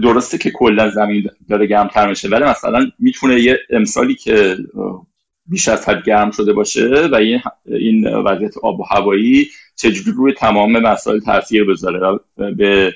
[0.03, 4.57] درسته که کلا زمین داره گرمتر میشه ولی مثلا می‌تونه یه امسالی که
[5.45, 7.15] بیش از حد گرم شده باشه و
[7.65, 12.19] این وضعیت آب و هوایی چجوری روی تمام مسائل تاثیر بذاره
[12.57, 12.93] به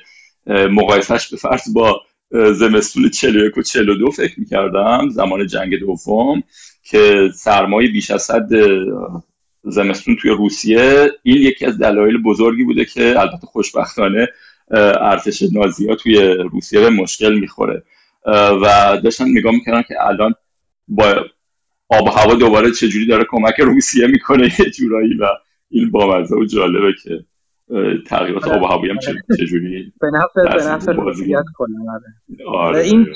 [0.48, 6.44] مقایسهش به فرض با زمستون 41 و 42 فکر می‌کردم زمان جنگ دوم
[6.84, 8.50] که سرمایه بیش از حد
[9.64, 14.28] زمستون توی روسیه این یکی از دلایل بزرگی بوده که البته خوشبختانه
[15.02, 16.18] ارتش نازی ها توی
[16.52, 17.84] روسیه به مشکل می‌خوره.
[18.62, 20.34] و داشتن نگاه می‌کردن که الان
[20.88, 21.26] با
[21.90, 25.26] آب و هوا دوباره چجوری داره کمک روسیه می‌کنه یه جورایی و
[25.70, 27.26] این بامزه و جالبه که
[28.08, 28.98] تغییرات آب و هوایی هم
[29.40, 30.94] چجوری به نفع به نفع
[31.56, 32.46] کنه آره.
[32.48, 32.80] آره.
[32.80, 33.08] این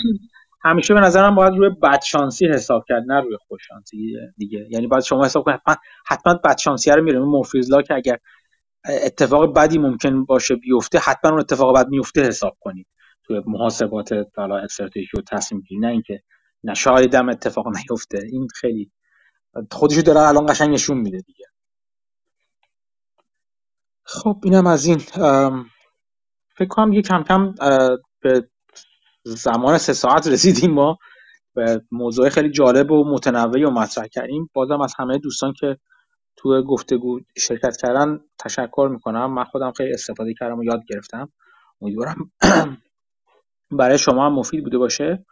[0.64, 5.26] همیشه به نظرم باید روی بدشانسی حساب کرد نه روی خوششانسی دیگه یعنی باید شما
[5.26, 8.18] حساب کنید حتما حتما بدشانسی رو میره مورفیزلا که اگر
[9.06, 12.88] اتفاق بدی ممکن باشه بیفته حتما اون اتفاق بد میفته حساب کنید
[13.24, 16.24] توی محاسبات حالا استراتژی و تصمیم گیری نه اینکه
[16.64, 16.74] نه
[17.20, 18.20] هم اتفاق نیفته.
[18.32, 18.92] این خیلی
[19.72, 21.46] خودشو داره الان قشنگ نشون میده دیگه.
[24.06, 24.98] خب اینم از این.
[26.58, 27.56] فکر کنم یه کم کم
[28.22, 28.50] به
[29.26, 30.98] زمان سه ساعت رسیدیم ما.
[31.56, 34.50] به موضوع خیلی جالب و متنوعی و مطرح کردیم.
[34.54, 35.78] بازم از همه دوستان که
[36.38, 39.34] تو گفتگو شرکت کردن تشکر می‌کنم.
[39.34, 41.34] من خودم خیلی استفاده کردم و یاد گرفتم.
[41.82, 42.32] امیدوارم
[43.80, 45.26] برای شما هم مفید بوده باشه.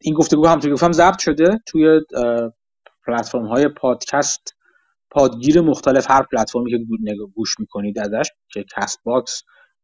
[0.00, 1.60] این گفتگو همونطور گفتم ضبط شده.
[1.66, 2.00] توی
[3.06, 4.56] پلتفرم های پادکست
[5.10, 6.78] پادگیر مختلف هر پلتفرمی که
[7.34, 9.42] گوش می‌کنید ازش که Castbox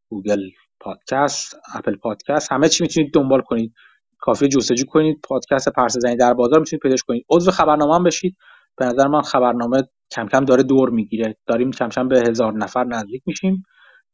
[0.09, 0.41] Google
[0.79, 3.73] Podcast Apple Podcast همه چی می‌تونید دنبال کنید.
[4.19, 5.19] کافیه جستجو کنید.
[5.23, 7.25] پادکست پرسه زنی در بازار می‌تونید پیداش کنید.
[7.29, 8.37] عضو خبرنامه هم بشید.
[8.77, 11.37] به نظر من خبرنامه کم کم داره دور می‌گیره.
[11.47, 13.63] داریم کم کم به هزار نفر نزدیک میشیم.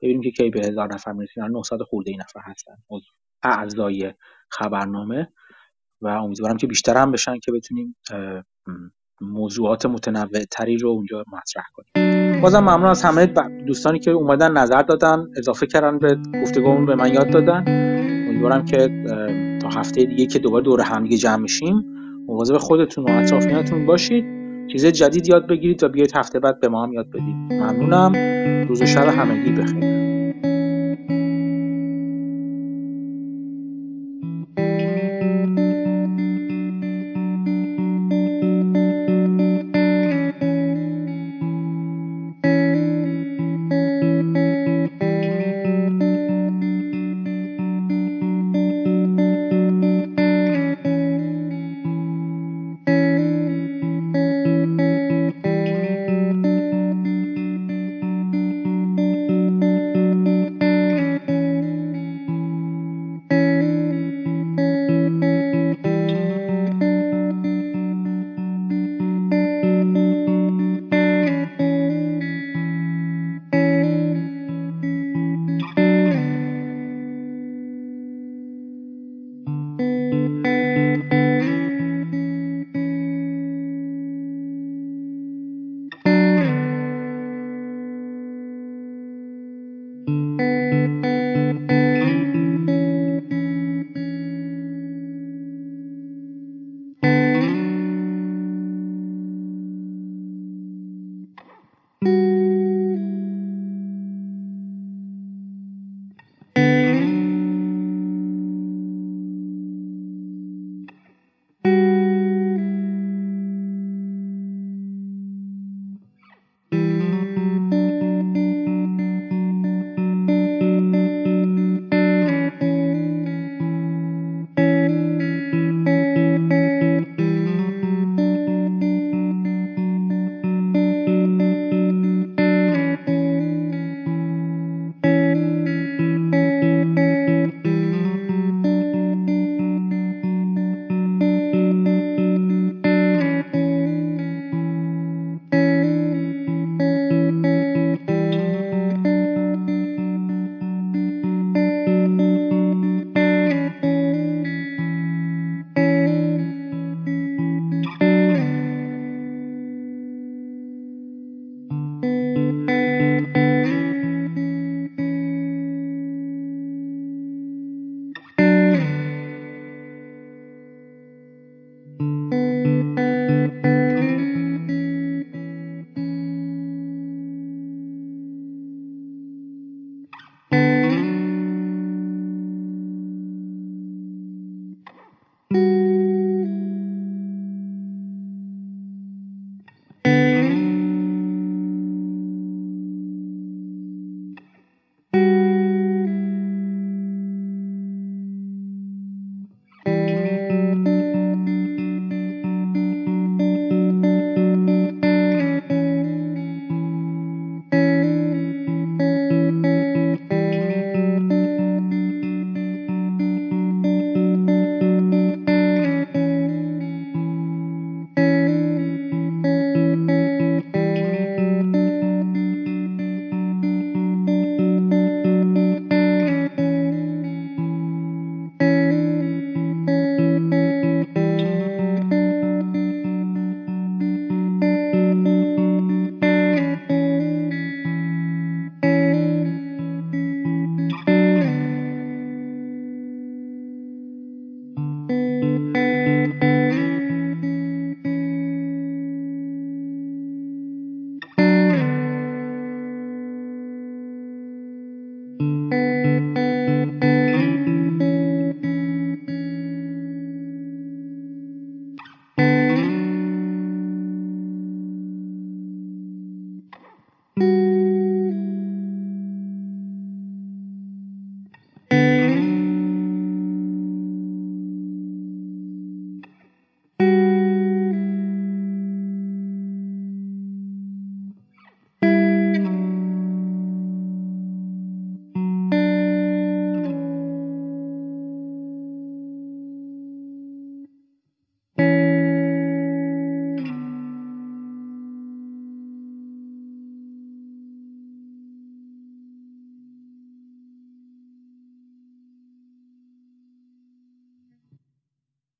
[0.02, 2.74] ببینیم که کی به هزار نفر می‌رسیم 900 خورده ای نفر هستن.
[3.44, 4.14] اعضای
[4.54, 5.28] خبرنامه
[6.02, 7.96] و امیدوارم که بیشتر هم بشن که بتونیم
[9.22, 12.42] موضوعات متنوع تری رو اونجا مطرح کنیم.
[12.42, 13.26] بازم ممنون از همه
[13.68, 17.64] دوستانی که اومدن نظر دادن اضافه کردن به گفتگومون به من یاد دادن.
[18.30, 19.04] امیدوارم که
[19.62, 21.84] تا هفته دیگه که دوباره دور همدیگه جمع میشیم
[22.28, 24.26] مواظب خودتون و اطرافیانتون باشید.
[24.72, 27.36] چیز جدید یاد بگیرید و بیایید هفته بعد به ما هم یاد بدید.
[27.54, 28.14] ممنونم.
[28.68, 30.13] روز و شب همگی بخیر.